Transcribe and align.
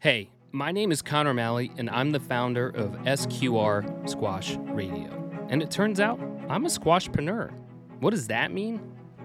Hey, 0.00 0.30
my 0.52 0.70
name 0.70 0.92
is 0.92 1.02
Conor 1.02 1.30
O'Malley, 1.30 1.72
and 1.76 1.90
I'm 1.90 2.12
the 2.12 2.20
founder 2.20 2.68
of 2.68 2.92
SQR 3.02 4.08
Squash 4.08 4.54
Radio. 4.66 5.10
And 5.48 5.60
it 5.60 5.72
turns 5.72 5.98
out 5.98 6.20
I'm 6.48 6.66
a 6.66 6.68
squashpreneur. 6.68 7.50
What 7.98 8.10
does 8.10 8.28
that 8.28 8.52
mean? 8.52 8.80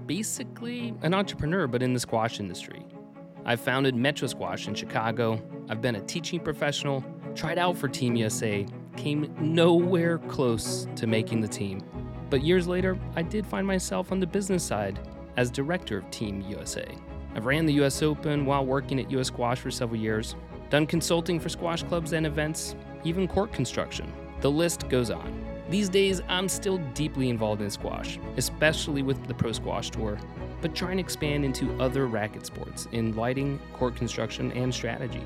Basically, 0.07 0.95
an 1.03 1.13
entrepreneur, 1.13 1.67
but 1.67 1.83
in 1.83 1.93
the 1.93 1.99
squash 1.99 2.39
industry. 2.39 2.87
I've 3.45 3.61
founded 3.61 3.93
Metro 3.95 4.27
Squash 4.27 4.67
in 4.67 4.73
Chicago. 4.73 5.39
I've 5.69 5.79
been 5.79 5.97
a 5.97 6.01
teaching 6.01 6.39
professional, 6.39 7.05
tried 7.35 7.59
out 7.59 7.77
for 7.77 7.87
Team 7.87 8.15
USA, 8.15 8.65
came 8.97 9.31
nowhere 9.39 10.17
close 10.17 10.87
to 10.95 11.05
making 11.05 11.41
the 11.41 11.47
team. 11.47 11.83
But 12.31 12.41
years 12.41 12.67
later, 12.67 12.97
I 13.15 13.21
did 13.21 13.45
find 13.45 13.67
myself 13.67 14.11
on 14.11 14.19
the 14.19 14.25
business 14.25 14.63
side 14.63 15.07
as 15.37 15.51
director 15.51 15.99
of 15.99 16.09
Team 16.09 16.41
USA. 16.49 16.87
I've 17.35 17.45
ran 17.45 17.67
the 17.67 17.73
US 17.83 18.01
Open 18.01 18.43
while 18.43 18.65
working 18.65 18.99
at 18.99 19.11
US 19.11 19.27
Squash 19.27 19.59
for 19.59 19.69
several 19.69 19.99
years, 19.99 20.35
done 20.73 20.87
consulting 20.87 21.39
for 21.39 21.49
squash 21.49 21.83
clubs 21.83 22.13
and 22.13 22.25
events, 22.25 22.75
even 23.03 23.27
court 23.27 23.53
construction. 23.53 24.11
The 24.41 24.49
list 24.49 24.89
goes 24.89 25.11
on. 25.11 25.45
These 25.69 25.87
days, 25.87 26.23
I'm 26.27 26.49
still 26.49 26.79
deeply 26.95 27.29
involved 27.29 27.61
in 27.61 27.69
squash, 27.69 28.17
especially 28.37 29.03
with 29.03 29.23
the 29.27 29.35
Pro 29.35 29.51
Squash 29.51 29.91
Tour, 29.91 30.17
but 30.61 30.73
trying 30.73 30.97
to 30.97 31.03
expand 31.03 31.45
into 31.45 31.79
other 31.79 32.07
racket 32.07 32.43
sports 32.47 32.87
in 32.91 33.15
lighting, 33.15 33.59
court 33.73 33.95
construction, 33.95 34.51
and 34.53 34.73
strategy. 34.73 35.21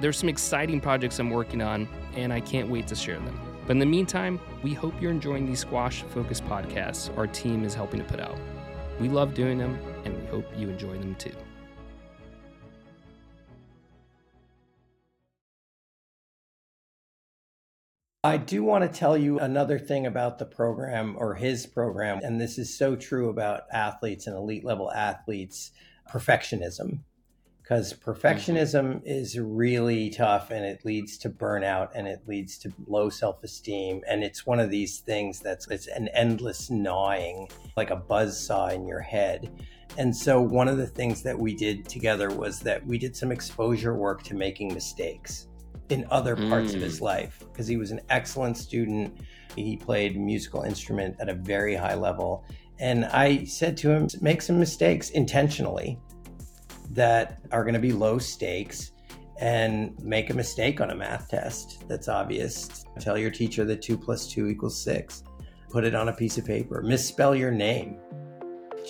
There's 0.00 0.16
some 0.16 0.28
exciting 0.28 0.80
projects 0.80 1.20
I'm 1.20 1.30
working 1.30 1.62
on, 1.62 1.86
and 2.16 2.32
I 2.32 2.40
can't 2.40 2.68
wait 2.68 2.88
to 2.88 2.96
share 2.96 3.20
them. 3.20 3.40
But 3.68 3.74
in 3.74 3.78
the 3.78 3.86
meantime, 3.86 4.40
we 4.64 4.74
hope 4.74 5.00
you're 5.00 5.12
enjoying 5.12 5.46
these 5.46 5.60
squash 5.60 6.02
focused 6.08 6.44
podcasts 6.46 7.16
our 7.16 7.28
team 7.28 7.62
is 7.62 7.72
helping 7.72 8.00
to 8.00 8.06
put 8.06 8.18
out. 8.18 8.36
We 8.98 9.08
love 9.08 9.32
doing 9.32 9.58
them, 9.58 9.78
and 10.04 10.20
we 10.20 10.26
hope 10.26 10.46
you 10.56 10.68
enjoy 10.68 10.98
them 10.98 11.14
too. 11.14 11.36
I 18.24 18.36
do 18.36 18.64
want 18.64 18.82
to 18.82 18.98
tell 18.98 19.16
you 19.16 19.38
another 19.38 19.78
thing 19.78 20.04
about 20.04 20.40
the 20.40 20.44
program 20.44 21.14
or 21.16 21.36
his 21.36 21.66
program, 21.66 22.18
and 22.24 22.40
this 22.40 22.58
is 22.58 22.76
so 22.76 22.96
true 22.96 23.28
about 23.28 23.62
athletes 23.72 24.26
and 24.26 24.34
elite 24.34 24.64
level 24.64 24.90
athletes 24.90 25.70
perfectionism. 26.10 27.02
Because 27.62 27.92
mm-hmm. 27.92 28.10
perfectionism 28.10 29.02
is 29.04 29.38
really 29.38 30.10
tough 30.10 30.50
and 30.50 30.64
it 30.64 30.84
leads 30.84 31.16
to 31.18 31.30
burnout 31.30 31.90
and 31.94 32.08
it 32.08 32.26
leads 32.26 32.58
to 32.58 32.72
low 32.88 33.08
self 33.08 33.44
esteem. 33.44 34.00
And 34.08 34.24
it's 34.24 34.44
one 34.44 34.58
of 34.58 34.68
these 34.68 34.98
things 34.98 35.38
that's 35.38 35.68
it's 35.70 35.86
an 35.86 36.08
endless 36.08 36.70
gnawing, 36.70 37.46
like 37.76 37.90
a 37.90 37.96
buzz 37.96 38.44
saw 38.44 38.66
in 38.66 38.88
your 38.88 39.00
head. 39.00 39.48
And 39.96 40.16
so, 40.16 40.40
one 40.40 40.66
of 40.66 40.76
the 40.76 40.88
things 40.88 41.22
that 41.22 41.38
we 41.38 41.54
did 41.54 41.88
together 41.88 42.30
was 42.30 42.58
that 42.60 42.84
we 42.84 42.98
did 42.98 43.14
some 43.14 43.30
exposure 43.30 43.94
work 43.94 44.24
to 44.24 44.34
making 44.34 44.74
mistakes 44.74 45.46
in 45.90 46.06
other 46.10 46.36
parts 46.36 46.72
mm. 46.72 46.76
of 46.76 46.82
his 46.82 46.98
mm. 46.98 47.02
life 47.02 47.44
because 47.52 47.66
he 47.66 47.76
was 47.76 47.90
an 47.90 48.00
excellent 48.10 48.56
student. 48.56 49.18
He 49.56 49.76
played 49.76 50.18
musical 50.18 50.62
instrument 50.62 51.16
at 51.20 51.28
a 51.28 51.34
very 51.34 51.74
high 51.74 51.94
level. 51.94 52.44
And 52.78 53.06
I 53.06 53.44
said 53.44 53.76
to 53.78 53.90
him, 53.90 54.08
make 54.20 54.40
some 54.42 54.58
mistakes 54.58 55.10
intentionally 55.10 55.98
that 56.90 57.40
are 57.50 57.64
going 57.64 57.74
to 57.74 57.80
be 57.80 57.92
low 57.92 58.18
stakes 58.18 58.92
and 59.40 59.98
make 60.02 60.30
a 60.30 60.34
mistake 60.34 60.80
on 60.80 60.90
a 60.90 60.94
math 60.94 61.28
test 61.28 61.84
that's 61.88 62.08
obvious. 62.08 62.84
Tell 62.98 63.16
your 63.16 63.30
teacher 63.30 63.64
that 63.64 63.82
two 63.82 63.96
plus 63.96 64.26
two 64.26 64.48
equals 64.48 64.80
six. 64.82 65.22
Put 65.70 65.84
it 65.84 65.94
on 65.94 66.08
a 66.08 66.12
piece 66.12 66.38
of 66.38 66.44
paper. 66.44 66.82
Misspell 66.82 67.34
your 67.34 67.50
name. 67.50 67.98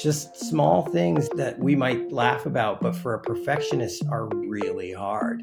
Just 0.01 0.37
small 0.37 0.83
things 0.83 1.29
that 1.31 1.59
we 1.59 1.75
might 1.75 2.13
laugh 2.13 2.47
about, 2.47 2.81
but 2.81 2.95
for 2.95 3.15
a 3.15 3.21
perfectionist 3.21 4.05
are 4.11 4.27
really 4.27 4.93
hard. 4.93 5.43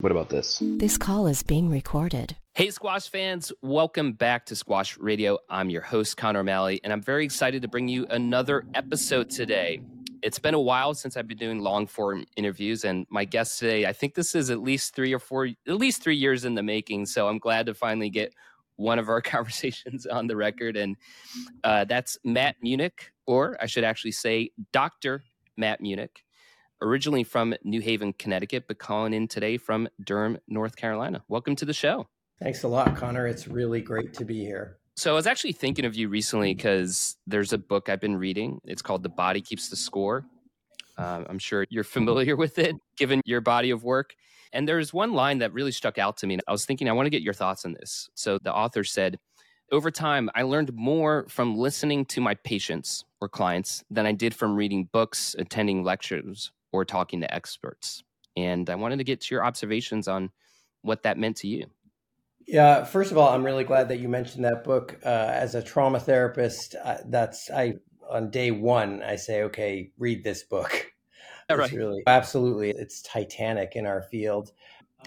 What 0.00 0.12
about 0.12 0.28
this? 0.28 0.60
This 0.60 0.98
call 0.98 1.26
is 1.26 1.42
being 1.42 1.70
recorded. 1.70 2.36
Hey, 2.54 2.70
squash 2.70 3.08
fans, 3.08 3.52
welcome 3.62 4.12
back 4.12 4.44
to 4.46 4.56
Squash 4.56 4.98
Radio. 4.98 5.38
I'm 5.48 5.70
your 5.70 5.82
host, 5.82 6.16
Conor 6.16 6.40
O'Malley, 6.40 6.80
and 6.84 6.92
I'm 6.92 7.00
very 7.00 7.24
excited 7.24 7.62
to 7.62 7.68
bring 7.68 7.88
you 7.88 8.04
another 8.10 8.66
episode 8.74 9.30
today. 9.30 9.80
It's 10.22 10.38
been 10.38 10.54
a 10.54 10.60
while 10.60 10.94
since 10.94 11.16
I've 11.16 11.28
been 11.28 11.38
doing 11.38 11.60
long 11.60 11.86
form 11.86 12.24
interviews, 12.36 12.84
and 12.84 13.06
my 13.08 13.24
guest 13.24 13.58
today, 13.58 13.86
I 13.86 13.92
think 13.92 14.14
this 14.14 14.34
is 14.34 14.50
at 14.50 14.60
least 14.60 14.94
three 14.94 15.14
or 15.14 15.18
four, 15.18 15.46
at 15.46 15.76
least 15.76 16.02
three 16.02 16.16
years 16.16 16.44
in 16.44 16.54
the 16.54 16.62
making. 16.62 17.06
So 17.06 17.28
I'm 17.28 17.38
glad 17.38 17.66
to 17.66 17.74
finally 17.74 18.10
get 18.10 18.34
one 18.76 18.98
of 18.98 19.08
our 19.08 19.22
conversations 19.22 20.06
on 20.06 20.26
the 20.26 20.36
record. 20.36 20.76
And 20.76 20.96
uh, 21.62 21.84
that's 21.84 22.18
Matt 22.24 22.56
Munich, 22.60 23.12
or 23.26 23.56
I 23.60 23.66
should 23.66 23.84
actually 23.84 24.12
say, 24.12 24.50
Dr. 24.72 25.22
Matt 25.56 25.80
Munich 25.80 26.23
originally 26.84 27.24
from 27.24 27.54
New 27.64 27.80
Haven, 27.80 28.12
Connecticut, 28.12 28.64
but 28.68 28.78
calling 28.78 29.14
in 29.14 29.26
today 29.26 29.56
from 29.56 29.88
Durham, 30.04 30.38
North 30.46 30.76
Carolina. 30.76 31.24
Welcome 31.28 31.56
to 31.56 31.64
the 31.64 31.72
show. 31.72 32.06
Thanks 32.40 32.62
a 32.62 32.68
lot, 32.68 32.94
Conor. 32.94 33.26
It's 33.26 33.48
really 33.48 33.80
great 33.80 34.12
to 34.14 34.24
be 34.24 34.44
here. 34.44 34.78
So, 34.96 35.10
I 35.10 35.14
was 35.14 35.26
actually 35.26 35.52
thinking 35.52 35.84
of 35.84 35.96
you 35.96 36.08
recently 36.08 36.54
because 36.54 37.16
there's 37.26 37.52
a 37.52 37.58
book 37.58 37.88
I've 37.88 38.00
been 38.00 38.16
reading. 38.16 38.60
It's 38.64 38.82
called 38.82 39.02
The 39.02 39.08
Body 39.08 39.40
Keeps 39.40 39.68
the 39.68 39.76
Score. 39.76 40.24
Um, 40.96 41.26
I'm 41.28 41.38
sure 41.38 41.66
you're 41.70 41.82
familiar 41.84 42.36
with 42.36 42.58
it, 42.58 42.76
given 42.96 43.20
your 43.24 43.40
body 43.40 43.70
of 43.70 43.82
work. 43.82 44.14
And 44.52 44.68
there's 44.68 44.94
one 44.94 45.12
line 45.12 45.38
that 45.38 45.52
really 45.52 45.72
stuck 45.72 45.98
out 45.98 46.16
to 46.18 46.28
me. 46.28 46.38
I 46.46 46.52
was 46.52 46.64
thinking, 46.64 46.88
I 46.88 46.92
want 46.92 47.06
to 47.06 47.10
get 47.10 47.22
your 47.22 47.34
thoughts 47.34 47.64
on 47.64 47.72
this. 47.72 48.08
So, 48.14 48.38
the 48.38 48.54
author 48.54 48.84
said, 48.84 49.18
over 49.72 49.90
time, 49.90 50.30
I 50.34 50.42
learned 50.42 50.72
more 50.74 51.26
from 51.28 51.56
listening 51.56 52.04
to 52.06 52.20
my 52.20 52.34
patients 52.34 53.04
or 53.20 53.28
clients 53.28 53.82
than 53.90 54.06
I 54.06 54.12
did 54.12 54.34
from 54.34 54.54
reading 54.54 54.88
books, 54.92 55.34
attending 55.38 55.82
lectures, 55.82 56.52
or 56.74 56.84
talking 56.84 57.20
to 57.20 57.32
experts. 57.32 58.02
And 58.36 58.68
I 58.68 58.74
wanted 58.74 58.96
to 58.98 59.04
get 59.04 59.20
to 59.20 59.34
your 59.34 59.44
observations 59.44 60.08
on 60.08 60.30
what 60.82 61.04
that 61.04 61.16
meant 61.16 61.36
to 61.38 61.46
you. 61.46 61.66
Yeah, 62.48 62.82
first 62.82 63.12
of 63.12 63.16
all, 63.16 63.28
I'm 63.28 63.44
really 63.44 63.62
glad 63.62 63.88
that 63.88 64.00
you 64.00 64.08
mentioned 64.08 64.44
that 64.44 64.64
book. 64.64 64.98
Uh, 65.04 65.08
as 65.08 65.54
a 65.54 65.62
trauma 65.62 66.00
therapist, 66.00 66.74
uh, 66.82 66.96
that's 67.06 67.48
I 67.48 67.74
on 68.10 68.30
day 68.30 68.50
one 68.50 69.04
I 69.04 69.14
say, 69.14 69.44
okay, 69.44 69.92
read 69.98 70.24
this 70.24 70.42
book. 70.42 70.92
All 71.48 71.56
right. 71.56 71.72
Really, 71.72 72.02
absolutely, 72.08 72.70
it's 72.70 73.02
titanic 73.02 73.76
in 73.76 73.86
our 73.86 74.02
field. 74.02 74.50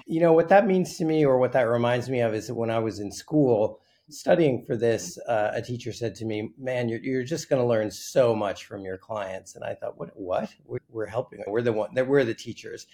You 0.06 0.22
know 0.22 0.32
what 0.32 0.48
that 0.50 0.68
means 0.68 0.98
to 0.98 1.06
me, 1.06 1.26
or 1.26 1.38
what 1.38 1.52
that 1.52 1.64
reminds 1.64 2.10
me 2.10 2.22
of, 2.22 2.34
is 2.34 2.48
that 2.48 2.56
when 2.56 2.72
I 2.72 2.80
was 2.80 3.00
in 3.00 3.12
school, 3.12 3.82
studying 4.10 4.64
for 4.66 4.76
this, 4.76 5.18
uh, 5.28 5.52
a 5.54 5.62
teacher 5.62 5.92
said 5.94 6.16
to 6.16 6.26
me, 6.26 6.52
"Man, 6.58 6.90
you're, 6.90 7.00
you're 7.00 7.24
just 7.24 7.50
going 7.50 7.62
to 7.62 7.68
learn 7.68 7.92
so 7.92 8.36
much 8.36 8.66
from 8.66 8.84
your 8.84 8.98
clients." 8.98 9.56
And 9.56 9.64
I 9.64 9.74
thought, 9.74 9.98
"What? 9.98 10.12
What? 10.16 10.54
We're, 10.66 10.80
we're 10.90 11.06
helping. 11.06 11.44
We're 11.48 11.62
the 11.62 11.74
one. 11.74 11.94
We're 11.94 12.24
the 12.24 12.34
teachers." 12.34 12.88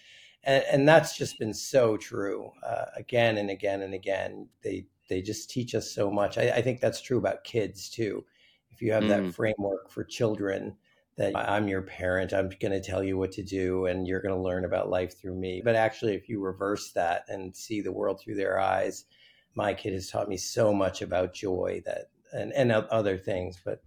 And, 0.44 0.64
and 0.72 0.88
that's 0.88 1.18
just 1.18 1.40
been 1.40 1.54
so 1.54 1.96
true 1.98 2.52
uh, 2.66 2.86
again 2.96 3.38
and 3.38 3.50
again 3.50 3.82
and 3.82 3.94
again. 3.94 4.48
They 4.64 4.88
they 5.10 5.22
just 5.22 5.50
teach 5.50 5.76
us 5.76 5.92
so 5.92 6.10
much. 6.12 6.38
I, 6.38 6.52
I 6.52 6.62
think 6.62 6.80
that's 6.80 7.02
true 7.02 7.18
about 7.18 7.44
kids 7.44 7.90
too. 7.90 8.26
If 8.72 8.82
you 8.82 8.92
have 8.92 9.04
mm. 9.04 9.10
that 9.10 9.34
framework 9.34 9.90
for 9.90 10.04
children, 10.04 10.76
that 11.16 11.36
I'm 11.36 11.68
your 11.68 11.84
parent, 11.84 12.34
I'm 12.34 12.50
going 12.60 12.72
to 12.72 12.82
tell 12.82 13.04
you 13.04 13.18
what 13.18 13.32
to 13.34 13.44
do, 13.44 13.86
and 13.86 14.08
you're 14.08 14.22
going 14.22 14.34
to 14.34 14.42
learn 14.42 14.66
about 14.66 14.90
life 14.90 15.20
through 15.20 15.36
me. 15.36 15.62
But 15.64 15.76
actually, 15.76 16.16
if 16.16 16.28
you 16.28 16.40
reverse 16.40 16.92
that 16.94 17.26
and 17.28 17.56
see 17.56 17.82
the 17.82 17.92
world 17.92 18.20
through 18.20 18.36
their 18.36 18.60
eyes, 18.60 19.06
my 19.56 19.74
kid 19.74 19.94
has 19.94 20.10
taught 20.10 20.30
me 20.30 20.38
so 20.38 20.74
much 20.74 21.02
about 21.02 21.34
joy 21.34 21.82
that 21.86 22.10
and 22.32 22.52
and 22.54 22.72
other 22.72 23.18
things 23.18 23.60
but 23.64 23.84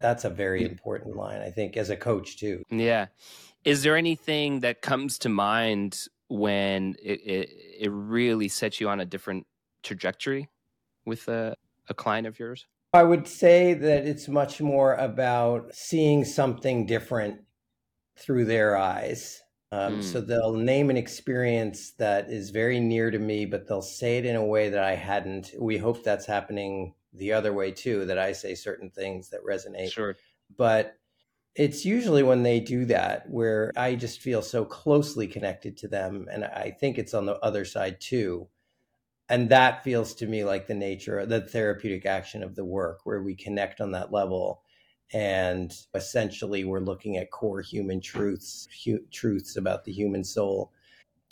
that's 0.00 0.24
a 0.24 0.30
very 0.30 0.64
important 0.64 1.16
line 1.16 1.40
i 1.40 1.50
think 1.50 1.76
as 1.76 1.90
a 1.90 1.96
coach 1.96 2.36
too. 2.36 2.62
Yeah. 2.70 3.06
Is 3.64 3.82
there 3.82 3.96
anything 3.96 4.60
that 4.60 4.82
comes 4.82 5.18
to 5.20 5.28
mind 5.28 6.06
when 6.28 6.96
it, 7.02 7.20
it, 7.24 7.50
it 7.80 7.90
really 7.90 8.48
sets 8.48 8.80
you 8.80 8.88
on 8.88 9.00
a 9.00 9.06
different 9.06 9.46
trajectory 9.82 10.48
with 11.06 11.28
a, 11.28 11.56
a 11.88 11.94
client 11.94 12.26
of 12.26 12.38
yours? 12.38 12.66
I 12.92 13.02
would 13.02 13.26
say 13.26 13.74
that 13.74 14.06
it's 14.06 14.28
much 14.28 14.60
more 14.60 14.94
about 14.94 15.74
seeing 15.74 16.24
something 16.24 16.86
different 16.86 17.40
through 18.16 18.44
their 18.44 18.76
eyes 18.76 19.42
um, 19.74 19.98
mm. 19.98 20.04
So 20.04 20.20
they'll 20.20 20.54
name 20.54 20.88
an 20.88 20.96
experience 20.96 21.92
that 21.98 22.30
is 22.30 22.50
very 22.50 22.78
near 22.78 23.10
to 23.10 23.18
me, 23.18 23.44
but 23.44 23.66
they'll 23.66 23.82
say 23.82 24.18
it 24.18 24.24
in 24.24 24.36
a 24.36 24.44
way 24.44 24.68
that 24.68 24.84
I 24.84 24.94
hadn't. 24.94 25.50
We 25.58 25.78
hope 25.78 26.04
that's 26.04 26.26
happening 26.26 26.94
the 27.12 27.32
other 27.32 27.52
way 27.52 27.72
too, 27.72 28.04
that 28.06 28.18
I 28.18 28.32
say 28.32 28.54
certain 28.54 28.90
things 28.90 29.30
that 29.30 29.40
resonate. 29.44 29.90
Sure. 29.90 30.14
But 30.56 30.94
it's 31.56 31.84
usually 31.84 32.22
when 32.22 32.44
they 32.44 32.60
do 32.60 32.84
that 32.84 33.28
where 33.28 33.72
I 33.76 33.96
just 33.96 34.20
feel 34.20 34.42
so 34.42 34.64
closely 34.64 35.26
connected 35.26 35.76
to 35.78 35.88
them. 35.88 36.28
And 36.30 36.44
I 36.44 36.70
think 36.78 36.96
it's 36.96 37.14
on 37.14 37.26
the 37.26 37.38
other 37.40 37.64
side 37.64 38.00
too. 38.00 38.46
And 39.28 39.48
that 39.48 39.82
feels 39.82 40.14
to 40.16 40.26
me 40.26 40.44
like 40.44 40.68
the 40.68 40.74
nature, 40.74 41.18
of 41.18 41.30
the 41.30 41.40
therapeutic 41.40 42.06
action 42.06 42.44
of 42.44 42.54
the 42.54 42.64
work, 42.64 43.00
where 43.02 43.22
we 43.22 43.34
connect 43.34 43.80
on 43.80 43.90
that 43.92 44.12
level 44.12 44.62
and 45.12 45.76
essentially 45.94 46.64
we're 46.64 46.80
looking 46.80 47.16
at 47.16 47.30
core 47.30 47.60
human 47.60 48.00
truths 48.00 48.68
hu- 48.84 49.04
truths 49.10 49.56
about 49.56 49.84
the 49.84 49.92
human 49.92 50.24
soul 50.24 50.72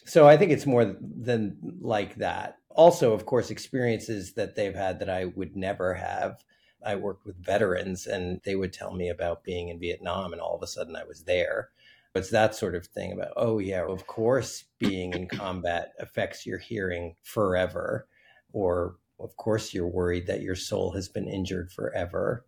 so 0.05 0.29
i 0.29 0.37
think 0.37 0.51
it's 0.51 0.67
more 0.67 0.97
than 1.01 1.57
like 1.81 2.17
that 2.17 2.57
also 2.71 3.13
of 3.13 3.27
course 3.27 3.51
experiences 3.51 4.35
that 4.35 4.55
they've 4.55 4.75
had 4.75 4.99
that 4.99 5.09
i 5.11 5.25
would 5.25 5.57
never 5.57 5.95
have 5.95 6.45
i 6.85 6.95
worked 6.95 7.25
with 7.25 7.37
veterans 7.45 8.07
and 8.07 8.41
they 8.45 8.57
would 8.57 8.73
tell 8.73 8.93
me 8.93 9.09
about 9.09 9.45
being 9.45 9.69
in 9.69 9.79
vietnam 9.81 10.33
and 10.33 10.41
all 10.41 10.57
of 10.57 10.63
a 10.63 10.67
sudden 10.67 10.97
i 10.97 11.05
was 11.05 11.25
there 11.25 11.71
It's 12.15 12.31
that 12.31 12.55
sort 12.55 12.75
of 12.75 12.87
thing 12.87 13.13
about, 13.13 13.33
oh, 13.37 13.59
yeah, 13.59 13.87
of 13.89 14.07
course, 14.07 14.65
being 14.79 15.15
in 15.15 15.29
combat 15.29 15.93
affects 15.99 16.45
your 16.45 16.59
hearing 16.59 17.17
forever. 17.23 18.07
Or, 18.53 18.97
of 19.19 19.35
course, 19.39 19.73
you're 19.73 19.89
worried 19.89 20.27
that 20.27 20.43
your 20.43 20.55
soul 20.55 20.93
has 20.93 21.09
been 21.09 21.27
injured 21.27 21.73
forever. 21.73 22.45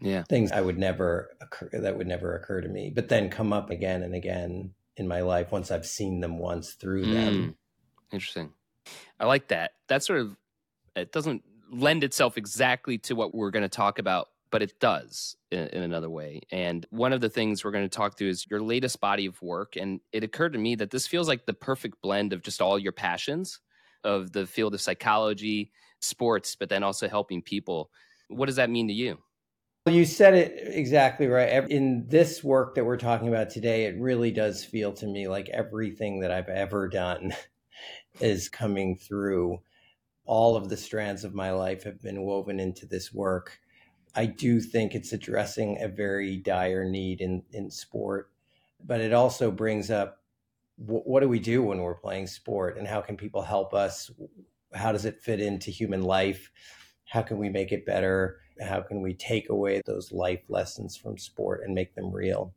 Yeah. 0.00 0.22
Things 0.28 0.52
I 0.52 0.60
would 0.60 0.78
never 0.78 1.30
occur, 1.40 1.70
that 1.72 1.96
would 1.96 2.06
never 2.06 2.36
occur 2.36 2.60
to 2.60 2.68
me, 2.68 2.92
but 2.94 3.08
then 3.08 3.30
come 3.30 3.52
up 3.52 3.70
again 3.70 4.02
and 4.02 4.14
again 4.14 4.72
in 4.96 5.08
my 5.08 5.20
life 5.22 5.50
once 5.52 5.70
I've 5.70 5.86
seen 5.86 6.20
them 6.20 6.38
once 6.38 6.74
through 6.74 7.06
mm, 7.06 7.12
them. 7.12 7.56
Interesting. 8.12 8.52
I 9.18 9.26
like 9.26 9.48
that. 9.48 9.72
That 9.88 10.04
sort 10.04 10.20
of, 10.20 10.36
it 10.94 11.12
doesn't 11.12 11.42
lend 11.70 12.04
itself 12.04 12.38
exactly 12.38 12.98
to 12.98 13.14
what 13.14 13.34
we're 13.34 13.50
going 13.50 13.62
to 13.62 13.68
talk 13.68 13.98
about 13.98 14.28
but 14.50 14.62
it 14.62 14.80
does 14.80 15.36
in, 15.50 15.66
in, 15.68 15.82
another 15.82 16.10
way. 16.10 16.40
And 16.50 16.86
one 16.90 17.12
of 17.12 17.20
the 17.20 17.28
things 17.28 17.64
we're 17.64 17.70
going 17.70 17.88
to 17.88 17.96
talk 17.96 18.16
through 18.16 18.30
is 18.30 18.46
your 18.50 18.60
latest 18.60 19.00
body 19.00 19.26
of 19.26 19.40
work. 19.42 19.76
And 19.76 20.00
it 20.12 20.24
occurred 20.24 20.54
to 20.54 20.58
me 20.58 20.74
that 20.76 20.90
this 20.90 21.06
feels 21.06 21.28
like 21.28 21.46
the 21.46 21.54
perfect 21.54 22.00
blend 22.02 22.32
of 22.32 22.42
just 22.42 22.60
all 22.60 22.78
your 22.78 22.92
passions 22.92 23.60
of 24.04 24.32
the 24.32 24.46
field 24.46 24.74
of 24.74 24.80
psychology, 24.80 25.72
sports, 26.00 26.56
but 26.56 26.68
then 26.68 26.82
also 26.82 27.08
helping 27.08 27.42
people. 27.42 27.90
What 28.28 28.46
does 28.46 28.56
that 28.56 28.70
mean 28.70 28.88
to 28.88 28.94
you? 28.94 29.18
You 29.88 30.04
said 30.04 30.34
it 30.34 30.74
exactly 30.74 31.26
right. 31.26 31.68
In 31.70 32.06
this 32.08 32.44
work 32.44 32.74
that 32.74 32.84
we're 32.84 32.96
talking 32.96 33.28
about 33.28 33.50
today, 33.50 33.84
it 33.86 33.98
really 33.98 34.30
does 34.30 34.64
feel 34.64 34.92
to 34.94 35.06
me 35.06 35.28
like 35.28 35.48
everything 35.48 36.20
that 36.20 36.30
I've 36.30 36.48
ever 36.48 36.88
done 36.88 37.34
is 38.20 38.48
coming 38.48 38.96
through. 38.96 39.60
All 40.24 40.56
of 40.56 40.68
the 40.68 40.76
strands 40.76 41.24
of 41.24 41.34
my 41.34 41.52
life 41.52 41.84
have 41.84 42.02
been 42.02 42.22
woven 42.22 42.60
into 42.60 42.86
this 42.86 43.12
work 43.12 43.58
I 44.14 44.26
do 44.26 44.60
think 44.60 44.94
it's 44.94 45.12
addressing 45.12 45.80
a 45.80 45.86
very 45.88 46.38
dire 46.38 46.84
need 46.84 47.20
in, 47.20 47.42
in 47.52 47.70
sport, 47.70 48.32
but 48.84 49.00
it 49.00 49.12
also 49.12 49.50
brings 49.50 49.92
up 49.92 50.22
w- 50.80 51.02
what 51.04 51.20
do 51.20 51.28
we 51.28 51.38
do 51.38 51.62
when 51.62 51.78
we're 51.78 51.94
playing 51.94 52.26
sport 52.26 52.78
and 52.78 52.88
how 52.88 53.00
can 53.00 53.16
people 53.16 53.42
help 53.42 53.74
us? 53.74 54.10
How 54.74 54.90
does 54.90 55.04
it 55.04 55.20
fit 55.20 55.40
into 55.40 55.70
human 55.70 56.02
life? 56.02 56.50
How 57.04 57.22
can 57.22 57.38
we 57.38 57.48
make 57.48 57.70
it 57.70 57.86
better? 57.86 58.40
How 58.60 58.80
can 58.80 59.02
we 59.02 59.14
take 59.14 59.48
away 59.48 59.82
those 59.86 60.12
life 60.12 60.42
lessons 60.48 60.96
from 60.96 61.18
sport 61.18 61.62
and 61.64 61.74
make 61.74 61.94
them 61.94 62.12
real? 62.12 62.54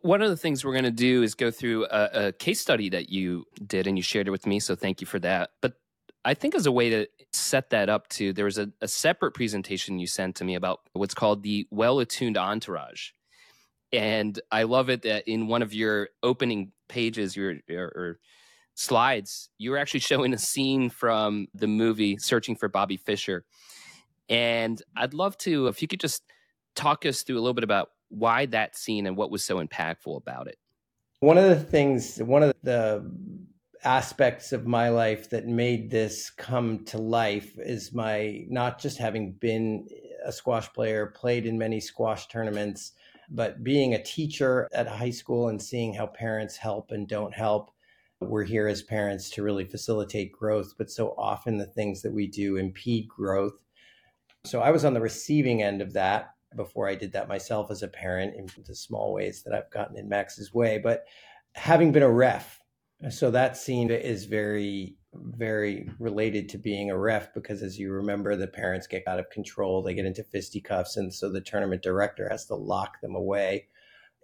One 0.00 0.20
of 0.20 0.28
the 0.28 0.36
things 0.36 0.64
we're 0.64 0.72
going 0.72 0.84
to 0.84 0.90
do 0.90 1.22
is 1.22 1.34
go 1.34 1.50
through 1.50 1.86
a, 1.86 2.26
a 2.26 2.32
case 2.32 2.60
study 2.60 2.90
that 2.90 3.08
you 3.08 3.46
did 3.66 3.86
and 3.86 3.96
you 3.96 4.02
shared 4.02 4.28
it 4.28 4.30
with 4.30 4.46
me. 4.46 4.60
So 4.60 4.74
thank 4.74 5.00
you 5.00 5.06
for 5.06 5.18
that. 5.20 5.50
But 5.62 5.74
I 6.24 6.34
think 6.34 6.54
as 6.54 6.66
a 6.66 6.72
way 6.72 6.90
to 6.90 7.06
set 7.32 7.70
that 7.70 7.88
up 7.88 8.08
too, 8.08 8.32
there 8.32 8.44
was 8.44 8.58
a, 8.58 8.70
a 8.80 8.88
separate 8.88 9.32
presentation 9.32 9.98
you 9.98 10.06
sent 10.06 10.36
to 10.36 10.44
me 10.44 10.54
about 10.54 10.80
what's 10.92 11.14
called 11.14 11.42
the 11.42 11.66
well 11.70 12.00
attuned 12.00 12.36
entourage. 12.36 13.10
And 13.92 14.38
I 14.50 14.64
love 14.64 14.88
it 14.90 15.02
that 15.02 15.28
in 15.28 15.46
one 15.46 15.62
of 15.62 15.72
your 15.72 16.08
opening 16.22 16.72
pages, 16.88 17.36
your 17.36 17.56
or 17.70 18.18
slides, 18.74 19.50
you 19.58 19.70
were 19.70 19.78
actually 19.78 20.00
showing 20.00 20.32
a 20.32 20.38
scene 20.38 20.90
from 20.90 21.46
the 21.54 21.68
movie 21.68 22.16
Searching 22.18 22.56
for 22.56 22.68
Bobby 22.68 22.96
Fischer. 22.96 23.44
And 24.28 24.80
I'd 24.96 25.14
love 25.14 25.36
to, 25.38 25.66
if 25.66 25.82
you 25.82 25.88
could 25.88 26.00
just 26.00 26.22
talk 26.74 27.04
us 27.06 27.22
through 27.22 27.36
a 27.36 27.40
little 27.42 27.54
bit 27.54 27.64
about 27.64 27.90
why 28.08 28.46
that 28.46 28.76
scene 28.76 29.06
and 29.06 29.16
what 29.16 29.30
was 29.30 29.44
so 29.44 29.64
impactful 29.64 30.16
about 30.16 30.46
it. 30.46 30.58
One 31.20 31.38
of 31.38 31.44
the 31.44 31.60
things, 31.60 32.18
one 32.18 32.42
of 32.42 32.54
the 32.62 33.10
aspects 33.84 34.52
of 34.52 34.66
my 34.66 34.88
life 34.88 35.30
that 35.30 35.46
made 35.46 35.90
this 35.90 36.30
come 36.30 36.84
to 36.86 36.98
life 36.98 37.52
is 37.58 37.92
my 37.92 38.44
not 38.48 38.80
just 38.80 38.98
having 38.98 39.32
been 39.32 39.86
a 40.24 40.32
squash 40.32 40.72
player, 40.72 41.06
played 41.06 41.46
in 41.46 41.58
many 41.58 41.80
squash 41.80 42.26
tournaments, 42.28 42.92
but 43.30 43.62
being 43.62 43.94
a 43.94 44.02
teacher 44.02 44.68
at 44.72 44.86
high 44.86 45.10
school 45.10 45.48
and 45.48 45.60
seeing 45.60 45.92
how 45.92 46.06
parents 46.06 46.56
help 46.56 46.90
and 46.90 47.08
don't 47.08 47.34
help. 47.34 47.70
We're 48.20 48.44
here 48.44 48.68
as 48.68 48.82
parents 48.82 49.28
to 49.30 49.42
really 49.42 49.64
facilitate 49.64 50.32
growth, 50.32 50.74
but 50.78 50.90
so 50.90 51.14
often 51.18 51.58
the 51.58 51.66
things 51.66 52.00
that 52.02 52.12
we 52.12 52.26
do 52.26 52.56
impede 52.56 53.08
growth. 53.08 53.54
So 54.44 54.60
I 54.60 54.70
was 54.70 54.84
on 54.84 54.94
the 54.94 55.00
receiving 55.00 55.62
end 55.62 55.80
of 55.80 55.92
that 55.94 56.34
before 56.56 56.88
I 56.88 56.94
did 56.94 57.12
that 57.12 57.28
myself 57.28 57.70
as 57.70 57.82
a 57.82 57.88
parent 57.88 58.36
in 58.36 58.46
the 58.66 58.74
small 58.74 59.12
ways 59.12 59.42
that 59.42 59.54
I've 59.54 59.70
gotten 59.70 59.98
in 59.98 60.08
Max's 60.08 60.52
way. 60.54 60.78
But 60.78 61.04
having 61.54 61.92
been 61.92 62.02
a 62.02 62.10
ref 62.10 62.60
so 63.10 63.30
that 63.30 63.56
scene 63.56 63.90
is 63.90 64.24
very, 64.24 64.96
very 65.14 65.90
related 65.98 66.48
to 66.50 66.58
being 66.58 66.90
a 66.90 66.98
ref 66.98 67.34
because, 67.34 67.62
as 67.62 67.78
you 67.78 67.92
remember, 67.92 68.36
the 68.36 68.46
parents 68.46 68.86
get 68.86 69.06
out 69.06 69.18
of 69.18 69.28
control, 69.30 69.82
they 69.82 69.94
get 69.94 70.06
into 70.06 70.24
fisticuffs, 70.24 70.96
and 70.96 71.12
so 71.12 71.30
the 71.30 71.40
tournament 71.40 71.82
director 71.82 72.28
has 72.30 72.46
to 72.46 72.54
lock 72.54 73.00
them 73.00 73.14
away. 73.14 73.68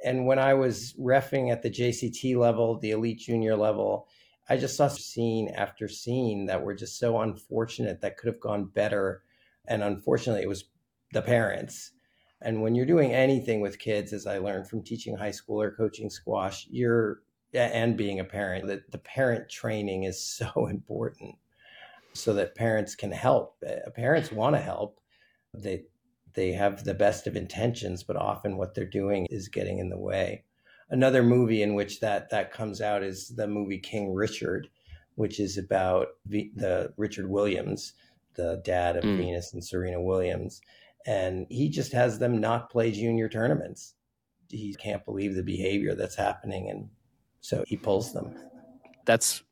And 0.05 0.25
when 0.25 0.39
I 0.39 0.55
was 0.55 0.95
refing 0.99 1.53
at 1.53 1.63
the 1.63 1.71
JCT 1.71 2.37
level, 2.37 2.79
the 2.79 2.93
elite 2.93 3.19
junior 3.19 3.57
level, 3.57 4.09
I 4.49 4.57
just 4.57 4.77
saw 4.77 4.89
scene 4.89 5.49
after 5.55 5.87
scene 5.87 6.47
that 6.47 6.63
were 6.63 6.75
just 6.75 6.99
so 6.99 7.21
unfortunate 7.21 8.01
that 8.01 8.17
could 8.17 8.29
have 8.29 8.41
gone 8.41 8.65
better. 8.65 9.23
And 9.71 9.83
unfortunately, 9.85 10.43
it 10.43 10.49
was 10.49 10.65
the 11.13 11.23
parents. 11.23 11.93
And 12.43 12.61
when 12.61 12.75
you're 12.75 12.87
doing 12.87 13.15
anything 13.15 13.61
with 13.61 13.79
kids, 13.79 14.13
as 14.13 14.27
I 14.27 14.39
learned 14.39 14.69
from 14.69 14.83
teaching 14.83 15.17
high 15.17 15.31
school 15.31 15.63
or 15.63 15.71
coaching 15.71 16.11
squash, 16.11 16.67
you're 16.71 17.23
and 17.53 17.97
being 17.97 18.21
a 18.21 18.25
parent 18.25 18.69
that 18.69 18.91
the 18.93 18.99
parent 18.99 19.49
training 19.49 20.05
is 20.05 20.23
so 20.25 20.67
important 20.67 21.37
so 22.13 22.35
that 22.35 22.55
parents 22.55 22.95
can 22.95 23.13
help. 23.13 23.57
Uh, 23.67 23.89
parents 23.91 24.33
want 24.33 24.57
to 24.57 24.61
help. 24.61 25.01
They 25.55 25.85
they 26.35 26.53
have 26.53 26.85
the 26.85 26.95
best 26.95 27.27
of 27.27 27.35
intentions 27.35 28.05
but 28.05 28.17
often 28.17 28.57
what 28.57 28.75
they're 28.75 28.85
doing 28.85 29.27
is 29.31 29.49
getting 29.49 29.79
in 29.79 29.89
the 29.89 29.99
way. 29.99 30.45
Another 30.89 31.23
movie 31.23 31.63
in 31.63 31.75
which 31.75 32.01
that 32.01 32.31
that 32.31 32.53
comes 32.53 32.81
out 32.81 33.03
is 33.03 33.29
the 33.29 33.47
movie 33.47 33.79
king 33.79 34.13
richard 34.13 34.69
which 35.17 35.41
is 35.41 35.59
about 35.59 36.07
the, 36.25 36.51
the 36.55 36.93
richard 36.97 37.29
williams 37.29 37.95
the 38.35 38.61
dad 38.65 38.97
of 38.97 39.05
mm. 39.05 39.17
venus 39.17 39.53
and 39.53 39.65
serena 39.65 40.01
williams 40.01 40.61
and 41.07 41.47
he 41.49 41.69
just 41.69 41.93
has 41.93 42.19
them 42.19 42.41
not 42.41 42.71
play 42.71 42.91
junior 42.91 43.29
tournaments 43.29 43.95
he 44.49 44.75
can't 44.75 45.05
believe 45.05 45.35
the 45.35 45.43
behavior 45.43 45.95
that's 45.95 46.17
happening 46.17 46.71
and 46.71 46.89
so 47.41 47.65
he 47.67 47.77
pulls 47.77 48.13
them. 48.13 48.35
That's 49.07 49.43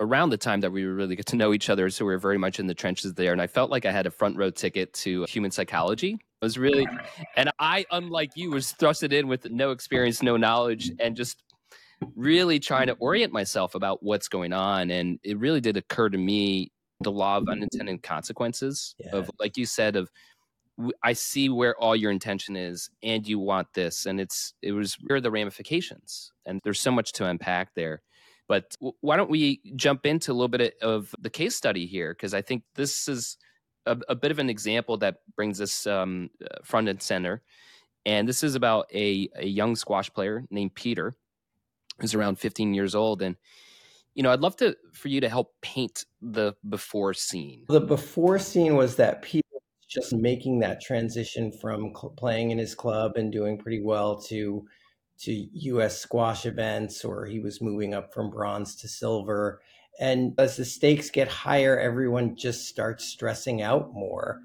around 0.00 0.30
the 0.30 0.38
time 0.38 0.60
that 0.62 0.72
we 0.72 0.84
really 0.84 1.16
get 1.16 1.26
to 1.26 1.36
know 1.36 1.52
each 1.52 1.68
other. 1.68 1.90
So 1.90 2.04
we 2.06 2.14
are 2.14 2.18
very 2.18 2.38
much 2.38 2.58
in 2.58 2.66
the 2.66 2.74
trenches 2.74 3.12
there. 3.14 3.32
And 3.32 3.42
I 3.42 3.46
felt 3.46 3.70
like 3.70 3.84
I 3.84 3.92
had 3.92 4.06
a 4.06 4.10
front 4.10 4.36
row 4.36 4.50
ticket 4.50 4.92
to 4.94 5.24
human 5.24 5.50
psychology. 5.50 6.14
It 6.14 6.44
was 6.44 6.56
really, 6.56 6.86
and 7.36 7.50
I, 7.58 7.84
unlike 7.90 8.30
you, 8.36 8.50
was 8.50 8.72
thrusted 8.72 9.12
in 9.12 9.28
with 9.28 9.50
no 9.50 9.70
experience, 9.70 10.22
no 10.22 10.36
knowledge, 10.36 10.92
and 10.98 11.14
just 11.14 11.42
really 12.14 12.58
trying 12.58 12.86
to 12.86 12.94
orient 12.94 13.32
myself 13.32 13.74
about 13.74 14.02
what's 14.02 14.28
going 14.28 14.52
on. 14.52 14.90
And 14.90 15.18
it 15.22 15.38
really 15.38 15.60
did 15.60 15.76
occur 15.76 16.08
to 16.08 16.18
me 16.18 16.72
the 17.00 17.12
law 17.12 17.36
of 17.36 17.48
unintended 17.48 18.02
consequences 18.02 18.94
yeah. 18.98 19.16
of, 19.16 19.30
like 19.38 19.56
you 19.56 19.66
said, 19.66 19.96
of 19.96 20.10
I 21.02 21.14
see 21.14 21.48
where 21.48 21.74
all 21.78 21.96
your 21.96 22.10
intention 22.10 22.54
is, 22.54 22.90
and 23.02 23.26
you 23.26 23.38
want 23.38 23.72
this, 23.72 24.06
and 24.06 24.20
it's 24.20 24.52
it 24.60 24.72
was 24.72 24.94
where 24.94 25.16
are 25.16 25.20
the 25.20 25.30
ramifications, 25.30 26.32
and 26.44 26.60
there's 26.64 26.80
so 26.80 26.90
much 26.90 27.12
to 27.12 27.26
unpack 27.26 27.74
there. 27.74 28.02
But 28.48 28.76
why 29.00 29.16
don't 29.16 29.30
we 29.30 29.60
jump 29.74 30.06
into 30.06 30.30
a 30.30 30.34
little 30.34 30.48
bit 30.48 30.74
of 30.80 31.14
the 31.18 31.30
case 31.30 31.56
study 31.56 31.86
here? 31.86 32.12
Because 32.12 32.34
I 32.34 32.42
think 32.42 32.62
this 32.74 33.08
is 33.08 33.38
a, 33.86 33.98
a, 34.08 34.14
bit 34.14 34.30
of 34.30 34.38
an 34.38 34.48
example 34.48 34.96
that 34.98 35.16
brings 35.34 35.60
us 35.60 35.86
um, 35.86 36.30
uh, 36.42 36.58
front 36.62 36.88
and 36.88 37.02
center. 37.02 37.42
And 38.04 38.28
this 38.28 38.44
is 38.44 38.54
about 38.54 38.86
a, 38.94 39.28
a 39.34 39.46
young 39.46 39.74
squash 39.74 40.12
player 40.12 40.44
named 40.48 40.76
Peter, 40.76 41.14
who's 41.98 42.14
around 42.14 42.38
15 42.38 42.72
years 42.72 42.94
old, 42.94 43.20
and 43.20 43.34
you 44.16 44.22
know, 44.22 44.32
I'd 44.32 44.40
love 44.40 44.56
to 44.56 44.74
for 44.94 45.08
you 45.08 45.20
to 45.20 45.28
help 45.28 45.52
paint 45.60 46.06
the 46.22 46.54
before 46.66 47.12
scene. 47.12 47.66
The 47.68 47.80
before 47.80 48.38
scene 48.38 48.74
was 48.74 48.96
that 48.96 49.20
Peter 49.20 49.42
just 49.86 50.14
making 50.14 50.60
that 50.60 50.80
transition 50.80 51.52
from 51.52 51.92
cl- 51.94 52.14
playing 52.16 52.50
in 52.50 52.58
his 52.58 52.74
club 52.74 53.12
and 53.16 53.30
doing 53.30 53.58
pretty 53.58 53.82
well 53.82 54.16
to 54.22 54.66
to 55.18 55.32
US 55.32 55.98
squash 55.98 56.46
events 56.46 57.04
or 57.04 57.26
he 57.26 57.40
was 57.40 57.60
moving 57.60 57.94
up 57.94 58.12
from 58.12 58.30
bronze 58.30 58.74
to 58.76 58.88
silver 58.88 59.62
and 60.00 60.34
as 60.38 60.56
the 60.56 60.64
stakes 60.64 61.08
get 61.08 61.28
higher 61.28 61.78
everyone 61.78 62.36
just 62.36 62.66
starts 62.66 63.06
stressing 63.06 63.62
out 63.62 63.94
more 63.94 64.40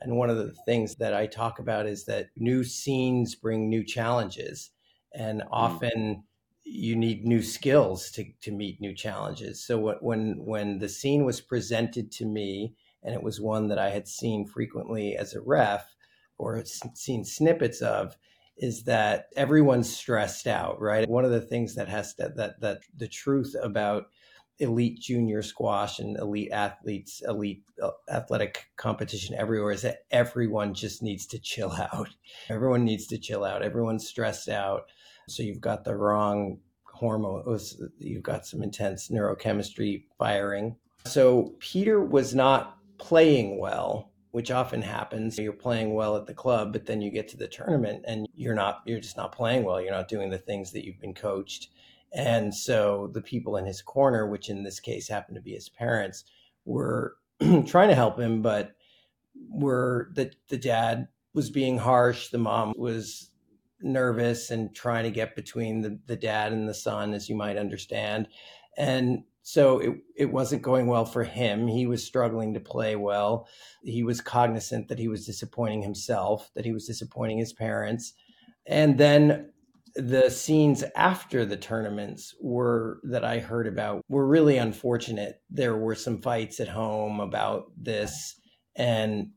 and 0.00 0.16
one 0.16 0.30
of 0.30 0.36
the 0.36 0.52
things 0.66 0.96
that 0.96 1.14
I 1.14 1.26
talk 1.26 1.58
about 1.58 1.86
is 1.86 2.04
that 2.04 2.28
new 2.36 2.62
scenes 2.62 3.34
bring 3.34 3.68
new 3.68 3.84
challenges 3.84 4.70
and 5.14 5.40
mm. 5.42 5.48
often. 5.50 6.24
You 6.64 6.96
need 6.96 7.24
new 7.24 7.42
skills 7.42 8.10
to 8.10 8.24
to 8.40 8.52
meet 8.52 8.80
new 8.80 8.94
challenges 8.94 9.64
so 9.64 9.96
when 10.00 10.36
when 10.44 10.78
the 10.78 10.88
scene 10.88 11.24
was 11.24 11.40
presented 11.40 12.10
to 12.10 12.24
me 12.24 12.74
and 13.02 13.14
it 13.14 13.22
was 13.22 13.40
one 13.40 13.68
that 13.68 13.78
I 13.78 13.90
had 13.90 14.06
seen 14.06 14.46
frequently 14.46 15.16
as 15.16 15.34
a 15.34 15.40
ref 15.40 15.94
or 16.38 16.62
seen 16.64 17.24
snippets 17.24 17.80
of 17.80 18.16
is 18.56 18.84
that 18.84 19.26
everyone's 19.36 19.94
stressed 19.94 20.46
out, 20.46 20.80
right? 20.80 21.08
One 21.08 21.24
of 21.24 21.30
the 21.30 21.40
things 21.40 21.74
that 21.74 21.88
has 21.88 22.14
to, 22.14 22.32
that 22.36 22.60
that 22.60 22.80
the 22.96 23.08
truth 23.08 23.54
about 23.60 24.06
elite 24.58 25.00
junior 25.00 25.42
squash 25.42 25.98
and 25.98 26.16
elite 26.18 26.52
athletes, 26.52 27.22
elite 27.26 27.64
uh, 27.82 27.90
athletic 28.10 28.66
competition 28.76 29.34
everywhere 29.36 29.72
is 29.72 29.82
that 29.82 30.04
everyone 30.10 30.74
just 30.74 31.02
needs 31.02 31.26
to 31.26 31.38
chill 31.38 31.72
out. 31.92 32.10
Everyone 32.48 32.84
needs 32.84 33.06
to 33.08 33.18
chill 33.18 33.44
out. 33.44 33.62
Everyone's 33.62 34.06
stressed 34.06 34.48
out. 34.48 34.90
So 35.28 35.42
you've 35.42 35.60
got 35.60 35.84
the 35.84 35.96
wrong 35.96 36.58
hormone, 36.84 37.42
uh, 37.46 37.58
you've 37.98 38.22
got 38.22 38.46
some 38.46 38.62
intense 38.62 39.08
neurochemistry 39.08 40.04
firing. 40.18 40.76
So 41.04 41.54
Peter 41.58 42.00
was 42.00 42.34
not 42.34 42.78
playing 42.98 43.58
well 43.58 44.12
which 44.32 44.50
often 44.50 44.80
happens. 44.80 45.38
You're 45.38 45.52
playing 45.52 45.94
well 45.94 46.16
at 46.16 46.26
the 46.26 46.34
club, 46.34 46.72
but 46.72 46.86
then 46.86 47.02
you 47.02 47.10
get 47.10 47.28
to 47.28 47.36
the 47.36 47.46
tournament 47.46 48.04
and 48.08 48.26
you're 48.34 48.54
not, 48.54 48.80
you're 48.86 48.98
just 48.98 49.16
not 49.16 49.30
playing 49.30 49.62
well. 49.62 49.80
You're 49.80 49.92
not 49.92 50.08
doing 50.08 50.30
the 50.30 50.38
things 50.38 50.72
that 50.72 50.84
you've 50.84 51.00
been 51.00 51.14
coached. 51.14 51.68
And 52.14 52.54
so 52.54 53.10
the 53.12 53.20
people 53.20 53.58
in 53.58 53.66
his 53.66 53.82
corner, 53.82 54.26
which 54.26 54.48
in 54.48 54.62
this 54.62 54.80
case 54.80 55.06
happened 55.06 55.36
to 55.36 55.42
be 55.42 55.52
his 55.52 55.68
parents, 55.68 56.24
were 56.64 57.16
trying 57.66 57.90
to 57.90 57.94
help 57.94 58.18
him, 58.18 58.40
but 58.40 58.74
were 59.50 60.10
that 60.14 60.34
the 60.48 60.56
dad 60.56 61.08
was 61.34 61.50
being 61.50 61.76
harsh. 61.76 62.28
The 62.28 62.38
mom 62.38 62.72
was 62.76 63.30
nervous 63.82 64.50
and 64.50 64.74
trying 64.74 65.04
to 65.04 65.10
get 65.10 65.36
between 65.36 65.80
the, 65.80 65.98
the 66.06 66.16
dad 66.16 66.52
and 66.52 66.68
the 66.68 66.74
son, 66.74 67.14
as 67.14 67.28
you 67.28 67.36
might 67.36 67.56
understand. 67.56 68.28
And 68.76 69.24
so 69.42 69.80
it, 69.80 69.96
it 70.16 70.32
wasn't 70.32 70.62
going 70.62 70.86
well 70.86 71.04
for 71.04 71.24
him. 71.24 71.66
He 71.66 71.86
was 71.86 72.04
struggling 72.04 72.54
to 72.54 72.60
play 72.60 72.96
well. 72.96 73.48
He 73.82 74.02
was 74.02 74.20
cognizant 74.20 74.88
that 74.88 74.98
he 74.98 75.08
was 75.08 75.26
disappointing 75.26 75.82
himself, 75.82 76.50
that 76.54 76.64
he 76.64 76.72
was 76.72 76.86
disappointing 76.86 77.38
his 77.38 77.52
parents. 77.52 78.14
And 78.66 78.98
then 78.98 79.50
the 79.94 80.30
scenes 80.30 80.84
after 80.96 81.44
the 81.44 81.56
tournaments 81.56 82.34
were 82.40 83.00
that 83.04 83.24
I 83.24 83.40
heard 83.40 83.66
about 83.66 84.02
were 84.08 84.26
really 84.26 84.56
unfortunate. 84.56 85.42
There 85.50 85.76
were 85.76 85.96
some 85.96 86.22
fights 86.22 86.60
at 86.60 86.68
home 86.68 87.20
about 87.20 87.72
this, 87.76 88.36
and 88.74 89.30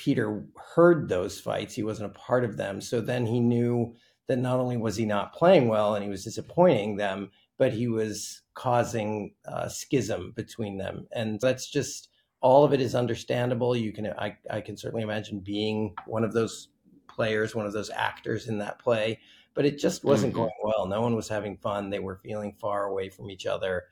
Peter 0.00 0.42
heard 0.74 1.10
those 1.10 1.38
fights. 1.38 1.74
He 1.74 1.82
wasn't 1.82 2.10
a 2.10 2.18
part 2.18 2.42
of 2.42 2.56
them. 2.56 2.80
So 2.80 3.02
then 3.02 3.26
he 3.26 3.38
knew 3.38 3.94
that 4.28 4.38
not 4.38 4.58
only 4.58 4.78
was 4.78 4.96
he 4.96 5.04
not 5.04 5.34
playing 5.34 5.68
well 5.68 5.94
and 5.94 6.02
he 6.02 6.08
was 6.08 6.24
disappointing 6.24 6.96
them, 6.96 7.30
but 7.58 7.74
he 7.74 7.86
was 7.86 8.40
causing 8.54 9.34
a 9.44 9.68
schism 9.68 10.32
between 10.34 10.78
them. 10.78 11.06
And 11.12 11.38
that's 11.38 11.68
just 11.68 12.08
all 12.40 12.64
of 12.64 12.72
it 12.72 12.80
is 12.80 12.94
understandable. 12.94 13.76
You 13.76 13.92
can 13.92 14.06
I, 14.06 14.38
I 14.48 14.62
can 14.62 14.78
certainly 14.78 15.02
imagine 15.02 15.40
being 15.40 15.94
one 16.06 16.24
of 16.24 16.32
those 16.32 16.68
players, 17.06 17.54
one 17.54 17.66
of 17.66 17.74
those 17.74 17.90
actors 17.90 18.48
in 18.48 18.56
that 18.56 18.78
play, 18.78 19.18
but 19.52 19.66
it 19.66 19.78
just 19.78 20.02
wasn't 20.02 20.32
mm-hmm. 20.32 20.44
going 20.44 20.52
well. 20.64 20.86
No 20.86 21.02
one 21.02 21.14
was 21.14 21.28
having 21.28 21.58
fun. 21.58 21.90
They 21.90 21.98
were 21.98 22.16
feeling 22.16 22.56
far 22.58 22.86
away 22.86 23.10
from 23.10 23.30
each 23.30 23.44
other. 23.44 23.84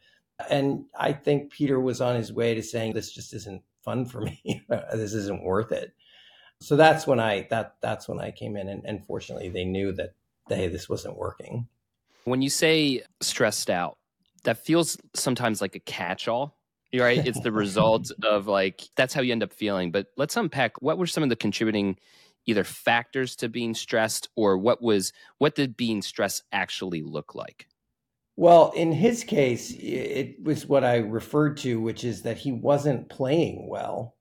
And 0.49 0.87
I 0.99 1.13
think 1.13 1.53
Peter 1.53 1.79
was 1.79 2.01
on 2.01 2.17
his 2.17 2.33
way 2.33 2.55
to 2.55 2.63
saying 2.63 2.95
this 2.95 3.13
just 3.13 3.35
isn't 3.35 3.61
fun 3.89 4.05
for 4.05 4.21
me. 4.21 4.63
Uh, 4.71 4.97
this 4.97 5.15
isn't 5.15 5.43
worth 5.43 5.73
it. 5.73 5.95
So 6.61 6.77
that's 6.77 7.07
when 7.07 7.19
I 7.19 7.47
that 7.51 7.77
that's 7.81 8.07
when 8.07 8.21
I 8.21 8.31
came 8.31 8.55
in 8.57 8.69
and, 8.69 8.83
and 8.85 9.05
fortunately 9.07 9.49
they 9.49 9.65
knew 9.65 9.93
that 9.93 10.11
hey, 10.49 10.69
this 10.69 10.89
wasn't 10.89 11.17
working. 11.17 11.69
When 12.25 12.43
you 12.43 12.51
say 12.51 13.03
stressed 13.23 13.71
out, 13.71 13.97
that 14.45 14.59
feels 14.59 14.99
sometimes 15.15 15.63
like 15.63 15.75
a 15.75 15.81
catch-all 15.81 16.57
right 16.95 17.27
it's 17.27 17.41
the 17.41 17.53
result 17.53 18.11
of 18.25 18.47
like 18.47 18.83
that's 18.97 19.13
how 19.13 19.21
you 19.21 19.33
end 19.33 19.43
up 19.43 19.53
feeling 19.53 19.91
but 19.91 20.07
let's 20.17 20.37
unpack 20.39 20.81
what 20.81 20.97
were 20.97 21.07
some 21.07 21.23
of 21.23 21.29
the 21.29 21.37
contributing 21.37 21.99
either 22.47 22.65
factors 22.65 23.37
to 23.37 23.47
being 23.49 23.75
stressed 23.75 24.29
or 24.37 24.57
what 24.57 24.81
was 24.81 25.13
what 25.37 25.55
did 25.55 25.77
being 25.77 26.01
stressed 26.01 26.43
actually 26.51 27.03
look 27.03 27.35
like 27.35 27.67
well 28.39 28.71
in 28.77 28.93
his 28.93 29.25
case 29.25 29.73
it 29.79 30.37
was 30.43 30.67
what 30.67 30.85
i 30.85 30.97
referred 30.97 31.57
to 31.57 31.81
which 31.81 32.05
is 32.05 32.23
that 32.23 32.39
he 32.39 32.53
wasn't 32.53 33.09
playing 33.09 33.69
well 33.69 34.15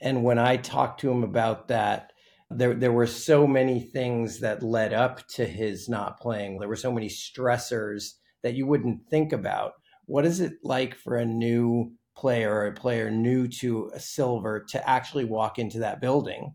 and 0.00 0.24
when 0.24 0.38
i 0.38 0.56
talked 0.56 1.00
to 1.00 1.10
him 1.10 1.22
about 1.22 1.68
that 1.68 2.12
there 2.56 2.74
there 2.74 2.92
were 2.92 3.06
so 3.06 3.46
many 3.46 3.80
things 3.80 4.40
that 4.40 4.62
led 4.62 4.92
up 4.92 5.26
to 5.28 5.46
his 5.46 5.88
not 5.88 6.20
playing. 6.20 6.58
There 6.58 6.68
were 6.68 6.76
so 6.76 6.92
many 6.92 7.08
stressors 7.08 8.14
that 8.42 8.54
you 8.54 8.66
wouldn't 8.66 9.08
think 9.08 9.32
about. 9.32 9.72
What 10.06 10.26
is 10.26 10.40
it 10.40 10.54
like 10.62 10.94
for 10.94 11.16
a 11.16 11.24
new 11.24 11.92
player 12.16 12.52
or 12.52 12.66
a 12.66 12.74
player 12.74 13.10
new 13.10 13.48
to 13.48 13.90
a 13.94 14.00
silver 14.00 14.64
to 14.70 14.88
actually 14.88 15.24
walk 15.24 15.58
into 15.58 15.78
that 15.80 16.00
building? 16.00 16.54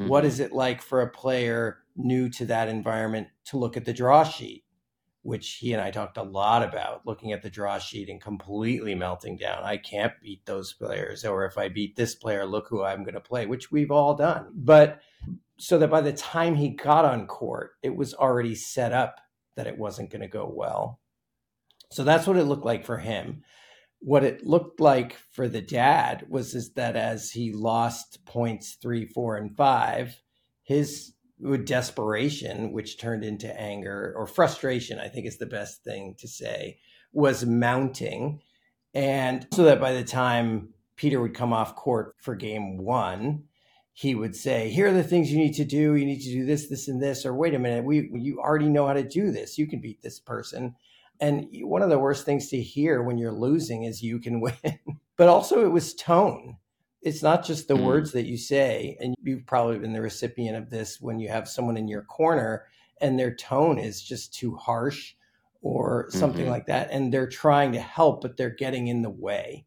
Mm-hmm. 0.00 0.08
What 0.08 0.24
is 0.24 0.40
it 0.40 0.52
like 0.52 0.80
for 0.80 1.02
a 1.02 1.10
player 1.10 1.78
new 1.96 2.28
to 2.30 2.46
that 2.46 2.68
environment 2.68 3.28
to 3.46 3.58
look 3.58 3.76
at 3.76 3.84
the 3.84 3.92
draw 3.92 4.24
sheet? 4.24 4.64
Which 5.22 5.58
he 5.60 5.72
and 5.72 5.80
I 5.80 5.90
talked 5.90 6.16
a 6.16 6.22
lot 6.22 6.62
about, 6.62 7.06
looking 7.06 7.32
at 7.32 7.42
the 7.42 7.50
draw 7.50 7.78
sheet 7.78 8.08
and 8.08 8.20
completely 8.20 8.94
melting 8.94 9.36
down. 9.36 9.62
I 9.62 9.76
can't 9.76 10.12
beat 10.20 10.44
those 10.46 10.72
players. 10.72 11.24
Or 11.24 11.44
if 11.44 11.56
I 11.56 11.68
beat 11.68 11.96
this 11.96 12.14
player, 12.14 12.44
look 12.44 12.66
who 12.68 12.82
I'm 12.82 13.04
going 13.04 13.14
to 13.14 13.20
play, 13.20 13.46
which 13.46 13.70
we've 13.70 13.92
all 13.92 14.14
done. 14.14 14.50
But 14.54 15.00
so 15.58 15.78
that 15.78 15.90
by 15.90 16.00
the 16.00 16.12
time 16.12 16.56
he 16.56 16.70
got 16.70 17.04
on 17.04 17.28
court, 17.28 17.70
it 17.82 17.94
was 17.94 18.14
already 18.14 18.56
set 18.56 18.92
up 18.92 19.20
that 19.54 19.68
it 19.68 19.78
wasn't 19.78 20.10
going 20.10 20.22
to 20.22 20.28
go 20.28 20.52
well. 20.52 20.98
So 21.92 22.02
that's 22.02 22.26
what 22.26 22.36
it 22.36 22.44
looked 22.44 22.64
like 22.64 22.84
for 22.84 22.98
him. 22.98 23.42
What 24.00 24.24
it 24.24 24.44
looked 24.44 24.80
like 24.80 25.18
for 25.30 25.46
the 25.46 25.60
dad 25.60 26.26
was 26.28 26.54
is 26.54 26.72
that 26.72 26.96
as 26.96 27.30
he 27.30 27.52
lost 27.52 28.24
points 28.24 28.76
three, 28.82 29.06
four, 29.06 29.36
and 29.36 29.56
five, 29.56 30.20
his 30.64 31.12
with 31.42 31.66
desperation, 31.66 32.72
which 32.72 32.98
turned 32.98 33.24
into 33.24 33.60
anger 33.60 34.14
or 34.16 34.26
frustration, 34.26 34.98
I 34.98 35.08
think 35.08 35.26
is 35.26 35.38
the 35.38 35.46
best 35.46 35.82
thing 35.82 36.14
to 36.18 36.28
say, 36.28 36.78
was 37.12 37.44
mounting. 37.44 38.40
And 38.94 39.46
so 39.52 39.64
that 39.64 39.80
by 39.80 39.92
the 39.92 40.04
time 40.04 40.72
Peter 40.96 41.20
would 41.20 41.34
come 41.34 41.52
off 41.52 41.74
court 41.74 42.14
for 42.20 42.36
game 42.36 42.78
one, 42.78 43.44
he 43.92 44.14
would 44.14 44.36
say, 44.36 44.70
Here 44.70 44.88
are 44.88 44.92
the 44.92 45.02
things 45.02 45.32
you 45.32 45.38
need 45.38 45.54
to 45.54 45.64
do. 45.64 45.94
You 45.94 46.06
need 46.06 46.20
to 46.20 46.32
do 46.32 46.46
this, 46.46 46.68
this, 46.68 46.88
and 46.88 47.02
this. 47.02 47.26
Or 47.26 47.34
wait 47.34 47.54
a 47.54 47.58
minute, 47.58 47.84
we 47.84 48.10
you 48.14 48.38
already 48.38 48.68
know 48.68 48.86
how 48.86 48.94
to 48.94 49.02
do 49.02 49.32
this. 49.32 49.58
You 49.58 49.66
can 49.66 49.80
beat 49.80 50.00
this 50.00 50.20
person. 50.20 50.76
And 51.20 51.46
one 51.62 51.82
of 51.82 51.90
the 51.90 51.98
worst 51.98 52.24
things 52.24 52.48
to 52.48 52.60
hear 52.60 53.02
when 53.02 53.18
you're 53.18 53.32
losing 53.32 53.84
is 53.84 54.02
you 54.02 54.18
can 54.20 54.40
win. 54.40 54.78
but 55.16 55.28
also 55.28 55.64
it 55.64 55.72
was 55.72 55.94
tone 55.94 56.56
it's 57.02 57.22
not 57.22 57.44
just 57.44 57.66
the 57.66 57.74
mm. 57.74 57.84
words 57.84 58.12
that 58.12 58.26
you 58.26 58.36
say 58.36 58.96
and 59.00 59.14
you've 59.22 59.46
probably 59.46 59.78
been 59.78 59.92
the 59.92 60.00
recipient 60.00 60.56
of 60.56 60.70
this 60.70 61.00
when 61.00 61.18
you 61.18 61.28
have 61.28 61.48
someone 61.48 61.76
in 61.76 61.88
your 61.88 62.02
corner 62.02 62.64
and 63.00 63.18
their 63.18 63.34
tone 63.34 63.78
is 63.78 64.00
just 64.00 64.32
too 64.32 64.54
harsh 64.54 65.14
or 65.60 66.06
something 66.10 66.42
mm-hmm. 66.42 66.50
like 66.50 66.66
that 66.66 66.90
and 66.90 67.12
they're 67.12 67.28
trying 67.28 67.72
to 67.72 67.80
help 67.80 68.22
but 68.22 68.36
they're 68.36 68.50
getting 68.50 68.88
in 68.88 69.02
the 69.02 69.10
way 69.10 69.64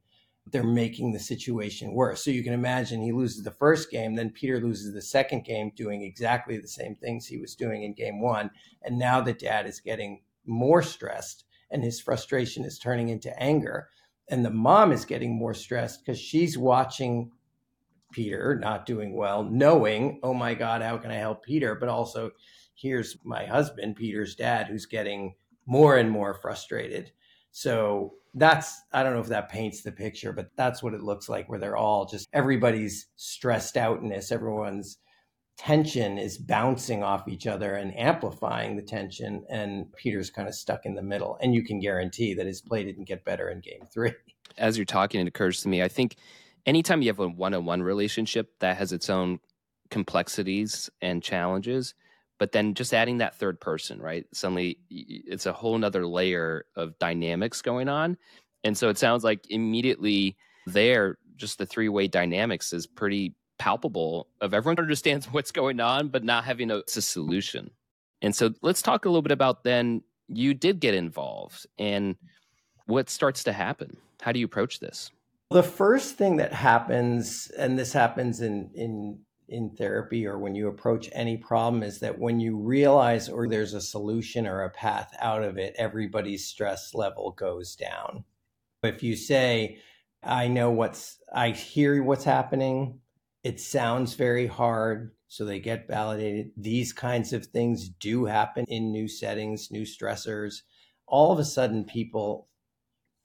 they're 0.52 0.64
making 0.64 1.12
the 1.12 1.20
situation 1.20 1.94
worse 1.94 2.24
so 2.24 2.32
you 2.32 2.44
can 2.44 2.54
imagine 2.54 3.02
he 3.02 3.12
loses 3.12 3.44
the 3.44 3.52
first 3.52 3.92
game 3.92 4.16
then 4.16 4.30
peter 4.30 4.60
loses 4.60 4.94
the 4.94 5.02
second 5.02 5.44
game 5.44 5.72
doing 5.76 6.02
exactly 6.02 6.58
the 6.58 6.68
same 6.68 6.96
things 6.96 7.26
he 7.26 7.38
was 7.38 7.56
doing 7.56 7.84
in 7.84 7.94
game 7.94 8.22
one 8.22 8.50
and 8.84 8.98
now 8.98 9.22
the 9.22 9.34
dad 9.34 9.66
is 9.66 9.80
getting 9.80 10.22
more 10.46 10.82
stressed 10.82 11.46
and 11.72 11.84
his 11.84 12.00
frustration 12.00 12.64
is 12.64 12.78
turning 12.78 13.10
into 13.10 13.38
anger 13.42 13.90
and 14.30 14.46
the 14.46 14.52
mom 14.52 14.92
is 14.92 15.06
getting 15.06 15.36
more 15.36 15.54
stressed 15.54 16.04
because 16.04 16.20
she's 16.20 16.58
watching 16.58 17.32
Peter 18.12 18.58
not 18.60 18.86
doing 18.86 19.16
well, 19.16 19.44
knowing, 19.44 20.20
oh 20.24 20.34
my 20.34 20.54
God, 20.54 20.82
how 20.82 20.98
can 20.98 21.12
I 21.12 21.16
help 21.16 21.44
Peter? 21.44 21.76
But 21.76 21.90
also, 21.90 22.32
here's 22.76 23.18
my 23.24 23.46
husband, 23.46 23.96
Peter's 23.96 24.36
dad, 24.36 24.68
who's 24.68 24.86
getting 24.86 25.36
more 25.66 25.98
and 25.98 26.10
more 26.10 26.34
frustrated. 26.34 27.12
So 27.52 28.14
that's, 28.34 28.82
I 28.92 29.04
don't 29.04 29.14
know 29.14 29.22
if 29.22 29.28
that 29.28 29.50
paints 29.50 29.82
the 29.82 29.92
picture, 29.92 30.34
but 30.34 30.50
that's 30.56 30.82
what 30.84 30.94
it 30.94 31.02
looks 31.04 31.30
like 31.30 31.50
where 31.50 31.60
they're 31.60 31.78
all 31.78 32.06
just 32.06 32.28
everybody's 32.34 33.08
stressed 33.16 33.78
outness, 33.78 34.32
everyone's 34.32 34.98
tension 35.58 36.18
is 36.18 36.38
bouncing 36.38 37.04
off 37.04 37.28
each 37.28 37.48
other 37.48 37.76
and 37.76 37.98
amplifying 37.98 38.76
the 38.76 38.82
tension. 38.82 39.46
And 39.50 39.92
Peter's 39.94 40.30
kind 40.30 40.48
of 40.48 40.56
stuck 40.56 40.86
in 40.86 40.96
the 40.96 41.02
middle. 41.02 41.38
And 41.42 41.54
you 41.54 41.64
can 41.64 41.80
guarantee 41.80 42.34
that 42.34 42.46
his 42.46 42.62
play 42.62 42.84
didn't 42.84 43.06
get 43.06 43.24
better 43.24 43.50
in 43.50 43.62
game 43.62 43.82
three. 43.92 44.14
As 44.58 44.78
you're 44.78 44.86
talking, 44.86 45.22
it 45.22 45.28
occurs 45.28 45.62
to 45.62 45.70
me, 45.70 45.82
I 45.82 45.88
think 45.88 46.16
anytime 46.66 47.02
you 47.02 47.10
have 47.10 47.20
a 47.20 47.28
one 47.28 47.54
on 47.54 47.66
one 47.66 47.82
relationship 47.82 48.52
that 48.60 48.78
has 48.78 48.92
its 48.92 49.10
own 49.10 49.40
complexities 49.90 50.90
and 51.02 51.22
challenges, 51.22 51.94
but 52.38 52.52
then 52.52 52.74
just 52.74 52.94
adding 52.94 53.18
that 53.20 53.36
third 53.36 53.60
person, 53.60 54.02
right? 54.02 54.26
Suddenly 54.34 54.80
it's 54.90 55.46
a 55.46 55.54
whole 55.54 55.78
nother 55.78 56.06
layer 56.06 56.66
of 56.76 56.98
dynamics 57.00 57.62
going 57.62 57.90
on. 57.90 58.18
And 58.64 58.78
so 58.78 58.90
it 58.90 58.98
sounds 58.98 59.24
like 59.24 59.50
immediately 59.50 60.36
there, 60.66 61.18
just 61.36 61.58
the 61.58 61.66
three 61.66 61.90
way 61.90 62.08
dynamics 62.08 62.74
is 62.74 62.88
pretty 62.88 63.36
palpable 63.58 64.28
of 64.42 64.54
everyone 64.54 64.78
understands 64.80 65.28
what's 65.28 65.52
going 65.52 65.80
on, 65.80 66.10
but 66.10 66.24
not 66.24 66.46
having 66.46 66.72
a, 66.72 66.78
a 66.78 67.02
solution. 67.02 67.72
And 68.22 68.36
so 68.36 68.54
let's 68.62 68.82
talk 68.82 69.06
a 69.06 69.10
little 69.10 69.22
bit 69.22 69.32
about 69.32 69.64
then 69.64 70.02
you 70.28 70.54
did 70.54 70.80
get 70.80 70.94
involved 70.94 71.68
and 71.78 72.16
what 72.86 73.10
starts 73.10 73.44
to 73.44 73.54
happen. 73.54 73.98
How 74.22 74.32
do 74.32 74.40
you 74.40 74.46
approach 74.46 74.80
this? 74.80 75.12
The 75.52 75.64
first 75.64 76.16
thing 76.16 76.38
that 76.38 76.54
happens, 76.54 77.52
and 77.58 77.78
this 77.78 77.94
happens 77.94 78.42
in 78.42 78.72
in 78.74 79.20
in 79.48 79.70
therapy 79.76 80.26
or 80.26 80.40
when 80.40 80.56
you 80.56 80.68
approach 80.68 81.08
any 81.14 81.38
problem 81.38 81.84
is 81.84 82.00
that 82.00 82.18
when 82.18 82.40
you 82.40 82.58
realize 82.58 83.30
or 83.30 83.48
there's 83.48 83.76
a 83.76 83.82
solution 83.82 84.48
or 84.48 84.64
a 84.64 84.72
path 84.72 85.14
out 85.20 85.44
of 85.44 85.58
it, 85.58 85.76
everybody's 85.78 86.48
stress 86.48 86.96
level 86.96 87.32
goes 87.32 87.76
down. 87.76 88.24
If 88.82 89.04
you 89.04 89.16
say, 89.16 89.78
I 90.24 90.48
know 90.48 90.72
what's 90.72 91.20
I 91.34 91.52
hear 91.52 92.02
what's 92.02 92.24
happening, 92.24 93.02
it 93.46 93.60
sounds 93.60 94.16
very 94.16 94.48
hard. 94.48 95.12
So 95.28 95.46
they 95.46 95.60
get 95.60 95.88
validated. 95.88 96.50
These 96.58 96.94
kinds 96.94 97.32
of 97.32 97.46
things 97.46 97.90
do 97.90 98.26
happen 98.26 98.66
in 98.68 98.92
new 98.92 99.08
settings, 99.08 99.70
new 99.70 99.84
stressors. 99.84 100.64
All 101.08 101.32
of 101.32 101.38
a 101.38 101.46
sudden, 101.46 101.84
people 101.86 102.48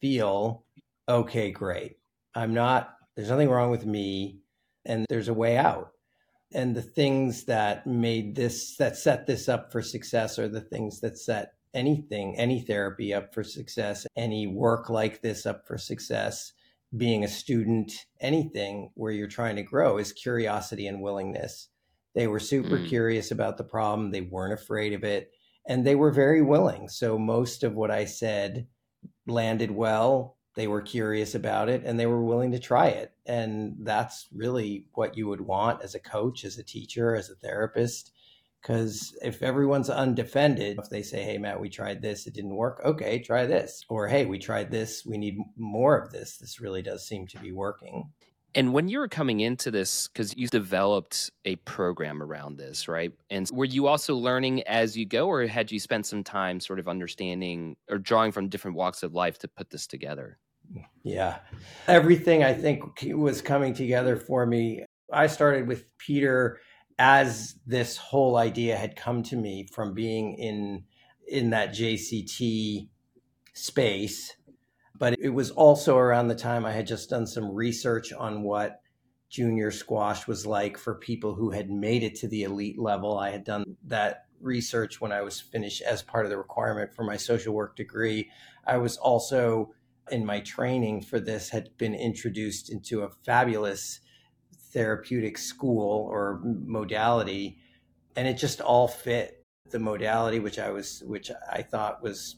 feel 0.00 0.65
okay, 1.09 1.50
great. 1.50 1.97
I'm 2.35 2.53
not, 2.53 2.97
there's 3.17 3.31
nothing 3.31 3.49
wrong 3.49 3.71
with 3.71 3.87
me, 3.87 4.41
and 4.85 5.07
there's 5.09 5.29
a 5.29 5.35
way 5.35 5.57
out. 5.57 5.93
And 6.53 6.77
the 6.77 6.83
things 6.83 7.45
that 7.45 7.87
made 7.87 8.35
this, 8.35 8.77
that 8.77 8.97
set 8.97 9.27
this 9.27 9.49
up 9.49 9.73
for 9.73 9.81
success 9.81 10.39
are 10.39 10.49
the 10.49 10.61
things 10.61 11.00
that 11.00 11.17
set 11.17 11.55
anything, 11.73 12.37
any 12.37 12.61
therapy 12.61 13.15
up 13.15 13.33
for 13.33 13.43
success, 13.43 14.07
any 14.17 14.47
work 14.47 14.91
like 14.91 15.23
this 15.23 15.47
up 15.47 15.67
for 15.67 15.79
success, 15.79 16.53
being 16.97 17.25
a 17.25 17.28
student, 17.28 17.92
anything 18.20 18.90
where 18.94 19.12
you're 19.12 19.28
trying 19.28 19.56
to 19.56 19.62
grow 19.62 19.99
is 19.99 20.12
curiosity 20.12 20.87
and 20.87 21.00
willingness. 21.00 21.68
They 22.14 22.26
were 22.26 22.40
super 22.40 22.78
mm. 22.78 22.88
curious 22.88 23.30
about 23.30 23.56
the 23.56 23.64
problem. 23.64 24.11
They 24.11 24.23
weren't 24.23 24.61
afraid 24.61 24.92
of 24.92 25.04
it. 25.04 25.30
And 25.68 25.87
they 25.87 25.94
were 25.94 26.11
very 26.11 26.42
willing. 26.42 26.88
So 26.88 27.18
most 27.18 27.62
of 27.62 27.75
what 27.75 27.90
I 27.90 28.06
said 28.06 28.66
landed 29.26 29.70
well. 29.70 30.37
They 30.56 30.66
were 30.66 30.82
curious 30.82 31.35
about 31.37 31.68
it 31.68 31.85
and 31.85 31.99
they 31.99 32.06
were 32.06 32.25
willing 32.25 32.50
to 32.52 32.59
try 32.59 32.88
it. 32.88 33.12
And 33.25 33.76
that's 33.80 34.26
really 34.35 34.87
what 34.94 35.16
you 35.16 35.28
would 35.28 35.40
want 35.40 35.82
as 35.82 35.94
a 35.94 36.00
coach, 36.00 36.44
as 36.44 36.59
a 36.59 36.64
teacher, 36.64 37.14
as 37.14 37.30
a 37.30 37.37
therapist. 37.37 38.12
Because 38.61 39.17
if 39.23 39.43
everyone's 39.43 39.88
undefended, 39.88 40.79
if 40.79 40.90
they 40.90 41.02
say, 41.02 41.23
hey, 41.23 41.38
Matt, 41.38 41.59
we 41.59 41.71
tried 41.71 42.02
this, 42.02 42.26
it 42.26 42.35
didn't 42.35 42.55
work, 42.55 42.83
okay, 42.85 43.19
try 43.19 43.47
this. 43.47 43.85
Or 43.88 44.07
hey, 44.07 44.26
we 44.26 44.38
tried 44.38 44.71
this, 44.71 45.05
we 45.07 45.17
need 45.17 45.38
more 45.57 45.99
of 45.99 46.12
this. 46.12 46.37
This 46.37 46.61
really 46.61 46.83
does 46.83 47.07
seem 47.07 47.26
to 47.29 47.38
be 47.38 47.52
working. 47.52 48.11
And 48.55 48.73
when 48.73 48.88
you 48.88 48.99
were 48.99 49.09
coming 49.09 49.40
into 49.40 49.71
this, 49.71 50.09
because 50.09 50.37
you 50.37 50.49
developed 50.49 51.31
a 51.45 51.55
program 51.57 52.21
around 52.21 52.59
this, 52.59 52.88
right? 52.88 53.12
And 53.31 53.49
were 53.52 53.64
you 53.64 53.87
also 53.87 54.17
learning 54.17 54.62
as 54.64 54.97
you 54.97 55.07
go, 55.07 55.29
or 55.29 55.47
had 55.47 55.71
you 55.71 55.79
spent 55.79 56.05
some 56.05 56.25
time 56.25 56.59
sort 56.59 56.81
of 56.81 56.88
understanding 56.88 57.76
or 57.88 57.99
drawing 57.99 58.33
from 58.33 58.49
different 58.49 58.76
walks 58.76 59.02
of 59.05 59.14
life 59.14 59.38
to 59.38 59.49
put 59.49 59.71
this 59.71 59.87
together? 59.87 60.38
Yeah. 61.05 61.38
Everything 61.87 62.43
I 62.43 62.52
think 62.52 62.83
was 63.14 63.40
coming 63.40 63.73
together 63.73 64.17
for 64.17 64.45
me. 64.47 64.85
I 65.12 65.29
started 65.29 65.67
with 65.67 65.85
Peter 65.99 66.59
as 67.00 67.57
this 67.66 67.97
whole 67.97 68.37
idea 68.37 68.76
had 68.76 68.95
come 68.95 69.23
to 69.23 69.37
me 69.37 69.66
from 69.73 69.95
being 69.95 70.35
in 70.35 70.85
in 71.26 71.50
that 71.50 71.71
JCT 71.71 72.88
space 73.54 74.37
but 75.00 75.19
it 75.19 75.30
was 75.30 75.50
also 75.50 75.97
around 75.97 76.28
the 76.28 76.35
time 76.35 76.66
I 76.66 76.73
had 76.73 76.87
just 76.87 77.09
done 77.09 77.26
some 77.26 77.50
research 77.50 78.12
on 78.12 78.42
what 78.42 78.83
junior 79.30 79.71
squash 79.71 80.26
was 80.26 80.45
like 80.45 80.76
for 80.76 80.95
people 80.95 81.35
who 81.35 81.50
had 81.50 81.71
made 81.71 82.02
it 82.02 82.16
to 82.16 82.28
the 82.28 82.42
elite 82.42 82.78
level. 82.78 83.19
I 83.19 83.30
had 83.30 83.42
done 83.42 83.64
that 83.87 84.26
research 84.42 85.00
when 85.00 85.11
I 85.11 85.23
was 85.23 85.40
finished 85.40 85.80
as 85.80 86.02
part 86.02 86.26
of 86.26 86.30
the 86.30 86.37
requirement 86.37 86.92
for 86.92 87.02
my 87.02 87.16
social 87.16 87.54
work 87.54 87.76
degree. 87.76 88.28
I 88.66 88.76
was 88.76 88.99
also 88.99 89.71
in 90.11 90.26
my 90.26 90.40
training 90.40 91.00
for 91.00 91.19
this 91.19 91.49
had 91.49 91.71
been 91.78 91.95
introduced 91.95 92.71
into 92.71 93.02
a 93.02 93.11
fabulous 93.25 94.00
therapeutic 94.73 95.39
school 95.39 96.09
or 96.11 96.41
modality 96.45 97.59
and 98.17 98.27
it 98.29 98.35
just 98.35 98.61
all 98.61 98.89
fit 98.89 99.45
the 99.71 99.79
modality 99.79 100.39
which 100.39 100.59
I 100.59 100.71
was 100.71 101.03
which 101.07 101.31
I 101.50 101.62
thought 101.62 102.03
was 102.03 102.37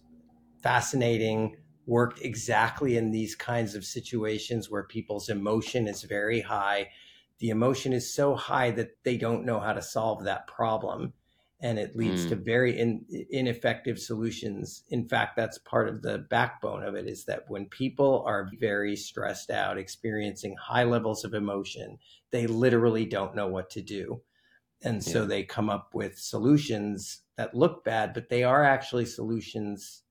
fascinating 0.63 1.57
worked 1.87 2.21
exactly 2.23 2.97
in 2.97 3.11
these 3.11 3.35
kinds 3.35 3.75
of 3.75 3.85
situations 3.85 4.71
where 4.71 4.85
people's 4.85 5.29
emotion 5.29 5.89
is 5.89 6.03
very 6.03 6.41
high. 6.41 6.89
The 7.41 7.51
emotion 7.51 7.93
is 7.93 8.15
so 8.15 8.35
high 8.35 8.71
that 8.73 8.91
they 9.05 9.17
don't 9.17 9.45
know 9.45 9.59
how 9.59 9.73
to 9.73 9.83
solve 9.83 10.25
that 10.25 10.47
problem. 10.47 11.13
And 11.63 11.79
it 11.79 11.97
leads 11.97 12.27
mm. 12.27 12.31
to 12.31 12.37
very 12.37 12.79
in, 12.79 13.05
ineffective 13.31 13.99
solutions. 13.99 14.83
In 14.91 15.09
fact, 15.09 15.37
that's 15.37 15.59
part 15.59 15.89
of 15.89 16.03
the 16.03 16.19
backbone 16.19 16.83
of 16.83 16.97
it 16.97 17.07
is 17.07 17.25
that 17.27 17.45
when 17.49 17.67
people 17.67 18.25
are 18.27 18.51
very 18.59 18.97
stressed 18.97 19.51
out, 19.51 19.79
experiencing 19.79 20.57
high 20.61 20.85
levels 20.85 21.25
of 21.25 21.35
emotion, 21.35 21.99
they 22.33 22.49
literally 22.49 23.07
don't 23.07 23.37
know 23.37 23.47
what 23.47 23.71
to 23.71 23.81
do. 23.81 24.21
And 24.85 25.03
so 25.03 25.21
yeah. 25.21 25.27
they 25.27 25.43
come 25.45 25.71
up 25.71 25.91
with 25.95 26.19
solutions 26.19 27.21
that 27.37 27.55
look 27.55 27.85
bad, 27.85 28.13
but 28.13 28.29
they 28.29 28.43
are 28.43 28.65
actually 28.65 29.07
solutions 29.07 30.03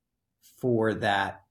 for 0.60 0.94
that 0.94 1.42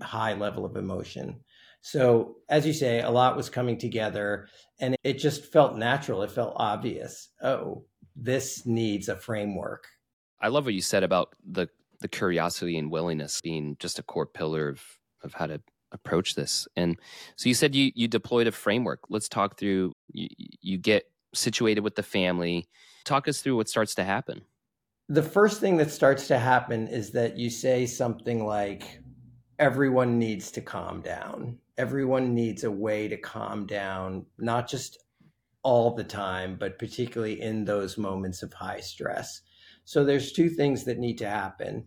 high 0.00 0.34
level 0.34 0.64
of 0.64 0.76
emotion. 0.76 1.40
So, 1.82 2.36
as 2.48 2.66
you 2.66 2.72
say, 2.74 3.00
a 3.00 3.10
lot 3.10 3.36
was 3.36 3.48
coming 3.48 3.78
together 3.78 4.48
and 4.78 4.96
it 5.02 5.14
just 5.14 5.50
felt 5.50 5.76
natural. 5.76 6.22
It 6.22 6.30
felt 6.30 6.52
obvious. 6.56 7.28
Oh, 7.42 7.84
this 8.16 8.66
needs 8.66 9.08
a 9.08 9.16
framework. 9.16 9.86
I 10.40 10.48
love 10.48 10.64
what 10.64 10.74
you 10.74 10.80
said 10.80 11.02
about 11.02 11.34
the, 11.44 11.68
the 12.00 12.08
curiosity 12.08 12.78
and 12.78 12.90
willingness 12.90 13.40
being 13.40 13.76
just 13.78 13.98
a 13.98 14.02
core 14.02 14.26
pillar 14.26 14.68
of, 14.68 14.82
of 15.22 15.34
how 15.34 15.46
to 15.46 15.60
approach 15.92 16.34
this. 16.34 16.68
And 16.76 16.96
so 17.36 17.48
you 17.48 17.54
said 17.54 17.74
you, 17.74 17.92
you 17.94 18.08
deployed 18.08 18.46
a 18.46 18.52
framework. 18.52 19.00
Let's 19.08 19.28
talk 19.28 19.58
through, 19.58 19.92
you, 20.12 20.28
you 20.60 20.78
get 20.78 21.10
situated 21.34 21.80
with 21.80 21.96
the 21.96 22.02
family. 22.02 22.68
Talk 23.04 23.28
us 23.28 23.40
through 23.40 23.56
what 23.56 23.68
starts 23.68 23.94
to 23.96 24.04
happen. 24.04 24.42
The 25.08 25.22
first 25.22 25.60
thing 25.60 25.76
that 25.78 25.90
starts 25.90 26.28
to 26.28 26.38
happen 26.38 26.86
is 26.86 27.10
that 27.10 27.36
you 27.36 27.50
say 27.50 27.86
something 27.86 28.46
like, 28.46 29.00
everyone 29.58 30.18
needs 30.18 30.50
to 30.52 30.60
calm 30.60 31.02
down. 31.02 31.58
Everyone 31.76 32.34
needs 32.34 32.64
a 32.64 32.70
way 32.70 33.08
to 33.08 33.16
calm 33.16 33.66
down, 33.66 34.24
not 34.38 34.68
just 34.68 35.04
all 35.62 35.94
the 35.94 36.04
time, 36.04 36.56
but 36.58 36.78
particularly 36.78 37.40
in 37.40 37.64
those 37.64 37.98
moments 37.98 38.42
of 38.42 38.52
high 38.52 38.80
stress. 38.80 39.42
So 39.84 40.04
there's 40.04 40.32
two 40.32 40.48
things 40.48 40.84
that 40.84 40.98
need 40.98 41.18
to 41.18 41.28
happen. 41.28 41.86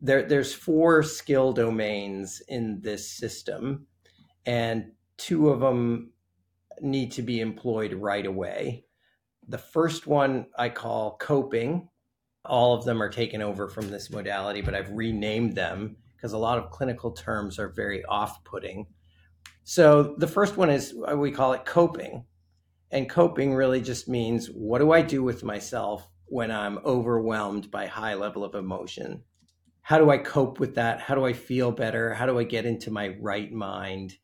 There, 0.00 0.22
there's 0.22 0.52
four 0.52 1.02
skill 1.02 1.52
domains 1.52 2.42
in 2.48 2.80
this 2.80 3.10
system, 3.10 3.86
and 4.46 4.92
two 5.16 5.50
of 5.50 5.60
them 5.60 6.12
need 6.80 7.12
to 7.12 7.22
be 7.22 7.40
employed 7.40 7.92
right 7.92 8.26
away. 8.26 8.84
The 9.48 9.58
first 9.58 10.06
one 10.06 10.46
I 10.58 10.68
call 10.68 11.16
coping. 11.18 11.88
All 12.44 12.74
of 12.74 12.84
them 12.84 13.02
are 13.02 13.10
taken 13.10 13.42
over 13.42 13.68
from 13.68 13.90
this 13.90 14.10
modality, 14.10 14.62
but 14.62 14.74
I've 14.74 14.90
renamed 14.90 15.54
them 15.54 15.96
because 16.16 16.32
a 16.32 16.38
lot 16.38 16.58
of 16.58 16.70
clinical 16.70 17.12
terms 17.12 17.58
are 17.58 17.68
very 17.68 18.04
off 18.06 18.42
putting. 18.44 18.86
So 19.64 20.14
the 20.18 20.26
first 20.26 20.56
one 20.56 20.70
is 20.70 20.94
uh, 21.10 21.16
we 21.16 21.30
call 21.30 21.52
it 21.52 21.64
coping. 21.64 22.24
And 22.90 23.08
coping 23.08 23.54
really 23.54 23.80
just 23.80 24.08
means 24.08 24.48
what 24.48 24.78
do 24.78 24.92
I 24.92 25.02
do 25.02 25.22
with 25.22 25.44
myself 25.44 26.08
when 26.26 26.50
I'm 26.50 26.78
overwhelmed 26.84 27.70
by 27.70 27.86
high 27.86 28.14
level 28.14 28.44
of 28.44 28.54
emotion? 28.54 29.22
How 29.82 29.98
do 29.98 30.10
I 30.10 30.18
cope 30.18 30.60
with 30.60 30.74
that? 30.74 31.00
How 31.00 31.14
do 31.14 31.24
I 31.24 31.32
feel 31.32 31.72
better? 31.72 32.14
How 32.14 32.26
do 32.26 32.38
I 32.38 32.44
get 32.44 32.66
into 32.66 32.90
my 32.90 33.16
right 33.20 33.50
mind? 33.52 34.14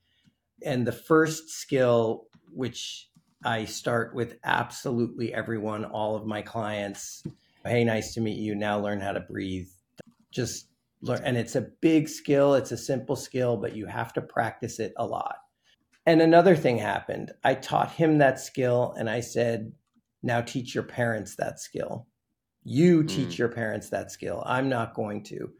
And 0.65 0.87
the 0.87 0.93
first 0.93 1.51
skill, 1.51 2.27
which 2.53 3.09
I 3.45 3.65
start 3.65 4.15
with 4.15 4.39
absolutely 4.45 5.33
everyone, 5.33 5.85
all 5.85 6.17
of 6.17 6.27
my 6.27 6.43
clients. 6.43 7.23
Hey, 7.65 7.85
nice 7.85 8.15
to 8.15 8.21
meet 8.21 8.39
you. 8.39 8.55
Now 8.55 8.81
learn 8.81 9.01
how 9.01 9.13
to 9.13 9.21
breathe. 9.21 9.69
Just 10.31 10.69
learn 11.03 11.21
and 11.25 11.37
it's 11.37 11.57
a 11.57 11.69
big 11.81 12.09
skill 12.09 12.55
it's 12.55 12.73
a 12.73 12.77
simple 12.77 13.17
skill 13.17 13.57
but 13.57 13.77
you 13.77 13.87
have 13.87 14.13
to 14.13 14.21
practice 14.21 14.79
it 14.79 14.93
a 14.97 15.07
lot 15.07 15.37
and 16.07 16.23
another 16.23 16.57
thing 16.57 16.79
happened. 16.79 17.33
I 17.45 17.55
taught 17.55 17.91
him 17.91 18.19
that 18.19 18.41
skill 18.41 18.95
and 18.97 19.11
i 19.11 19.21
said 19.21 19.73
now 20.23 20.41
teach 20.41 20.75
your 20.75 20.85
parents 20.85 21.37
that 21.37 21.61
skill. 21.61 22.07
You 22.65 23.05
teach 23.05 23.35
mm. 23.35 23.39
your 23.39 23.49
parents 23.49 23.91
that 23.91 24.11
skill. 24.11 24.43
I'm 24.45 24.69
not 24.69 24.95
going 24.95 25.23
to. 25.25 25.51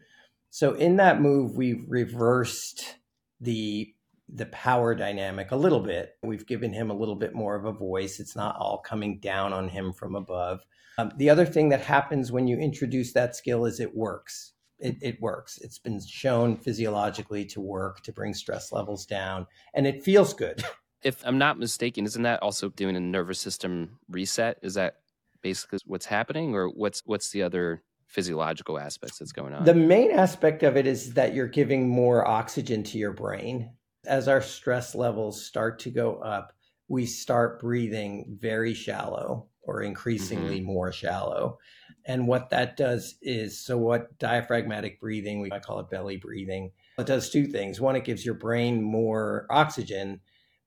So 0.51 0.75
in 0.75 0.97
that 0.97 1.21
move 1.21 1.57
we've 1.57 1.85
reversed 1.89 2.97
the 3.41 3.93
the 4.29 4.47
power 4.47 4.95
dynamic 4.95 5.53
a 5.53 5.57
little 5.57 5.81
bit. 5.81 6.15
We've 6.23 6.47
given 6.47 6.73
him 6.73 6.91
a 6.91 6.97
little 6.97 7.15
bit 7.15 7.35
more 7.35 7.55
of 7.55 7.65
a 7.65 7.73
voice. 7.73 8.19
It's 8.19 8.35
not 8.35 8.57
all 8.57 8.79
coming 8.79 9.21
down 9.21 9.53
on 9.53 9.69
him 9.69 9.93
from 9.93 10.17
above. 10.17 10.63
Um, 10.99 11.13
the 11.17 11.31
other 11.31 11.47
thing 11.47 11.69
that 11.69 11.83
happens 11.83 12.33
when 12.33 12.49
you 12.49 12.57
introduce 12.57 13.13
that 13.13 13.37
skill 13.37 13.67
is 13.67 13.79
it 13.79 13.95
works 13.95 14.55
it, 14.79 14.97
it 15.01 15.21
works. 15.21 15.59
It's 15.59 15.79
been 15.79 16.01
shown 16.05 16.57
physiologically 16.57 17.45
to 17.47 17.61
work 17.61 18.03
to 18.03 18.13
bring 18.13 18.35
stress 18.35 18.73
levels 18.73 19.07
down, 19.07 19.47
and 19.75 19.87
it 19.87 20.05
feels 20.05 20.35
good. 20.35 20.63
If 21.03 21.23
I'm 21.25 21.39
not 21.39 21.57
mistaken, 21.59 22.05
isn't 22.05 22.23
that 22.23 22.43
also 22.43 22.71
doing 22.71 22.97
a 22.97 23.01
nervous 23.01 23.39
system 23.39 24.01
reset? 24.09 24.59
Is 24.63 24.75
that 24.75 24.97
basically 25.41 25.79
what's 25.87 26.07
happening, 26.07 26.55
or 26.57 26.69
what's 26.69 27.03
what's 27.05 27.31
the 27.31 27.43
other 27.43 27.83
physiological 28.07 28.79
aspects 28.79 29.19
that's 29.19 29.31
going 29.31 29.53
on? 29.53 29.65
The 29.65 29.75
main 29.75 30.11
aspect 30.11 30.65
of 30.65 30.77
it 30.77 30.87
is 30.87 31.13
that 31.15 31.35
you're 31.35 31.47
giving 31.47 31.89
more 31.89 32.27
oxygen 32.27 32.83
to 32.85 32.99
your 32.99 33.13
brain. 33.13 33.71
As 34.05 34.27
our 34.27 34.41
stress 34.41 34.97
levels 34.97 35.45
start 35.45 35.79
to 35.81 35.91
go 35.91 36.17
up, 36.17 36.55
we 36.89 37.07
start 37.07 37.61
breathing 37.61 38.37
very 38.41 38.75
shallow 38.75 39.49
or 39.63 39.83
increasingly 39.83 40.59
mm-hmm. 40.59 40.73
more 40.73 40.93
shallow. 40.93 41.59
And 42.07 42.29
what 42.29 42.51
that 42.51 42.77
does 42.77 43.17
is 43.21 43.59
so, 43.59 43.77
what 43.77 44.19
diaphragmatic 44.19 45.01
breathing, 45.01 45.41
we 45.41 45.49
might 45.49 45.63
call 45.63 45.81
it 45.81 45.91
belly 45.91 46.17
breathing, 46.17 46.71
it 46.99 47.07
does 47.07 47.31
two 47.31 47.47
things. 47.47 47.81
One, 47.81 47.97
it 47.97 48.05
gives 48.05 48.25
your 48.25 48.37
brain 48.37 48.83
more 48.83 49.47
oxygen, 49.51 50.21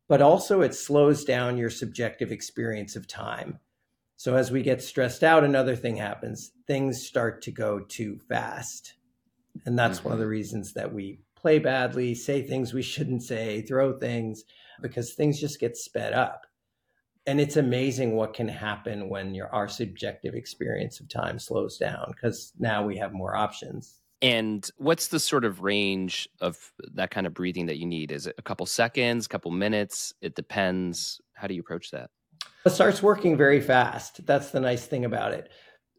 but 0.07 0.21
also 0.21 0.61
it 0.61 0.75
slows 0.75 1.23
down 1.23 1.57
your 1.57 1.69
subjective 1.69 2.31
experience 2.31 2.95
of 2.95 3.07
time. 3.07 3.59
So 4.17 4.35
as 4.35 4.51
we 4.51 4.63
get 4.63 4.83
stressed 4.83 5.23
out, 5.23 5.45
another 5.45 5.77
thing 5.77 5.95
happens. 5.95 6.51
Things 6.67 7.07
start 7.07 7.41
to 7.43 7.51
go 7.51 7.79
too 7.79 8.19
fast. 8.27 8.95
And 9.65 9.79
that's 9.79 9.99
mm-hmm. 9.99 10.09
one 10.09 10.13
of 10.13 10.19
the 10.19 10.25
mm-hmm. 10.25 10.31
reasons 10.31 10.73
that 10.73 10.93
we 10.93 11.19
play 11.35 11.57
badly, 11.57 12.13
say 12.13 12.41
things 12.41 12.73
we 12.73 12.81
shouldn't 12.81 13.23
say, 13.23 13.61
throw 13.61 13.97
things, 13.97 14.43
because 14.81 15.13
things 15.13 15.39
just 15.39 15.59
get 15.59 15.77
sped 15.77 16.13
up. 16.13 16.45
And 17.25 17.39
it's 17.39 17.57
amazing 17.57 18.15
what 18.15 18.33
can 18.33 18.47
happen 18.47 19.09
when 19.09 19.35
your 19.35 19.53
our 19.53 19.67
subjective 19.67 20.33
experience 20.33 20.99
of 20.99 21.09
time 21.09 21.37
slows 21.37 21.77
down 21.77 22.11
because 22.15 22.53
now 22.57 22.85
we 22.85 22.97
have 22.97 23.13
more 23.13 23.35
options. 23.35 23.99
And 24.21 24.69
what's 24.77 25.07
the 25.07 25.19
sort 25.19 25.45
of 25.45 25.61
range 25.61 26.27
of 26.41 26.71
that 26.93 27.11
kind 27.11 27.25
of 27.25 27.33
breathing 27.33 27.67
that 27.67 27.77
you 27.77 27.85
need? 27.85 28.11
Is 28.11 28.27
it 28.27 28.35
a 28.37 28.41
couple 28.41 28.65
seconds, 28.65 29.25
a 29.25 29.29
couple 29.29 29.51
minutes? 29.51 30.13
It 30.21 30.35
depends. 30.35 31.21
How 31.33 31.47
do 31.47 31.53
you 31.53 31.61
approach 31.61 31.91
that? 31.91 32.09
It 32.65 32.71
starts 32.71 33.01
working 33.01 33.37
very 33.37 33.61
fast. 33.61 34.25
That's 34.25 34.51
the 34.51 34.59
nice 34.59 34.85
thing 34.85 35.05
about 35.05 35.33
it. 35.33 35.49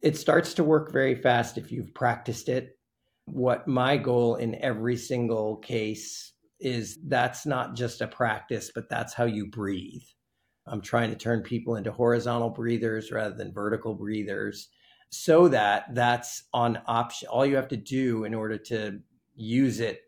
It 0.03 0.17
starts 0.17 0.55
to 0.55 0.65
work 0.65 0.93
very 0.93 1.15
fast 1.15 1.57
if 1.57 1.73
you've 1.73 1.95
practiced 1.95 2.49
it. 2.49 2.79
What 3.25 3.67
my 3.67 3.97
goal 3.97 4.37
in 4.37 4.55
every 4.57 4.97
single 4.97 5.57
case 5.57 6.33
is 6.59 6.99
that's 7.07 7.47
not 7.47 7.75
just 7.75 8.03
a 8.03 8.07
practice, 8.07 8.71
but 8.75 8.91
that's 8.91 9.15
how 9.15 9.25
you 9.25 9.47
breathe. 9.47 10.03
I'm 10.71 10.81
trying 10.81 11.11
to 11.11 11.17
turn 11.17 11.43
people 11.43 11.77
into 11.77 11.93
horizontal 11.93 12.51
breathers 12.51 13.13
rather 13.13 13.35
than 13.35 13.53
vertical 13.53 13.95
breathers 13.95 14.69
so 15.11 15.49
that 15.49 15.95
that's 15.95 16.45
on 16.55 16.81
option. 16.87 17.29
All 17.29 17.45
you 17.45 17.57
have 17.57 17.69
to 17.69 17.77
do 17.77 18.25
in 18.25 18.33
order 18.33 18.57
to 18.57 19.01
use 19.35 19.81
it 19.81 20.03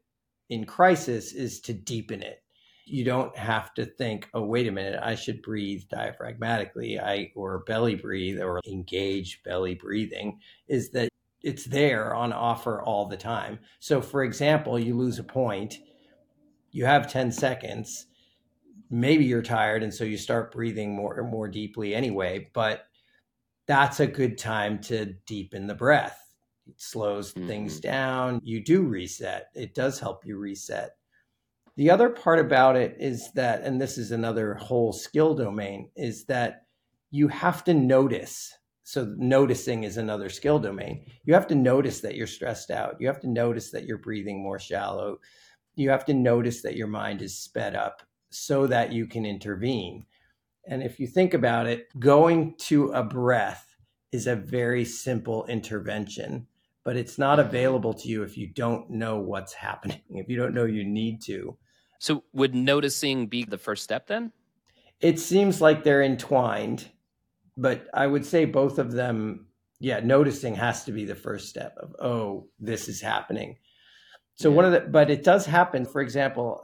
in 0.49 0.65
crisis 0.65 1.33
is 1.33 1.61
to 1.63 1.73
deepen 1.73 2.23
it 2.23 2.43
you 2.85 3.05
don't 3.05 3.37
have 3.37 3.73
to 3.75 3.87
think, 3.87 4.29
oh, 4.35 4.43
wait 4.43 4.67
a 4.67 4.73
minute, 4.73 4.99
I 5.03 5.15
should 5.15 5.43
breathe 5.43 5.83
diaphragmatically, 5.93 7.03
I 7.03 7.33
or 7.35 7.61
belly 7.61 7.95
breathe 7.95 8.41
or 8.41 8.61
engage 8.67 9.43
belly 9.45 9.75
breathing, 9.75 10.41
is 10.69 10.91
that 10.91 11.09
it's 11.43 11.65
there 11.65 12.15
on 12.15 12.33
offer 12.33 12.83
all 12.83 13.07
the 13.07 13.17
time. 13.17 13.61
So 13.81 14.01
for 14.01 14.25
example, 14.25 14.79
you 14.79 14.97
lose 14.97 15.19
a 15.19 15.25
point, 15.25 15.79
you 16.71 16.85
have 16.85 17.11
10 17.11 17.33
seconds, 17.33 18.07
maybe 18.93 19.25
you're 19.25 19.43
tired, 19.43 19.83
and 19.83 19.93
so 19.93 20.05
you 20.05 20.17
start 20.17 20.53
breathing 20.53 20.95
more 20.95 21.23
more 21.31 21.49
deeply 21.49 21.95
anyway, 21.95 22.51
but 22.55 22.85
that's 23.67 24.01
a 24.01 24.07
good 24.07 24.39
time 24.39 24.79
to 24.83 25.15
deepen 25.27 25.67
the 25.67 25.75
breath. 25.75 26.19
It 26.69 26.81
slows 26.81 27.33
mm-hmm. 27.33 27.49
things 27.49 27.81
down. 27.81 28.41
You 28.45 28.63
do 28.63 28.83
reset. 28.83 29.47
It 29.55 29.75
does 29.75 29.99
help 29.99 30.25
you 30.25 30.37
reset 30.37 30.93
the 31.77 31.91
other 31.91 32.11
part 32.11 32.39
about 32.39 32.77
it 32.77 32.97
is 32.99 33.33
that, 33.33 33.63
and 33.63 33.81
this 33.81 33.97
is 33.97 34.13
another 34.13 34.55
whole 34.55 34.93
skill 34.93 35.35
domain, 35.35 35.91
is 35.97 36.25
that 36.27 36.67
you 37.11 37.29
have 37.29 37.65
to 37.65 37.75
notice. 37.75 38.53
So, 38.85 39.15
noticing 39.17 39.85
is 39.85 39.97
another 39.97 40.29
skill 40.29 40.59
domain. 40.59 41.07
You 41.25 41.35
have 41.35 41.47
to 41.47 41.55
notice 41.55 42.01
that 42.01 42.15
you're 42.15 42.27
stressed 42.27 42.71
out. 42.71 42.97
You 43.01 43.07
have 43.07 43.21
to 43.21 43.29
notice 43.29 43.71
that 43.71 43.85
you're 43.85 43.99
breathing 43.99 44.43
more 44.43 44.59
shallow. 44.59 45.19
You 45.77 45.89
have 45.91 46.05
to 46.07 46.15
notice 46.15 46.63
that 46.63 46.77
your 46.77 46.89
mind 46.89 47.23
is 47.23 47.39
sped 47.39 47.75
up 47.75 48.03
so 48.35 48.67
that 48.67 48.93
you 48.93 49.07
can 49.07 49.25
intervene. 49.25 50.07
And 50.67 50.83
if 50.83 51.01
you 51.01 51.07
think 51.07 51.35
about 51.35 51.67
it, 51.67 51.89
going 51.99 52.55
to 52.59 52.89
a 52.93 53.03
breath 53.03 53.77
is 54.13 54.27
a 54.27 54.37
very 54.37 54.85
simple 54.85 55.47
intervention 55.47 56.47
but 56.85 56.97
it's 56.97 57.19
not 57.19 57.39
available 57.39 57.95
to 57.95 58.09
you 58.09 58.23
if 58.23 58.37
you 58.37 58.49
don't 58.49 58.91
know 58.91 59.19
what's 59.19 59.53
happening, 59.69 60.01
if 60.11 60.29
you 60.29 60.37
don't 60.37 60.55
know 60.55 60.65
you 60.65 60.85
need 60.85 61.23
to. 61.23 61.57
So, 61.99 62.25
would 62.33 62.55
noticing 62.55 63.27
be 63.27 63.45
the 63.45 63.59
first 63.59 63.85
step 63.85 64.09
then? 64.09 64.33
It 65.01 65.19
seems 65.19 65.61
like 65.61 65.85
they're 65.85 66.03
entwined, 66.03 66.89
but 67.57 67.87
I 67.95 68.07
would 68.07 68.25
say 68.27 68.45
both 68.45 68.79
of 68.79 68.93
them, 68.93 69.47
yeah, 69.79 70.01
noticing 70.01 70.55
has 70.57 70.85
to 70.85 70.93
be 70.93 71.05
the 71.05 71.15
first 71.15 71.49
step 71.49 71.77
of, 71.79 71.95
oh, 72.01 72.49
this 72.59 72.89
is 72.89 73.01
happening. 73.01 73.57
So, 74.35 74.49
yeah. 74.49 74.57
one 74.57 74.65
of 74.65 74.73
the, 74.73 74.81
but 74.81 75.11
it 75.11 75.23
does 75.23 75.47
happen. 75.47 75.85
For 75.85 76.01
example, 76.01 76.63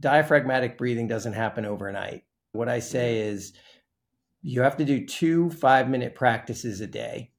diaphragmatic 0.00 0.78
breathing 0.78 1.08
doesn't 1.08 1.34
happen 1.34 1.64
overnight. 1.64 2.24
What 2.52 2.68
I 2.68 2.80
say 2.80 3.20
is, 3.20 3.52
you 4.42 4.62
have 4.62 4.76
to 4.78 4.84
do 4.84 5.06
two 5.06 5.50
five 5.50 5.88
minute 5.88 6.14
practices 6.14 6.80
a 6.80 6.86
day 6.86 7.32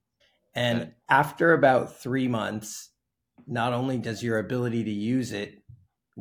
and 0.55 0.81
okay. 0.81 0.91
after 1.09 1.53
about 1.53 1.99
three 1.99 2.27
months, 2.27 2.89
not 3.47 3.73
only 3.73 3.97
does 3.97 4.23
your 4.23 4.39
ability 4.39 4.83
to 4.83 4.91
use 4.91 5.31
it 5.31 5.63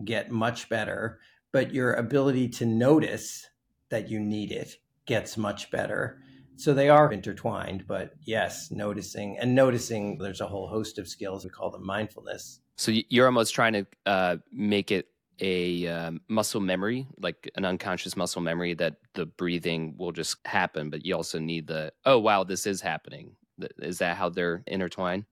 get 0.05 0.31
much 0.31 0.69
better, 0.69 1.21
but 1.53 1.75
your 1.75 1.95
ability 1.95 2.49
to 2.49 2.67
notice 2.67 3.47
that 3.91 4.09
you 4.09 4.19
need 4.19 4.51
it 4.51 4.77
gets 5.07 5.37
much 5.37 5.71
better. 5.71 6.19
So 6.57 6.73
they 6.73 6.89
are 6.89 7.13
intertwined, 7.13 7.85
but 7.87 8.13
yes, 8.23 8.71
noticing 8.71 9.39
and 9.39 9.55
noticing, 9.55 10.19
there's 10.19 10.41
a 10.41 10.47
whole 10.47 10.69
host 10.69 10.99
of 10.99 11.09
skills. 11.09 11.45
We 11.45 11.51
call 11.51 11.71
them 11.71 11.85
mindfulness. 11.85 12.61
So 12.77 12.93
you're 13.11 13.27
almost 13.27 13.55
trying 13.55 13.75
to 13.75 13.87
uh, 14.07 14.37
make 14.51 14.91
it 14.91 15.09
a 15.41 15.87
um, 15.87 16.21
muscle 16.29 16.61
memory, 16.61 17.07
like 17.19 17.51
an 17.57 17.65
unconscious 17.65 18.17
muscle 18.17 18.43
memory 18.43 18.75
that 18.75 18.97
the 19.15 19.27
breathing 19.27 19.95
will 19.99 20.13
just 20.13 20.37
happen, 20.47 20.91
but 20.91 21.05
you 21.05 21.15
also 21.15 21.39
need 21.39 21.67
the, 21.67 21.93
oh, 22.05 22.19
wow, 22.19 22.45
this 22.45 22.67
is 22.67 22.81
happening. 22.81 23.37
Is 23.79 23.99
that 23.99 24.17
how 24.17 24.29
they're 24.29 24.63
intertwined? 24.67 25.25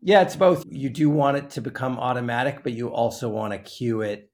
Yeah, 0.00 0.22
it's 0.22 0.36
both. 0.36 0.64
You 0.68 0.90
do 0.90 1.10
want 1.10 1.38
it 1.38 1.50
to 1.50 1.60
become 1.60 1.98
automatic, 1.98 2.62
but 2.62 2.72
you 2.72 2.88
also 2.88 3.28
want 3.28 3.52
to 3.52 3.58
cue 3.58 4.00
it 4.00 4.30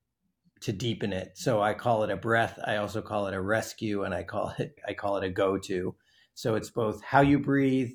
to 0.60 0.72
deepen 0.72 1.12
it. 1.12 1.32
So 1.34 1.62
I 1.62 1.74
call 1.74 2.04
it 2.04 2.10
a 2.10 2.16
breath. 2.16 2.58
I 2.64 2.76
also 2.76 3.00
call 3.00 3.26
it 3.26 3.34
a 3.34 3.40
rescue, 3.40 4.02
and 4.04 4.14
I 4.14 4.24
call 4.24 4.52
it 4.58 4.78
I 4.86 4.92
call 4.92 5.16
it 5.16 5.24
a 5.24 5.30
go 5.30 5.58
to. 5.58 5.94
So 6.34 6.54
it's 6.54 6.70
both 6.70 7.02
how 7.02 7.22
you 7.22 7.38
breathe, 7.38 7.92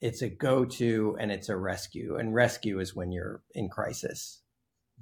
it's 0.00 0.22
a 0.22 0.28
go 0.28 0.64
to, 0.64 1.16
and 1.20 1.30
it's 1.30 1.48
a 1.48 1.56
rescue. 1.56 2.16
And 2.16 2.34
rescue 2.34 2.80
is 2.80 2.94
when 2.94 3.12
you're 3.12 3.42
in 3.54 3.68
crisis. 3.68 4.41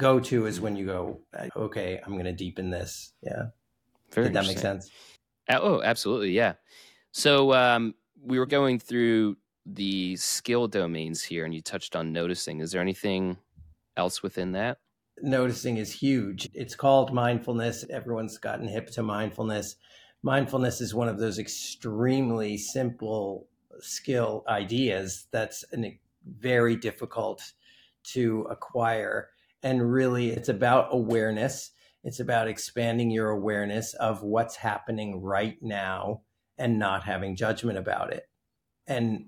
Go 0.01 0.19
to 0.19 0.47
is 0.47 0.61
when 0.61 0.77
you 0.77 0.87
go, 0.87 1.21
okay, 1.55 2.01
I'm 2.05 2.13
going 2.15 2.25
to 2.25 2.33
deepen 2.33 2.71
this. 2.71 3.13
Yeah. 3.23 3.49
Very 4.11 4.29
Did 4.29 4.35
that 4.35 4.47
make 4.47 4.59
sense? 4.59 4.91
Oh, 5.49 5.83
absolutely. 5.83 6.31
Yeah. 6.31 6.55
So 7.13 7.53
um, 7.53 7.95
we 8.23 8.39
were 8.39 8.47
going 8.47 8.79
through 8.79 9.37
the 9.67 10.17
skill 10.17 10.69
domains 10.69 11.23
here, 11.23 11.45
and 11.45 11.55
you 11.55 11.61
touched 11.61 11.95
on 11.95 12.13
noticing. 12.13 12.61
Is 12.61 12.73
there 12.73 12.81
anything 12.81 13.37
else 13.97 14.23
within 14.23 14.53
that? 14.53 14.79
Noticing 15.23 15.77
is 15.77 15.93
huge. 15.93 16.49
It's 16.55 16.75
called 16.75 17.13
mindfulness. 17.13 17.85
Everyone's 17.91 18.39
gotten 18.39 18.67
hip 18.67 18.91
to 18.93 19.03
mindfulness. 19.03 19.77
Mindfulness 20.23 20.81
is 20.81 20.95
one 20.95 21.09
of 21.09 21.19
those 21.19 21.39
extremely 21.39 22.57
simple 22.57 23.47
skill 23.81 24.45
ideas 24.49 25.27
that's 25.31 25.65
an, 25.73 25.99
very 26.39 26.77
difficult 26.77 27.53
to 28.03 28.47
acquire. 28.51 29.29
And 29.63 29.93
really, 29.93 30.31
it's 30.31 30.49
about 30.49 30.89
awareness. 30.91 31.71
It's 32.03 32.21
about 32.21 32.49
expanding 32.49 33.11
your 33.11 33.29
awareness 33.29 33.95
of 33.95 34.23
what's 34.23 34.57
happening 34.57 35.21
right 35.21 35.59
now 35.61 36.23
and 36.57 36.79
not 36.79 37.05
having 37.05 37.37
judgment 37.37 37.79
about 37.79 38.13
it. 38.13 38.29
And 38.87 39.27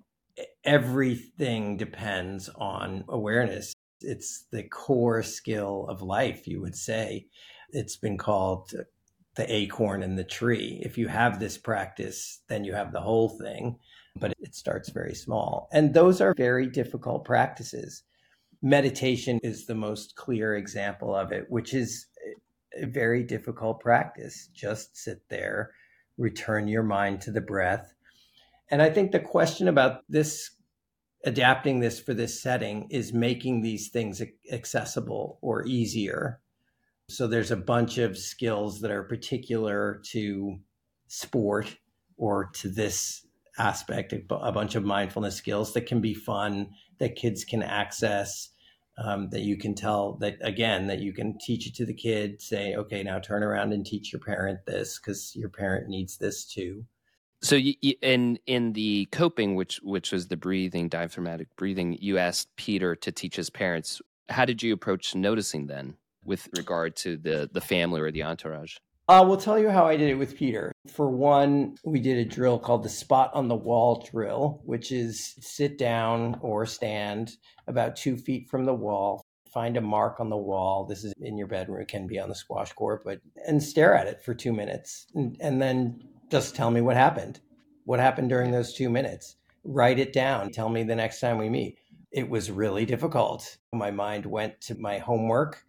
everything 0.64 1.76
depends 1.76 2.48
on 2.48 3.04
awareness. 3.08 3.74
It's 4.00 4.46
the 4.50 4.62
core 4.64 5.22
skill 5.22 5.86
of 5.88 6.02
life, 6.02 6.48
you 6.48 6.60
would 6.60 6.76
say. 6.76 7.26
It's 7.70 7.96
been 7.96 8.18
called 8.18 8.72
the 9.34 9.54
acorn 9.54 10.02
and 10.02 10.18
the 10.18 10.24
tree. 10.24 10.80
If 10.84 10.98
you 10.98 11.08
have 11.08 11.38
this 11.38 11.56
practice, 11.56 12.40
then 12.48 12.64
you 12.64 12.74
have 12.74 12.92
the 12.92 13.00
whole 13.00 13.28
thing, 13.28 13.78
but 14.16 14.34
it 14.40 14.54
starts 14.54 14.90
very 14.90 15.14
small. 15.14 15.68
And 15.72 15.94
those 15.94 16.20
are 16.20 16.34
very 16.34 16.66
difficult 16.66 17.24
practices. 17.24 18.02
Meditation 18.62 19.40
is 19.42 19.66
the 19.66 19.74
most 19.74 20.14
clear 20.14 20.54
example 20.56 21.14
of 21.14 21.32
it, 21.32 21.46
which 21.48 21.74
is 21.74 22.06
a 22.80 22.86
very 22.86 23.24
difficult 23.24 23.80
practice. 23.80 24.48
Just 24.54 24.96
sit 24.96 25.28
there, 25.28 25.72
return 26.16 26.68
your 26.68 26.84
mind 26.84 27.20
to 27.22 27.32
the 27.32 27.40
breath, 27.40 27.92
and 28.70 28.80
I 28.80 28.88
think 28.88 29.12
the 29.12 29.20
question 29.20 29.68
about 29.68 30.00
this, 30.08 30.52
adapting 31.24 31.80
this 31.80 32.00
for 32.00 32.14
this 32.14 32.40
setting, 32.40 32.88
is 32.88 33.12
making 33.12 33.60
these 33.60 33.90
things 33.90 34.22
accessible 34.50 35.38
or 35.42 35.66
easier. 35.66 36.40
So 37.10 37.26
there's 37.26 37.50
a 37.50 37.56
bunch 37.56 37.98
of 37.98 38.16
skills 38.16 38.80
that 38.80 38.90
are 38.90 39.02
particular 39.02 40.00
to 40.12 40.56
sport 41.08 41.76
or 42.16 42.50
to 42.54 42.70
this 42.70 43.26
aspect, 43.58 44.14
a 44.14 44.52
bunch 44.52 44.74
of 44.74 44.84
mindfulness 44.84 45.36
skills 45.36 45.74
that 45.74 45.86
can 45.86 46.00
be 46.00 46.14
fun, 46.14 46.70
that 46.98 47.16
kids 47.16 47.44
can 47.44 47.62
access. 47.62 48.48
Um, 49.04 49.30
that 49.30 49.40
you 49.40 49.56
can 49.56 49.74
tell 49.74 50.14
that 50.20 50.36
again 50.42 50.86
that 50.86 51.00
you 51.00 51.12
can 51.12 51.36
teach 51.38 51.66
it 51.66 51.74
to 51.76 51.86
the 51.86 51.94
kid 51.94 52.40
say 52.40 52.76
okay 52.76 53.02
now 53.02 53.18
turn 53.18 53.42
around 53.42 53.72
and 53.72 53.84
teach 53.84 54.12
your 54.12 54.20
parent 54.20 54.64
this 54.66 54.98
because 54.98 55.34
your 55.34 55.48
parent 55.48 55.88
needs 55.88 56.18
this 56.18 56.44
too 56.44 56.84
so 57.42 57.56
you, 57.56 57.74
you, 57.80 57.94
in 58.02 58.38
in 58.46 58.72
the 58.72 59.06
coping, 59.06 59.56
which 59.56 59.80
which 59.82 60.12
was 60.12 60.28
the 60.28 60.36
breathing, 60.36 60.88
diaphragmatic 60.88 61.48
breathing, 61.56 61.98
you 62.00 62.16
asked 62.16 62.54
Peter 62.56 62.94
to 62.96 63.10
teach 63.10 63.34
his 63.34 63.50
parents. 63.50 64.00
How 64.28 64.44
did 64.44 64.62
you 64.62 64.72
approach 64.72 65.16
noticing 65.16 65.66
then, 65.66 65.96
with 66.24 66.48
regard 66.56 66.94
to 66.96 67.16
the 67.16 67.50
the 67.52 67.60
family 67.60 68.00
or 68.00 68.12
the 68.12 68.22
entourage? 68.22 68.76
Uh, 69.08 69.18
I 69.18 69.20
will 69.22 69.36
tell 69.36 69.58
you 69.58 69.68
how 69.68 69.86
I 69.86 69.96
did 69.96 70.10
it 70.10 70.14
with 70.14 70.36
Peter. 70.36 70.72
For 70.88 71.10
one, 71.10 71.76
we 71.84 72.00
did 72.00 72.18
a 72.18 72.24
drill 72.24 72.58
called 72.58 72.84
the 72.84 72.88
spot 72.88 73.30
on 73.34 73.48
the 73.48 73.54
wall 73.54 74.06
drill, 74.10 74.60
which 74.64 74.92
is 74.92 75.34
sit 75.40 75.76
down 75.76 76.38
or 76.40 76.66
stand 76.66 77.32
about 77.66 77.96
two 77.96 78.16
feet 78.16 78.48
from 78.48 78.64
the 78.64 78.74
wall, 78.74 79.24
find 79.52 79.76
a 79.76 79.80
mark 79.80 80.20
on 80.20 80.30
the 80.30 80.36
wall. 80.36 80.84
This 80.84 81.02
is 81.02 81.12
in 81.20 81.36
your 81.36 81.48
bedroom, 81.48 81.82
it 81.82 81.88
can 81.88 82.06
be 82.06 82.20
on 82.20 82.28
the 82.28 82.34
squash 82.34 82.72
court, 82.74 83.02
but 83.04 83.20
and 83.46 83.60
stare 83.60 83.96
at 83.96 84.06
it 84.06 84.22
for 84.22 84.34
two 84.34 84.52
minutes 84.52 85.06
and, 85.14 85.36
and 85.40 85.60
then 85.60 86.04
just 86.30 86.54
tell 86.54 86.70
me 86.70 86.80
what 86.80 86.96
happened. 86.96 87.40
What 87.84 87.98
happened 87.98 88.28
during 88.28 88.52
those 88.52 88.72
two 88.72 88.88
minutes? 88.88 89.36
Write 89.64 89.98
it 89.98 90.12
down. 90.12 90.50
Tell 90.50 90.68
me 90.68 90.84
the 90.84 90.94
next 90.94 91.18
time 91.18 91.38
we 91.38 91.48
meet. 91.48 91.78
It 92.12 92.28
was 92.28 92.52
really 92.52 92.84
difficult. 92.84 93.56
My 93.72 93.90
mind 93.90 94.26
went 94.26 94.60
to 94.62 94.76
my 94.76 94.98
homework. 94.98 95.64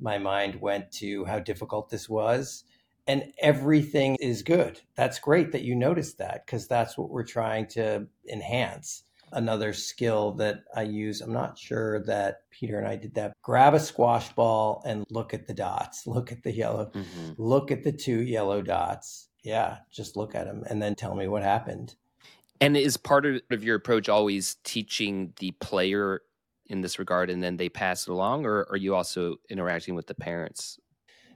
My 0.00 0.16
mind 0.16 0.60
went 0.60 0.90
to 0.92 1.24
how 1.26 1.38
difficult 1.40 1.90
this 1.90 2.08
was. 2.08 2.64
And 3.08 3.32
everything 3.40 4.16
is 4.20 4.42
good. 4.42 4.80
That's 4.94 5.18
great 5.18 5.50
that 5.52 5.62
you 5.62 5.74
noticed 5.74 6.18
that 6.18 6.44
because 6.46 6.68
that's 6.68 6.96
what 6.98 7.08
we're 7.08 7.24
trying 7.24 7.66
to 7.68 8.06
enhance 8.30 9.04
another 9.32 9.72
skill 9.72 10.32
that 10.32 10.64
I 10.74 10.82
use. 10.82 11.20
I'm 11.20 11.32
not 11.32 11.58
sure 11.58 12.04
that 12.04 12.42
Peter 12.50 12.78
and 12.78 12.86
I 12.86 12.96
did 12.96 13.14
that. 13.14 13.32
Grab 13.42 13.74
a 13.74 13.80
squash 13.80 14.30
ball 14.32 14.82
and 14.86 15.04
look 15.10 15.34
at 15.34 15.46
the 15.46 15.54
dots. 15.54 16.06
Look 16.18 16.32
at 16.32 16.42
the 16.42 16.52
yellow. 16.52 16.90
Mm-hmm. 16.94 17.32
Look 17.42 17.70
at 17.70 17.82
the 17.82 17.92
two 17.92 18.22
yellow 18.22 18.62
dots. 18.62 19.28
Yeah, 19.42 19.78
just 19.90 20.16
look 20.16 20.34
at 20.34 20.46
them 20.46 20.64
and 20.68 20.82
then 20.82 20.94
tell 20.94 21.14
me 21.14 21.28
what 21.28 21.42
happened. 21.42 21.94
And 22.60 22.76
is 22.76 22.96
part 22.96 23.24
of 23.24 23.64
your 23.64 23.76
approach 23.76 24.08
always 24.08 24.56
teaching 24.64 25.32
the 25.38 25.52
player 25.52 26.22
in 26.66 26.82
this 26.82 26.98
regard 26.98 27.30
and 27.30 27.42
then 27.42 27.56
they 27.56 27.68
pass 27.68 28.06
it 28.06 28.10
along 28.10 28.44
or 28.44 28.66
are 28.70 28.76
you 28.76 28.94
also 28.94 29.36
interacting 29.48 29.94
with 29.94 30.06
the 30.06 30.14
parents? 30.14 30.78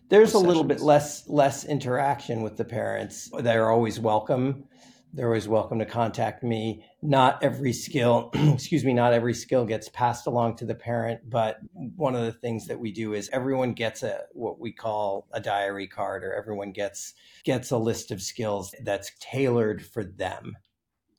There's 0.08 0.34
a 0.34 0.38
little 0.38 0.64
bit 0.64 0.80
less 0.80 1.28
less 1.28 1.64
interaction 1.64 2.42
with 2.42 2.56
the 2.56 2.64
parents. 2.64 3.30
They're 3.38 3.70
always 3.70 3.98
welcome 3.98 4.64
they're 5.14 5.26
always 5.26 5.48
welcome 5.48 5.78
to 5.78 5.84
contact 5.84 6.42
me. 6.42 6.86
Not 7.02 7.42
every 7.42 7.72
skill, 7.74 8.30
excuse 8.34 8.84
me, 8.84 8.94
not 8.94 9.12
every 9.12 9.34
skill 9.34 9.66
gets 9.66 9.88
passed 9.90 10.26
along 10.26 10.56
to 10.56 10.64
the 10.64 10.74
parent, 10.74 11.28
but 11.28 11.58
one 11.74 12.14
of 12.14 12.24
the 12.24 12.32
things 12.32 12.66
that 12.66 12.80
we 12.80 12.92
do 12.92 13.12
is 13.12 13.28
everyone 13.30 13.74
gets 13.74 14.02
a 14.02 14.22
what 14.32 14.58
we 14.58 14.72
call 14.72 15.26
a 15.32 15.40
diary 15.40 15.86
card 15.86 16.24
or 16.24 16.32
everyone 16.32 16.72
gets 16.72 17.12
gets 17.44 17.70
a 17.70 17.76
list 17.76 18.10
of 18.10 18.22
skills 18.22 18.74
that's 18.84 19.12
tailored 19.20 19.84
for 19.84 20.02
them. 20.02 20.56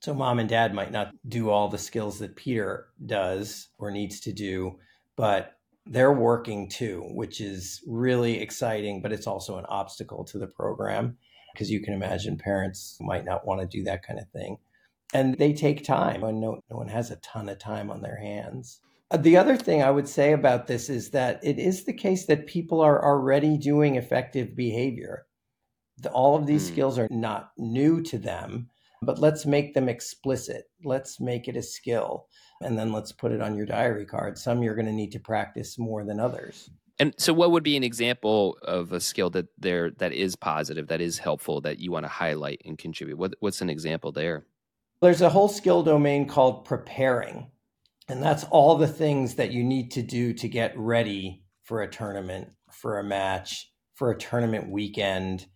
So 0.00 0.12
mom 0.12 0.40
and 0.40 0.48
dad 0.48 0.74
might 0.74 0.92
not 0.92 1.14
do 1.28 1.50
all 1.50 1.68
the 1.68 1.78
skills 1.78 2.18
that 2.18 2.36
Peter 2.36 2.88
does 3.06 3.68
or 3.78 3.90
needs 3.90 4.20
to 4.20 4.32
do, 4.32 4.78
but 5.16 5.56
they're 5.86 6.12
working 6.12 6.68
too, 6.68 7.02
which 7.10 7.40
is 7.40 7.82
really 7.86 8.40
exciting, 8.40 9.02
but 9.02 9.12
it's 9.12 9.26
also 9.26 9.58
an 9.58 9.66
obstacle 9.68 10.24
to 10.24 10.38
the 10.38 10.46
program 10.46 11.16
because 11.52 11.70
you 11.70 11.80
can 11.80 11.94
imagine 11.94 12.36
parents 12.36 12.96
might 13.00 13.24
not 13.24 13.46
want 13.46 13.60
to 13.60 13.66
do 13.66 13.84
that 13.84 14.04
kind 14.04 14.18
of 14.18 14.28
thing. 14.30 14.56
And 15.12 15.38
they 15.38 15.52
take 15.52 15.84
time, 15.84 16.24
and 16.24 16.40
no, 16.40 16.60
no 16.70 16.76
one 16.76 16.88
has 16.88 17.10
a 17.10 17.16
ton 17.16 17.48
of 17.48 17.58
time 17.58 17.90
on 17.90 18.02
their 18.02 18.16
hands. 18.16 18.80
Uh, 19.10 19.18
the 19.18 19.36
other 19.36 19.56
thing 19.56 19.82
I 19.82 19.90
would 19.90 20.08
say 20.08 20.32
about 20.32 20.66
this 20.66 20.88
is 20.88 21.10
that 21.10 21.38
it 21.44 21.58
is 21.58 21.84
the 21.84 21.92
case 21.92 22.26
that 22.26 22.46
people 22.46 22.80
are 22.80 23.04
already 23.04 23.56
doing 23.56 23.94
effective 23.94 24.56
behavior. 24.56 25.26
The, 25.98 26.10
all 26.10 26.34
of 26.34 26.46
these 26.46 26.68
mm. 26.68 26.72
skills 26.72 26.98
are 26.98 27.06
not 27.10 27.52
new 27.56 28.02
to 28.02 28.18
them, 28.18 28.70
but 29.04 29.18
let's 29.18 29.46
make 29.46 29.74
them 29.74 29.88
explicit. 29.88 30.64
Let's 30.84 31.20
make 31.20 31.48
it 31.48 31.56
a 31.56 31.62
skill. 31.62 32.26
And 32.60 32.78
then 32.78 32.92
let's 32.92 33.12
put 33.12 33.32
it 33.32 33.42
on 33.42 33.56
your 33.56 33.66
diary 33.66 34.06
card. 34.06 34.38
Some 34.38 34.62
you're 34.62 34.74
going 34.74 34.86
to 34.86 34.92
need 34.92 35.12
to 35.12 35.20
practice 35.20 35.78
more 35.78 36.04
than 36.04 36.20
others. 36.20 36.70
And 36.98 37.12
so, 37.18 37.32
what 37.32 37.50
would 37.50 37.64
be 37.64 37.76
an 37.76 37.82
example 37.82 38.56
of 38.62 38.92
a 38.92 39.00
skill 39.00 39.28
that 39.30 39.46
there 39.58 39.90
that 39.98 40.12
is 40.12 40.36
positive, 40.36 40.86
that 40.88 41.00
is 41.00 41.18
helpful, 41.18 41.60
that 41.62 41.80
you 41.80 41.90
want 41.90 42.04
to 42.04 42.08
highlight 42.08 42.62
and 42.64 42.78
contribute? 42.78 43.18
What, 43.18 43.34
what's 43.40 43.60
an 43.60 43.70
example 43.70 44.12
there? 44.12 44.46
There's 45.02 45.20
a 45.20 45.28
whole 45.28 45.48
skill 45.48 45.82
domain 45.82 46.28
called 46.28 46.64
preparing, 46.64 47.50
and 48.08 48.22
that's 48.22 48.44
all 48.44 48.76
the 48.76 48.86
things 48.86 49.34
that 49.34 49.50
you 49.50 49.64
need 49.64 49.90
to 49.92 50.02
do 50.02 50.32
to 50.34 50.48
get 50.48 50.78
ready 50.78 51.42
for 51.64 51.82
a 51.82 51.90
tournament, 51.90 52.50
for 52.70 52.98
a 52.98 53.04
match, 53.04 53.72
for 53.94 54.12
a 54.12 54.18
tournament 54.18 54.70
weekend. 54.70 55.46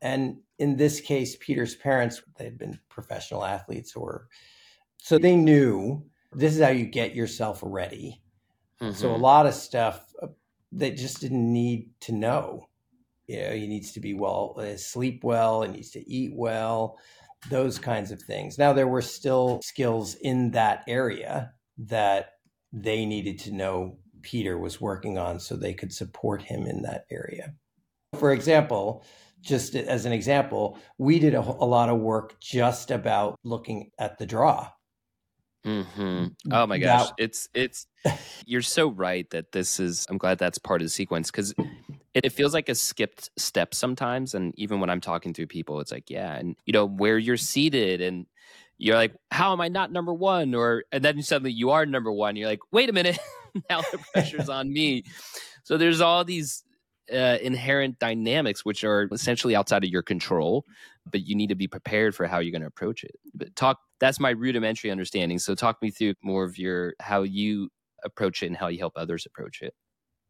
And 0.00 0.38
in 0.58 0.76
this 0.76 1.00
case, 1.00 1.36
Peter's 1.40 1.76
parents 1.76 2.22
they 2.36 2.44
had 2.44 2.58
been 2.58 2.78
professional 2.88 3.44
athletes, 3.44 3.94
or 3.94 4.28
so 4.98 5.18
they 5.18 5.36
knew 5.36 6.04
this 6.32 6.54
is 6.54 6.62
how 6.62 6.70
you 6.70 6.86
get 6.86 7.14
yourself 7.14 7.60
ready. 7.62 8.20
Mm-hmm. 8.80 8.94
So 8.94 9.10
a 9.10 9.12
mm-hmm. 9.14 9.22
lot 9.22 9.46
of 9.46 9.54
stuff 9.54 10.12
that 10.72 10.96
just 10.96 11.20
didn't 11.20 11.52
need 11.52 11.90
to 12.00 12.12
know. 12.12 12.68
You 13.26 13.42
know, 13.42 13.50
he 13.52 13.66
needs 13.66 13.92
to 13.92 14.00
be 14.00 14.14
well, 14.14 14.56
uh, 14.58 14.76
sleep 14.76 15.22
well, 15.22 15.62
he 15.62 15.68
needs 15.68 15.90
to 15.90 16.10
eat 16.10 16.32
well, 16.34 16.98
those 17.50 17.78
kinds 17.78 18.10
of 18.10 18.22
things. 18.22 18.58
Now, 18.58 18.72
there 18.72 18.88
were 18.88 19.02
still 19.02 19.60
skills 19.62 20.14
in 20.14 20.50
that 20.52 20.84
area 20.88 21.52
that 21.78 22.32
they 22.72 23.04
needed 23.06 23.38
to 23.40 23.52
know 23.52 23.98
Peter 24.22 24.58
was 24.58 24.80
working 24.80 25.18
on 25.18 25.38
so 25.40 25.56
they 25.56 25.74
could 25.74 25.92
support 25.92 26.42
him 26.42 26.66
in 26.66 26.82
that 26.82 27.06
area. 27.10 27.54
For 28.18 28.32
example, 28.32 29.04
just 29.40 29.74
as 29.74 30.04
an 30.04 30.12
example, 30.12 30.78
we 30.98 31.18
did 31.18 31.34
a, 31.34 31.40
a 31.40 31.66
lot 31.66 31.88
of 31.88 31.98
work 31.98 32.38
just 32.40 32.90
about 32.90 33.38
looking 33.44 33.90
at 33.98 34.18
the 34.18 34.26
draw 34.26 34.70
Mm-hmm. 35.68 36.52
Oh 36.52 36.66
my 36.66 36.78
gosh, 36.78 37.08
that, 37.08 37.14
it's 37.18 37.48
it's. 37.52 37.86
You're 38.46 38.62
so 38.62 38.90
right 38.90 39.28
that 39.30 39.52
this 39.52 39.80
is. 39.80 40.06
I'm 40.08 40.18
glad 40.18 40.38
that's 40.38 40.58
part 40.58 40.80
of 40.80 40.86
the 40.86 40.90
sequence 40.90 41.30
because 41.30 41.52
it, 42.14 42.24
it, 42.24 42.32
feels 42.32 42.54
like 42.54 42.68
a 42.68 42.74
skipped 42.74 43.30
step 43.36 43.74
sometimes. 43.74 44.34
And 44.34 44.54
even 44.56 44.80
when 44.80 44.88
I'm 44.88 45.00
talking 45.00 45.32
to 45.34 45.46
people, 45.46 45.80
it's 45.80 45.92
like, 45.92 46.08
yeah, 46.08 46.34
and 46.36 46.56
you 46.64 46.72
know 46.72 46.86
where 46.86 47.18
you're 47.18 47.36
seated, 47.36 48.00
and 48.00 48.26
you're 48.78 48.96
like, 48.96 49.14
how 49.30 49.52
am 49.52 49.60
I 49.60 49.68
not 49.68 49.92
number 49.92 50.12
one? 50.12 50.54
Or 50.54 50.84
and 50.92 51.04
then 51.04 51.20
suddenly 51.22 51.52
you 51.52 51.70
are 51.70 51.84
number 51.84 52.12
one. 52.12 52.36
You're 52.36 52.48
like, 52.48 52.60
wait 52.70 52.88
a 52.88 52.92
minute, 52.92 53.18
now 53.70 53.80
the 53.80 53.98
pressure's 54.12 54.48
on 54.48 54.72
me. 54.72 55.04
So 55.64 55.76
there's 55.76 56.00
all 56.00 56.24
these 56.24 56.64
uh, 57.12 57.38
inherent 57.42 57.98
dynamics 57.98 58.64
which 58.64 58.84
are 58.84 59.08
essentially 59.12 59.56
outside 59.56 59.84
of 59.84 59.90
your 59.90 60.02
control 60.02 60.64
but 61.10 61.26
you 61.26 61.34
need 61.34 61.48
to 61.48 61.54
be 61.54 61.66
prepared 61.66 62.14
for 62.14 62.26
how 62.26 62.38
you're 62.38 62.52
going 62.52 62.62
to 62.62 62.68
approach 62.68 63.04
it. 63.04 63.16
But 63.34 63.54
talk 63.56 63.80
that's 64.00 64.20
my 64.20 64.30
rudimentary 64.30 64.90
understanding 64.90 65.38
so 65.38 65.54
talk 65.54 65.80
me 65.82 65.90
through 65.90 66.14
more 66.22 66.44
of 66.44 66.58
your 66.58 66.94
how 67.00 67.22
you 67.22 67.70
approach 68.04 68.42
it 68.42 68.46
and 68.46 68.56
how 68.56 68.68
you 68.68 68.78
help 68.78 68.94
others 68.96 69.26
approach 69.26 69.62
it. 69.62 69.74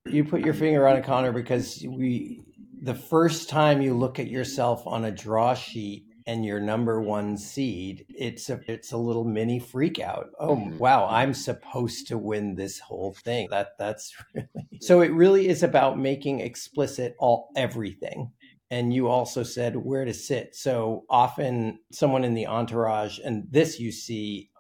You 0.07 0.25
put 0.25 0.41
your 0.41 0.55
finger 0.55 0.87
on 0.89 0.97
it 0.97 1.05
conor 1.05 1.33
because 1.33 1.85
we 1.87 2.43
the 2.81 2.95
first 2.95 3.49
time 3.49 3.83
you 3.83 3.95
look 3.95 4.19
at 4.19 4.29
yourself 4.29 4.87
on 4.87 5.05
a 5.05 5.11
draw 5.11 5.55
sheet 5.55 6.08
and 6.29 6.45
your 6.45 6.61
number 6.61 7.01
one 7.01 7.39
seed, 7.39 8.05
it's 8.11 8.51
a 8.51 8.61
it's 8.69 8.93
a 8.93 8.99
little 8.99 9.25
mini 9.25 9.59
freak 9.59 9.99
out. 9.99 10.29
Oh 10.39 10.57
mm-hmm. 10.57 10.77
wow, 10.77 11.09
I'm 11.09 11.33
supposed 11.33 12.07
to 12.09 12.19
win 12.19 12.55
this 12.55 12.79
whole 12.79 13.17
thing. 13.25 13.49
That 13.51 13.69
that's 13.79 14.15
really 14.35 14.79
so. 14.83 15.01
It 15.01 15.11
really 15.11 15.49
is 15.49 15.63
about 15.63 15.99
making 15.99 16.41
explicit 16.41 17.17
all 17.19 17.49
everything. 17.57 18.31
And 18.71 18.93
you 18.93 19.09
also 19.09 19.43
said 19.43 19.75
where 19.77 20.05
to 20.05 20.13
sit. 20.13 20.55
So 20.55 21.07
often, 21.09 21.79
someone 21.93 22.25
in 22.25 22.35
the 22.35 22.47
entourage, 22.47 23.19
and 23.19 23.47
this 23.51 23.81
you 23.81 23.91
see 23.91 24.51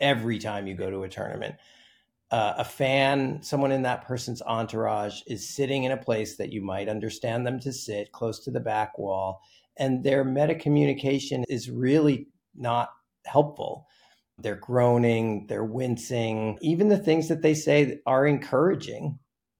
every 0.00 0.38
time 0.38 0.66
you 0.66 0.74
go 0.74 0.90
to 0.90 1.02
a 1.02 1.08
tournament. 1.08 1.56
Uh, 2.30 2.54
a 2.58 2.64
fan, 2.64 3.42
someone 3.42 3.72
in 3.72 3.82
that 3.82 4.06
person's 4.06 4.40
entourage 4.42 5.20
is 5.26 5.54
sitting 5.54 5.82
in 5.82 5.90
a 5.90 5.96
place 5.96 6.36
that 6.36 6.52
you 6.52 6.62
might 6.62 6.88
understand 6.88 7.44
them 7.44 7.58
to 7.58 7.72
sit 7.72 8.12
close 8.12 8.38
to 8.38 8.52
the 8.52 8.60
back 8.60 8.96
wall 8.98 9.42
and 9.80 10.04
their 10.04 10.22
meta 10.24 10.54
communication 10.54 11.42
is 11.48 11.70
really 11.70 12.28
not 12.54 12.90
helpful. 13.24 13.86
They're 14.38 14.56
groaning, 14.56 15.46
they're 15.48 15.64
wincing, 15.64 16.58
even 16.60 16.88
the 16.88 16.98
things 16.98 17.28
that 17.28 17.42
they 17.42 17.54
say 17.54 17.98
are 18.06 18.26
encouraging. 18.26 19.18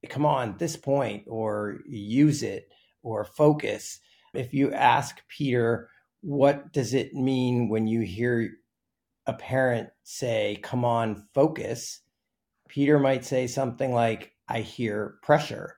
Come 0.09 0.25
on, 0.25 0.57
this 0.59 0.77
point, 0.77 1.25
or 1.27 1.79
use 1.87 2.43
it, 2.43 2.69
or 3.03 3.25
focus. 3.25 3.99
If 4.35 4.55
you 4.55 4.73
ask 4.73 5.21
Peter, 5.29 5.89
what 6.21 6.73
does 6.73 6.95
it 6.95 7.15
mean 7.15 7.69
when 7.69 7.87
you 7.87 8.03
hear 8.03 8.51
a 9.27 9.33
parent 9.33 9.89
say, 10.05 10.59
come 10.63 10.85
on, 10.85 11.27
focus? 11.35 12.01
Peter 12.69 12.99
might 12.99 13.25
say 13.25 13.47
something 13.47 13.93
like, 13.93 14.33
I 14.49 14.61
hear 14.61 15.17
pressure 15.23 15.77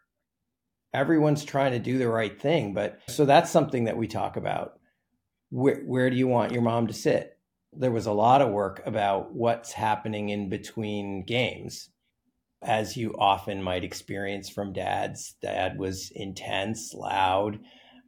everyone's 0.92 1.44
trying 1.44 1.72
to 1.72 1.78
do 1.78 1.98
the 1.98 2.08
right 2.08 2.40
thing. 2.40 2.74
But 2.74 3.00
so 3.08 3.24
that's 3.24 3.50
something 3.50 3.84
that 3.84 3.96
we 3.96 4.06
talk 4.06 4.36
about. 4.36 4.78
Where, 5.50 5.82
where 5.84 6.10
do 6.10 6.16
you 6.16 6.28
want 6.28 6.52
your 6.52 6.62
mom 6.62 6.86
to 6.86 6.92
sit? 6.92 7.38
There 7.72 7.90
was 7.90 8.06
a 8.06 8.12
lot 8.12 8.42
of 8.42 8.50
work 8.50 8.82
about 8.84 9.34
what's 9.34 9.72
happening 9.72 10.28
in 10.28 10.48
between 10.48 11.24
games, 11.24 11.88
as 12.60 12.96
you 12.96 13.14
often 13.18 13.62
might 13.62 13.84
experience 13.84 14.50
from 14.50 14.72
dads. 14.72 15.36
Dad 15.40 15.78
was 15.78 16.10
intense, 16.14 16.92
loud. 16.94 17.58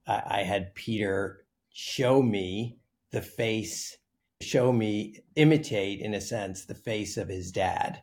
I 0.06 0.42
had 0.42 0.74
Peter 0.74 1.46
show 1.72 2.22
me 2.22 2.76
the 3.10 3.22
face, 3.22 3.96
show 4.42 4.70
me, 4.70 5.20
imitate 5.34 6.00
in 6.00 6.12
a 6.12 6.20
sense, 6.20 6.66
the 6.66 6.74
face 6.74 7.16
of 7.16 7.28
his 7.28 7.50
dad. 7.50 8.02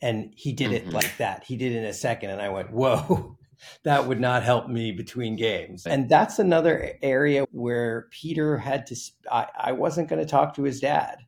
And 0.00 0.32
he 0.34 0.52
did 0.52 0.72
it 0.72 0.84
mm-hmm. 0.84 0.94
like 0.94 1.16
that. 1.18 1.44
He 1.44 1.56
did 1.56 1.72
it 1.72 1.78
in 1.78 1.84
a 1.84 1.92
second. 1.92 2.30
And 2.30 2.40
I 2.40 2.48
went, 2.48 2.72
whoa 2.72 3.38
that 3.82 4.06
would 4.06 4.20
not 4.20 4.42
help 4.42 4.68
me 4.68 4.92
between 4.92 5.36
games. 5.36 5.86
And 5.86 6.08
that's 6.08 6.38
another 6.38 6.92
area 7.02 7.44
where 7.52 8.08
Peter 8.10 8.58
had 8.58 8.86
to, 8.86 8.96
I, 9.30 9.46
I 9.58 9.72
wasn't 9.72 10.08
going 10.08 10.20
to 10.20 10.28
talk 10.28 10.54
to 10.56 10.62
his 10.62 10.80
dad. 10.80 11.18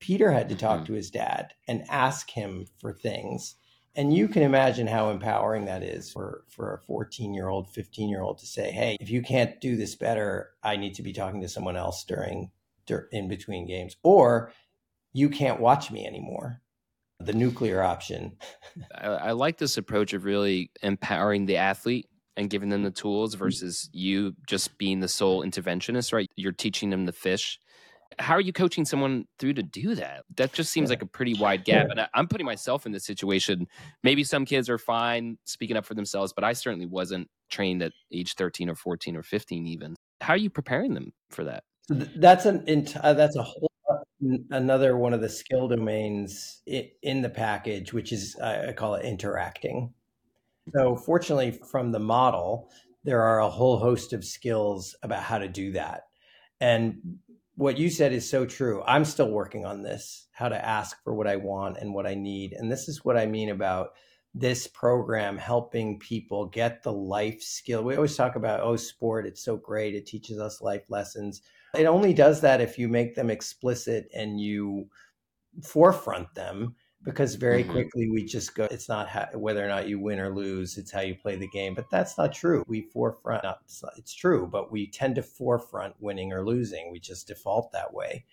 Peter 0.00 0.30
had 0.30 0.48
to 0.48 0.54
talk 0.54 0.78
mm-hmm. 0.78 0.86
to 0.86 0.92
his 0.92 1.10
dad 1.10 1.54
and 1.66 1.84
ask 1.88 2.30
him 2.30 2.66
for 2.80 2.92
things. 2.92 3.56
And 3.96 4.14
you 4.14 4.28
can 4.28 4.42
imagine 4.42 4.86
how 4.86 5.10
empowering 5.10 5.64
that 5.64 5.82
is 5.82 6.12
for, 6.12 6.44
for 6.48 6.74
a 6.74 6.78
14 6.78 7.34
year 7.34 7.48
old, 7.48 7.68
15 7.70 8.08
year 8.08 8.22
old 8.22 8.38
to 8.38 8.46
say, 8.46 8.70
Hey, 8.70 8.96
if 9.00 9.10
you 9.10 9.22
can't 9.22 9.60
do 9.60 9.76
this 9.76 9.96
better, 9.96 10.50
I 10.62 10.76
need 10.76 10.94
to 10.94 11.02
be 11.02 11.12
talking 11.12 11.40
to 11.40 11.48
someone 11.48 11.76
else 11.76 12.04
during, 12.04 12.50
in 13.10 13.28
between 13.28 13.66
games, 13.66 13.96
or 14.02 14.52
you 15.12 15.28
can't 15.28 15.60
watch 15.60 15.90
me 15.90 16.06
anymore 16.06 16.62
the 17.20 17.32
nuclear 17.32 17.82
option. 17.82 18.36
I, 18.94 19.06
I, 19.06 19.32
like 19.32 19.58
this 19.58 19.76
approach 19.76 20.12
of 20.12 20.24
really 20.24 20.70
empowering 20.82 21.46
the 21.46 21.56
athlete 21.56 22.06
and 22.36 22.48
giving 22.48 22.68
them 22.68 22.84
the 22.84 22.90
tools 22.90 23.34
mm. 23.34 23.38
versus 23.38 23.90
you 23.92 24.34
just 24.46 24.78
being 24.78 25.00
the 25.00 25.08
sole 25.08 25.44
interventionist, 25.44 26.12
right? 26.12 26.28
You're 26.36 26.52
teaching 26.52 26.90
them 26.90 27.06
to 27.06 27.12
fish. 27.12 27.58
How 28.18 28.34
are 28.34 28.40
you 28.40 28.52
coaching 28.52 28.84
someone 28.84 29.26
through 29.38 29.54
to 29.54 29.62
do 29.62 29.94
that? 29.96 30.24
That 30.36 30.52
just 30.52 30.72
seems 30.72 30.90
like 30.90 31.02
a 31.02 31.06
pretty 31.06 31.34
wide 31.34 31.64
gap. 31.64 31.88
And 31.90 32.00
I, 32.00 32.08
I'm 32.14 32.26
putting 32.26 32.46
myself 32.46 32.86
in 32.86 32.92
this 32.92 33.04
situation. 33.04 33.66
Maybe 34.02 34.24
some 34.24 34.44
kids 34.44 34.70
are 34.70 34.78
fine 34.78 35.38
speaking 35.44 35.76
up 35.76 35.84
for 35.84 35.94
themselves, 35.94 36.32
but 36.32 36.42
I 36.42 36.52
certainly 36.52 36.86
wasn't 36.86 37.28
trained 37.50 37.82
at 37.82 37.92
age 38.12 38.34
13 38.34 38.70
or 38.70 38.74
14 38.74 39.16
or 39.16 39.22
15 39.22 39.66
even. 39.66 39.94
How 40.20 40.34
are 40.34 40.38
you 40.38 40.50
preparing 40.50 40.94
them 40.94 41.12
for 41.30 41.44
that? 41.44 41.64
That's 41.88 42.44
an 42.44 42.86
uh, 43.02 43.14
that's 43.14 43.36
a 43.36 43.42
whole 43.42 43.67
another 44.50 44.96
one 44.96 45.12
of 45.12 45.20
the 45.20 45.28
skill 45.28 45.68
domains 45.68 46.62
in 46.66 47.22
the 47.22 47.30
package, 47.30 47.92
which 47.92 48.12
is 48.12 48.36
I 48.36 48.72
call 48.72 48.94
it 48.94 49.04
interacting. 49.04 49.92
So, 50.74 50.96
fortunately, 50.96 51.52
from 51.70 51.92
the 51.92 51.98
model, 51.98 52.70
there 53.04 53.22
are 53.22 53.40
a 53.40 53.48
whole 53.48 53.78
host 53.78 54.12
of 54.12 54.24
skills 54.24 54.94
about 55.02 55.22
how 55.22 55.38
to 55.38 55.48
do 55.48 55.72
that. 55.72 56.08
And 56.60 57.18
what 57.54 57.78
you 57.78 57.90
said 57.90 58.12
is 58.12 58.28
so 58.28 58.44
true. 58.44 58.82
I'm 58.86 59.04
still 59.04 59.30
working 59.30 59.64
on 59.64 59.82
this 59.82 60.28
how 60.32 60.48
to 60.48 60.64
ask 60.64 61.02
for 61.02 61.14
what 61.14 61.26
I 61.26 61.36
want 61.36 61.78
and 61.78 61.94
what 61.94 62.06
I 62.06 62.14
need. 62.14 62.52
And 62.52 62.70
this 62.70 62.88
is 62.88 63.04
what 63.04 63.16
I 63.16 63.26
mean 63.26 63.48
about 63.48 63.90
this 64.34 64.66
program 64.68 65.36
helping 65.36 65.98
people 65.98 66.46
get 66.46 66.82
the 66.82 66.92
life 66.92 67.42
skill. 67.42 67.82
We 67.82 67.96
always 67.96 68.16
talk 68.16 68.36
about, 68.36 68.60
oh, 68.60 68.76
sport, 68.76 69.26
it's 69.26 69.42
so 69.42 69.56
great. 69.56 69.94
It 69.94 70.06
teaches 70.06 70.38
us 70.38 70.60
life 70.60 70.84
lessons. 70.88 71.42
It 71.76 71.86
only 71.86 72.14
does 72.14 72.40
that 72.40 72.60
if 72.60 72.78
you 72.78 72.88
make 72.88 73.14
them 73.14 73.30
explicit 73.30 74.08
and 74.14 74.40
you 74.40 74.88
forefront 75.62 76.34
them 76.34 76.74
because 77.04 77.36
very 77.36 77.62
mm-hmm. 77.62 77.72
quickly 77.72 78.10
we 78.10 78.24
just 78.24 78.54
go 78.54 78.64
it's 78.70 78.88
not 78.88 79.08
how, 79.08 79.26
whether 79.34 79.64
or 79.64 79.68
not 79.68 79.88
you 79.88 79.98
win 79.98 80.18
or 80.18 80.34
lose 80.34 80.76
it's 80.76 80.90
how 80.90 81.00
you 81.00 81.14
play 81.14 81.36
the 81.36 81.48
game 81.48 81.74
but 81.74 81.88
that's 81.90 82.18
not 82.18 82.32
true 82.32 82.64
we 82.66 82.82
forefront 82.92 83.42
not, 83.44 83.60
it's, 83.64 83.82
not, 83.82 83.92
it's 83.96 84.14
true 84.14 84.48
but 84.50 84.70
we 84.70 84.90
tend 84.90 85.14
to 85.14 85.22
forefront 85.22 85.94
winning 86.00 86.32
or 86.32 86.44
losing 86.44 86.90
we 86.90 86.98
just 86.98 87.28
default 87.28 87.72
that 87.72 87.92
way 87.92 88.24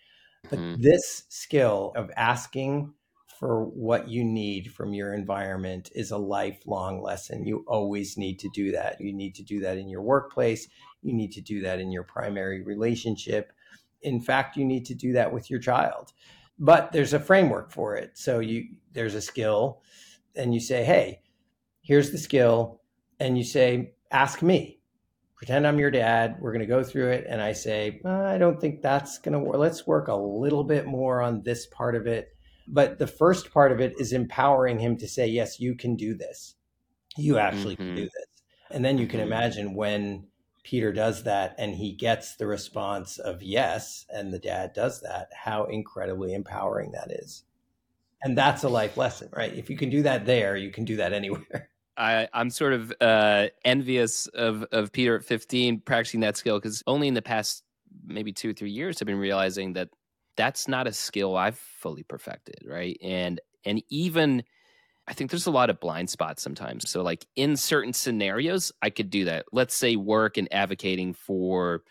but 0.50 0.60
mm-hmm. 0.60 0.82
this 0.82 1.24
skill 1.30 1.93
of 1.95 2.12
asking 2.17 2.93
for 3.39 3.65
what 3.65 4.08
you 4.08 4.24
need 4.24 4.71
from 4.71 4.93
your 4.93 5.13
environment 5.13 5.89
is 5.93 6.12
a 6.12 6.17
lifelong 6.17 7.02
lesson. 7.02 7.45
You 7.45 7.65
always 7.67 8.17
need 8.17 8.39
to 8.39 8.50
do 8.54 8.71
that. 8.71 9.02
You 9.02 9.13
need 9.13 9.36
to 9.36 9.43
do 9.43 9.60
that 9.60 9.78
in 9.78 9.89
your 9.89 10.02
workplace. 10.02 10.67
You 11.06 11.13
need 11.13 11.32
to 11.34 11.41
do 11.41 11.62
that 11.62 11.80
in 11.80 11.91
your 11.91 12.04
primary 12.04 12.62
relationship. 12.63 13.52
In 14.02 14.22
fact, 14.22 14.58
you 14.58 14.65
need 14.65 14.86
to 14.86 14.96
do 14.96 15.13
that 15.13 15.34
with 15.34 15.50
your 15.50 15.60
child. 15.60 16.13
But 16.58 16.91
there's 16.91 17.13
a 17.13 17.20
framework 17.20 17.72
for 17.72 17.96
it. 17.96 18.18
So 18.18 18.39
you 18.39 18.65
there's 18.94 19.15
a 19.15 19.22
skill 19.22 19.82
and 20.36 20.54
you 20.54 20.60
say, 20.60 20.84
"Hey, 20.84 21.22
here's 21.82 22.12
the 22.12 22.18
skill." 22.18 22.82
And 23.20 23.38
you 23.38 23.44
say, 23.44 23.94
"Ask 24.12 24.41
me." 24.41 24.80
Pretend 25.36 25.68
I'm 25.68 25.80
your 25.80 25.91
dad. 25.91 26.38
We're 26.39 26.54
going 26.54 26.62
to 26.62 26.65
go 26.65 26.82
through 26.82 27.12
it 27.12 27.26
and 27.28 27.41
I 27.41 27.52
say, 27.52 28.02
"I 28.06 28.38
don't 28.38 28.60
think 28.60 28.82
that's 28.82 29.18
going 29.20 29.34
to 29.34 29.39
work. 29.39 29.58
Let's 29.58 29.86
work 29.86 30.08
a 30.08 30.15
little 30.15 30.63
bit 30.63 30.86
more 30.86 31.22
on 31.22 31.44
this 31.44 31.65
part 31.68 31.96
of 31.96 32.08
it." 32.08 32.36
But 32.68 32.98
the 32.98 33.08
first 33.08 33.52
part 33.52 33.72
of 33.72 33.80
it 33.80 33.94
is 34.00 34.12
empowering 34.12 34.80
him 34.80 34.98
to 34.98 35.08
say, 35.08 35.28
yes, 35.28 35.60
you 35.60 35.76
can 35.76 35.96
do 35.96 36.15
this. 36.15 36.56
You 37.18 37.38
actually 37.38 37.76
mm-hmm. 37.76 37.88
can 37.88 37.96
do 37.96 38.04
this. 38.04 38.28
And 38.72 38.84
then 38.84 38.98
you 38.98 39.08
can 39.08 39.20
mm-hmm. 39.20 39.28
imagine 39.28 39.76
when 39.76 40.28
Peter 40.65 40.91
does 40.91 41.23
that 41.23 41.54
and 41.60 41.75
he 41.75 41.91
gets 41.91 42.36
the 42.36 42.47
response 42.47 43.19
of 43.19 43.43
yes, 43.43 44.08
and 44.10 44.34
the 44.34 44.39
dad 44.39 44.73
does 44.73 44.99
that, 44.99 45.30
how 45.32 45.65
incredibly 45.65 46.34
empowering 46.34 46.91
that 46.91 47.12
is. 47.12 47.43
And 48.23 48.36
that's 48.36 48.63
a 48.63 48.69
life 48.69 48.97
lesson, 48.97 49.30
right? 49.32 49.54
If 49.54 49.69
you 49.69 49.78
can 49.78 49.91
do 49.91 50.01
that 50.01 50.25
there, 50.25 50.58
you 50.58 50.71
can 50.71 50.84
do 50.84 50.95
that 50.95 51.13
anywhere. 51.13 51.69
I, 51.97 52.28
I'm 52.34 52.49
sort 52.49 52.73
of 52.73 52.91
uh, 52.99 53.47
envious 53.63 54.25
of, 54.28 54.65
of 54.71 54.91
Peter 54.91 55.15
at 55.15 55.23
15 55.23 55.82
practicing 55.82 56.21
that 56.21 56.36
skill 56.36 56.60
because 56.60 56.84
only 56.88 57.08
in 57.08 57.13
the 57.13 57.21
past 57.21 57.63
maybe 58.04 58.34
two 58.34 58.49
or 58.49 58.54
three 58.54 58.71
years 58.71 58.97
have 58.97 59.06
been 59.06 59.19
realizing 59.19 59.73
that 59.73 59.89
that's 60.36 60.67
not 60.67 60.88
a 60.88 60.91
skill 60.91 61.38
I've 61.38 61.58
fully 61.58 62.04
perfected, 62.04 62.58
right? 62.67 62.97
And 63.01 63.39
and 63.63 63.84
even 63.89 64.43
I 65.08 65.13
think 65.13 65.30
there's 65.30 65.46
a 65.46 65.52
lot 65.52 65.70
of 65.70 65.80
blind 65.80 66.10
spots 66.10 66.41
sometimes. 66.41 66.89
So 66.89 67.04
like 67.04 67.26
in 67.36 67.58
certain 67.58 67.94
scenarios, 67.94 68.72
I 68.82 68.89
could 68.89 69.10
do 69.10 69.26
that. 69.26 69.46
Let's 69.52 69.76
say 69.76 69.96
work 69.96 70.38
and 70.38 70.52
advocating 70.52 71.13
for 71.13 71.84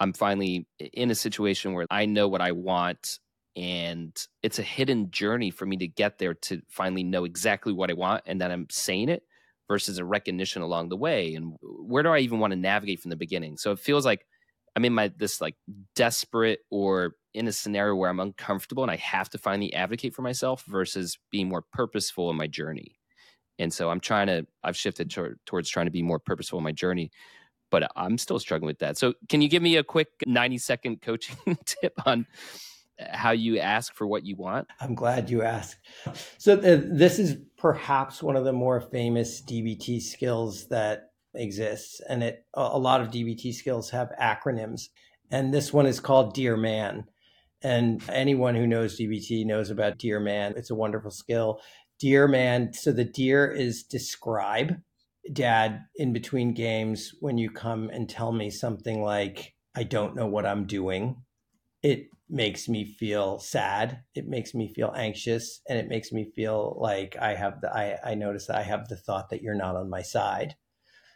I'm 0.00 0.12
finally 0.12 0.66
in 0.78 1.10
a 1.10 1.14
situation 1.14 1.72
where 1.72 1.86
I 1.90 2.06
know 2.06 2.28
what 2.28 2.40
I 2.40 2.52
want 2.52 3.18
and 3.56 4.16
it's 4.42 4.58
a 4.60 4.62
hidden 4.62 5.10
journey 5.10 5.50
for 5.50 5.66
me 5.66 5.76
to 5.78 5.88
get 5.88 6.18
there 6.18 6.34
to 6.34 6.62
finally 6.68 7.02
know 7.02 7.24
exactly 7.24 7.72
what 7.72 7.90
I 7.90 7.94
want 7.94 8.22
and 8.26 8.40
that 8.40 8.52
I'm 8.52 8.66
saying 8.70 9.08
it 9.08 9.24
versus 9.66 9.98
a 9.98 10.04
recognition 10.04 10.62
along 10.62 10.90
the 10.90 10.96
way 10.96 11.34
and 11.34 11.56
where 11.60 12.02
do 12.02 12.10
I 12.10 12.20
even 12.20 12.38
want 12.38 12.52
to 12.52 12.58
navigate 12.58 13.00
from 13.00 13.10
the 13.10 13.16
beginning. 13.16 13.56
So 13.56 13.72
it 13.72 13.80
feels 13.80 14.04
like 14.04 14.26
I'm 14.78 14.84
in 14.84 14.94
my 14.94 15.10
this 15.16 15.40
like 15.40 15.56
desperate 15.96 16.60
or 16.70 17.16
in 17.34 17.48
a 17.48 17.52
scenario 17.52 17.96
where 17.96 18.08
I'm 18.08 18.20
uncomfortable 18.20 18.84
and 18.84 18.92
I 18.92 18.96
have 18.96 19.28
to 19.30 19.38
finally 19.38 19.74
advocate 19.74 20.14
for 20.14 20.22
myself 20.22 20.62
versus 20.68 21.18
being 21.32 21.48
more 21.48 21.64
purposeful 21.72 22.30
in 22.30 22.36
my 22.36 22.46
journey. 22.46 22.96
And 23.58 23.74
so 23.74 23.90
I'm 23.90 23.98
trying 23.98 24.28
to 24.28 24.46
I've 24.62 24.76
shifted 24.76 25.12
towards 25.46 25.68
trying 25.68 25.86
to 25.86 25.90
be 25.90 26.02
more 26.02 26.20
purposeful 26.20 26.58
in 26.58 26.64
my 26.64 26.70
journey, 26.70 27.10
but 27.72 27.90
I'm 27.96 28.18
still 28.18 28.38
struggling 28.38 28.68
with 28.68 28.78
that. 28.78 28.96
So 28.96 29.14
can 29.28 29.42
you 29.42 29.48
give 29.48 29.64
me 29.64 29.74
a 29.74 29.82
quick 29.82 30.10
90 30.24 30.58
second 30.58 31.02
coaching 31.02 31.36
tip 31.64 31.94
on 32.06 32.28
how 33.00 33.32
you 33.32 33.58
ask 33.58 33.92
for 33.96 34.06
what 34.06 34.24
you 34.24 34.36
want? 34.36 34.68
I'm 34.80 34.94
glad 34.94 35.28
you 35.28 35.42
asked. 35.42 35.78
So 36.38 36.56
th- 36.56 36.84
this 36.84 37.18
is 37.18 37.36
perhaps 37.56 38.22
one 38.22 38.36
of 38.36 38.44
the 38.44 38.52
more 38.52 38.80
famous 38.80 39.42
DBT 39.42 40.00
skills 40.02 40.68
that 40.68 41.07
exists, 41.38 42.00
and 42.08 42.22
it 42.22 42.44
a 42.54 42.78
lot 42.78 43.00
of 43.00 43.08
DBT 43.08 43.54
skills 43.54 43.90
have 43.90 44.10
acronyms, 44.20 44.88
and 45.30 45.52
this 45.52 45.72
one 45.72 45.86
is 45.86 46.00
called 46.00 46.34
Dear 46.34 46.56
Man. 46.56 47.04
And 47.62 48.02
anyone 48.08 48.54
who 48.54 48.66
knows 48.66 48.98
DBT 48.98 49.44
knows 49.44 49.70
about 49.70 49.98
Dear 49.98 50.20
Man. 50.20 50.54
It's 50.56 50.70
a 50.70 50.76
wonderful 50.76 51.10
skill. 51.10 51.60
Dear 51.98 52.28
Man. 52.28 52.72
So 52.72 52.92
the 52.92 53.04
dear 53.04 53.50
is 53.50 53.82
describe. 53.82 54.80
Dad, 55.32 55.84
in 55.96 56.12
between 56.12 56.54
games, 56.54 57.14
when 57.20 57.36
you 57.36 57.50
come 57.50 57.90
and 57.90 58.08
tell 58.08 58.32
me 58.32 58.48
something 58.50 59.02
like, 59.02 59.54
I 59.74 59.82
don't 59.82 60.14
know 60.14 60.26
what 60.26 60.46
I'm 60.46 60.66
doing, 60.66 61.22
it 61.82 62.08
makes 62.30 62.68
me 62.68 62.84
feel 62.84 63.38
sad. 63.38 64.02
It 64.14 64.26
makes 64.26 64.54
me 64.54 64.72
feel 64.72 64.92
anxious. 64.96 65.60
And 65.68 65.78
it 65.78 65.88
makes 65.88 66.12
me 66.12 66.30
feel 66.34 66.78
like 66.80 67.16
I 67.20 67.34
have 67.34 67.60
the, 67.60 67.74
I, 67.74 67.98
I 68.12 68.14
notice 68.14 68.46
that 68.46 68.56
I 68.56 68.62
have 68.62 68.88
the 68.88 68.96
thought 68.96 69.30
that 69.30 69.42
you're 69.42 69.54
not 69.54 69.76
on 69.76 69.90
my 69.90 70.02
side. 70.02 70.54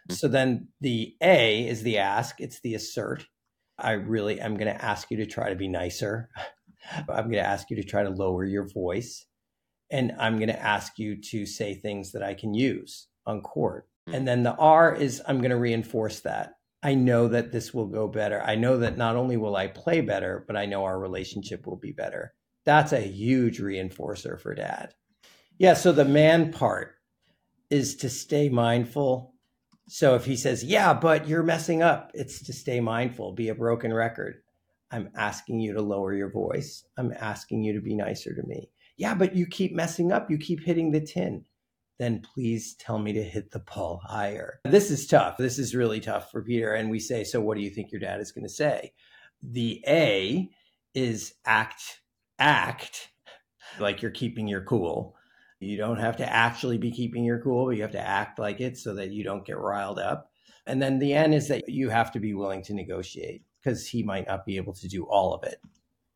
Mm-hmm. 0.08 0.14
So 0.14 0.28
then 0.28 0.68
the 0.80 1.14
A 1.22 1.66
is 1.66 1.82
the 1.82 1.98
ask, 1.98 2.40
it's 2.40 2.60
the 2.60 2.74
assert. 2.74 3.26
I 3.78 3.92
really 3.92 4.40
am 4.40 4.56
going 4.56 4.72
to 4.72 4.84
ask 4.84 5.10
you 5.10 5.16
to 5.18 5.26
try 5.26 5.48
to 5.48 5.56
be 5.56 5.68
nicer. 5.68 6.28
I'm 7.08 7.24
going 7.24 7.32
to 7.32 7.46
ask 7.46 7.70
you 7.70 7.76
to 7.76 7.84
try 7.84 8.02
to 8.02 8.10
lower 8.10 8.44
your 8.44 8.68
voice. 8.68 9.24
And 9.90 10.12
I'm 10.18 10.36
going 10.36 10.48
to 10.48 10.62
ask 10.62 10.98
you 10.98 11.20
to 11.30 11.46
say 11.46 11.74
things 11.74 12.12
that 12.12 12.22
I 12.22 12.34
can 12.34 12.54
use 12.54 13.08
on 13.26 13.40
court. 13.42 13.86
Mm-hmm. 14.08 14.16
And 14.16 14.28
then 14.28 14.42
the 14.42 14.54
R 14.56 14.94
is 14.94 15.22
I'm 15.26 15.38
going 15.38 15.50
to 15.50 15.56
reinforce 15.56 16.20
that. 16.20 16.54
I 16.82 16.94
know 16.94 17.28
that 17.28 17.52
this 17.52 17.72
will 17.72 17.86
go 17.86 18.08
better. 18.08 18.42
I 18.42 18.56
know 18.56 18.78
that 18.78 18.96
not 18.96 19.14
only 19.14 19.36
will 19.36 19.54
I 19.54 19.68
play 19.68 20.00
better, 20.00 20.44
but 20.46 20.56
I 20.56 20.66
know 20.66 20.84
our 20.84 20.98
relationship 20.98 21.66
will 21.66 21.76
be 21.76 21.92
better. 21.92 22.34
That's 22.64 22.92
a 22.92 23.00
huge 23.00 23.60
reinforcer 23.60 24.40
for 24.40 24.54
dad. 24.54 24.94
Yeah. 25.58 25.74
So 25.74 25.92
the 25.92 26.04
man 26.04 26.52
part 26.52 26.94
is 27.70 27.96
to 27.96 28.10
stay 28.10 28.48
mindful 28.48 29.31
so 29.88 30.14
if 30.14 30.24
he 30.24 30.36
says, 30.36 30.64
Yeah, 30.64 30.94
but 30.94 31.28
you're 31.28 31.42
messing 31.42 31.82
up, 31.82 32.10
it's 32.14 32.42
to 32.44 32.52
stay 32.52 32.80
mindful, 32.80 33.32
be 33.32 33.48
a 33.48 33.54
broken 33.54 33.92
record. 33.92 34.36
I'm 34.90 35.10
asking 35.16 35.60
you 35.60 35.72
to 35.72 35.82
lower 35.82 36.14
your 36.14 36.30
voice. 36.30 36.84
I'm 36.98 37.12
asking 37.18 37.64
you 37.64 37.72
to 37.72 37.80
be 37.80 37.94
nicer 37.94 38.34
to 38.34 38.46
me. 38.46 38.70
Yeah, 38.98 39.14
but 39.14 39.34
you 39.34 39.46
keep 39.46 39.74
messing 39.74 40.12
up. 40.12 40.30
You 40.30 40.36
keep 40.36 40.62
hitting 40.62 40.90
the 40.90 41.00
tin. 41.00 41.46
Then 41.98 42.20
please 42.20 42.74
tell 42.74 42.98
me 42.98 43.12
to 43.14 43.22
hit 43.22 43.50
the 43.50 43.60
ball 43.60 44.02
higher. 44.04 44.60
This 44.64 44.90
is 44.90 45.06
tough. 45.06 45.36
This 45.38 45.58
is 45.58 45.74
really 45.74 46.00
tough 46.00 46.30
for 46.30 46.42
Peter. 46.42 46.72
And 46.72 46.90
we 46.90 46.98
say, 46.98 47.24
So 47.24 47.40
what 47.40 47.56
do 47.56 47.62
you 47.62 47.70
think 47.70 47.90
your 47.90 48.00
dad 48.00 48.20
is 48.20 48.32
going 48.32 48.44
to 48.44 48.52
say? 48.52 48.92
The 49.42 49.82
A 49.86 50.50
is 50.94 51.34
act, 51.46 52.00
act 52.38 53.08
like 53.78 54.02
you're 54.02 54.10
keeping 54.10 54.46
your 54.46 54.62
cool 54.62 55.16
You 55.62 55.76
don't 55.76 55.98
have 55.98 56.16
to 56.18 56.30
actually 56.30 56.78
be 56.78 56.90
keeping 56.90 57.24
your 57.24 57.40
cool, 57.40 57.66
but 57.66 57.76
you 57.76 57.82
have 57.82 57.92
to 57.92 58.00
act 58.00 58.38
like 58.38 58.60
it 58.60 58.76
so 58.76 58.94
that 58.94 59.12
you 59.12 59.22
don't 59.24 59.46
get 59.46 59.58
riled 59.58 59.98
up. 59.98 60.30
And 60.66 60.80
then 60.80 60.98
the 60.98 61.14
end 61.14 61.34
is 61.34 61.48
that 61.48 61.68
you 61.68 61.88
have 61.88 62.12
to 62.12 62.20
be 62.20 62.34
willing 62.34 62.62
to 62.64 62.74
negotiate 62.74 63.42
because 63.62 63.86
he 63.86 64.02
might 64.02 64.26
not 64.26 64.44
be 64.44 64.56
able 64.56 64.74
to 64.74 64.88
do 64.88 65.04
all 65.04 65.34
of 65.34 65.44
it. 65.44 65.60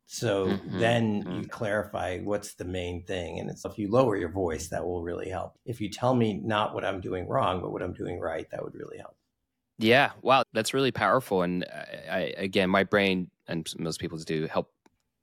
So 0.07 0.47
mm-hmm. 0.47 0.79
then 0.79 1.23
mm-hmm. 1.23 1.41
you 1.41 1.49
clarify 1.49 2.19
what's 2.21 2.55
the 2.55 2.65
main 2.65 3.05
thing. 3.05 3.41
And 3.41 3.51
it's 3.51 3.65
if 3.65 3.77
you 3.77 3.91
lower 3.91 4.17
your 4.17 4.31
voice, 4.31 4.69
that 4.69 4.85
will 4.85 5.03
really 5.03 5.29
help. 5.29 5.59
If 5.65 5.81
you 5.81 5.91
tell 5.91 6.15
me 6.15 6.41
not 6.43 6.75
what 6.75 6.85
I'm 6.85 7.01
doing 7.01 7.29
wrong, 7.29 7.61
but 7.61 7.73
what 7.73 7.83
I'm 7.83 7.93
doing 7.93 8.21
right, 8.21 8.49
that 8.51 8.63
would 8.63 8.75
really 8.75 8.99
help. 8.99 9.17
Yeah. 9.79 10.13
Wow. 10.23 10.45
That's 10.53 10.73
really 10.73 10.93
powerful. 10.93 11.43
And 11.43 11.65
I, 11.65 12.11
I 12.11 12.19
again, 12.39 12.71
my 12.71 12.85
brain 12.85 13.31
and 13.49 13.69
most 13.79 14.01
people's 14.01 14.25
do 14.25 14.47
help 14.47 14.73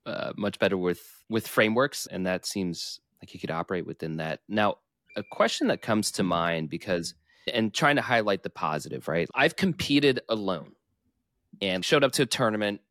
uh, 0.05 0.33
much 0.37 0.59
better 0.59 0.77
with, 0.77 1.01
with 1.29 1.47
frameworks. 1.47 2.05
And 2.05 2.25
that 2.27 2.45
seems 2.45 2.99
like 3.23 3.33
you 3.33 3.39
could 3.39 3.51
operate 3.51 3.85
within 3.85 4.17
that. 4.17 4.41
Now, 4.47 4.77
a 5.15 5.23
question 5.23 5.67
that 5.67 5.81
comes 5.81 6.11
to 6.11 6.23
mind 6.23 6.69
because, 6.69 7.13
and 7.51 7.73
trying 7.73 7.95
to 7.95 8.01
highlight 8.01 8.43
the 8.43 8.49
positive, 8.49 9.07
right? 9.07 9.29
I've 9.33 9.55
competed 9.55 10.21
alone 10.29 10.73
and 11.61 11.85
showed 11.85 12.03
up 12.03 12.11
to 12.13 12.23
a 12.23 12.25
tournament 12.25 12.81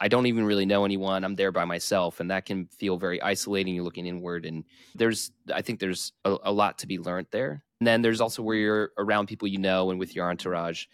I 0.00 0.08
don't 0.08 0.26
even 0.26 0.44
really 0.44 0.66
know 0.66 0.84
anyone. 0.84 1.24
I'm 1.24 1.34
there 1.34 1.52
by 1.52 1.64
myself, 1.64 2.20
and 2.20 2.30
that 2.30 2.46
can 2.46 2.66
feel 2.66 2.98
very 2.98 3.22
isolating. 3.22 3.74
You're 3.74 3.84
looking 3.84 4.06
inward, 4.06 4.44
and 4.44 4.64
there's, 4.94 5.30
I 5.52 5.62
think 5.62 5.80
there's 5.80 6.12
a, 6.24 6.36
a, 6.42 6.52
lot 6.52 6.78
to 6.78 6.86
be 6.86 6.98
learned 6.98 7.28
there. 7.30 7.64
And 7.80 7.86
then 7.86 8.02
there's 8.02 8.20
also 8.20 8.42
where 8.42 8.56
you're 8.56 8.90
around 8.98 9.28
people 9.28 9.48
you 9.48 9.58
know 9.58 9.90
and 9.90 9.98
with 9.98 10.14
your 10.14 10.28
entourage. 10.28 10.86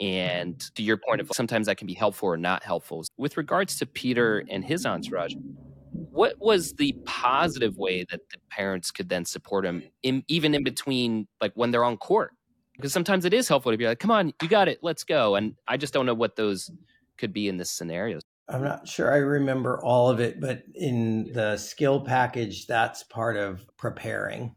And 0.00 0.58
to 0.74 0.82
your 0.82 0.96
point 0.96 1.20
of 1.20 1.30
sometimes 1.32 1.66
that 1.66 1.76
can 1.76 1.86
be 1.86 1.94
helpful 1.94 2.28
or 2.28 2.36
not 2.36 2.64
helpful. 2.64 3.04
With 3.16 3.36
regards 3.36 3.76
to 3.78 3.86
Peter 3.86 4.44
and 4.50 4.64
his 4.64 4.86
entourage, 4.86 5.34
what 6.10 6.34
was 6.38 6.72
the 6.74 6.94
positive 7.04 7.76
way 7.76 8.04
that 8.10 8.20
the 8.30 8.38
parents 8.50 8.90
could 8.90 9.08
then 9.08 9.24
support 9.24 9.64
him, 9.64 9.82
in, 10.02 10.24
even 10.28 10.54
in 10.54 10.64
between, 10.64 11.26
like 11.40 11.52
when 11.54 11.70
they're 11.70 11.84
on 11.84 11.96
court? 11.96 12.32
Because 12.76 12.92
sometimes 12.92 13.24
it 13.24 13.34
is 13.34 13.48
helpful 13.48 13.70
to 13.70 13.78
be 13.78 13.86
like, 13.86 13.98
"Come 13.98 14.10
on, 14.10 14.32
you 14.42 14.48
got 14.48 14.68
it, 14.68 14.78
let's 14.82 15.04
go." 15.04 15.36
And 15.36 15.54
I 15.68 15.76
just 15.76 15.92
don't 15.92 16.06
know 16.06 16.14
what 16.14 16.36
those 16.36 16.70
could 17.18 17.32
be 17.32 17.48
in 17.48 17.56
this 17.56 17.70
scenario. 17.70 18.18
I'm 18.48 18.64
not 18.64 18.88
sure 18.88 19.12
I 19.12 19.18
remember 19.18 19.82
all 19.82 20.10
of 20.10 20.20
it, 20.20 20.40
but 20.40 20.62
in 20.74 21.32
the 21.32 21.56
skill 21.56 22.00
package, 22.00 22.66
that's 22.66 23.02
part 23.04 23.36
of 23.36 23.64
preparing. 23.76 24.54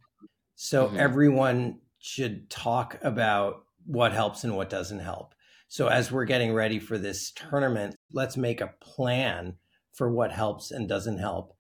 So 0.55 0.87
mm-hmm. 0.87 0.97
everyone 0.97 1.79
should 1.99 2.49
talk 2.49 2.97
about 3.03 3.65
what 3.85 4.11
helps 4.11 4.43
and 4.43 4.55
what 4.55 4.69
doesn't 4.69 4.99
help. 4.99 5.35
So 5.67 5.87
as 5.87 6.11
we're 6.11 6.25
getting 6.25 6.53
ready 6.53 6.79
for 6.79 6.97
this 6.97 7.31
tournament, 7.31 7.95
let's 8.11 8.37
make 8.37 8.61
a 8.61 8.73
plan 8.81 9.55
for 9.95 10.11
what 10.11 10.31
helps 10.31 10.71
and 10.71 10.87
doesn't 10.87 11.17
help. 11.17 11.55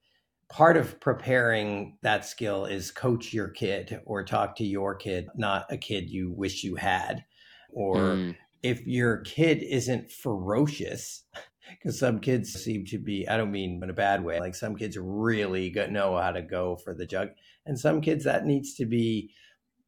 Part 0.49 0.77
of 0.77 0.99
preparing 0.99 1.97
that 2.03 2.25
skill 2.25 2.65
is 2.65 2.91
coach 2.91 3.33
your 3.33 3.47
kid 3.47 3.99
or 4.05 4.23
talk 4.23 4.55
to 4.57 4.63
your 4.63 4.95
kid, 4.95 5.27
not 5.35 5.65
a 5.71 5.77
kid 5.77 6.09
you 6.09 6.31
wish 6.31 6.63
you 6.63 6.75
had. 6.75 7.25
Or 7.71 7.95
mm. 7.95 8.35
if 8.61 8.85
your 8.85 9.17
kid 9.21 9.63
isn't 9.63 10.11
ferocious, 10.11 11.23
because 11.69 11.97
some 11.97 12.19
kids 12.19 12.53
seem 12.53 12.85
to 12.85 12.99
be 12.99 13.27
i 13.27 13.35
don't 13.35 13.51
mean 13.51 13.79
in 13.81 13.89
a 13.89 13.93
bad 13.93 14.23
way 14.23 14.39
like 14.39 14.53
some 14.53 14.75
kids 14.75 14.97
really 14.99 15.73
know 15.89 16.15
how 16.15 16.31
to 16.31 16.43
go 16.43 16.75
for 16.75 16.93
the 16.93 17.07
jug 17.07 17.29
and 17.65 17.79
some 17.79 18.01
kids 18.01 18.23
that 18.23 18.45
needs 18.45 18.75
to 18.75 18.85
be 18.85 19.31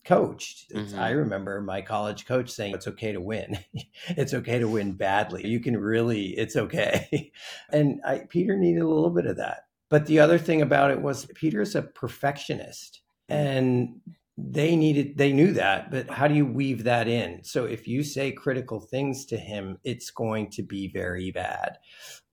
coached. 0.08 0.72
Mm-hmm. 0.72 0.98
i 0.98 1.10
remember 1.10 1.62
my 1.62 1.82
college 1.82 2.26
coach 2.26 2.50
saying 2.50 2.74
it's 2.74 2.88
okay 2.88 3.12
to 3.12 3.22
win. 3.22 3.60
It's 4.10 4.34
okay 4.34 4.60
to 4.60 4.68
win 4.68 4.94
badly. 4.94 5.46
You 5.46 5.60
can 5.60 5.76
really 5.76 6.28
it's 6.28 6.56
okay. 6.56 7.32
And 7.72 8.00
I, 8.06 8.20
peter 8.30 8.56
needed 8.56 8.82
a 8.82 8.88
little 8.88 9.10
bit 9.10 9.26
of 9.26 9.38
that. 9.38 9.64
But 9.90 10.06
the 10.06 10.20
other 10.20 10.38
thing 10.38 10.62
about 10.62 10.92
it 10.92 11.02
was 11.02 11.28
peter's 11.36 11.76
a 11.76 11.82
perfectionist 11.82 13.02
and 13.28 14.00
they 14.38 14.76
needed 14.76 15.18
they 15.18 15.34
knew 15.34 15.52
that 15.54 15.92
but 15.92 16.10
how 16.10 16.28
do 16.28 16.36
you 16.36 16.46
weave 16.46 16.86
that 16.86 17.08
in? 17.10 17.44
So 17.44 17.66
if 17.66 17.88
you 17.88 18.04
say 18.04 18.32
critical 18.32 18.80
things 18.80 19.26
to 19.26 19.38
him 19.38 19.78
it's 19.84 20.10
going 20.10 20.52
to 20.52 20.64
be 20.64 20.88
very 20.88 21.32
bad. 21.32 21.78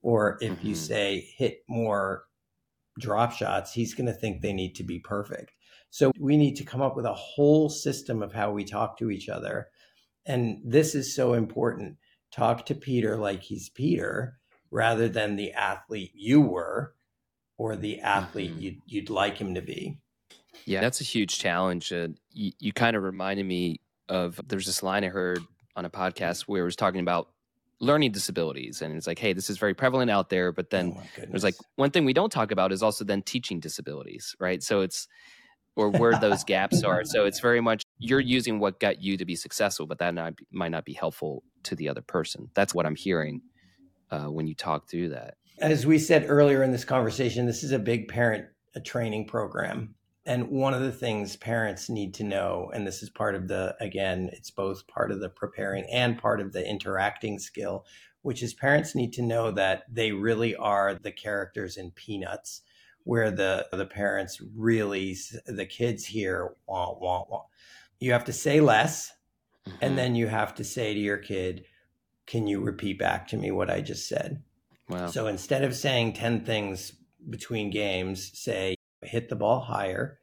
Or 0.01 0.37
if 0.39 0.53
mm-hmm. 0.53 0.67
you 0.67 0.75
say 0.75 1.27
hit 1.37 1.59
more 1.67 2.23
drop 2.99 3.33
shots 3.33 3.73
he's 3.73 3.93
going 3.93 4.07
to 4.07 4.13
think 4.13 4.41
they 4.41 4.53
need 4.53 4.75
to 4.75 4.83
be 4.83 4.99
perfect 4.99 5.51
so 5.95 6.11
we 6.19 6.35
need 6.35 6.57
to 6.57 6.65
come 6.65 6.81
up 6.81 6.97
with 6.97 7.05
a 7.05 7.13
whole 7.13 7.69
system 7.69 8.21
of 8.21 8.33
how 8.33 8.51
we 8.51 8.65
talk 8.65 8.97
to 8.97 9.09
each 9.09 9.29
other. 9.29 9.69
And 10.25 10.59
this 10.61 10.93
is 10.93 11.15
so 11.15 11.35
important. 11.35 11.95
Talk 12.33 12.65
to 12.65 12.75
peter 12.75 13.15
like 13.15 13.41
he's 13.41 13.69
peter 13.69 14.37
rather 14.71 15.07
than 15.07 15.37
the 15.37 15.53
athlete 15.53 16.11
you 16.13 16.41
were 16.41 16.95
or 17.57 17.77
the 17.77 18.01
athlete 18.01 18.51
mm-hmm. 18.51 18.59
you'd, 18.59 18.81
you'd 18.85 19.09
like 19.09 19.37
him 19.37 19.55
to 19.55 19.61
be. 19.61 19.97
Yeah, 20.65 20.81
that's 20.81 20.99
a 20.99 21.05
huge 21.05 21.39
challenge. 21.39 21.93
Uh, 21.93 22.09
you, 22.33 22.51
you 22.59 22.73
kind 22.73 22.97
of 22.97 23.03
reminded 23.03 23.45
me 23.45 23.79
of 24.09 24.41
there's 24.45 24.65
this 24.65 24.83
line 24.83 25.05
I 25.05 25.07
heard 25.07 25.39
on 25.77 25.85
a 25.85 25.89
podcast 25.89 26.41
where 26.41 26.63
it 26.63 26.65
was 26.65 26.75
talking 26.75 26.99
about 26.99 27.29
learning 27.79 28.11
disabilities 28.11 28.81
and 28.81 28.95
it's 28.97 29.07
like 29.07 29.19
hey 29.19 29.33
this 29.33 29.49
is 29.49 29.57
very 29.57 29.73
prevalent 29.73 30.09
out 30.09 30.29
there 30.29 30.53
but 30.53 30.69
then 30.69 30.93
oh 30.97 31.03
there's 31.29 31.43
like 31.43 31.55
one 31.75 31.91
thing 31.91 32.05
we 32.05 32.13
don't 32.13 32.31
talk 32.31 32.51
about 32.51 32.71
is 32.71 32.81
also 32.81 33.03
then 33.03 33.21
teaching 33.21 33.61
disabilities 33.61 34.35
right? 34.39 34.61
So 34.61 34.81
it's 34.81 35.07
or 35.75 35.89
where 35.89 36.17
those 36.19 36.43
gaps 36.43 36.83
are. 36.83 37.03
So 37.03 37.25
it's 37.25 37.39
very 37.39 37.61
much 37.61 37.83
you're 37.99 38.19
using 38.19 38.59
what 38.59 38.79
got 38.79 39.01
you 39.01 39.17
to 39.17 39.25
be 39.25 39.35
successful 39.35 39.85
but 39.85 39.99
that 39.99 40.13
not, 40.13 40.33
might 40.51 40.71
not 40.71 40.85
be 40.85 40.93
helpful 40.93 41.43
to 41.63 41.75
the 41.75 41.89
other 41.89 42.01
person. 42.01 42.49
That's 42.53 42.73
what 42.73 42.85
i'm 42.85 42.95
hearing 42.95 43.41
uh, 44.11 44.25
when 44.25 44.47
you 44.47 44.55
talk 44.55 44.89
through 44.89 45.09
that. 45.09 45.35
As 45.59 45.85
we 45.85 45.99
said 45.99 46.25
earlier 46.27 46.63
in 46.63 46.71
this 46.71 46.85
conversation 46.85 47.45
this 47.45 47.63
is 47.63 47.71
a 47.71 47.79
big 47.79 48.07
parent 48.07 48.45
a 48.75 48.81
training 48.81 49.25
program. 49.25 49.95
And 50.27 50.49
one 50.49 50.73
of 50.73 50.81
the 50.81 50.91
things 50.91 51.37
parents 51.37 51.89
need 51.89 52.13
to 52.15 52.23
know 52.23 52.71
and 52.73 52.85
this 52.85 53.03
is 53.03 53.09
part 53.09 53.35
of 53.35 53.47
the 53.47 53.75
again 53.79 54.29
it's 54.33 54.51
both 54.51 54.87
part 54.87 55.11
of 55.11 55.19
the 55.19 55.29
preparing 55.29 55.85
and 55.91 56.17
part 56.17 56.41
of 56.41 56.51
the 56.51 56.67
interacting 56.67 57.39
skill 57.39 57.85
which 58.21 58.41
is 58.41 58.55
parents 58.55 58.95
need 58.95 59.13
to 59.13 59.21
know 59.21 59.51
that 59.51 59.83
they 59.87 60.11
really 60.11 60.55
are 60.55 60.95
the 60.95 61.11
characters 61.11 61.77
in 61.77 61.91
peanuts 61.91 62.61
where 63.05 63.31
the 63.31 63.65
the 63.71 63.85
parents 63.85 64.41
really 64.55 65.15
the 65.47 65.65
kids 65.65 66.05
here 66.05 66.53
want 66.67 66.99
want 66.99 67.29
want 67.29 67.45
you 67.99 68.11
have 68.11 68.25
to 68.25 68.33
say 68.33 68.59
less 68.59 69.11
mm-hmm. 69.67 69.77
and 69.81 69.97
then 69.97 70.15
you 70.15 70.27
have 70.27 70.53
to 70.53 70.63
say 70.63 70.93
to 70.93 70.99
your 70.99 71.17
kid 71.17 71.63
can 72.27 72.45
you 72.45 72.59
repeat 72.59 72.99
back 72.99 73.27
to 73.27 73.37
me 73.37 73.49
what 73.51 73.69
i 73.69 73.79
just 73.81 74.07
said 74.07 74.43
wow. 74.89 75.07
so 75.07 75.27
instead 75.27 75.63
of 75.63 75.73
saying 75.75 76.13
10 76.13 76.43
things 76.43 76.91
between 77.29 77.69
games 77.69 78.31
say 78.37 78.75
hit 79.05 79.29
the 79.29 79.35
ball 79.35 79.61
higher, 79.61 80.19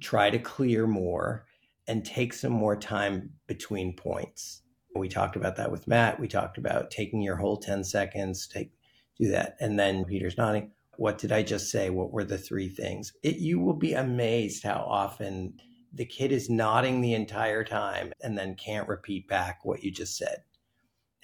try 0.00 0.30
to 0.30 0.38
clear 0.38 0.86
more, 0.86 1.46
and 1.86 2.04
take 2.04 2.32
some 2.32 2.52
more 2.52 2.76
time 2.76 3.30
between 3.46 3.94
points. 3.94 4.62
We 4.94 5.08
talked 5.08 5.36
about 5.36 5.56
that 5.56 5.70
with 5.70 5.88
Matt. 5.88 6.20
We 6.20 6.28
talked 6.28 6.58
about 6.58 6.90
taking 6.90 7.22
your 7.22 7.36
whole 7.36 7.56
10 7.56 7.82
seconds, 7.84 8.46
take 8.46 8.72
do 9.18 9.28
that. 9.30 9.56
And 9.60 9.78
then 9.78 10.04
Peter's 10.04 10.38
nodding. 10.38 10.70
What 11.02 11.18
did 11.18 11.32
I 11.32 11.42
just 11.42 11.68
say? 11.68 11.90
What 11.90 12.12
were 12.12 12.22
the 12.22 12.38
three 12.38 12.68
things? 12.68 13.12
It, 13.24 13.38
you 13.38 13.58
will 13.58 13.74
be 13.74 13.92
amazed 13.92 14.62
how 14.62 14.86
often 14.88 15.54
the 15.92 16.04
kid 16.04 16.30
is 16.30 16.48
nodding 16.48 17.00
the 17.00 17.14
entire 17.14 17.64
time 17.64 18.12
and 18.22 18.38
then 18.38 18.54
can't 18.54 18.86
repeat 18.86 19.26
back 19.26 19.64
what 19.64 19.82
you 19.82 19.90
just 19.90 20.16
said. 20.16 20.44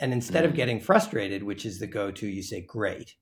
And 0.00 0.12
instead 0.12 0.42
mm-hmm. 0.42 0.50
of 0.50 0.56
getting 0.56 0.80
frustrated, 0.80 1.44
which 1.44 1.64
is 1.64 1.78
the 1.78 1.86
go 1.86 2.10
to, 2.10 2.26
you 2.26 2.42
say, 2.42 2.60
Great. 2.60 3.14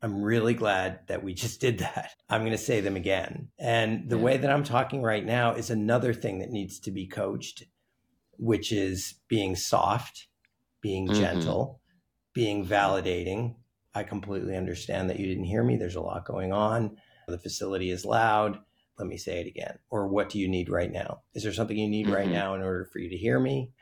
I'm 0.00 0.22
really 0.22 0.54
glad 0.54 1.00
that 1.08 1.24
we 1.24 1.34
just 1.42 1.60
did 1.60 1.80
that. 1.80 2.12
I'm 2.30 2.42
going 2.42 2.52
to 2.52 2.56
say 2.58 2.80
them 2.80 2.94
again. 2.94 3.48
And 3.58 4.08
the 4.08 4.16
yeah. 4.16 4.22
way 4.22 4.36
that 4.36 4.50
I'm 4.52 4.62
talking 4.62 5.02
right 5.02 5.26
now 5.26 5.54
is 5.54 5.70
another 5.70 6.14
thing 6.14 6.38
that 6.38 6.50
needs 6.50 6.78
to 6.78 6.92
be 6.92 7.08
coached, 7.08 7.64
which 8.38 8.70
is 8.70 9.16
being 9.26 9.56
soft, 9.56 10.28
being 10.80 11.08
mm-hmm. 11.08 11.20
gentle, 11.20 11.80
being 12.32 12.64
validating. 12.64 13.56
I 13.96 14.04
completely 14.04 14.56
understand 14.56 15.10
that 15.10 15.18
you 15.18 15.26
didn't 15.26 15.44
hear 15.44 15.64
me. 15.64 15.76
There's 15.76 15.96
a 15.96 16.00
lot 16.00 16.24
going 16.24 16.52
on. 16.52 16.96
The 17.26 17.38
facility 17.38 17.90
is 17.90 18.04
loud. 18.04 18.58
Let 18.98 19.08
me 19.08 19.16
say 19.16 19.40
it 19.40 19.46
again. 19.46 19.78
Or 19.90 20.06
what 20.06 20.28
do 20.28 20.38
you 20.38 20.48
need 20.48 20.68
right 20.68 20.90
now? 20.92 21.22
Is 21.34 21.42
there 21.42 21.52
something 21.52 21.76
you 21.76 21.88
need 21.88 22.06
mm-hmm. 22.06 22.14
right 22.14 22.28
now 22.28 22.54
in 22.54 22.62
order 22.62 22.84
for 22.92 22.98
you 22.98 23.10
to 23.10 23.16
hear 23.16 23.40
me? 23.40 23.72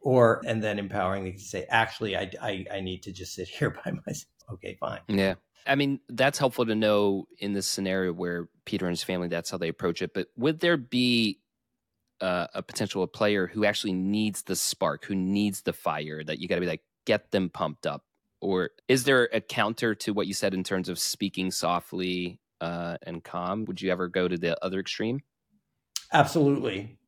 Or, 0.00 0.42
and 0.46 0.62
then 0.62 0.78
empowering 0.78 1.32
to 1.32 1.38
say, 1.38 1.66
actually, 1.68 2.16
I, 2.16 2.30
I, 2.40 2.64
I 2.74 2.80
need 2.80 3.02
to 3.04 3.12
just 3.12 3.34
sit 3.34 3.48
here 3.58 3.70
by 3.70 3.92
myself 4.06 4.30
okay, 4.52 4.76
fine. 4.80 5.00
Yeah. 5.08 5.34
I 5.66 5.76
mean, 5.76 6.00
that's 6.08 6.38
helpful 6.38 6.66
to 6.66 6.74
know 6.74 7.26
in 7.38 7.54
this 7.54 7.66
scenario 7.66 8.12
where 8.12 8.48
Peter 8.64 8.86
and 8.86 8.92
his 8.92 9.02
family, 9.02 9.28
that's 9.28 9.50
how 9.50 9.56
they 9.56 9.68
approach 9.68 10.02
it. 10.02 10.12
But 10.12 10.28
would 10.36 10.60
there 10.60 10.76
be 10.76 11.40
uh, 12.20 12.48
a 12.54 12.62
potential 12.62 13.06
player 13.06 13.46
who 13.46 13.64
actually 13.64 13.94
needs 13.94 14.42
the 14.42 14.56
spark, 14.56 15.04
who 15.04 15.14
needs 15.14 15.62
the 15.62 15.72
fire 15.72 16.22
that 16.24 16.38
you 16.38 16.48
got 16.48 16.56
to 16.56 16.60
be 16.60 16.66
like, 16.66 16.82
get 17.06 17.30
them 17.30 17.48
pumped 17.48 17.86
up? 17.86 18.04
Or 18.44 18.70
is 18.88 19.04
there 19.04 19.30
a 19.32 19.40
counter 19.40 19.94
to 19.94 20.12
what 20.12 20.26
you 20.26 20.34
said 20.34 20.52
in 20.52 20.62
terms 20.64 20.90
of 20.90 20.98
speaking 20.98 21.50
softly 21.50 22.40
uh, 22.60 22.98
and 23.02 23.24
calm? 23.24 23.64
Would 23.64 23.80
you 23.80 23.90
ever 23.90 24.06
go 24.06 24.28
to 24.28 24.36
the 24.36 24.62
other 24.62 24.78
extreme? 24.80 25.22
Absolutely. 26.12 26.98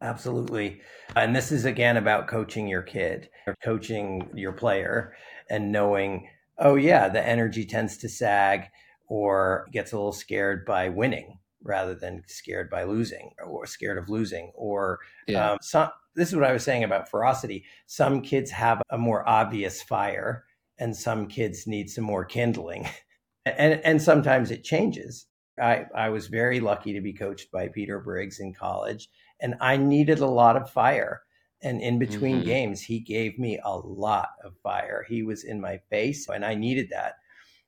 Absolutely. 0.00 0.80
And 1.14 1.34
this 1.36 1.52
is 1.52 1.64
again 1.64 1.96
about 1.96 2.28
coaching 2.28 2.68
your 2.68 2.82
kid 2.82 3.28
or 3.46 3.54
coaching 3.62 4.30
your 4.34 4.52
player 4.52 5.14
and 5.50 5.72
knowing 5.72 6.28
oh 6.58 6.74
yeah, 6.74 7.08
the 7.08 7.24
energy 7.24 7.64
tends 7.64 7.96
to 7.98 8.08
sag 8.08 8.64
or 9.08 9.68
gets 9.72 9.92
a 9.92 9.96
little 9.96 10.12
scared 10.12 10.64
by 10.64 10.88
winning. 10.88 11.38
rather 11.62 11.94
than 11.94 12.22
scared 12.28 12.70
by 12.70 12.84
losing 12.84 13.32
or 13.44 13.66
scared 13.66 13.98
of 13.98 14.08
losing 14.08 14.52
or 14.54 15.00
Yeah. 15.26 15.50
um, 15.52 15.58
some, 15.60 15.90
this 16.14 16.28
is 16.28 16.36
what 16.36 16.44
i 16.44 16.52
was 16.52 16.62
saying 16.62 16.84
about 16.84 17.08
ferocity 17.10 17.64
some 17.86 18.22
kids 18.22 18.50
have 18.52 18.80
a 18.90 18.96
more 18.96 19.28
obvious 19.28 19.82
fire 19.82 20.44
and 20.78 20.96
some 20.96 21.26
kids 21.28 21.66
need 21.66 21.90
some 21.90 22.04
more 22.04 22.24
kindling. 22.24 22.88
And 23.46 23.80
and 23.82 24.02
sometimes 24.02 24.50
it 24.50 24.62
changes. 24.62 25.26
I 25.58 25.86
i 25.94 26.10
was 26.10 26.26
very 26.26 26.60
lucky 26.60 26.92
to 26.92 27.00
be 27.00 27.14
coached 27.14 27.50
by 27.50 27.68
peter 27.68 27.98
briggs 27.98 28.40
in 28.40 28.52
college 28.52 29.08
and 29.40 29.54
i 29.60 29.76
needed 29.76 30.18
a 30.18 30.26
lot 30.26 30.56
of 30.56 30.70
fire. 30.70 31.22
And 31.62 31.80
in 31.80 31.98
between 31.98 32.42
Mhm. 32.42 32.44
games 32.44 32.82
he 32.82 33.00
gave 33.00 33.38
me 33.38 33.58
a 33.64 33.76
lot 33.76 34.30
of 34.44 34.54
fire. 34.62 35.04
He 35.08 35.22
was 35.22 35.44
in 35.44 35.60
my 35.60 35.78
face 35.90 36.28
and 36.28 36.44
i 36.44 36.54
needed 36.54 36.90
that. 36.90 37.14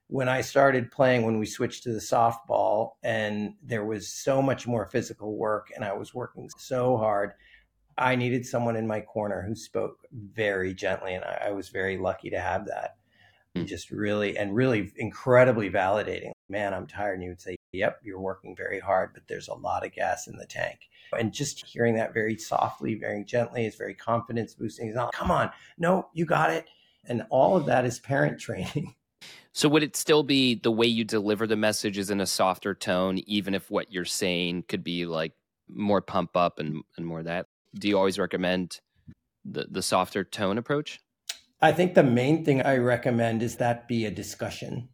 When 0.09 0.29
I 0.29 0.41
started 0.43 0.91
playing, 0.91 1.25
when 1.25 1.39
we 1.39 1.47
switched 1.47 1.85
to 1.85 1.93
the 1.93 2.01
softball, 2.01 2.93
and 3.03 3.55
there 3.63 3.85
was 3.85 4.13
so 4.13 4.43
much 4.43 4.67
more 4.67 4.91
physical 4.91 5.37
work, 5.37 5.69
and 5.75 5.85
I 5.85 5.93
was 5.93 6.15
working 6.15 6.51
so 6.59 6.97
hard, 6.97 7.33
I 7.99 8.17
needed 8.17 8.47
someone 8.47 8.77
in 8.77 8.87
my 8.87 9.01
corner 9.03 9.43
who 9.43 9.55
spoke 9.55 9.99
very 10.13 10.75
gently, 10.75 11.15
and 11.15 11.25
I, 11.25 11.49
I 11.49 11.51
was 11.53 11.69
very 11.71 11.99
lucky 11.99 12.31
to 12.31 12.41
have 12.41 12.67
that. 12.67 12.97
Mm. 13.57 13.67
Just 13.67 13.91
really, 13.91 14.37
and 14.37 14.55
really 14.55 14.93
incredibly 14.97 15.71
validating. 15.71 16.31
Man, 16.49 16.73
I'm 16.73 16.87
tired. 16.87 17.15
And 17.15 17.23
you 17.25 17.31
would 17.31 17.41
say, 17.41 17.57
Yep, 17.73 18.01
you're 18.05 18.21
working 18.21 18.57
very 18.57 18.81
hard, 18.81 19.11
but 19.15 19.23
there's 19.29 19.49
a 19.49 19.55
lot 19.55 19.85
of 19.85 19.93
gas 19.93 20.27
in 20.27 20.37
the 20.37 20.47
tank. 20.47 20.81
And 21.17 21.33
just 21.33 21.65
hearing 21.67 21.95
that 21.97 22.13
very 22.13 22.37
softly, 22.37 22.95
very 22.95 23.25
gently 23.25 23.67
is 23.67 23.77
very 23.77 23.95
confidence 23.95 24.55
boosting. 24.55 24.89
It's 24.89 24.97
not, 24.97 25.13
come 25.13 25.31
on, 25.31 25.51
no, 25.79 26.09
you 26.13 26.25
got 26.25 26.51
it. 26.51 26.67
And 27.07 27.25
all 27.31 27.57
of 27.57 27.67
that 27.67 27.85
is 27.85 27.99
parent 27.99 28.41
training. 28.41 28.95
So 29.53 29.69
would 29.69 29.83
it 29.83 29.97
still 29.97 30.23
be 30.23 30.55
the 30.55 30.71
way 30.71 30.87
you 30.87 31.05
deliver 31.05 31.47
the 31.47 31.57
message 31.57 31.99
is 31.99 32.11
in 32.11 32.21
a 32.21 32.27
softer 32.27 32.75
tone, 32.75 33.19
even 33.27 33.55
if 33.55 33.71
what 33.71 33.93
you're 33.93 34.05
saying 34.05 34.65
could 34.69 34.85
be 34.85 35.07
like 35.07 35.33
more 35.69 36.01
pump 36.01 36.37
up 36.37 36.59
and, 36.59 36.83
and 36.97 37.07
more 37.07 37.23
that? 37.23 37.47
Do 37.75 37.89
you 37.89 37.99
always 37.99 38.19
recommend 38.19 38.81
the, 39.45 39.67
the 39.71 39.83
softer 39.83 40.25
tone 40.25 40.59
approach? 40.59 41.01
I 41.63 41.73
think 41.73 41.95
the 41.95 42.03
main 42.03 42.43
thing 42.45 42.63
I 42.63 42.79
recommend 42.79 43.43
is 43.43 43.57
that 43.57 43.87
be 43.87 44.07
a 44.07 44.11
discussion 44.11 44.89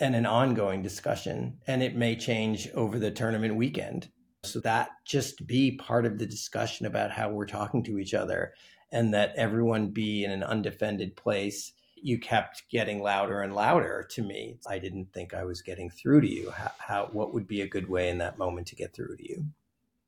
and 0.00 0.16
an 0.16 0.24
ongoing 0.24 0.82
discussion, 0.82 1.58
and 1.66 1.82
it 1.82 1.96
may 1.96 2.16
change 2.16 2.68
over 2.74 2.98
the 2.98 3.10
tournament 3.10 3.56
weekend. 3.56 4.08
So 4.44 4.60
that 4.60 4.90
just 5.04 5.46
be 5.46 5.76
part 5.76 6.06
of 6.06 6.18
the 6.18 6.24
discussion 6.26 6.86
about 6.86 7.10
how 7.10 7.30
we're 7.30 7.46
talking 7.46 7.82
to 7.84 7.98
each 7.98 8.14
other 8.14 8.54
and 8.90 9.12
that 9.12 9.34
everyone 9.36 9.88
be 9.88 10.24
in 10.24 10.30
an 10.30 10.42
undefended 10.42 11.14
place. 11.14 11.72
You 11.94 12.18
kept 12.18 12.62
getting 12.70 13.02
louder 13.02 13.42
and 13.42 13.54
louder 13.54 14.06
to 14.12 14.22
me. 14.22 14.60
I 14.66 14.78
didn't 14.78 15.12
think 15.12 15.34
I 15.34 15.44
was 15.44 15.60
getting 15.60 15.90
through 15.90 16.22
to 16.22 16.32
you. 16.32 16.50
How, 16.50 16.70
how 16.78 17.08
what 17.12 17.34
would 17.34 17.46
be 17.46 17.60
a 17.60 17.68
good 17.68 17.88
way 17.88 18.08
in 18.08 18.18
that 18.18 18.38
moment 18.38 18.68
to 18.68 18.76
get 18.76 18.94
through 18.94 19.16
to 19.16 19.28
you? 19.28 19.44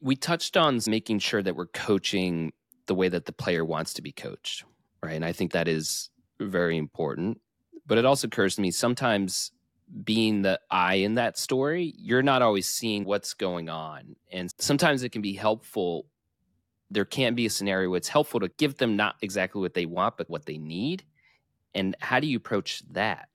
We 0.01 0.17
touched 0.17 0.57
on 0.57 0.79
making 0.87 1.19
sure 1.19 1.43
that 1.43 1.57
we're 1.57 1.67
coaching 1.67 2.53
the 2.87 2.95
way 2.95 3.09
that 3.09 3.27
the 3.27 3.33
player 3.33 3.65
wants 3.65 3.93
to 3.95 4.03
be 4.03 4.13
coached, 4.13 4.65
right? 5.03 5.15
And 5.15 5.25
I 5.25 5.33
think 5.33 5.53
that 5.53 5.69
is 5.69 6.11
very 6.39 6.77
important. 6.77 7.41
But 7.87 7.99
it 7.99 8.05
also 8.05 8.27
occurs 8.27 8.57
to 8.57 8.63
me 8.63 8.71
sometimes 8.71 9.53
being 10.05 10.43
the 10.43 10.61
eye 10.71 10.95
in 10.95 11.15
that 11.15 11.37
story, 11.37 11.95
you're 11.97 12.23
not 12.23 12.43
always 12.43 12.69
seeing 12.69 13.05
what's 13.05 13.35
going 13.35 13.69
on. 13.69 14.17
And 14.31 14.53
sometimes 14.59 15.03
it 15.03 15.11
can 15.11 15.23
be 15.23 15.33
helpful. 15.33 16.07
There 16.91 17.05
can 17.05 17.35
be 17.35 17.47
a 17.47 17.51
scenario 17.51 17.91
where 17.91 17.97
it's 17.97 18.09
helpful 18.09 18.41
to 18.41 18.49
give 18.57 18.77
them 18.77 18.97
not 18.97 19.17
exactly 19.23 19.61
what 19.61 19.75
they 19.75 19.87
want, 19.87 20.17
but 20.17 20.31
what 20.31 20.47
they 20.47 20.59
need. 20.59 21.05
And 21.75 21.97
how 22.01 22.21
do 22.21 22.27
you 22.27 22.37
approach 22.37 22.83
that? 22.93 23.29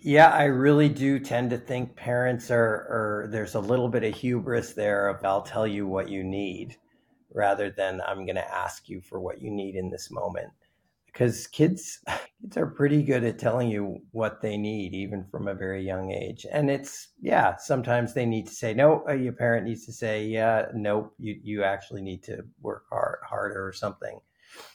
Yeah, 0.00 0.30
I 0.30 0.44
really 0.44 0.88
do 0.88 1.20
tend 1.20 1.50
to 1.50 1.58
think 1.58 1.94
parents 1.94 2.50
are, 2.50 2.58
are 2.58 3.28
there's 3.30 3.54
a 3.54 3.60
little 3.60 3.88
bit 3.88 4.02
of 4.02 4.14
hubris 4.14 4.72
there 4.72 5.08
of 5.08 5.24
I'll 5.24 5.42
tell 5.42 5.66
you 5.66 5.86
what 5.86 6.08
you 6.08 6.24
need 6.24 6.76
rather 7.34 7.70
than 7.70 8.00
I'm 8.06 8.26
going 8.26 8.36
to 8.36 8.54
ask 8.54 8.88
you 8.88 9.00
for 9.00 9.20
what 9.20 9.40
you 9.40 9.50
need 9.50 9.74
in 9.74 9.90
this 9.90 10.10
moment. 10.10 10.52
Because 11.06 11.46
kids 11.46 12.00
kids 12.42 12.56
are 12.56 12.66
pretty 12.66 13.02
good 13.02 13.24
at 13.24 13.38
telling 13.38 13.68
you 13.70 14.00
what 14.12 14.40
they 14.40 14.56
need 14.56 14.94
even 14.94 15.24
from 15.30 15.48
a 15.48 15.54
very 15.54 15.84
young 15.84 16.10
age. 16.10 16.46
And 16.50 16.70
it's 16.70 17.08
yeah, 17.20 17.56
sometimes 17.56 18.14
they 18.14 18.26
need 18.26 18.46
to 18.46 18.54
say 18.54 18.74
no, 18.74 19.04
uh, 19.08 19.12
your 19.12 19.34
parent 19.34 19.66
needs 19.66 19.84
to 19.86 19.92
say 19.92 20.26
yeah, 20.26 20.66
nope, 20.74 21.14
you 21.18 21.38
you 21.42 21.64
actually 21.64 22.02
need 22.02 22.22
to 22.24 22.44
work 22.60 22.84
hard 22.90 23.18
harder 23.22 23.66
or 23.66 23.72
something 23.72 24.20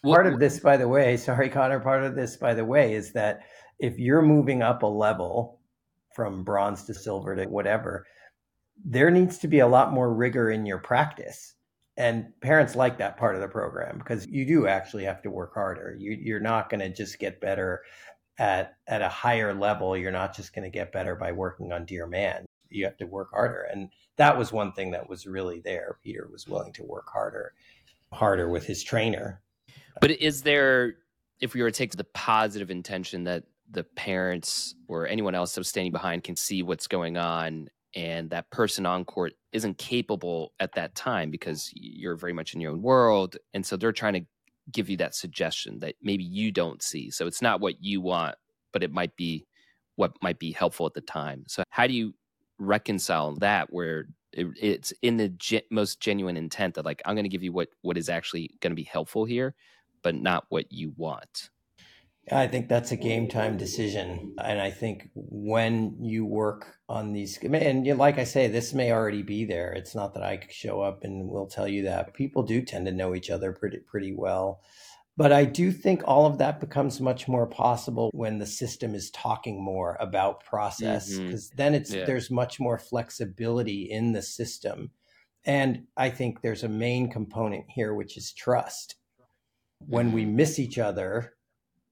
part 0.04 0.28
of 0.28 0.40
this 0.40 0.60
by 0.60 0.78
the 0.78 0.88
way 0.88 1.18
sorry 1.18 1.50
conor 1.50 1.80
part 1.80 2.04
of 2.04 2.16
this 2.16 2.38
by 2.38 2.54
the 2.54 2.66
way 2.66 2.94
is 2.94 3.14
that 3.14 3.42
if 3.80 4.00
you're 4.00 4.22
moving 4.22 4.62
up 4.62 4.84
a 4.84 4.88
level 4.88 5.60
from 6.16 6.44
bronze 6.44 6.84
to 6.84 6.94
silver 6.94 7.36
to 7.36 7.46
whatever 7.46 8.06
there 8.86 9.12
needs 9.12 9.38
to 9.40 9.48
be 9.48 9.60
a 9.60 9.68
lot 9.68 9.94
more 9.94 10.14
rigor 10.14 10.52
in 10.52 10.66
your 10.66 10.78
practice 10.78 11.56
and 11.98 12.28
parents 12.42 12.76
like 12.76 13.00
that 13.00 13.18
part 13.18 13.36
of 13.36 13.42
the 13.42 13.48
program 13.48 13.98
because 13.98 14.28
you 14.28 14.46
do 14.46 14.68
actually 14.68 15.04
have 15.04 15.22
to 15.24 15.30
work 15.30 15.54
harder. 15.54 15.96
You, 16.00 16.12
you're 16.12 16.40
not 16.40 16.70
going 16.70 16.80
to 16.80 16.90
just 16.90 17.20
get 17.20 17.42
better 17.42 17.82
at 18.38 18.78
at 18.88 19.02
a 19.02 19.10
higher 19.10 19.54
level. 19.54 19.98
You're 19.98 20.12
not 20.12 20.36
just 20.36 20.54
going 20.54 20.70
to 20.70 20.76
get 20.76 20.92
better 20.92 21.16
by 21.16 21.32
working 21.32 21.74
on 21.74 21.86
dear 21.86 22.08
man. 22.08 22.46
You 22.70 22.86
have 22.86 22.98
to 22.98 23.06
work 23.06 23.32
harder 23.32 23.68
and 23.72 23.90
that 24.18 24.38
was 24.38 24.52
one 24.52 24.74
thing 24.74 24.92
that 24.92 25.08
was 25.08 25.26
really 25.26 25.60
there. 25.60 25.98
Peter 26.04 26.28
was 26.32 26.48
willing 26.48 26.74
to 26.74 26.84
work 26.84 27.10
harder 27.12 27.54
harder 28.12 28.50
with 28.50 28.66
his 28.66 28.84
trainer. 28.84 29.42
But 30.02 30.12
is 30.12 30.42
there, 30.42 30.96
if 31.40 31.54
we 31.54 31.62
were 31.62 31.72
to 31.72 31.78
take 31.78 31.92
the 31.92 32.04
positive 32.04 32.72
intention 32.72 33.24
that 33.26 33.44
the 33.70 33.84
parents 33.84 34.76
or 34.88 35.08
anyone 35.08 35.36
else 35.36 35.58
standing 35.62 35.92
behind 35.92 36.24
can 36.24 36.36
see 36.36 36.64
what's 36.64 36.88
going 36.88 37.18
on 37.18 37.70
and 37.96 38.30
that 38.30 38.50
person 38.50 38.86
on 38.86 39.04
court 39.04 39.34
isn't 39.58 39.78
capable 39.78 40.54
at 40.60 40.74
that 40.76 40.96
time 40.96 41.30
because 41.30 41.70
you're 41.74 42.16
very 42.16 42.34
much 42.34 42.54
in 42.54 42.62
your 42.62 42.72
own 42.72 42.82
world. 42.82 43.36
And 43.54 43.66
so 43.66 43.76
they're 43.76 43.92
trying 43.92 44.14
to 44.14 44.26
give 44.72 44.90
you 44.90 44.98
that 44.98 45.16
suggestion 45.16 45.80
that 45.80 45.96
maybe 46.02 46.24
you 46.24 46.52
don't 46.52 46.82
see. 46.82 47.10
So 47.10 47.28
it's 47.28 47.42
not 47.42 47.60
what 47.60 47.84
you 47.84 48.00
want, 48.00 48.36
but 48.72 48.84
it 48.84 48.92
might 48.92 49.16
be 49.16 49.46
what 49.96 50.14
might 50.22 50.40
be 50.40 50.52
helpful 50.52 50.86
at 50.86 50.94
the 50.94 51.02
time. 51.02 51.44
So 51.48 51.64
how 51.70 51.88
do 51.88 51.94
you 51.94 52.14
reconcile 52.60 53.36
that 53.36 53.74
where 53.74 54.08
it, 54.34 54.48
it's 54.60 54.94
in 55.02 55.18
the 55.18 55.30
ge- 55.30 55.64
most 55.72 56.00
genuine 56.00 56.38
intent 56.38 56.76
that 56.76 56.86
like 56.86 57.02
I'm 57.06 57.16
going 57.16 57.26
to 57.26 57.30
give 57.30 57.44
you 57.44 57.52
what 57.52 57.70
what 57.82 57.98
is 57.98 58.10
actually 58.10 58.52
going 58.62 58.72
to 58.72 58.76
be 58.76 58.84
helpful 58.84 59.26
here, 59.26 59.56
but 60.04 60.16
not 60.16 60.46
what 60.50 60.72
you 60.72 60.94
want. 60.98 61.50
I 62.32 62.48
think 62.48 62.68
that's 62.68 62.92
a 62.92 62.98
game 62.98 63.28
time 63.28 63.58
decision. 63.58 64.36
And 64.44 64.60
I 64.60 64.72
think 64.72 65.10
when 65.16 65.98
you 66.02 66.26
work 66.26 66.78
on 66.90 67.14
these, 67.14 67.38
and 67.38 67.86
like 67.98 68.18
I 68.18 68.26
say, 68.26 68.48
this 68.48 68.74
may 68.74 68.92
already 68.92 69.24
be 69.24 69.46
there. 69.46 69.72
It's 69.72 69.96
not 69.96 70.14
that 70.14 70.24
I 70.24 70.46
show 70.50 70.82
up 70.82 71.04
and 71.04 71.30
will 71.30 71.48
tell 71.48 71.68
you 71.68 71.84
that. 71.84 72.14
People 72.14 72.44
do 72.44 72.62
tend 72.62 72.86
to 72.86 72.92
know 72.92 73.16
each 73.16 73.30
other 73.30 73.54
pretty, 73.54 73.80
pretty 73.80 74.14
well. 74.14 74.62
But 75.16 75.32
I 75.32 75.46
do 75.46 75.72
think 75.72 76.04
all 76.06 76.28
of 76.28 76.38
that 76.38 76.60
becomes 76.60 77.02
much 77.02 77.28
more 77.28 77.48
possible 77.48 78.12
when 78.14 78.38
the 78.38 78.46
system 78.46 78.94
is 78.94 79.10
talking 79.12 79.64
more 79.64 79.98
about 80.00 80.44
process, 80.44 81.12
mm-hmm. 81.12 81.26
because 81.26 81.50
then 81.52 81.74
it's 81.74 81.92
Yeah. 81.94 82.06
there's 82.06 82.30
much 82.30 82.60
more 82.60 82.78
flexibility 82.78 83.90
in 83.90 84.12
the 84.12 84.22
system. 84.22 84.92
And 85.44 85.86
I 85.96 86.10
think 86.10 86.42
there's 86.42 86.64
a 86.64 86.70
main 86.70 87.10
component 87.10 87.66
here, 87.70 87.96
which 87.96 88.16
is 88.18 88.34
trust. 88.34 88.96
When 89.80 90.12
we 90.12 90.24
mm-hmm. 90.24 90.36
miss 90.36 90.60
each 90.60 90.78
other, 90.78 91.34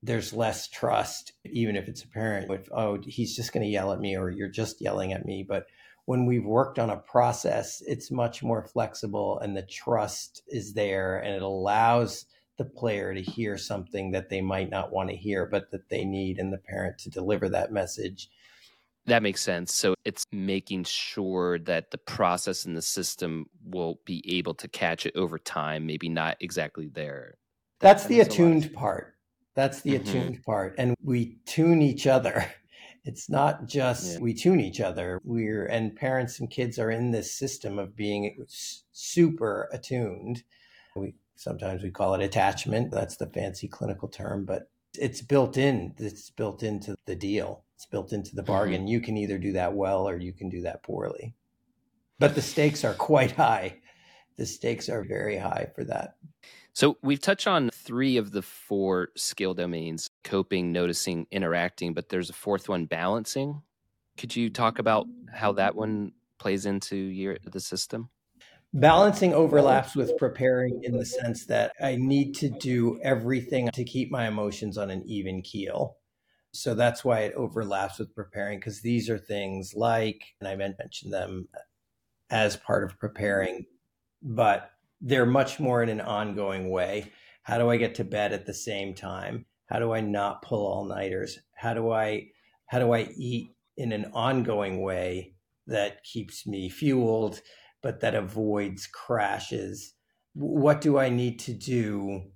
there's 0.05 0.33
less 0.33 0.67
trust, 0.67 1.33
even 1.45 1.75
if 1.75 1.87
it's 1.87 2.03
a 2.03 2.07
parent. 2.07 2.51
If, 2.51 2.69
oh, 2.71 2.99
he's 3.01 3.35
just 3.35 3.51
going 3.51 3.65
to 3.65 3.71
yell 3.71 3.91
at 3.91 3.99
me, 3.99 4.15
or 4.15 4.29
you're 4.29 4.47
just 4.47 4.79
yelling 4.79 5.13
at 5.13 5.25
me. 5.25 5.43
But 5.47 5.65
when 6.05 6.27
we've 6.27 6.45
worked 6.45 6.77
on 6.77 6.91
a 6.91 6.97
process, 6.97 7.81
it's 7.87 8.11
much 8.11 8.43
more 8.43 8.63
flexible, 8.63 9.39
and 9.39 9.57
the 9.57 9.63
trust 9.63 10.43
is 10.47 10.73
there, 10.73 11.17
and 11.17 11.33
it 11.33 11.41
allows 11.41 12.25
the 12.57 12.65
player 12.65 13.13
to 13.13 13.21
hear 13.21 13.57
something 13.57 14.11
that 14.11 14.29
they 14.29 14.41
might 14.41 14.69
not 14.69 14.93
want 14.93 15.09
to 15.09 15.15
hear, 15.15 15.47
but 15.47 15.71
that 15.71 15.89
they 15.89 16.05
need, 16.05 16.37
and 16.37 16.53
the 16.53 16.59
parent 16.59 16.99
to 16.99 17.09
deliver 17.09 17.49
that 17.49 17.71
message. 17.71 18.29
That 19.07 19.23
makes 19.23 19.41
sense. 19.41 19.73
So 19.73 19.95
it's 20.05 20.23
making 20.31 20.83
sure 20.83 21.59
that 21.59 21.91
the 21.91 21.97
process 21.97 22.65
and 22.65 22.77
the 22.77 22.81
system 22.81 23.47
will 23.63 23.99
be 24.05 24.23
able 24.37 24.53
to 24.55 24.67
catch 24.67 25.05
it 25.05 25.15
over 25.15 25.39
time, 25.39 25.85
maybe 25.85 26.09
not 26.09 26.37
exactly 26.39 26.87
there. 26.87 27.37
That's 27.79 28.03
That 28.03 28.09
the 28.09 28.17
makes 28.19 28.37
a 28.37 28.41
lot 28.41 28.51
of 28.51 28.57
attuned 28.57 28.73
part. 28.73 29.14
That's 29.55 29.81
the 29.81 29.91
Mhm. 29.91 30.01
attuned 30.01 30.43
part. 30.43 30.75
And 30.77 30.95
we 31.03 31.37
tune 31.45 31.81
each 31.81 32.07
other. 32.07 32.45
It's 33.07 33.29
not 33.29 33.67
just 33.67 34.13
Yeah. 34.13 34.19
we 34.19 34.33
tune 34.33 34.59
each 34.59 34.81
other. 34.81 35.21
We're 35.23 35.67
and 35.67 35.95
parents 35.95 36.39
and 36.39 36.49
kids 36.49 36.79
are 36.79 36.89
in 36.89 37.11
this 37.11 37.31
system 37.31 37.77
of 37.77 37.95
being 37.95 38.35
super 38.91 39.69
attuned. 39.71 40.43
We 40.95 41.13
sometimes 41.35 41.83
we 41.83 41.91
call 41.91 42.15
it 42.15 42.23
attachment. 42.23 42.89
That's 42.89 43.15
the 43.17 43.27
fancy 43.27 43.67
clinical 43.67 44.07
term, 44.07 44.43
but 44.43 44.71
it's 44.97 45.21
built 45.21 45.55
in. 45.55 45.93
It's 45.99 46.31
built 46.31 46.63
into 46.63 46.95
the 47.05 47.15
deal. 47.15 47.63
It's 47.75 47.85
built 47.85 48.11
into 48.11 48.35
the 48.35 48.41
bargain. 48.41 48.87
You 48.87 48.99
can 48.99 49.17
either 49.17 49.37
do 49.37 49.51
that 49.51 49.75
well 49.75 50.09
or 50.09 50.17
you 50.17 50.33
can 50.33 50.49
do 50.49 50.61
that 50.61 50.81
poorly. 50.81 51.35
But 52.17 52.33
the 52.33 52.41
stakes 52.41 52.83
are 52.83 52.95
quite 52.95 53.31
high. 53.45 53.81
The 54.37 54.47
stakes 54.47 54.89
are 54.89 55.03
very 55.03 55.37
high 55.37 55.69
for 55.75 55.83
that. 55.83 56.15
So 56.75 56.97
we've 57.01 57.21
touched 57.21 57.47
on 57.47 57.69
three 57.69 58.17
of 58.17 58.31
the 58.31 58.41
four 58.41 59.07
skill 59.15 59.53
domains 59.53 60.09
coping, 60.25 60.73
noticing, 60.73 61.25
interacting, 61.31 61.93
but 61.93 62.09
there's 62.09 62.29
a 62.29 62.33
fourth 62.33 62.67
one 62.67 62.85
balancing. 62.85 63.61
Could 64.17 64.35
you 64.35 64.49
talk 64.49 64.77
about 64.77 65.07
how 65.33 65.53
that 65.53 65.75
one 65.75 66.11
plays 66.37 66.65
into 66.65 66.97
your 66.97 67.37
the 67.45 67.61
system? 67.61 68.09
Balancing 68.73 69.33
overlaps 69.33 69.95
with 69.95 70.17
preparing 70.17 70.83
in 70.83 70.97
the 70.97 71.05
sense 71.05 71.45
that 71.45 71.71
I 71.81 71.95
need 71.95 72.33
to 72.35 72.49
do 72.49 72.99
everything 73.01 73.69
to 73.69 73.85
keep 73.85 74.11
my 74.11 74.27
emotions 74.27 74.77
on 74.77 74.91
an 74.91 75.01
even 75.05 75.41
keel. 75.43 75.95
So 76.51 76.75
that's 76.75 77.05
why 77.05 77.21
it 77.21 77.35
overlaps 77.35 77.99
with 77.99 78.13
preparing 78.13 78.59
because 78.59 78.81
these 78.81 79.09
are 79.09 79.17
things 79.17 79.73
like, 79.75 80.21
and 80.41 80.49
I 80.49 80.57
mentioned 80.57 81.13
them 81.13 81.47
as 82.29 82.57
part 82.57 82.83
of 82.83 82.99
preparing, 82.99 83.65
but 84.21 84.71
they're 85.05 85.25
much 85.27 85.59
more 85.59 85.83
in 85.83 85.89
an 85.89 86.01
ongoing 86.01 86.71
way. 86.71 87.11
How 87.43 87.59
do 87.59 87.69
I 87.69 87.77
get 87.77 87.95
to 87.95 88.03
bed 88.03 88.33
at 88.33 88.47
the 88.47 88.55
same 88.55 88.95
time? 88.95 89.45
How 89.67 89.77
do 89.77 89.93
I 89.93 90.01
not 90.01 90.41
pull 90.41 90.65
all 90.65 90.85
nighters? 90.85 91.39
How 91.55 91.75
do 91.75 91.91
I 91.91 92.29
how 92.65 92.79
do 92.79 92.91
I 92.91 93.07
eat 93.15 93.51
in 93.77 93.91
an 93.91 94.05
ongoing 94.13 94.81
way 94.81 95.35
that 95.67 96.03
keeps 96.03 96.47
me 96.47 96.69
fueled, 96.69 97.39
but 97.83 98.01
that 98.01 98.15
avoids 98.15 98.87
crashes? 98.87 99.93
What 100.33 100.81
do 100.81 100.97
I 100.97 101.09
need 101.09 101.37
to 101.41 101.53
do 101.53 102.31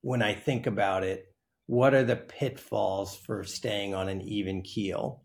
when 0.00 0.20
I 0.20 0.34
think 0.34 0.66
about 0.66 1.04
it? 1.04 1.26
What 1.66 1.94
are 1.94 2.04
the 2.04 2.16
pitfalls 2.16 3.16
for 3.16 3.44
staying 3.44 3.94
on 3.94 4.08
an 4.08 4.22
even 4.22 4.62
keel? 4.62 5.22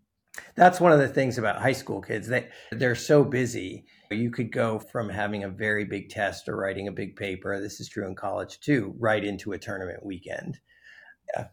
That's 0.55 0.79
one 0.79 0.91
of 0.91 0.99
the 0.99 1.07
things 1.07 1.39
about 1.39 1.61
high 1.61 1.73
school 1.73 2.01
kids. 2.01 2.27
They 2.27 2.49
they're 2.71 2.95
so 2.95 3.23
busy. 3.23 3.85
You 4.14 4.32
could 4.32 4.51
go 4.51 4.80
from 4.80 5.09
having 5.09 5.43
a 5.43 5.49
very 5.49 5.86
big 5.86 6.09
test 6.09 6.47
or 6.47 6.55
writing 6.55 6.88
a 6.88 6.91
big 6.91 7.16
paper. 7.16 7.59
This 7.59 7.80
is 7.80 7.89
true 7.89 8.07
in 8.07 8.16
college 8.16 8.59
too, 8.59 8.95
right 8.99 9.24
into 9.24 9.53
a 9.53 9.57
tournament 9.57 10.05
weekend. 10.05 10.59
Yeah. 11.36 11.47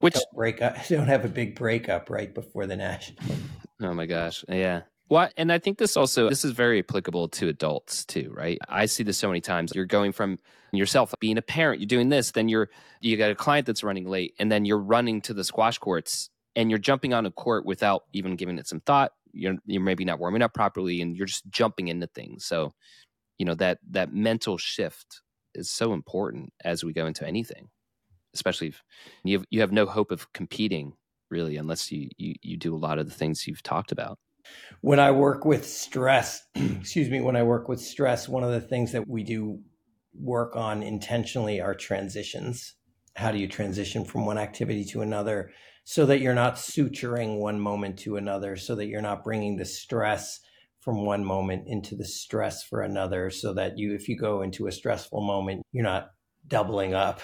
Which 0.00 0.14
don't 0.14 0.26
break 0.34 0.62
up 0.62 0.76
don't 0.88 1.06
have 1.06 1.24
a 1.24 1.28
big 1.28 1.54
breakup 1.54 2.10
right 2.10 2.32
before 2.34 2.66
the 2.66 2.76
national. 2.76 3.36
Oh 3.80 3.94
my 3.94 4.06
gosh. 4.06 4.44
Yeah. 4.48 4.82
Well, 5.08 5.28
and 5.36 5.52
I 5.52 5.58
think 5.58 5.78
this 5.78 5.96
also 5.96 6.28
this 6.28 6.44
is 6.44 6.52
very 6.52 6.78
applicable 6.78 7.28
to 7.28 7.48
adults 7.48 8.04
too, 8.04 8.32
right? 8.34 8.58
I 8.68 8.86
see 8.86 9.02
this 9.02 9.18
so 9.18 9.28
many 9.28 9.40
times. 9.40 9.72
You're 9.74 9.84
going 9.84 10.12
from 10.12 10.38
yourself 10.72 11.14
being 11.20 11.36
a 11.36 11.42
parent, 11.42 11.80
you're 11.80 11.86
doing 11.86 12.08
this, 12.08 12.30
then 12.30 12.48
you're 12.48 12.70
you 13.00 13.16
got 13.16 13.30
a 13.30 13.34
client 13.34 13.66
that's 13.66 13.84
running 13.84 14.08
late, 14.08 14.34
and 14.38 14.50
then 14.50 14.64
you're 14.64 14.78
running 14.78 15.20
to 15.22 15.34
the 15.34 15.44
squash 15.44 15.78
courts 15.78 16.30
and 16.56 16.70
you're 16.70 16.78
jumping 16.78 17.14
on 17.14 17.26
a 17.26 17.30
court 17.30 17.64
without 17.64 18.04
even 18.12 18.36
giving 18.36 18.58
it 18.58 18.66
some 18.66 18.80
thought. 18.80 19.12
You're 19.32 19.56
you're 19.66 19.82
maybe 19.82 20.04
not 20.04 20.18
warming 20.18 20.42
up 20.42 20.54
properly, 20.54 21.00
and 21.00 21.16
you're 21.16 21.26
just 21.26 21.48
jumping 21.50 21.88
into 21.88 22.06
things. 22.06 22.44
So, 22.44 22.72
you 23.38 23.46
know 23.46 23.54
that 23.56 23.78
that 23.90 24.12
mental 24.12 24.58
shift 24.58 25.22
is 25.54 25.70
so 25.70 25.92
important 25.92 26.52
as 26.64 26.84
we 26.84 26.92
go 26.92 27.06
into 27.06 27.26
anything, 27.26 27.68
especially 28.34 28.68
if 28.68 28.82
you 29.24 29.38
have, 29.38 29.46
you 29.50 29.60
have 29.60 29.72
no 29.72 29.86
hope 29.86 30.10
of 30.10 30.32
competing 30.32 30.94
really 31.30 31.56
unless 31.56 31.90
you, 31.90 32.08
you 32.16 32.34
you 32.42 32.56
do 32.56 32.74
a 32.74 32.78
lot 32.78 32.98
of 32.98 33.06
the 33.06 33.14
things 33.14 33.46
you've 33.46 33.62
talked 33.62 33.92
about. 33.92 34.18
When 34.80 35.00
I 35.00 35.10
work 35.10 35.44
with 35.44 35.66
stress, 35.66 36.42
excuse 36.54 37.08
me, 37.08 37.20
when 37.20 37.36
I 37.36 37.42
work 37.42 37.68
with 37.68 37.80
stress, 37.80 38.28
one 38.28 38.44
of 38.44 38.50
the 38.50 38.60
things 38.60 38.92
that 38.92 39.08
we 39.08 39.22
do 39.22 39.60
work 40.14 40.56
on 40.56 40.82
intentionally 40.82 41.60
are 41.60 41.74
transitions. 41.74 42.74
How 43.16 43.30
do 43.32 43.38
you 43.38 43.48
transition 43.48 44.04
from 44.04 44.26
one 44.26 44.38
activity 44.38 44.84
to 44.86 45.02
another? 45.02 45.50
So 45.84 46.06
that 46.06 46.20
you're 46.20 46.34
not 46.34 46.56
suturing 46.56 47.38
one 47.38 47.58
moment 47.58 47.98
to 48.00 48.16
another, 48.16 48.56
so 48.56 48.74
that 48.76 48.86
you're 48.86 49.02
not 49.02 49.24
bringing 49.24 49.56
the 49.56 49.64
stress 49.64 50.40
from 50.80 51.04
one 51.04 51.24
moment 51.24 51.64
into 51.66 51.94
the 51.94 52.04
stress 52.04 52.62
for 52.62 52.82
another, 52.82 53.30
so 53.30 53.54
that 53.54 53.78
you, 53.78 53.94
if 53.94 54.08
you 54.08 54.16
go 54.16 54.42
into 54.42 54.66
a 54.66 54.72
stressful 54.72 55.20
moment, 55.20 55.62
you're 55.72 55.84
not 55.84 56.10
doubling 56.46 56.94
up. 56.94 57.20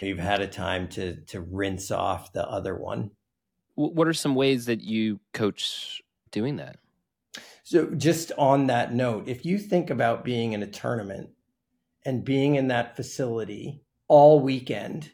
You've 0.00 0.18
had 0.18 0.40
a 0.40 0.46
time 0.46 0.88
to 0.90 1.20
to 1.26 1.40
rinse 1.40 1.90
off 1.90 2.32
the 2.32 2.46
other 2.48 2.76
one. 2.76 3.10
What 3.74 4.06
are 4.06 4.12
some 4.12 4.34
ways 4.34 4.66
that 4.66 4.82
you 4.82 5.20
coach 5.32 6.00
doing 6.30 6.56
that? 6.56 6.76
So, 7.64 7.86
just 7.86 8.30
on 8.38 8.68
that 8.68 8.94
note, 8.94 9.28
if 9.28 9.44
you 9.44 9.58
think 9.58 9.90
about 9.90 10.24
being 10.24 10.52
in 10.52 10.62
a 10.62 10.66
tournament 10.66 11.30
and 12.04 12.24
being 12.24 12.54
in 12.54 12.68
that 12.68 12.94
facility 12.94 13.82
all 14.06 14.40
weekend 14.40 15.10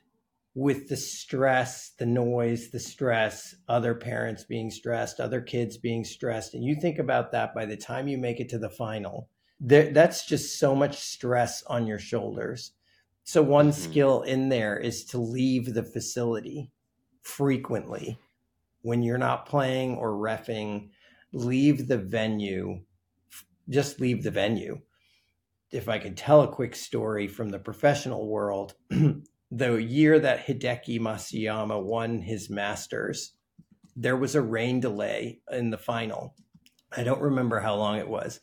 with 0.61 0.89
the 0.89 0.97
stress, 0.97 1.93
the 1.99 2.05
noise, 2.05 2.69
the 2.69 2.79
stress, 2.79 3.55
other 3.67 3.95
parents 3.95 4.45
being 4.45 4.71
stressed, 4.71 5.19
other 5.19 5.41
kids 5.41 5.79
being 5.79 6.05
stressed, 6.05 6.53
and 6.53 6.63
you 6.63 6.75
think 6.75 6.99
about 6.99 7.33
that 7.33 7.55
by 7.55 7.65
the 7.65 7.79
time 7.79 8.07
you 8.07 8.19
make 8.19 8.41
it 8.41 8.49
to 8.51 8.59
the 8.59 8.69
final, 8.69 9.31
there, 9.59 9.91
that's 9.91 10.27
just 10.27 10.59
so 10.59 10.75
much 10.75 10.99
stress 10.99 11.63
on 11.63 11.87
your 11.87 11.99
shoulders. 11.99 12.73
So, 13.25 13.43
one 13.43 13.71
mm-hmm. 13.71 13.91
skill 13.91 14.21
in 14.21 14.51
there 14.51 14.77
is 14.77 15.07
to 15.07 15.19
leave 15.19 15.73
the 15.73 15.83
facility 15.83 16.71
frequently 17.23 18.19
when 18.83 19.03
you're 19.03 19.17
not 19.17 19.47
playing 19.47 19.97
or 19.97 20.11
refing, 20.11 20.91
leave 21.33 21.89
the 21.89 21.97
venue, 21.97 22.83
just 23.71 23.99
leave 23.99 24.23
the 24.23 24.31
venue. 24.31 24.79
If 25.71 25.89
I 25.89 25.99
could 25.99 26.19
tell 26.19 26.43
a 26.43 26.53
quick 26.53 26.77
story 26.77 27.29
from 27.29 27.49
the 27.49 27.59
professional 27.59 28.29
world, 28.29 28.75
the 29.51 29.77
year 29.77 30.19
that 30.19 30.47
Hideki 30.47 31.01
Matsuyama 31.01 31.83
won 31.83 32.21
his 32.21 32.49
Masters, 32.51 33.35
there 33.97 34.17
was 34.17 34.35
a 34.35 34.43
rain 34.43 34.81
delay 34.81 35.41
in 35.51 35.71
the 35.71 35.79
final. 35.79 36.35
I 36.97 37.03
don't 37.03 37.21
remember 37.21 37.61
how 37.61 37.75
long 37.77 37.99
it 37.99 38.09
was. 38.09 38.41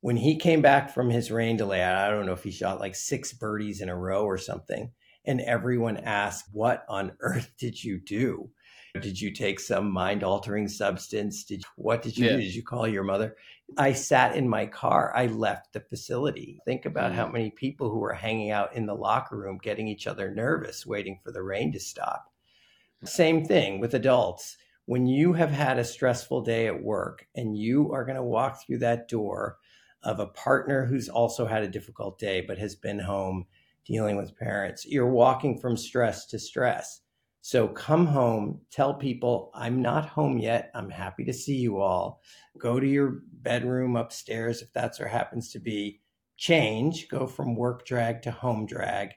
When 0.00 0.16
he 0.16 0.36
came 0.36 0.62
back 0.62 0.92
from 0.92 1.10
his 1.10 1.30
rain 1.30 1.56
delay, 1.56 1.82
I 1.82 2.10
don't 2.10 2.26
know 2.26 2.32
if 2.32 2.44
he 2.44 2.50
shot 2.50 2.80
like 2.80 2.94
six 2.94 3.32
birdies 3.32 3.80
in 3.80 3.88
a 3.88 3.96
row 3.96 4.24
or 4.24 4.38
something. 4.38 4.90
And 5.24 5.40
everyone 5.40 5.96
asked, 5.96 6.46
What 6.52 6.84
on 6.88 7.12
earth 7.20 7.52
did 7.58 7.82
you 7.82 8.00
do? 8.00 8.50
Did 8.96 9.20
you 9.20 9.30
take 9.30 9.60
some 9.60 9.90
mind 9.90 10.22
altering 10.22 10.68
substance? 10.68 11.44
Did 11.44 11.62
what 11.76 12.02
did 12.02 12.16
you 12.16 12.26
yeah. 12.26 12.32
do? 12.32 12.42
Did 12.42 12.54
you 12.54 12.62
call 12.62 12.88
your 12.88 13.04
mother? 13.04 13.36
I 13.76 13.92
sat 13.92 14.36
in 14.36 14.48
my 14.48 14.66
car. 14.66 15.12
I 15.14 15.26
left 15.26 15.72
the 15.72 15.80
facility. 15.80 16.60
Think 16.64 16.84
about 16.86 17.12
mm. 17.12 17.14
how 17.14 17.28
many 17.28 17.50
people 17.50 17.90
who 17.90 17.98
were 17.98 18.12
hanging 18.12 18.50
out 18.50 18.74
in 18.74 18.86
the 18.86 18.94
locker 18.94 19.36
room 19.36 19.58
getting 19.62 19.88
each 19.88 20.06
other 20.06 20.30
nervous, 20.30 20.86
waiting 20.86 21.20
for 21.22 21.32
the 21.32 21.42
rain 21.42 21.72
to 21.72 21.80
stop. 21.80 22.32
Same 23.04 23.44
thing 23.44 23.80
with 23.80 23.94
adults. 23.94 24.56
When 24.86 25.06
you 25.06 25.32
have 25.32 25.50
had 25.50 25.78
a 25.78 25.84
stressful 25.84 26.42
day 26.42 26.66
at 26.66 26.82
work 26.82 27.26
and 27.34 27.56
you 27.56 27.92
are 27.92 28.04
going 28.04 28.16
to 28.16 28.22
walk 28.22 28.62
through 28.62 28.78
that 28.78 29.08
door 29.08 29.58
of 30.02 30.20
a 30.20 30.26
partner 30.26 30.86
who's 30.86 31.08
also 31.08 31.46
had 31.46 31.64
a 31.64 31.68
difficult 31.68 32.18
day 32.18 32.40
but 32.40 32.58
has 32.58 32.76
been 32.76 33.00
home 33.00 33.46
dealing 33.84 34.16
with 34.16 34.36
parents, 34.38 34.86
you're 34.86 35.10
walking 35.10 35.58
from 35.58 35.76
stress 35.76 36.26
to 36.26 36.38
stress 36.38 37.00
so 37.46 37.68
come 37.68 38.06
home, 38.06 38.62
tell 38.72 38.92
people, 38.92 39.52
I'm 39.54 39.80
not 39.80 40.08
home 40.08 40.36
yet. 40.36 40.68
I'm 40.74 40.90
happy 40.90 41.24
to 41.26 41.32
see 41.32 41.54
you 41.54 41.78
all. 41.78 42.20
Go 42.58 42.80
to 42.80 42.86
your 42.88 43.20
bedroom 43.34 43.94
upstairs 43.94 44.62
if 44.62 44.72
that's 44.72 44.98
where 44.98 45.08
happens 45.08 45.52
to 45.52 45.60
be. 45.60 46.00
Change, 46.36 47.06
go 47.06 47.28
from 47.28 47.54
work 47.54 47.86
drag 47.86 48.22
to 48.22 48.32
home 48.32 48.66
drag. 48.66 49.10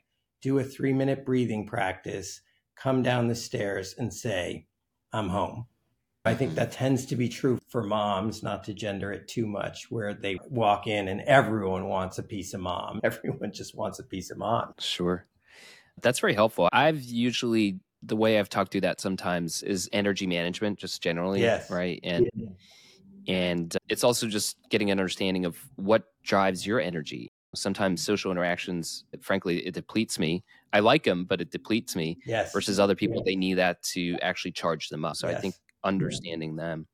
Do 0.43 0.59
a 0.59 0.63
three 0.63 0.93
minute 0.93 1.25
breathing 1.25 1.65
practice. 1.65 2.41
Come 2.75 3.01
down 3.01 3.29
the 3.29 3.33
stairs 3.33 3.95
and 3.97 4.13
say, 4.13 4.67
I'm 5.11 5.29
home. 5.29 5.65
I 6.23 6.35
think 6.35 6.53
that 6.53 6.71
tends 6.71 7.07
to 7.07 7.15
be 7.15 7.29
true 7.29 7.57
for 7.67 7.81
moms, 7.81 8.43
not 8.43 8.63
to 8.65 8.75
gender 8.75 9.11
it 9.11 9.27
too 9.27 9.47
much, 9.47 9.89
where 9.89 10.13
they 10.13 10.37
walk 10.51 10.85
in 10.85 11.07
and 11.07 11.21
everyone 11.21 11.87
wants 11.87 12.19
a 12.19 12.23
piece 12.23 12.53
of 12.53 12.61
mom. 12.61 12.99
Everyone 13.03 13.51
just 13.51 13.75
wants 13.75 13.97
a 13.97 14.03
piece 14.03 14.29
of 14.29 14.37
mom. 14.37 14.75
Sure. 14.77 15.25
That's 15.99 16.19
very 16.19 16.35
helpful. 16.35 16.69
I've 16.71 17.01
usually 17.01 17.79
the 18.03 18.15
way 18.15 18.39
I've 18.39 18.49
talked 18.49 18.71
through 18.71 18.81
that 18.81 19.01
sometimes 19.01 19.63
is 19.63 19.89
energy 19.91 20.27
management, 20.27 20.79
just 20.79 21.01
generally, 21.01 21.41
yes. 21.41 21.69
right? 21.69 21.99
And 22.03 22.29
yeah. 22.33 22.47
and 23.27 23.77
it's 23.89 24.03
also 24.03 24.27
just 24.27 24.57
getting 24.69 24.91
an 24.91 24.99
understanding 24.99 25.45
of 25.45 25.57
what 25.75 26.05
drives 26.23 26.65
your 26.65 26.79
energy. 26.79 27.31
Sometimes 27.55 28.03
social 28.03 28.31
interactions, 28.31 29.05
frankly, 29.21 29.65
it 29.65 29.73
depletes 29.73 30.19
me. 30.19 30.43
I 30.71 30.79
like 30.81 31.03
them, 31.03 31.25
but 31.25 31.41
it 31.41 31.49
depletes 31.49 31.95
me. 31.95 32.19
Yes. 32.25 32.53
Versus 32.53 32.79
other 32.79 32.95
people, 32.95 33.23
they 33.23 33.35
need 33.35 33.55
that 33.55 33.81
to 33.93 34.17
actually 34.21 34.51
charge 34.51 34.89
them 34.89 35.03
up. 35.03 35.15
So 35.15 35.27
yes. 35.27 35.37
I 35.37 35.41
think 35.41 35.55
understanding 35.83 36.55
yeah. 36.55 36.63
them. 36.63 36.87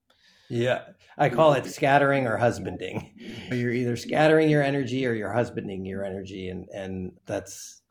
Yeah, 0.47 0.81
I 1.17 1.29
call 1.29 1.53
it 1.53 1.65
scattering 1.65 2.27
or 2.27 2.37
husbanding. 2.37 3.11
You're 3.51 3.73
either 3.73 3.97
scattering 3.97 4.49
your 4.49 4.61
energy 4.61 5.05
or 5.07 5.13
you're 5.13 5.33
husbanding 5.33 5.85
your 5.85 6.03
energy, 6.03 6.49
and 6.49 6.69
and 6.69 7.11
that's 7.25 7.81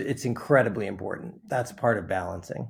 it's 0.00 0.24
incredibly 0.24 0.86
important. 0.86 1.34
That's 1.48 1.72
part 1.72 1.98
of 1.98 2.08
balancing. 2.08 2.68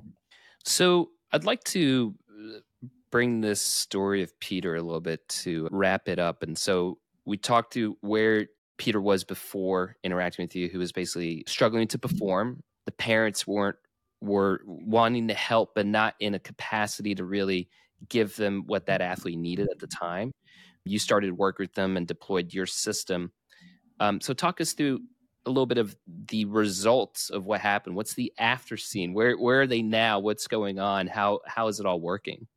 So 0.63 1.09
I'd 1.31 1.45
like 1.45 1.63
to 1.65 2.15
uh, 2.29 2.87
bring 3.11 3.41
this 3.41 3.61
story 3.61 4.23
of 4.23 4.37
Peter 4.39 4.75
a 4.75 4.81
little 4.81 5.01
bit 5.01 5.27
to 5.29 5.67
wrap 5.71 6.07
it 6.07 6.19
up. 6.19 6.43
And 6.43 6.57
so 6.57 6.97
we 7.25 7.37
talked 7.37 7.73
to 7.73 7.97
where 8.01 8.47
Peter 8.77 9.01
was 9.01 9.23
before 9.23 9.95
interacting 10.03 10.43
with 10.43 10.55
you, 10.55 10.67
who 10.67 10.79
was 10.79 10.91
basically 10.91 11.43
struggling 11.47 11.87
to 11.89 11.99
perform. 11.99 12.63
The 12.85 12.91
parents 12.91 13.45
weren't 13.45 13.77
were 14.21 14.61
wanting 14.65 15.27
to 15.27 15.33
help, 15.33 15.71
but 15.75 15.85
not 15.85 16.15
in 16.19 16.35
a 16.35 16.39
capacity 16.39 17.15
to 17.15 17.23
really 17.23 17.69
give 18.09 18.35
them 18.35 18.63
what 18.67 18.85
that 18.85 19.01
athlete 19.01 19.37
needed 19.37 19.67
at 19.71 19.79
the 19.79 19.87
time. 19.87 20.31
You 20.85 20.99
started 20.99 21.37
work 21.37 21.59
with 21.59 21.73
them 21.73 21.97
and 21.97 22.07
deployed 22.07 22.53
your 22.53 22.65
system. 22.65 23.31
Um, 23.99 24.19
so 24.19 24.33
talk 24.33 24.61
us 24.61 24.73
through 24.73 25.01
a 25.45 25.49
little 25.49 25.65
bit 25.65 25.77
of 25.77 25.95
the 26.07 26.45
results 26.45 27.29
of 27.29 27.45
what 27.45 27.61
happened. 27.61 27.95
What's 27.95 28.13
the 28.13 28.33
after 28.37 28.77
scene? 28.77 29.13
Where 29.13 29.37
where 29.37 29.61
are 29.61 29.67
they 29.67 29.81
now? 29.81 30.19
What's 30.19 30.47
going 30.47 30.79
on? 30.79 31.07
How 31.07 31.39
how 31.45 31.67
is 31.67 31.79
it 31.79 31.85
all 31.85 31.99
working? 31.99 32.47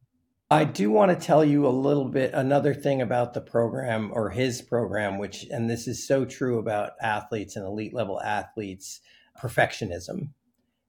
I 0.51 0.65
do 0.65 0.91
want 0.91 1.11
to 1.11 1.27
tell 1.27 1.45
you 1.45 1.67
a 1.67 1.69
little 1.69 2.05
bit 2.05 2.33
another 2.35 2.75
thing 2.75 3.01
about 3.01 3.35
the 3.35 3.41
program 3.41 4.11
or 4.13 4.31
his 4.31 4.61
program, 4.61 5.19
which, 5.19 5.47
and 5.51 5.69
this 5.69 5.89
is 5.89 6.07
so 6.07 6.25
true 6.25 6.59
about 6.59 6.93
athletes 7.01 7.57
and 7.57 7.65
elite 7.67 7.95
level 7.95 8.21
athletes 8.21 9.01
perfectionism. 9.43 10.29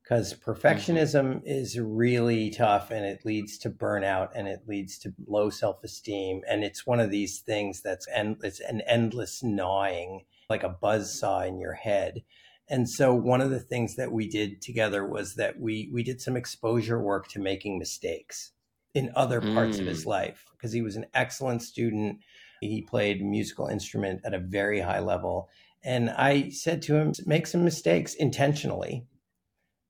Because 0.04 0.36
perfectionism 0.36 1.38
mm-hmm. 1.38 1.48
is 1.48 1.80
really 1.80 2.52
tough 2.52 2.92
and 2.92 3.06
it 3.06 3.26
leads 3.26 3.58
to 3.60 3.72
burnout 3.72 4.30
and 4.36 4.48
it 4.48 4.68
leads 4.68 5.00
to 5.00 5.16
low 5.26 5.50
self 5.50 5.84
esteem. 5.84 6.42
And 6.48 6.64
it's 6.64 6.86
one 6.86 7.00
of 7.00 7.10
these 7.10 7.40
things 7.40 7.82
that's 7.82 8.08
end, 8.14 8.38
it's 8.44 8.60
an 8.60 8.82
endless 8.82 9.42
gnawing, 9.42 10.26
like 10.50 10.64
a 10.64 10.70
buzz 10.70 11.20
saw 11.20 11.42
in 11.42 11.60
your 11.60 11.74
head. 11.74 12.24
And 12.68 12.90
so 12.90 13.14
one 13.14 13.42
of 13.42 13.52
the 13.52 13.60
things 13.60 13.96
that 13.96 14.12
we 14.12 14.28
did 14.28 14.62
together 14.62 15.06
was 15.06 15.36
that 15.36 15.60
we 15.60 15.90
we 15.94 16.04
did 16.04 16.22
some 16.22 16.36
exposure 16.36 17.00
work 17.00 17.28
to 17.30 17.40
making 17.40 17.78
mistakes 17.78 18.52
in 18.94 19.12
other 19.16 19.42
parts 19.42 19.78
mm. 19.78 19.82
of 19.82 19.88
his 19.88 20.04
mm. 20.04 20.08
life 20.08 20.46
because 20.52 20.74
he 20.74 20.82
was 20.82 20.96
an 20.96 21.06
excellent 21.14 21.62
student. 21.62 22.20
He 22.62 22.82
played 22.82 23.24
musical 23.24 23.68
instrument 23.68 24.22
at 24.26 24.34
a 24.34 24.40
very 24.40 24.80
high 24.80 25.02
level. 25.02 25.50
And 25.84 26.10
I 26.10 26.50
said 26.50 26.82
to 26.84 26.96
him, 26.96 27.14
make 27.28 27.46
some 27.46 27.64
mistakes 27.64 28.16
intentionally 28.16 29.06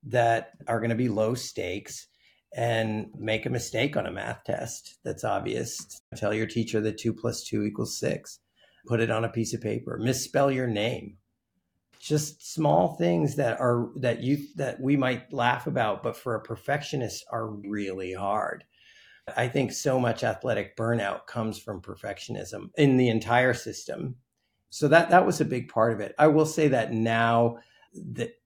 that 0.04 0.50
are 0.68 0.80
going 0.80 0.90
to 0.90 0.96
be 0.96 1.08
low 1.08 1.34
stakes 1.34 2.08
and 2.54 3.06
make 3.18 3.46
a 3.46 3.50
mistake 3.50 3.96
on 3.96 4.06
a 4.06 4.12
math 4.12 4.44
test 4.44 4.98
that's 5.04 5.24
obvious. 5.24 5.76
Tell 6.16 6.34
your 6.34 6.46
teacher 6.46 6.80
that 6.82 6.98
two 6.98 7.14
plus 7.14 7.42
two 7.42 7.62
equals 7.64 7.98
six. 7.98 8.38
Put 8.86 9.00
it 9.00 9.10
on 9.10 9.24
a 9.24 9.28
piece 9.28 9.54
of 9.54 9.60
paper. 9.60 9.98
Misspell 9.98 10.50
your 10.50 10.66
name. 10.66 11.16
Just 11.98 12.54
small 12.54 12.94
things 12.96 13.34
that 13.36 13.60
are 13.60 13.88
that 13.96 14.22
you 14.22 14.46
that 14.56 14.80
we 14.80 14.96
might 14.96 15.32
laugh 15.32 15.66
about, 15.66 16.02
but 16.02 16.16
for 16.16 16.34
a 16.34 16.42
perfectionist 16.42 17.24
are 17.30 17.48
really 17.48 18.12
hard. 18.12 18.64
I 19.36 19.48
think 19.48 19.72
so 19.72 19.98
much 19.98 20.22
athletic 20.22 20.76
burnout 20.76 21.26
comes 21.26 21.58
from 21.58 21.82
perfectionism 21.82 22.70
in 22.76 22.96
the 22.96 23.08
entire 23.08 23.54
system. 23.54 24.16
So 24.70 24.88
that 24.88 25.10
that 25.10 25.26
was 25.26 25.40
a 25.40 25.44
big 25.44 25.68
part 25.68 25.92
of 25.92 26.00
it. 26.00 26.14
I 26.18 26.28
will 26.28 26.46
say 26.46 26.68
that 26.68 26.92
now 26.92 27.58
that 28.12 28.38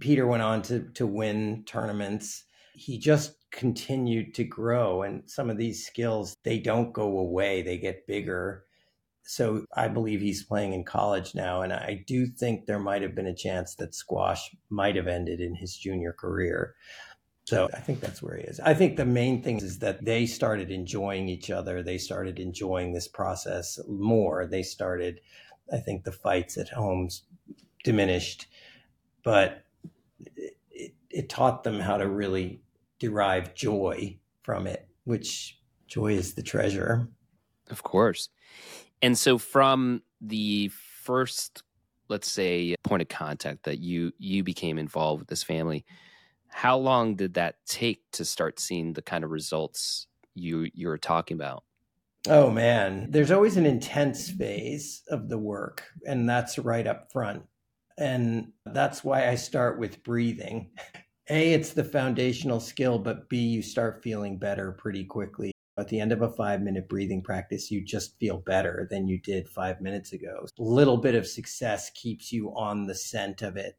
Peter 0.00 0.26
went 0.26 0.42
on 0.42 0.62
to 0.62 0.88
to 0.94 1.06
win 1.06 1.64
tournaments, 1.66 2.44
he 2.74 2.98
just 2.98 3.36
continued 3.52 4.34
to 4.34 4.44
grow 4.44 5.02
and 5.02 5.30
some 5.30 5.50
of 5.50 5.58
these 5.58 5.86
skills 5.86 6.34
they 6.42 6.58
don't 6.58 6.92
go 6.92 7.18
away, 7.18 7.62
they 7.62 7.76
get 7.76 8.06
bigger. 8.06 8.64
So 9.24 9.64
I 9.76 9.88
believe 9.88 10.20
he's 10.20 10.42
playing 10.42 10.72
in 10.72 10.84
college 10.84 11.34
now 11.34 11.62
and 11.62 11.72
I 11.72 12.04
do 12.06 12.26
think 12.26 12.66
there 12.66 12.78
might 12.78 13.02
have 13.02 13.14
been 13.14 13.26
a 13.26 13.34
chance 13.34 13.74
that 13.76 13.94
squash 13.94 14.54
might 14.68 14.96
have 14.96 15.06
ended 15.06 15.40
in 15.40 15.54
his 15.54 15.76
junior 15.76 16.12
career. 16.12 16.74
So 17.44 17.68
I 17.74 17.80
think 17.80 18.00
that's 18.00 18.22
where 18.22 18.36
he 18.36 18.44
is. 18.44 18.60
I 18.60 18.74
think 18.74 18.96
the 18.96 19.04
main 19.04 19.42
thing 19.42 19.58
is 19.58 19.80
that 19.80 20.04
they 20.04 20.26
started 20.26 20.70
enjoying 20.70 21.28
each 21.28 21.50
other. 21.50 21.82
They 21.82 21.98
started 21.98 22.38
enjoying 22.38 22.92
this 22.92 23.08
process 23.08 23.80
more. 23.88 24.46
They 24.46 24.62
started, 24.62 25.20
I 25.72 25.78
think 25.78 26.04
the 26.04 26.12
fights 26.12 26.56
at 26.56 26.68
home 26.68 27.08
diminished, 27.82 28.46
but 29.24 29.64
it, 30.36 30.94
it 31.10 31.28
taught 31.28 31.64
them 31.64 31.80
how 31.80 31.96
to 31.96 32.08
really 32.08 32.62
derive 33.00 33.54
joy 33.54 34.18
from 34.42 34.66
it, 34.68 34.88
which 35.04 35.58
joy 35.88 36.12
is 36.12 36.34
the 36.34 36.42
treasure. 36.42 37.08
Of 37.70 37.82
course. 37.82 38.28
And 39.02 39.18
so 39.18 39.36
from 39.36 40.02
the 40.20 40.68
first, 40.68 41.64
let's 42.08 42.30
say, 42.30 42.76
point 42.84 43.02
of 43.02 43.08
contact 43.08 43.64
that 43.64 43.80
you 43.80 44.12
you 44.18 44.44
became 44.44 44.78
involved 44.78 45.20
with 45.20 45.28
this 45.28 45.42
family, 45.42 45.84
how 46.48 46.76
long 46.78 47.16
did 47.16 47.34
that 47.34 47.56
take 47.66 48.02
to 48.12 48.24
start 48.24 48.60
seeing 48.60 48.92
the 48.92 49.02
kind 49.02 49.24
of 49.24 49.30
results 49.30 50.06
you 50.34 50.70
you 50.74 50.88
were 50.88 50.98
talking 50.98 51.36
about? 51.36 51.64
Oh 52.28 52.50
man, 52.50 53.10
there's 53.10 53.32
always 53.32 53.56
an 53.56 53.66
intense 53.66 54.30
phase 54.30 55.02
of 55.08 55.28
the 55.28 55.38
work, 55.38 55.84
and 56.06 56.28
that's 56.28 56.58
right 56.58 56.86
up 56.86 57.10
front. 57.10 57.42
And 57.98 58.52
that's 58.64 59.02
why 59.04 59.28
I 59.28 59.34
start 59.34 59.78
with 59.78 60.02
breathing. 60.04 60.70
A, 61.30 61.52
it's 61.52 61.72
the 61.72 61.84
foundational 61.84 62.60
skill, 62.60 62.98
but 62.98 63.28
B, 63.28 63.38
you 63.38 63.62
start 63.62 64.02
feeling 64.02 64.38
better 64.38 64.72
pretty 64.72 65.04
quickly. 65.04 65.52
At 65.78 65.88
the 65.88 66.00
end 66.00 66.12
of 66.12 66.20
a 66.20 66.28
five 66.28 66.60
minute 66.60 66.88
breathing 66.88 67.22
practice, 67.22 67.70
you 67.70 67.82
just 67.82 68.18
feel 68.18 68.38
better 68.38 68.86
than 68.90 69.08
you 69.08 69.18
did 69.18 69.48
five 69.48 69.80
minutes 69.80 70.12
ago. 70.12 70.46
A 70.58 70.62
little 70.62 70.98
bit 70.98 71.14
of 71.14 71.26
success 71.26 71.90
keeps 71.94 72.30
you 72.30 72.54
on 72.54 72.86
the 72.86 72.94
scent 72.94 73.40
of 73.40 73.56
it. 73.56 73.78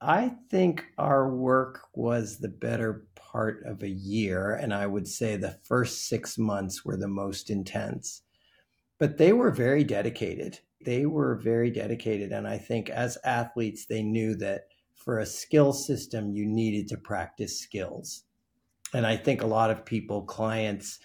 I 0.00 0.32
think 0.50 0.84
our 0.96 1.32
work 1.32 1.88
was 1.94 2.38
the 2.38 2.48
better 2.48 3.06
part 3.14 3.62
of 3.64 3.82
a 3.82 3.88
year. 3.88 4.54
And 4.54 4.74
I 4.74 4.86
would 4.86 5.06
say 5.06 5.36
the 5.36 5.58
first 5.64 6.08
six 6.08 6.38
months 6.38 6.84
were 6.84 6.96
the 6.96 7.08
most 7.08 7.50
intense. 7.50 8.22
But 8.98 9.18
they 9.18 9.32
were 9.32 9.52
very 9.52 9.84
dedicated. 9.84 10.58
They 10.84 11.06
were 11.06 11.36
very 11.36 11.70
dedicated. 11.70 12.32
And 12.32 12.48
I 12.48 12.58
think 12.58 12.90
as 12.90 13.18
athletes, 13.24 13.86
they 13.86 14.02
knew 14.02 14.34
that 14.36 14.62
for 14.96 15.18
a 15.18 15.26
skill 15.26 15.72
system, 15.72 16.32
you 16.32 16.46
needed 16.46 16.88
to 16.88 16.96
practice 16.96 17.60
skills. 17.60 18.24
And 18.92 19.06
I 19.06 19.16
think 19.16 19.42
a 19.42 19.46
lot 19.46 19.70
of 19.70 19.84
people, 19.84 20.22
clients 20.22 20.98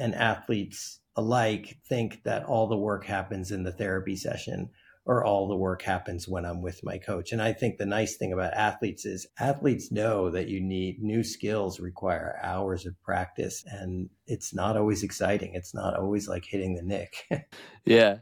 and 0.00 0.14
athletes 0.14 1.00
alike, 1.16 1.78
think 1.88 2.22
that 2.24 2.44
all 2.44 2.66
the 2.66 2.76
work 2.76 3.04
happens 3.04 3.50
in 3.50 3.62
the 3.62 3.72
therapy 3.72 4.16
session 4.16 4.70
or 5.06 5.24
all 5.24 5.48
the 5.48 5.56
work 5.56 5.82
happens 5.82 6.28
when 6.28 6.44
I'm 6.44 6.62
with 6.62 6.80
my 6.84 6.98
coach. 6.98 7.32
And 7.32 7.40
I 7.40 7.52
think 7.52 7.78
the 7.78 7.86
nice 7.86 8.16
thing 8.16 8.32
about 8.32 8.54
athletes 8.54 9.04
is 9.04 9.26
athletes 9.38 9.90
know 9.90 10.30
that 10.30 10.48
you 10.48 10.60
need 10.60 11.02
new 11.02 11.24
skills 11.24 11.80
require 11.80 12.38
hours 12.42 12.86
of 12.86 13.00
practice 13.02 13.64
and 13.66 14.10
it's 14.26 14.54
not 14.54 14.76
always 14.76 15.02
exciting. 15.02 15.52
It's 15.54 15.74
not 15.74 15.96
always 15.96 16.28
like 16.28 16.44
hitting 16.44 16.74
the 16.74 16.82
nick. 16.82 17.14
yeah. 17.84 18.18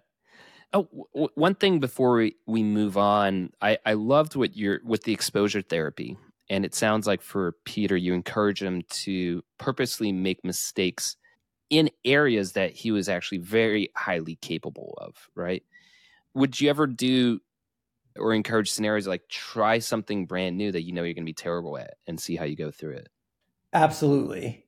Oh, 0.73 0.89
w- 1.15 1.29
one 1.35 1.55
thing 1.55 1.81
before 1.81 2.15
we, 2.17 2.37
we 2.47 2.63
move 2.63 2.97
on, 2.97 3.51
I, 3.61 3.79
I 3.85 3.95
loved 3.95 4.37
what 4.37 4.57
you're 4.57 4.81
with 4.85 5.05
the 5.05 5.13
exposure 5.13 5.63
therapy. 5.63 6.17
And 6.51 6.65
it 6.65 6.75
sounds 6.75 7.07
like 7.07 7.21
for 7.21 7.53
Peter, 7.65 7.97
you 7.97 8.15
encourage 8.15 8.63
him 8.63 8.83
to 8.91 9.43
purposely 9.59 10.13
make 10.13 10.45
mistakes 10.45 11.17
in 11.71 11.91
areas 12.05 12.53
that 12.53 12.73
he 12.73 12.91
was 12.91 13.09
actually 13.09 13.39
very 13.39 13.91
highly 13.95 14.37
capable 14.37 14.97
of, 15.01 15.29
right? 15.35 15.63
would 16.35 16.61
you 16.61 16.71
ever 16.71 16.87
do 16.87 17.41
or 18.17 18.33
encourage 18.33 18.71
scenarios 18.71 19.07
like 19.07 19.29
try 19.29 19.79
something 19.79 20.27
brand 20.27 20.57
new 20.57 20.73
that 20.73 20.83
you 20.83 20.93
know 20.93 21.03
you're 21.03 21.15
going 21.15 21.25
to 21.25 21.29
be 21.31 21.35
terrible 21.35 21.77
at 21.79 21.95
and 22.07 22.21
see 22.21 22.37
how 22.37 22.45
you 22.45 22.57
go 22.57 22.71
through 22.71 22.95
it? 22.95 23.09
Absolutely. 23.73 24.67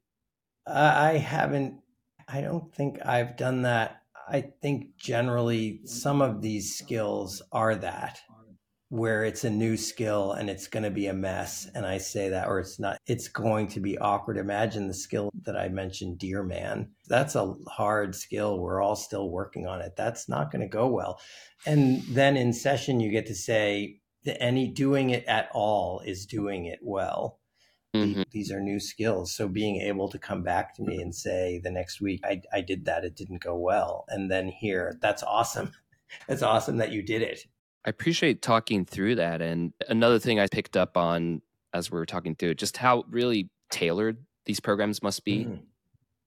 I 0.67 1.13
haven't, 1.13 1.81
I 2.29 2.43
don't 2.43 2.73
think 2.75 2.99
I've 3.05 3.37
done 3.37 3.63
that. 3.63 4.03
I 4.29 4.43
think 4.63 4.97
generally 4.97 5.81
some 5.85 6.21
of 6.23 6.43
these 6.43 6.77
skills 6.77 7.43
are 7.51 7.75
that 7.77 8.21
where 8.91 9.24
it's 9.24 9.45
a 9.45 9.51
new 9.51 9.76
skill 9.76 10.32
and 10.32 10.51
it's 10.51 10.66
going 10.66 10.82
to 10.82 10.91
be 10.91 11.07
a 11.07 11.14
mess. 11.14 11.68
And 11.76 11.86
I 11.86 11.99
say 11.99 12.28
that, 12.30 12.49
or 12.49 12.59
it's 12.59 12.80
not, 12.80 12.99
it's 13.07 13.28
going 13.28 13.68
to 13.68 13.80
be 13.80 13.97
awkward. 13.97 14.36
Imagine 14.36 14.88
the 14.88 14.95
skill 14.95 15.30
that 15.43 15.57
I 15.57 15.68
mentioned, 15.68 16.18
Dear 16.18 16.43
Man. 16.43 16.91
That's 17.07 17.36
a 17.36 17.55
hard 17.68 18.16
skill. 18.16 18.59
We're 18.59 18.82
all 18.82 18.97
still 18.97 19.30
working 19.30 19.66
on 19.68 19.80
it. 19.80 19.95
That's 19.97 20.28
not 20.28 20.51
going 20.51 20.62
to 20.62 20.68
go 20.68 20.88
well. 20.88 21.20
And 21.64 22.03
then 22.03 22.36
in 22.36 22.53
session, 22.53 22.99
you 22.99 23.12
get 23.12 23.26
to 23.26 23.34
say 23.34 24.01
that 24.24 24.43
any 24.43 24.66
doing 24.66 25.11
it 25.11 25.24
at 25.26 25.49
all 25.53 26.01
is 26.05 26.26
doing 26.26 26.66
it 26.66 26.80
well. 26.82 27.38
Mm-hmm. 27.95 28.22
These 28.32 28.51
are 28.51 28.61
new 28.61 28.80
skills. 28.80 29.32
So 29.32 29.47
being 29.47 29.76
able 29.82 30.09
to 30.09 30.18
come 30.18 30.43
back 30.43 30.74
to 30.76 30.82
me 30.82 31.01
and 31.01 31.14
say 31.14 31.61
the 31.62 31.70
next 31.70 32.01
week, 32.01 32.22
I, 32.24 32.43
I 32.53 32.61
did 32.61 32.84
that, 32.86 33.05
it 33.05 33.14
didn't 33.14 33.43
go 33.43 33.57
well. 33.57 34.05
And 34.09 34.28
then 34.28 34.49
here, 34.49 34.99
that's 35.01 35.22
awesome. 35.22 35.72
It's 36.28 36.43
awesome 36.43 36.78
that 36.78 36.91
you 36.91 37.03
did 37.03 37.22
it. 37.22 37.45
I 37.85 37.91
appreciate 37.91 38.43
talking 38.43 38.85
through 38.85 39.16
that. 39.16 39.41
And 39.41 39.72
another 39.89 40.18
thing 40.18 40.39
I 40.39 40.47
picked 40.47 40.76
up 40.76 40.97
on 40.97 41.43
as 41.72 41.91
we 41.91 41.99
were 41.99 42.07
talking 42.07 42.35
through 42.35 42.51
it, 42.51 42.59
just 42.59 42.76
how 42.76 43.05
really 43.09 43.49
tailored 43.70 44.18
these 44.45 44.61
programs 44.61 45.03
must 45.03 45.24
be. 45.24 45.45
Mm. 45.45 45.61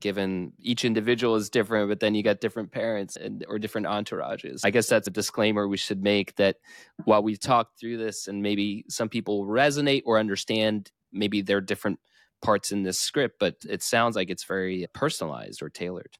Given 0.01 0.51
each 0.59 0.83
individual 0.83 1.37
is 1.37 1.49
different, 1.49 1.87
but 1.87 2.01
then 2.01 2.13
you 2.13 2.23
got 2.23 2.41
different 2.41 2.73
parents 2.73 3.15
and 3.15 3.45
or 3.47 3.57
different 3.57 3.87
entourages. 3.87 4.59
I 4.65 4.69
guess 4.69 4.87
that's 4.87 5.07
a 5.07 5.11
disclaimer 5.11 5.65
we 5.65 5.77
should 5.77 6.03
make 6.03 6.35
that 6.35 6.57
while 7.05 7.23
we've 7.23 7.39
talked 7.39 7.79
through 7.79 7.97
this 7.99 8.27
and 8.27 8.41
maybe 8.41 8.83
some 8.89 9.07
people 9.07 9.45
resonate 9.45 10.01
or 10.05 10.19
understand 10.19 10.91
maybe 11.13 11.41
there 11.41 11.57
are 11.57 11.61
different 11.61 11.99
parts 12.41 12.73
in 12.73 12.83
this 12.83 12.99
script, 12.99 13.37
but 13.39 13.55
it 13.69 13.81
sounds 13.81 14.17
like 14.17 14.29
it's 14.29 14.43
very 14.43 14.85
personalized 14.93 15.63
or 15.63 15.69
tailored. 15.69 16.17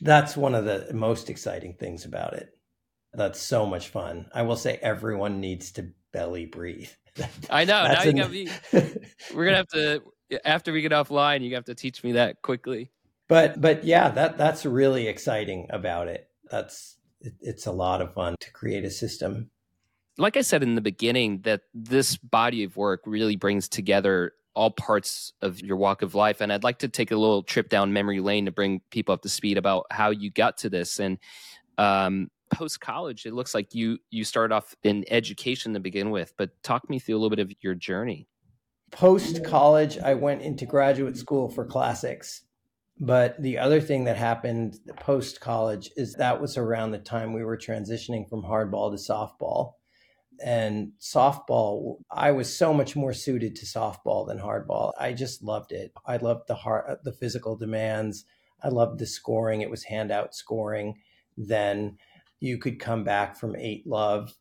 That's 0.00 0.34
one 0.34 0.54
of 0.54 0.64
the 0.64 0.88
most 0.94 1.28
exciting 1.28 1.74
things 1.74 2.06
about 2.06 2.32
it. 2.32 2.56
That's 3.14 3.40
so 3.40 3.66
much 3.66 3.88
fun. 3.88 4.26
I 4.34 4.42
will 4.42 4.56
say 4.56 4.78
everyone 4.80 5.40
needs 5.40 5.72
to 5.72 5.88
belly 6.12 6.46
breathe. 6.46 6.90
I 7.50 7.64
know. 7.64 7.84
now 7.86 8.02
you 8.02 8.12
got 8.12 8.30
me. 8.30 8.48
We're 9.34 9.44
gonna 9.44 9.56
have 9.56 9.68
to 9.68 10.02
after 10.44 10.72
we 10.72 10.80
get 10.82 10.92
offline. 10.92 11.42
You 11.42 11.54
have 11.54 11.66
to 11.66 11.74
teach 11.74 12.02
me 12.02 12.12
that 12.12 12.42
quickly. 12.42 12.90
But 13.28 13.60
but 13.60 13.84
yeah, 13.84 14.08
that 14.10 14.38
that's 14.38 14.64
really 14.64 15.08
exciting 15.08 15.66
about 15.70 16.08
it. 16.08 16.28
That's 16.50 16.96
it, 17.20 17.34
it's 17.40 17.66
a 17.66 17.72
lot 17.72 18.00
of 18.00 18.14
fun 18.14 18.36
to 18.40 18.52
create 18.52 18.84
a 18.84 18.90
system. 18.90 19.50
Like 20.18 20.36
I 20.36 20.42
said 20.42 20.62
in 20.62 20.74
the 20.74 20.82
beginning, 20.82 21.40
that 21.42 21.62
this 21.72 22.16
body 22.16 22.64
of 22.64 22.76
work 22.76 23.00
really 23.06 23.36
brings 23.36 23.68
together 23.68 24.32
all 24.54 24.70
parts 24.70 25.32
of 25.40 25.60
your 25.60 25.76
walk 25.76 26.02
of 26.02 26.14
life. 26.14 26.40
And 26.40 26.52
I'd 26.52 26.64
like 26.64 26.80
to 26.80 26.88
take 26.88 27.10
a 27.10 27.16
little 27.16 27.42
trip 27.42 27.68
down 27.68 27.92
memory 27.92 28.20
lane 28.20 28.44
to 28.44 28.52
bring 28.52 28.82
people 28.90 29.14
up 29.14 29.22
to 29.22 29.28
speed 29.28 29.56
about 29.56 29.86
how 29.90 30.10
you 30.10 30.30
got 30.30 30.58
to 30.58 30.68
this. 30.68 31.00
And 31.00 31.18
um, 31.78 32.30
post 32.52 32.80
college, 32.80 33.26
it 33.26 33.34
looks 33.34 33.54
like 33.54 33.74
you 33.74 33.98
you 34.10 34.24
started 34.24 34.54
off 34.54 34.74
in 34.82 35.04
education 35.08 35.74
to 35.74 35.80
begin 35.80 36.10
with. 36.10 36.32
But 36.36 36.50
talk 36.62 36.88
me 36.88 36.98
through 36.98 37.16
a 37.16 37.18
little 37.18 37.30
bit 37.30 37.38
of 37.38 37.52
your 37.60 37.74
journey. 37.74 38.28
Post 38.90 39.44
college, 39.44 39.98
I 39.98 40.14
went 40.14 40.42
into 40.42 40.66
graduate 40.66 41.16
school 41.16 41.48
for 41.48 41.64
classics. 41.64 42.42
But 43.00 43.40
the 43.42 43.58
other 43.58 43.80
thing 43.80 44.04
that 44.04 44.16
happened 44.16 44.78
post 44.96 45.40
college 45.40 45.90
is 45.96 46.14
that 46.14 46.40
was 46.40 46.56
around 46.56 46.90
the 46.90 46.98
time 46.98 47.32
we 47.32 47.42
were 47.42 47.56
transitioning 47.56 48.28
from 48.28 48.42
hardball 48.42 48.90
to 48.92 49.12
softball 49.12 49.72
and 50.42 50.92
softball 51.00 51.96
i 52.10 52.30
was 52.30 52.54
so 52.54 52.72
much 52.72 52.96
more 52.96 53.12
suited 53.12 53.54
to 53.54 53.66
softball 53.66 54.26
than 54.26 54.38
hardball 54.38 54.92
i 54.98 55.12
just 55.12 55.42
loved 55.42 55.72
it 55.72 55.92
i 56.06 56.16
loved 56.16 56.46
the 56.48 56.54
heart 56.54 56.98
the 57.04 57.12
physical 57.12 57.56
demands 57.56 58.24
i 58.62 58.68
loved 58.68 58.98
the 58.98 59.06
scoring 59.06 59.60
it 59.60 59.70
was 59.70 59.84
handout 59.84 60.34
scoring 60.34 60.94
then 61.36 61.96
you 62.42 62.58
could 62.58 62.78
come 62.78 63.04
back 63.04 63.36
from 63.36 63.56
eight 63.56 63.86
love 63.86 64.34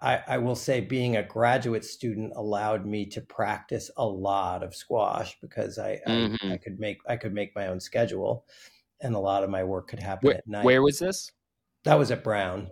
I, 0.00 0.20
I 0.26 0.38
will 0.38 0.54
say 0.54 0.80
being 0.80 1.16
a 1.16 1.22
graduate 1.22 1.84
student 1.84 2.32
allowed 2.36 2.86
me 2.86 3.06
to 3.06 3.20
practice 3.20 3.90
a 3.96 4.06
lot 4.06 4.62
of 4.62 4.74
squash 4.74 5.36
because 5.40 5.78
I, 5.78 6.00
mm-hmm. 6.06 6.50
I, 6.50 6.54
I 6.54 6.56
could 6.56 6.78
make 6.78 6.98
I 7.08 7.16
could 7.16 7.34
make 7.34 7.54
my 7.56 7.66
own 7.66 7.80
schedule 7.80 8.44
and 9.00 9.14
a 9.14 9.18
lot 9.18 9.44
of 9.44 9.50
my 9.50 9.64
work 9.64 9.88
could 9.88 10.00
happen 10.00 10.28
where, 10.28 10.36
at 10.36 10.46
night. 10.46 10.64
Where 10.64 10.82
was 10.82 10.98
this? 10.98 11.32
That 11.84 11.98
was 11.98 12.10
at 12.10 12.24
Brown. 12.24 12.68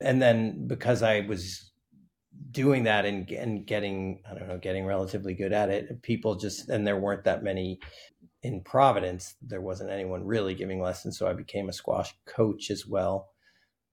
And 0.00 0.20
then 0.20 0.66
because 0.66 1.02
I 1.02 1.20
was 1.20 1.72
doing 2.50 2.84
that 2.84 3.04
and, 3.04 3.28
and 3.32 3.66
getting 3.66 4.20
i 4.30 4.32
don't 4.32 4.46
know 4.46 4.58
getting 4.58 4.86
relatively 4.86 5.34
good 5.34 5.52
at 5.52 5.70
it 5.70 6.00
people 6.02 6.36
just 6.36 6.68
and 6.68 6.86
there 6.86 6.96
weren't 6.96 7.24
that 7.24 7.42
many 7.42 7.80
in 8.44 8.62
providence 8.62 9.34
there 9.42 9.60
wasn't 9.60 9.90
anyone 9.90 10.24
really 10.24 10.54
giving 10.54 10.80
lessons 10.80 11.18
so 11.18 11.26
i 11.26 11.32
became 11.32 11.68
a 11.68 11.72
squash 11.72 12.14
coach 12.26 12.70
as 12.70 12.86
well 12.86 13.30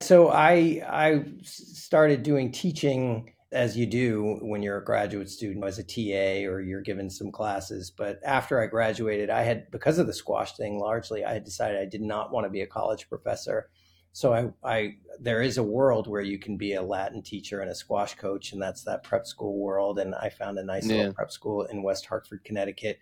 so 0.01 0.29
i 0.29 0.81
i 0.89 1.23
started 1.43 2.23
doing 2.23 2.51
teaching 2.51 3.31
as 3.55 3.77
you 3.77 3.85
do 3.85 4.37
when 4.41 4.61
you're 4.61 4.77
a 4.77 4.83
graduate 4.83 5.29
student 5.29 5.63
as 5.63 5.79
a 5.79 5.83
TA 5.83 6.45
or 6.45 6.59
you're 6.59 6.81
given 6.81 7.09
some 7.09 7.31
classes. 7.31 7.89
But 7.89 8.19
after 8.23 8.61
I 8.61 8.67
graduated, 8.67 9.29
I 9.29 9.43
had, 9.43 9.71
because 9.71 9.97
of 9.97 10.07
the 10.07 10.13
squash 10.13 10.57
thing 10.57 10.77
largely, 10.77 11.23
I 11.23 11.33
had 11.33 11.45
decided 11.45 11.79
I 11.79 11.85
did 11.85 12.01
not 12.01 12.33
want 12.33 12.45
to 12.45 12.49
be 12.49 12.61
a 12.61 12.67
college 12.67 13.07
professor. 13.07 13.69
So 14.11 14.33
I, 14.33 14.51
I, 14.63 14.95
there 15.21 15.41
is 15.41 15.57
a 15.57 15.63
world 15.63 16.07
where 16.07 16.21
you 16.21 16.37
can 16.37 16.57
be 16.57 16.73
a 16.73 16.81
Latin 16.81 17.21
teacher 17.21 17.61
and 17.61 17.71
a 17.71 17.75
squash 17.75 18.15
coach, 18.15 18.51
and 18.51 18.61
that's 18.61 18.83
that 18.83 19.03
prep 19.03 19.25
school 19.25 19.57
world. 19.57 19.99
And 19.99 20.13
I 20.15 20.29
found 20.29 20.57
a 20.57 20.63
nice 20.63 20.87
yeah. 20.87 20.97
little 20.97 21.13
prep 21.13 21.31
school 21.31 21.63
in 21.63 21.81
West 21.81 22.05
Hartford, 22.05 22.43
Connecticut, 22.43 22.99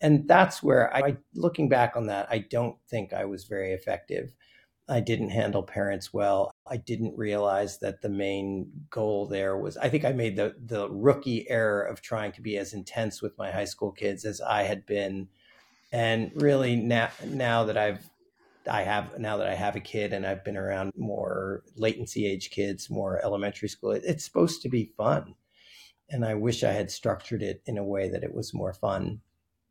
and 0.00 0.26
that's 0.26 0.62
where 0.62 0.94
I, 0.94 1.18
looking 1.34 1.68
back 1.68 1.94
on 1.94 2.06
that, 2.06 2.26
I 2.30 2.38
don't 2.38 2.76
think 2.88 3.12
I 3.12 3.26
was 3.26 3.44
very 3.44 3.72
effective. 3.72 4.32
I 4.90 5.00
didn't 5.00 5.30
handle 5.30 5.62
parents 5.62 6.12
well. 6.12 6.50
I 6.66 6.76
didn't 6.76 7.16
realize 7.16 7.78
that 7.78 8.02
the 8.02 8.08
main 8.08 8.70
goal 8.90 9.26
there 9.26 9.56
was. 9.56 9.76
I 9.76 9.88
think 9.88 10.04
I 10.04 10.12
made 10.12 10.36
the 10.36 10.54
the 10.66 10.90
rookie 10.90 11.48
error 11.48 11.82
of 11.82 12.02
trying 12.02 12.32
to 12.32 12.42
be 12.42 12.58
as 12.58 12.74
intense 12.74 13.22
with 13.22 13.38
my 13.38 13.50
high 13.50 13.64
school 13.64 13.92
kids 13.92 14.24
as 14.24 14.40
I 14.40 14.64
had 14.64 14.86
been, 14.86 15.28
and 15.92 16.32
really 16.34 16.76
now 16.76 17.10
now 17.24 17.64
that 17.64 17.78
I've 17.78 18.10
I 18.68 18.82
have 18.82 19.18
now 19.18 19.36
that 19.38 19.48
I 19.48 19.54
have 19.54 19.76
a 19.76 19.80
kid 19.80 20.12
and 20.12 20.26
I've 20.26 20.44
been 20.44 20.56
around 20.56 20.92
more 20.96 21.62
latency 21.76 22.26
age 22.26 22.50
kids, 22.50 22.90
more 22.90 23.24
elementary 23.24 23.68
school, 23.68 23.92
it's 23.92 24.24
supposed 24.24 24.62
to 24.62 24.68
be 24.68 24.92
fun. 24.96 25.34
And 26.10 26.24
I 26.24 26.34
wish 26.34 26.64
I 26.64 26.72
had 26.72 26.90
structured 26.90 27.42
it 27.42 27.62
in 27.66 27.78
a 27.78 27.84
way 27.84 28.08
that 28.10 28.24
it 28.24 28.34
was 28.34 28.52
more 28.52 28.72
fun. 28.72 29.20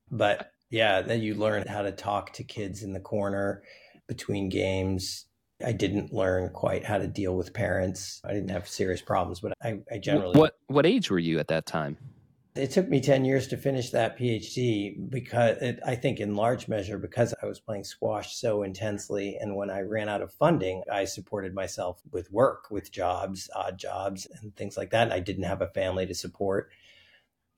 But 0.09 0.51
yeah, 0.69 1.01
then 1.01 1.21
you 1.21 1.35
learn 1.35 1.67
how 1.67 1.81
to 1.81 1.91
talk 1.91 2.33
to 2.33 2.43
kids 2.43 2.83
in 2.83 2.93
the 2.93 2.99
corner 2.99 3.63
between 4.09 4.49
games. 4.49 5.25
I 5.65 5.71
didn't 5.71 6.11
learn 6.11 6.49
quite 6.49 6.83
how 6.83 6.97
to 6.97 7.07
deal 7.07 7.35
with 7.37 7.53
parents. 7.53 8.21
I 8.25 8.33
didn't 8.33 8.49
have 8.49 8.67
serious 8.67 9.01
problems, 9.01 9.39
but 9.39 9.53
I, 9.63 9.79
I 9.89 9.99
generally. 9.99 10.37
What 10.37 10.57
what 10.67 10.85
age 10.85 11.09
were 11.09 11.19
you 11.19 11.39
at 11.39 11.47
that 11.47 11.65
time? 11.65 11.97
it 12.59 12.71
took 12.71 12.89
me 12.89 12.99
10 12.99 13.25
years 13.25 13.47
to 13.47 13.57
finish 13.57 13.91
that 13.91 14.17
PhD 14.17 15.09
because 15.09 15.57
it, 15.61 15.79
I 15.85 15.95
think 15.95 16.19
in 16.19 16.35
large 16.35 16.67
measure 16.67 16.97
because 16.97 17.33
I 17.41 17.45
was 17.45 17.59
playing 17.59 17.83
squash 17.83 18.35
so 18.35 18.63
intensely. 18.63 19.37
And 19.39 19.55
when 19.55 19.69
I 19.69 19.81
ran 19.81 20.09
out 20.09 20.21
of 20.21 20.33
funding, 20.33 20.83
I 20.91 21.05
supported 21.05 21.53
myself 21.53 22.01
with 22.11 22.31
work, 22.31 22.69
with 22.69 22.91
jobs, 22.91 23.49
odd 23.55 23.77
jobs, 23.77 24.27
and 24.41 24.55
things 24.55 24.77
like 24.77 24.91
that. 24.91 25.03
And 25.03 25.13
I 25.13 25.19
didn't 25.19 25.43
have 25.43 25.61
a 25.61 25.67
family 25.67 26.05
to 26.07 26.15
support. 26.15 26.71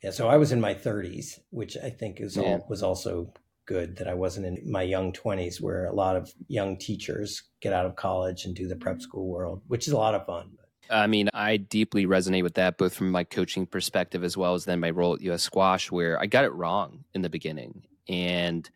Yeah, 0.03 0.11
so 0.11 0.27
I 0.27 0.37
was 0.37 0.51
in 0.51 0.61
my 0.61 0.73
30s, 0.73 1.39
which 1.51 1.77
I 1.77 1.89
think 1.89 2.19
is 2.19 2.35
yeah. 2.35 2.43
all, 2.43 2.65
was 2.69 2.83
also 2.83 3.31
good 3.65 3.97
that 3.97 4.07
I 4.07 4.13
wasn't 4.13 4.45
in 4.45 4.71
my 4.71 4.81
young 4.81 5.13
20s, 5.13 5.61
where 5.61 5.85
a 5.85 5.93
lot 5.93 6.15
of 6.15 6.33
young 6.47 6.77
teachers 6.77 7.43
get 7.61 7.73
out 7.73 7.85
of 7.85 7.95
college 7.95 8.45
and 8.45 8.55
do 8.55 8.67
the 8.67 8.75
prep 8.75 9.01
school 9.01 9.27
world, 9.27 9.61
which 9.67 9.87
is 9.87 9.93
a 9.93 9.97
lot 9.97 10.15
of 10.15 10.25
fun. 10.25 10.51
I 10.89 11.07
mean, 11.07 11.29
I 11.33 11.57
deeply 11.57 12.05
resonate 12.05 12.43
with 12.43 12.55
that, 12.55 12.77
both 12.77 12.93
from 12.93 13.11
my 13.11 13.23
coaching 13.23 13.65
perspective 13.65 14.23
as 14.23 14.35
well 14.35 14.53
as 14.53 14.65
then 14.65 14.81
my 14.81 14.89
role 14.89 15.15
at 15.15 15.21
US 15.21 15.43
Squash, 15.43 15.89
where 15.89 16.19
I 16.19 16.25
got 16.25 16.43
it 16.43 16.53
wrong 16.53 17.05
in 17.13 17.21
the 17.21 17.29
beginning. 17.29 17.83
And 18.09 18.69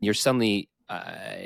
you're 0.00 0.14
suddenly, 0.14 0.68
uh, 0.88 1.36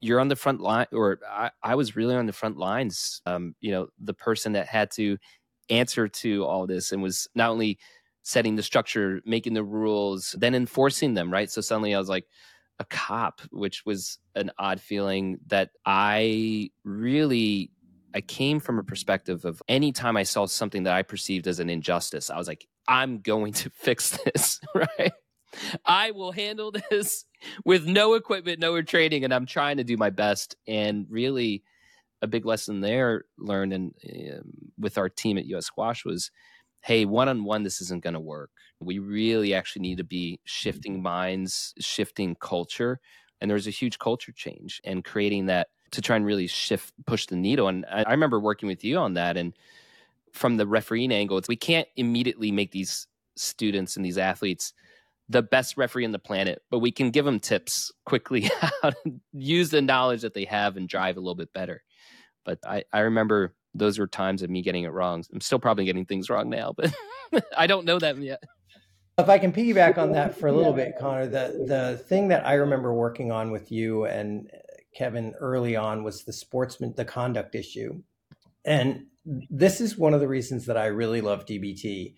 you're 0.00 0.20
on 0.20 0.28
the 0.28 0.36
front 0.36 0.60
line, 0.60 0.86
or 0.92 1.18
I, 1.28 1.50
I, 1.62 1.74
was 1.74 1.96
really 1.96 2.14
on 2.14 2.26
the 2.26 2.32
front 2.32 2.58
lines. 2.58 3.20
Um, 3.26 3.56
you 3.60 3.72
know, 3.72 3.88
the 3.98 4.14
person 4.14 4.52
that 4.52 4.68
had 4.68 4.90
to 4.92 5.18
answer 5.68 6.06
to 6.06 6.44
all 6.44 6.66
this 6.66 6.92
and 6.92 7.02
was 7.02 7.26
not 7.34 7.50
only 7.50 7.78
setting 8.24 8.56
the 8.56 8.62
structure, 8.62 9.20
making 9.24 9.54
the 9.54 9.62
rules, 9.62 10.34
then 10.38 10.54
enforcing 10.54 11.14
them, 11.14 11.32
right? 11.32 11.50
So 11.50 11.60
suddenly 11.60 11.94
I 11.94 11.98
was 11.98 12.08
like, 12.08 12.26
a 12.80 12.84
cop, 12.84 13.40
which 13.50 13.86
was 13.86 14.18
an 14.34 14.50
odd 14.58 14.80
feeling 14.80 15.38
that 15.46 15.70
I 15.86 16.70
really 16.82 17.70
I 18.14 18.20
came 18.20 18.60
from 18.60 18.78
a 18.78 18.84
perspective 18.84 19.44
of 19.44 19.60
anytime 19.68 20.16
I 20.16 20.22
saw 20.22 20.46
something 20.46 20.84
that 20.84 20.94
I 20.94 21.02
perceived 21.02 21.48
as 21.48 21.58
an 21.58 21.68
injustice, 21.68 22.30
I 22.30 22.36
was 22.36 22.46
like, 22.46 22.66
I'm 22.86 23.20
going 23.20 23.52
to 23.54 23.70
fix 23.74 24.16
this, 24.24 24.60
right? 24.74 25.12
I 25.84 26.12
will 26.12 26.32
handle 26.32 26.72
this 26.90 27.24
with 27.64 27.86
no 27.86 28.14
equipment, 28.14 28.58
no 28.58 28.80
training, 28.82 29.24
and 29.24 29.32
I'm 29.32 29.46
trying 29.46 29.76
to 29.76 29.84
do 29.84 29.96
my 29.96 30.10
best. 30.10 30.56
And 30.66 31.06
really, 31.08 31.62
a 32.22 32.26
big 32.26 32.46
lesson 32.46 32.80
there 32.80 33.24
learned 33.38 33.72
and 33.72 33.94
um, 34.32 34.72
with 34.78 34.96
our 34.96 35.08
team 35.08 35.36
at 35.36 35.46
US 35.46 35.66
Squash 35.66 36.04
was, 36.04 36.30
hey, 36.84 37.06
one 37.06 37.30
on 37.30 37.44
one, 37.44 37.62
this 37.62 37.80
isn't 37.80 38.04
going 38.04 38.12
to 38.12 38.20
work. 38.20 38.50
We 38.78 38.98
really 38.98 39.54
actually 39.54 39.82
need 39.82 39.96
to 39.96 40.04
be 40.04 40.34
mm-hmm. 40.34 40.42
shifting 40.44 41.02
minds, 41.02 41.72
shifting 41.80 42.36
culture, 42.38 43.00
and 43.40 43.50
there's 43.50 43.66
a 43.66 43.70
huge 43.70 43.98
culture 43.98 44.32
change 44.32 44.82
and 44.84 45.02
creating 45.02 45.46
that 45.46 45.68
to 45.92 46.02
try 46.02 46.16
and 46.16 46.26
really 46.26 46.46
shift, 46.46 46.92
push 47.06 47.26
the 47.26 47.36
needle. 47.36 47.68
And 47.68 47.86
I, 47.90 48.02
I 48.02 48.10
remember 48.10 48.38
working 48.38 48.68
with 48.68 48.84
you 48.84 48.98
on 48.98 49.14
that. 49.14 49.36
And 49.36 49.54
from 50.32 50.58
the 50.58 50.66
refereeing 50.66 51.10
angle, 51.10 51.38
it's 51.38 51.48
we 51.48 51.56
can't 51.56 51.88
immediately 51.96 52.52
make 52.52 52.72
these 52.72 53.06
students 53.34 53.96
and 53.96 54.04
these 54.04 54.18
athletes 54.18 54.74
the 55.30 55.42
best 55.42 55.78
referee 55.78 56.04
on 56.04 56.12
the 56.12 56.18
planet, 56.18 56.62
but 56.70 56.80
we 56.80 56.92
can 56.92 57.10
give 57.10 57.24
them 57.24 57.40
tips 57.40 57.90
quickly 58.04 58.42
how 58.82 58.90
to 58.90 59.20
use 59.32 59.70
the 59.70 59.80
knowledge 59.80 60.20
that 60.20 60.34
they 60.34 60.44
have 60.44 60.76
and 60.76 60.86
drive 60.86 61.16
a 61.16 61.20
little 61.20 61.34
bit 61.34 61.52
better. 61.54 61.82
But 62.44 62.58
I, 62.66 62.84
I 62.92 63.00
remember 63.00 63.54
those 63.74 63.98
were 63.98 64.06
times 64.06 64.42
of 64.42 64.50
me 64.50 64.62
getting 64.62 64.84
it 64.84 64.92
wrong. 64.92 65.24
I'm 65.32 65.40
still 65.40 65.58
probably 65.58 65.84
getting 65.84 66.06
things 66.06 66.30
wrong 66.30 66.48
now, 66.48 66.74
but 66.76 66.94
I 67.56 67.66
don't 67.66 67.84
know 67.84 67.98
that 67.98 68.16
yet. 68.18 68.42
If 69.18 69.28
I 69.28 69.38
can 69.38 69.52
piggyback 69.52 69.96
on 69.96 70.12
that 70.12 70.36
for 70.36 70.48
a 70.48 70.52
little 70.52 70.72
bit, 70.72 70.94
Conor, 70.98 71.26
the 71.26 71.64
the 71.66 72.02
thing 72.08 72.28
that 72.28 72.46
I 72.46 72.54
remember 72.54 72.92
working 72.92 73.30
on 73.30 73.52
with 73.52 73.70
you 73.70 74.06
and 74.06 74.50
uh, 74.52 74.58
Kevin 74.96 75.34
early 75.38 75.76
on 75.76 76.02
was 76.02 76.24
the 76.24 76.32
sportsman, 76.32 76.94
the 76.96 77.04
conduct 77.04 77.54
issue. 77.54 78.02
And 78.64 79.06
this 79.24 79.80
is 79.80 79.96
one 79.96 80.14
of 80.14 80.20
the 80.20 80.28
reasons 80.28 80.66
that 80.66 80.76
I 80.76 80.86
really 80.86 81.20
love 81.20 81.46
DBT. 81.46 82.14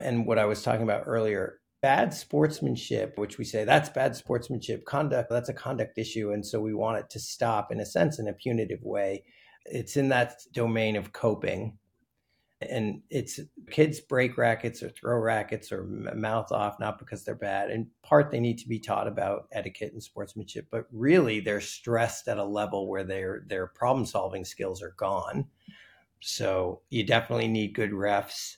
And 0.00 0.26
what 0.26 0.38
I 0.38 0.44
was 0.44 0.62
talking 0.62 0.82
about 0.82 1.04
earlier, 1.06 1.60
bad 1.82 2.12
sportsmanship, 2.12 3.14
which 3.16 3.38
we 3.38 3.44
say 3.44 3.64
that's 3.64 3.88
bad 3.88 4.16
sportsmanship, 4.16 4.84
conduct, 4.84 5.30
that's 5.30 5.48
a 5.48 5.54
conduct 5.54 5.98
issue. 5.98 6.32
And 6.32 6.44
so 6.44 6.60
we 6.60 6.74
want 6.74 6.98
it 6.98 7.10
to 7.10 7.20
stop 7.20 7.70
in 7.70 7.80
a 7.80 7.86
sense 7.86 8.18
in 8.18 8.28
a 8.28 8.32
punitive 8.32 8.82
way. 8.82 9.24
It's 9.70 9.96
in 9.96 10.08
that 10.10 10.40
domain 10.52 10.96
of 10.96 11.12
coping. 11.12 11.78
And 12.60 13.02
it's 13.08 13.38
kids 13.70 14.00
break 14.00 14.36
rackets 14.36 14.82
or 14.82 14.88
throw 14.88 15.16
rackets 15.18 15.70
or 15.70 15.84
mouth 15.84 16.50
off 16.50 16.80
not 16.80 16.98
because 16.98 17.24
they're 17.24 17.36
bad. 17.36 17.70
In 17.70 17.86
part 18.02 18.32
they 18.32 18.40
need 18.40 18.58
to 18.58 18.68
be 18.68 18.80
taught 18.80 19.06
about 19.06 19.46
etiquette 19.52 19.92
and 19.92 20.02
sportsmanship 20.02 20.66
but 20.68 20.86
really 20.90 21.38
they're 21.38 21.60
stressed 21.60 22.26
at 22.26 22.36
a 22.36 22.44
level 22.44 22.88
where 22.88 23.04
their 23.04 23.44
their 23.46 23.68
problem 23.68 24.04
solving 24.04 24.44
skills 24.44 24.82
are 24.82 24.94
gone. 24.96 25.46
So 26.20 26.82
you 26.90 27.04
definitely 27.04 27.46
need 27.46 27.74
good 27.74 27.92
refs. 27.92 28.56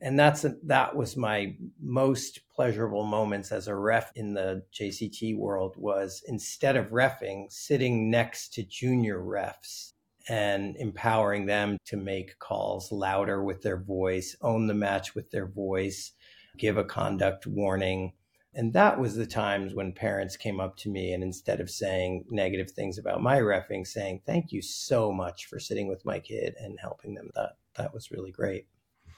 And 0.00 0.18
that's 0.18 0.44
a, 0.44 0.54
that 0.64 0.96
was 0.96 1.16
my 1.16 1.56
most 1.80 2.40
pleasurable 2.54 3.04
moments 3.04 3.52
as 3.52 3.68
a 3.68 3.74
ref 3.74 4.12
in 4.14 4.32
the 4.32 4.62
JCT 4.72 5.36
world 5.36 5.74
was 5.76 6.22
instead 6.26 6.76
of 6.76 6.90
refing 6.90 7.52
sitting 7.52 8.10
next 8.10 8.54
to 8.54 8.62
junior 8.62 9.18
refs 9.18 9.92
and 10.30 10.76
empowering 10.76 11.44
them 11.44 11.76
to 11.84 11.96
make 11.96 12.38
calls 12.38 12.92
louder 12.92 13.42
with 13.42 13.62
their 13.62 13.76
voice, 13.76 14.36
own 14.40 14.68
the 14.68 14.74
match 14.74 15.12
with 15.12 15.28
their 15.32 15.48
voice, 15.48 16.12
give 16.56 16.76
a 16.78 16.84
conduct 16.84 17.48
warning. 17.48 18.12
And 18.54 18.72
that 18.74 19.00
was 19.00 19.16
the 19.16 19.26
times 19.26 19.74
when 19.74 19.92
parents 19.92 20.36
came 20.36 20.60
up 20.60 20.76
to 20.78 20.88
me 20.88 21.12
and 21.12 21.24
instead 21.24 21.60
of 21.60 21.68
saying 21.68 22.26
negative 22.30 22.70
things 22.70 22.96
about 22.96 23.20
my 23.20 23.38
refing, 23.38 23.84
saying, 23.84 24.22
Thank 24.24 24.52
you 24.52 24.62
so 24.62 25.10
much 25.10 25.46
for 25.46 25.58
sitting 25.58 25.88
with 25.88 26.04
my 26.04 26.20
kid 26.20 26.54
and 26.60 26.78
helping 26.80 27.14
them. 27.14 27.30
That 27.34 27.56
that 27.74 27.92
was 27.92 28.12
really 28.12 28.30
great. 28.30 28.68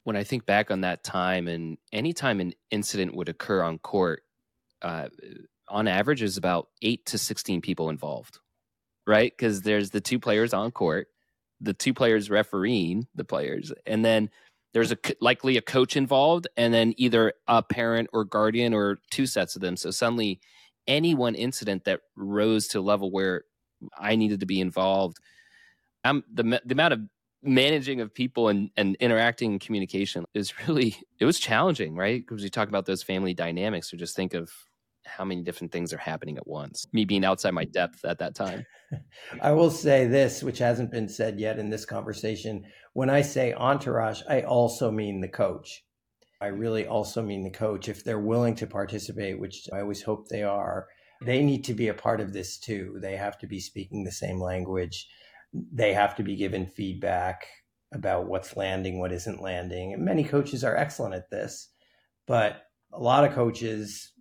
When 0.04 0.16
I 0.16 0.24
think 0.24 0.46
back 0.46 0.70
on 0.70 0.80
that 0.80 1.04
time 1.04 1.46
and 1.46 1.76
anytime 1.92 2.40
an 2.40 2.54
incident 2.70 3.14
would 3.14 3.28
occur 3.28 3.62
on 3.62 3.78
court, 3.78 4.22
uh, 4.80 5.08
on 5.68 5.88
average 5.88 6.22
is 6.22 6.38
about 6.38 6.68
eight 6.80 7.04
to 7.06 7.18
16 7.18 7.60
people 7.60 7.90
involved, 7.90 8.38
right? 9.06 9.32
Because 9.36 9.62
there's 9.62 9.90
the 9.90 10.00
two 10.00 10.18
players 10.18 10.52
on 10.52 10.70
court, 10.70 11.08
the 11.60 11.74
two 11.74 11.94
players 11.94 12.30
refereeing 12.30 13.06
the 13.14 13.24
players, 13.24 13.72
and 13.86 14.04
then 14.04 14.30
there's 14.72 14.92
a 14.92 14.98
likely 15.20 15.56
a 15.56 15.62
coach 15.62 15.96
involved 15.96 16.48
and 16.56 16.72
then 16.72 16.94
either 16.96 17.34
a 17.46 17.62
parent 17.62 18.08
or 18.12 18.24
guardian 18.24 18.74
or 18.74 18.98
two 19.10 19.26
sets 19.26 19.54
of 19.54 19.62
them 19.62 19.76
so 19.76 19.90
suddenly 19.90 20.40
any 20.86 21.14
one 21.14 21.34
incident 21.34 21.84
that 21.84 22.00
rose 22.16 22.66
to 22.68 22.78
a 22.78 22.82
level 22.82 23.10
where 23.10 23.44
i 23.98 24.16
needed 24.16 24.40
to 24.40 24.46
be 24.46 24.60
involved 24.60 25.18
i'm 26.04 26.24
the, 26.32 26.60
the 26.64 26.72
amount 26.72 26.92
of 26.92 27.00
managing 27.44 28.00
of 28.00 28.14
people 28.14 28.48
and, 28.48 28.70
and 28.76 28.96
interacting 29.00 29.52
and 29.52 29.60
communication 29.60 30.24
is 30.34 30.54
really 30.66 30.96
it 31.18 31.24
was 31.24 31.38
challenging 31.38 31.94
right 31.94 32.26
because 32.26 32.42
you 32.42 32.50
talk 32.50 32.68
about 32.68 32.86
those 32.86 33.02
family 33.02 33.34
dynamics 33.34 33.92
or 33.92 33.96
just 33.96 34.16
think 34.16 34.34
of 34.34 34.50
how 35.04 35.24
many 35.24 35.42
different 35.42 35.72
things 35.72 35.92
are 35.92 35.98
happening 35.98 36.36
at 36.36 36.46
once. 36.46 36.86
Me 36.92 37.04
being 37.04 37.24
outside 37.24 37.52
my 37.52 37.64
depth 37.64 38.04
at 38.04 38.18
that 38.18 38.34
time. 38.34 38.64
I 39.42 39.52
will 39.52 39.70
say 39.70 40.06
this, 40.06 40.42
which 40.42 40.58
hasn't 40.58 40.90
been 40.90 41.08
said 41.08 41.40
yet 41.40 41.58
in 41.58 41.70
this 41.70 41.84
conversation. 41.84 42.64
When 42.92 43.10
I 43.10 43.22
say 43.22 43.52
entourage, 43.54 44.22
I 44.28 44.42
also 44.42 44.90
mean 44.90 45.20
the 45.20 45.28
coach. 45.28 45.84
I 46.40 46.46
really 46.46 46.86
also 46.86 47.22
mean 47.22 47.44
the 47.44 47.50
coach. 47.50 47.88
If 47.88 48.04
they're 48.04 48.18
willing 48.18 48.54
to 48.56 48.66
participate, 48.66 49.38
which 49.38 49.68
I 49.72 49.80
always 49.80 50.02
hope 50.02 50.28
they 50.28 50.42
are, 50.42 50.88
they 51.24 51.42
need 51.42 51.64
to 51.64 51.74
be 51.74 51.88
a 51.88 51.94
part 51.94 52.20
of 52.20 52.32
this 52.32 52.58
too. 52.58 52.98
They 53.00 53.16
have 53.16 53.38
to 53.38 53.46
be 53.46 53.60
speaking 53.60 54.04
the 54.04 54.12
same 54.12 54.40
language. 54.40 55.08
They 55.52 55.92
have 55.92 56.16
to 56.16 56.22
be 56.22 56.36
given 56.36 56.66
feedback 56.66 57.46
about 57.94 58.26
what's 58.26 58.56
landing, 58.56 58.98
what 58.98 59.12
isn't 59.12 59.42
landing. 59.42 59.92
And 59.92 60.04
many 60.04 60.24
coaches 60.24 60.64
are 60.64 60.76
excellent 60.76 61.14
at 61.14 61.30
this, 61.30 61.68
but 62.26 62.62
a 62.92 63.00
lot 63.00 63.24
of 63.24 63.34
coaches 63.34 64.11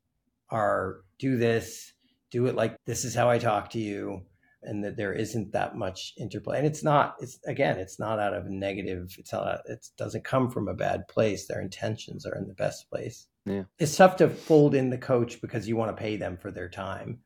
are 0.52 1.02
do 1.20 1.38
this, 1.38 1.93
do 2.30 2.45
it 2.45 2.56
like 2.56 2.76
this 2.86 3.06
is 3.06 3.16
how 3.16 3.30
I 3.30 3.38
talk 3.38 3.70
to 3.72 3.80
you, 3.80 4.22
and 4.64 4.84
that 4.84 4.97
there 4.97 5.14
isn't 5.14 5.54
that 5.54 5.76
much 5.76 6.14
interplay. 6.18 6.58
And 6.60 6.68
it's 6.68 6.84
not, 6.84 7.16
it's 7.20 7.39
again, 7.47 7.80
it's 7.80 7.99
not 7.99 8.20
out 8.20 8.34
of 8.34 8.45
negative, 8.49 9.16
it's 9.18 9.34
not, 9.34 9.62
it 9.66 9.88
doesn't 9.97 10.24
come 10.24 10.52
from 10.52 10.68
a 10.68 10.74
bad 10.74 11.08
place. 11.08 11.47
Their 11.47 11.62
intentions 11.62 12.26
are 12.26 12.36
in 12.36 12.47
the 12.47 12.54
best 12.54 12.89
place. 12.89 13.28
Yeah. 13.45 13.64
It's 13.80 13.95
tough 13.95 14.18
to 14.18 14.30
fold 14.30 14.76
in 14.76 14.89
the 14.91 14.97
coach 14.97 15.41
because 15.41 15.68
you 15.68 15.76
want 15.76 15.95
to 15.95 16.02
pay 16.02 16.16
them 16.16 16.38
for 16.38 16.52
their 16.52 16.70
time. 16.70 17.20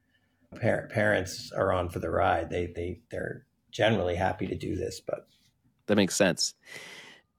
Par- 0.62 0.88
parents 0.90 1.52
are 1.54 1.74
on 1.74 1.90
for 1.90 2.00
the 2.00 2.10
ride. 2.10 2.50
They 2.50 2.68
they 2.68 3.02
they're 3.12 3.46
generally 3.72 4.16
happy 4.16 4.48
to 4.48 4.56
do 4.56 4.78
this, 4.78 5.02
but 5.06 5.28
that 5.88 5.96
makes 5.96 6.16
sense. 6.16 6.54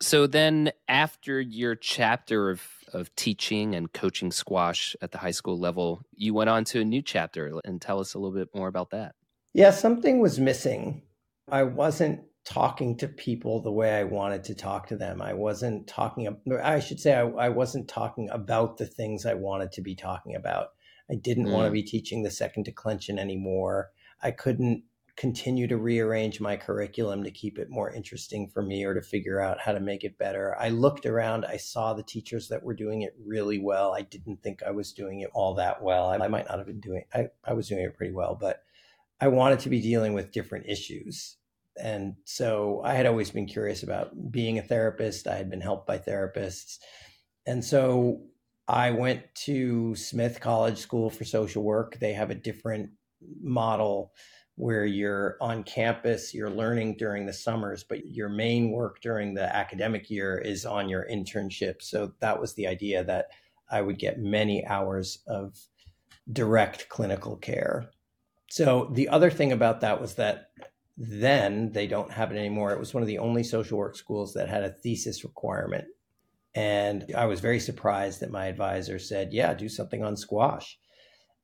So 0.03 0.27
then 0.27 0.73
after 0.89 1.41
your 1.41 1.75
chapter 1.75 2.51
of 2.51 2.63
of 2.97 3.15
teaching 3.15 3.75
and 3.75 3.93
coaching 3.93 4.33
squash 4.33 4.97
at 5.03 5.13
the 5.13 5.19
high 5.19 5.31
school 5.31 5.59
level, 5.59 6.03
you 6.15 6.35
went 6.35 6.51
on 6.51 6.65
to 6.65 6.81
a 6.81 6.85
new 6.85 7.03
chapter 7.03 7.61
and 7.65 7.81
tell 7.81 8.01
us 8.01 8.15
a 8.15 8.19
little 8.19 8.37
bit 8.37 8.49
more 8.55 8.69
about 8.69 8.91
that. 8.91 9.15
Yeah, 9.53 9.71
something 9.71 10.19
was 10.21 10.41
missing. 10.41 11.03
I 11.51 11.63
wasn't 11.63 12.23
talking 12.45 12.97
to 12.99 13.09
people 13.09 13.61
the 13.61 13.73
way 13.73 13.99
I 13.99 14.05
wanted 14.05 14.45
to 14.45 14.55
talk 14.55 14.89
to 14.89 14.97
them. 14.97 15.21
I 15.21 15.35
wasn't 15.35 15.87
talking, 15.87 16.29
I 16.63 16.81
should 16.81 17.01
say, 17.01 17.15
I, 17.15 17.27
I 17.27 17.49
wasn't 17.51 17.89
talking 17.89 18.29
about 18.31 18.79
the 18.79 18.87
things 18.87 19.27
I 19.27 19.35
wanted 19.35 19.73
to 19.73 19.83
be 19.83 19.95
talking 19.95 20.35
about. 20.35 20.69
I 21.11 21.17
didn't 21.17 21.47
mm. 21.47 21.53
want 21.53 21.67
to 21.67 21.73
be 21.73 21.83
teaching 21.83 22.23
the 22.23 22.31
second 22.31 22.65
declension 22.65 23.19
anymore. 23.19 23.91
I 24.23 24.31
couldn't 24.31 24.85
continue 25.17 25.67
to 25.67 25.79
rearrange 25.79 26.41
my 26.41 26.57
curriculum 26.57 27.25
to 27.25 27.31
keep 27.31 27.59
it 27.59 27.71
more 27.71 27.91
interesting 27.91 28.49
for 28.49 28.63
me 28.63 28.85
or 28.85 28.93
to 28.93 29.01
figure 29.01 29.41
out 29.41 29.59
how 29.59 29.73
to 29.73 29.81
make 29.81 30.05
it 30.05 30.19
better. 30.19 30.55
I 30.59 30.69
looked 30.69 31.07
around, 31.07 31.47
I 31.47 31.57
saw 31.57 31.95
the 31.95 32.03
teachers 32.03 32.49
that 32.49 32.63
were 32.63 32.75
doing 32.75 33.03
it 33.03 33.15
really 33.25 33.59
well. 33.59 33.95
I 33.95 34.03
didn't 34.03 34.43
think 34.43 34.63
I 34.63 34.73
was 34.73 34.93
doing 34.93 35.21
it 35.21 35.31
all 35.33 35.55
that 35.55 35.83
well. 35.83 36.09
I, 36.11 36.29
might 36.29 36.47
not 36.49 36.59
have 36.59 36.67
been 36.67 36.81
doing 36.81 37.05
I, 37.15 37.29
I 37.45 37.55
was 37.55 37.69
doing 37.69 37.83
it 37.83 37.97
pretty 37.97 38.13
well, 38.13 38.37
but 38.39 38.63
I 39.19 39.29
wanted 39.29 39.61
to 39.61 39.71
be 39.71 39.81
dealing 39.81 40.13
with 40.13 40.33
different 40.33 40.67
issues. 40.67 41.39
And 41.79 42.17
so 42.25 42.83
I 42.85 42.95
had 42.95 43.07
always 43.07 43.31
been 43.31 43.47
curious 43.47 43.83
about 43.83 44.31
being 44.31 44.59
a 44.59 44.63
therapist. 44.63 45.27
I 45.27 45.37
had 45.37 45.51
been 45.51 45.63
helped 45.63 45.87
by 45.87 45.99
therapists. 45.99 46.79
And 47.47 47.65
so 47.65 48.21
I 48.69 48.91
went 48.91 49.23
to 49.47 49.95
Smith 49.95 50.41
College 50.41 50.79
School 50.79 51.09
for 51.09 51.25
Social 51.25 51.63
Work. 51.63 51.99
They 52.01 52.13
have 52.13 52.31
a 52.31 52.35
different 52.35 52.91
model 53.41 54.13
where 54.57 54.87
you're 54.87 55.37
on 55.41 55.63
campus, 55.63 56.33
you're 56.33 56.51
learning 56.51 56.97
during 56.97 57.27
the 57.27 57.33
summers, 57.33 57.85
but 57.85 58.07
your 58.07 58.31
main 58.31 58.71
work 58.71 59.01
during 59.03 59.35
the 59.35 59.55
academic 59.55 60.11
year 60.11 60.39
is 60.39 60.65
on 60.65 60.89
your 60.89 61.07
internship. 61.11 61.83
So 61.83 62.13
that 62.21 62.41
was 62.41 62.55
the 62.55 62.67
idea 62.67 63.05
that 63.05 63.27
I 63.71 63.83
would 63.83 63.99
get 63.99 64.19
many 64.19 64.67
hours 64.67 65.19
of 65.27 65.59
direct 66.33 66.89
clinical 66.89 67.37
care. 67.37 67.91
So 68.49 68.91
the 68.93 69.11
other 69.11 69.31
thing 69.31 69.53
about 69.53 69.83
that 69.83 70.01
was 70.01 70.15
that 70.15 70.51
then 70.97 71.73
they 71.73 71.87
don't 71.87 72.11
have 72.11 72.33
it 72.33 72.39
anymore. 72.39 72.73
It 72.73 72.79
was 72.79 72.95
one 72.95 73.03
of 73.03 73.07
the 73.07 73.19
only 73.19 73.43
social 73.43 73.77
work 73.77 73.95
schools 73.97 74.33
that 74.35 74.49
had 74.49 74.65
a 74.65 74.71
thesis 74.71 75.23
requirement. 75.23 75.85
And 76.55 77.13
I 77.15 77.27
was 77.27 77.41
very 77.41 77.61
surprised 77.61 78.21
that 78.21 78.31
my 78.31 78.47
advisor 78.47 78.99
said, 78.99 79.35
Yeah, 79.35 79.53
do 79.53 79.69
something 79.69 80.03
on 80.03 80.17
squash 80.17 80.79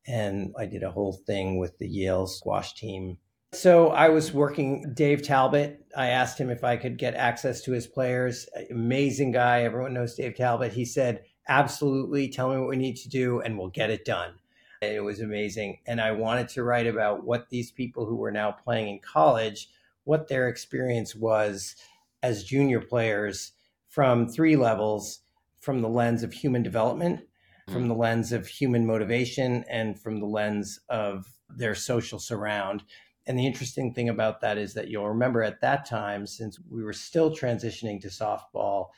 and 0.07 0.53
I 0.59 0.67
did 0.67 0.83
a 0.83 0.91
whole 0.91 1.13
thing 1.13 1.59
with 1.59 1.79
the 1.79 1.89
Yale 1.89 2.27
squash 2.27 2.75
team. 2.75 3.19
So 3.53 3.89
I 3.89 4.09
was 4.09 4.33
working 4.33 4.93
Dave 4.95 5.23
Talbott. 5.23 5.85
I 5.97 6.09
asked 6.09 6.39
him 6.39 6.51
if 6.51 6.65
I 6.65 6.77
could 6.77 6.97
get 6.97 7.15
access 7.15 7.61
to 7.63 7.73
his 7.73 7.87
players. 7.87 8.49
Amazing 8.71 9.33
guy. 9.33 9.63
Everyone 9.63 9.93
knows 9.93 10.15
Dave 10.15 10.37
Talbott. 10.37 10.73
He 10.73 10.85
said, 10.85 11.25
Absolutely. 11.49 12.29
Tell 12.29 12.51
me 12.51 12.59
what 12.59 12.69
we 12.69 12.77
need 12.77 12.97
to 12.97 13.09
do 13.09 13.41
and 13.41 13.59
we'll 13.59 13.69
get 13.69 13.91
it 13.91 14.05
done. 14.05 14.35
And 14.81 14.93
it 14.93 15.01
was 15.01 15.21
amazing. 15.21 15.81
And 15.87 16.01
I 16.01 16.13
wanted 16.13 16.49
to 16.51 16.63
write 16.63 16.87
about 16.87 17.25
what 17.25 17.51
these 17.51 17.71
people 17.71 18.07
who 18.07 18.17
were 18.17 18.31
now 18.31 18.53
playing 18.53 18.89
in 18.89 19.01
college, 19.01 19.69
what 20.05 20.29
their 20.29 20.49
experience 20.49 21.15
was 21.15 21.77
as 22.23 22.45
junior 22.45 22.81
players 22.81 23.53
from 23.89 24.29
three 24.29 24.57
levels 24.57 25.21
from 25.61 25.81
the 25.81 25.89
lens 25.89 26.23
of 26.23 26.33
human 26.33 26.63
development 26.63 27.21
from 27.69 27.85
mm. 27.85 27.89
the 27.89 27.95
lens 27.95 28.33
of 28.33 28.47
human 28.47 28.87
motivation 28.87 29.65
and 29.69 29.99
from 30.01 30.21
the 30.21 30.27
lens 30.27 30.81
of 30.89 31.27
their 31.49 31.75
social 31.75 32.19
surround. 32.19 32.83
And 33.27 33.39
the 33.39 33.47
interesting 33.47 33.95
thing 33.95 34.09
about 34.09 34.41
that 34.41 34.59
is 34.59 34.75
that 34.75 34.89
you'll 34.89 35.09
remember 35.09 35.43
at 35.43 35.61
that 35.61 35.87
time, 35.87 36.27
since 36.27 36.59
we 36.69 36.83
were 36.83 36.93
still 36.93 37.31
transitioning 37.31 38.01
to 38.01 38.09
softball, 38.09 38.89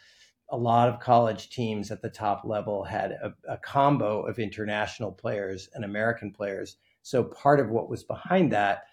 a 0.51 0.57
lot 0.57 0.89
of 0.89 1.01
college 1.01 1.51
teams 1.51 1.91
at 1.91 2.01
the 2.01 2.09
top 2.09 2.43
level 2.45 2.85
had 2.85 3.13
a, 3.13 3.35
a, 3.49 3.57
combo 3.59 4.23
of 4.23 4.39
international 4.39 5.11
players 5.11 5.69
and 5.75 5.85
American 5.85 6.31
players. 6.31 6.77
So 7.03 7.25
part 7.25 7.61
of 7.61 7.71
what 7.71 7.89
was 7.89 8.05
behind 8.05 8.53
that 8.53 8.85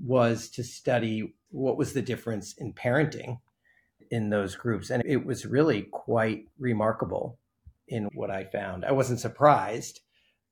was 0.00 0.48
to 0.50 0.62
study 0.62 1.34
what 1.50 1.76
was 1.76 1.92
the 1.92 2.02
difference 2.02 2.54
in 2.58 2.72
parenting 2.72 3.40
in 4.10 4.30
those 4.30 4.54
groups. 4.54 4.90
And 4.90 5.02
it 5.06 5.24
was 5.24 5.46
really 5.46 5.82
quite 5.82 6.46
remarkable 6.58 7.38
in 7.88 8.08
what 8.14 8.30
I 8.30 8.44
found. 8.44 8.84
I 8.84 8.92
wasn't 8.92 9.20
surprised, 9.20 10.00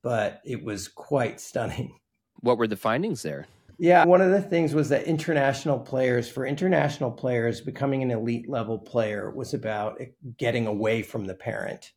but 0.02 0.40
it 0.44 0.62
was 0.62 0.88
quite 0.88 1.40
stunning. 1.40 1.98
What 2.40 2.58
were 2.58 2.66
the 2.66 2.76
findings 2.76 3.22
there? 3.22 3.46
Yeah, 3.78 4.04
one 4.04 4.20
of 4.20 4.30
the 4.30 4.42
things 4.42 4.74
was 4.74 4.90
that 4.90 5.04
international 5.04 5.78
players, 5.78 6.28
for 6.28 6.46
international 6.46 7.10
players, 7.10 7.62
becoming 7.62 8.02
an 8.02 8.10
elite 8.10 8.48
level 8.48 8.78
player 8.78 9.30
was 9.30 9.54
about 9.54 10.00
getting 10.36 10.66
away 10.66 11.02
from 11.02 11.24
the 11.24 11.34
parent. 11.34 11.92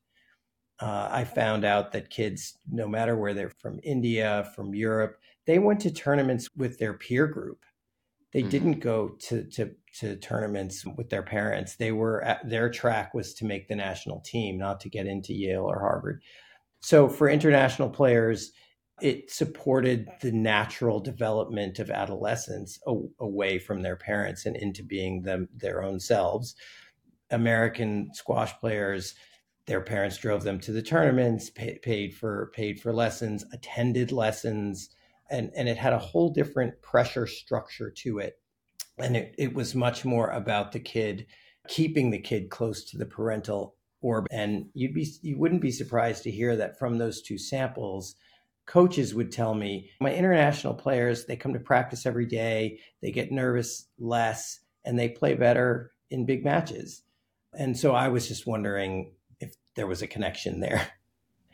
Uh, 0.81 1.09
I 1.11 1.25
found 1.25 1.65
out 1.65 1.91
that 1.91 2.09
kids, 2.09 2.57
no 2.71 2.87
matter 2.87 3.17
where 3.17 3.33
they're 3.33 3.51
from 3.59 3.81
India, 3.83 4.49
from 4.55 4.73
Europe, 4.73 5.19
they 5.45 5.59
went 5.59 5.81
to 5.81 5.91
tournaments 5.91 6.47
with 6.55 6.79
their 6.79 6.93
peer 6.93 7.27
group. 7.27 7.63
They 8.31 8.41
mm-hmm. 8.41 8.49
didn't 8.49 8.79
go 8.79 9.09
to, 9.27 9.43
to 9.51 9.71
to 9.99 10.15
tournaments 10.17 10.85
with 10.85 11.09
their 11.09 11.23
parents. 11.23 11.75
They 11.75 11.91
were 11.91 12.23
at, 12.23 12.47
their 12.47 12.69
track 12.69 13.13
was 13.13 13.33
to 13.35 13.45
make 13.45 13.67
the 13.67 13.75
national 13.75 14.21
team, 14.21 14.57
not 14.57 14.79
to 14.81 14.89
get 14.89 15.07
into 15.07 15.33
Yale 15.33 15.65
or 15.65 15.79
Harvard. 15.79 16.21
So 16.79 17.09
for 17.09 17.27
international 17.27 17.89
players, 17.89 18.51
it 19.01 19.31
supported 19.31 20.07
the 20.21 20.31
natural 20.31 20.99
development 20.99 21.79
of 21.79 21.89
adolescents 21.89 22.79
away 23.19 23.57
from 23.57 23.81
their 23.81 23.95
parents 23.95 24.45
and 24.45 24.55
into 24.55 24.83
being 24.83 25.21
them 25.21 25.47
their 25.55 25.83
own 25.83 25.99
selves. 25.99 26.55
American 27.31 28.09
squash 28.13 28.53
players, 28.59 29.15
their 29.65 29.81
parents 29.81 30.17
drove 30.17 30.43
them 30.43 30.59
to 30.59 30.71
the 30.71 30.81
tournaments, 30.81 31.49
pay, 31.49 31.77
paid 31.79 32.15
for 32.15 32.51
paid 32.53 32.81
for 32.81 32.91
lessons, 32.91 33.45
attended 33.53 34.11
lessons, 34.11 34.89
and 35.29 35.51
and 35.55 35.69
it 35.69 35.77
had 35.77 35.93
a 35.93 35.99
whole 35.99 36.29
different 36.31 36.81
pressure 36.81 37.27
structure 37.27 37.91
to 37.91 38.19
it. 38.19 38.39
And 38.97 39.15
it, 39.15 39.33
it 39.37 39.53
was 39.53 39.75
much 39.75 40.03
more 40.03 40.29
about 40.29 40.71
the 40.73 40.79
kid 40.79 41.25
keeping 41.67 42.09
the 42.09 42.19
kid 42.19 42.49
close 42.49 42.83
to 42.83 42.97
the 42.97 43.05
parental 43.05 43.75
or 44.01 44.25
and 44.31 44.65
you'd 44.73 44.93
be 44.93 45.07
you 45.21 45.37
wouldn't 45.37 45.61
be 45.61 45.71
surprised 45.71 46.23
to 46.23 46.31
hear 46.31 46.55
that 46.55 46.79
from 46.79 46.97
those 46.97 47.21
two 47.21 47.37
samples 47.37 48.15
coaches 48.65 49.13
would 49.13 49.31
tell 49.31 49.53
me 49.53 49.89
my 49.99 50.13
international 50.13 50.73
players 50.73 51.25
they 51.25 51.35
come 51.35 51.53
to 51.53 51.59
practice 51.59 52.05
every 52.05 52.25
day 52.25 52.79
they 53.01 53.11
get 53.11 53.31
nervous 53.31 53.87
less 53.99 54.59
and 54.85 54.97
they 54.97 55.09
play 55.09 55.35
better 55.35 55.91
in 56.09 56.25
big 56.25 56.43
matches. 56.43 57.03
And 57.53 57.77
so 57.77 57.93
i 57.93 58.07
was 58.07 58.27
just 58.27 58.47
wondering 58.47 59.11
if 59.39 59.53
there 59.75 59.87
was 59.87 60.01
a 60.01 60.07
connection 60.07 60.59
there. 60.59 60.87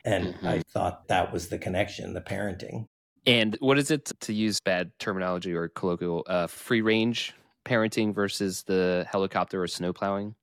And 0.05 0.35
mm-hmm. 0.35 0.47
i 0.47 0.61
thought 0.71 1.07
that 1.07 1.33
was 1.33 1.49
the 1.49 1.57
connection 1.57 2.13
the 2.13 2.21
parenting 2.21 2.87
and 3.25 3.57
what 3.59 3.77
is 3.77 3.91
it 3.91 4.11
to 4.21 4.33
use 4.33 4.59
bad 4.59 4.91
terminology 4.99 5.53
or 5.53 5.67
colloquial 5.69 6.23
uh, 6.27 6.47
free 6.47 6.81
range 6.81 7.33
parenting 7.65 8.13
versus 8.13 8.63
the 8.63 9.05
helicopter 9.09 9.61
or 9.61 9.67
snow 9.67 9.91
plowing 9.91 10.35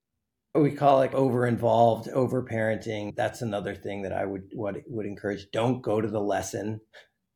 we 0.54 0.70
call 0.70 1.00
it 1.02 1.14
over 1.14 1.46
involved, 1.46 2.08
over 2.10 2.42
parenting. 2.42 3.16
That's 3.16 3.42
another 3.42 3.74
thing 3.74 4.02
that 4.02 4.12
I 4.12 4.26
would 4.26 4.50
would, 4.52 4.82
would 4.86 5.06
encourage. 5.06 5.50
Don't 5.50 5.80
go 5.80 6.00
to 6.00 6.08
the 6.08 6.20
lesson. 6.20 6.80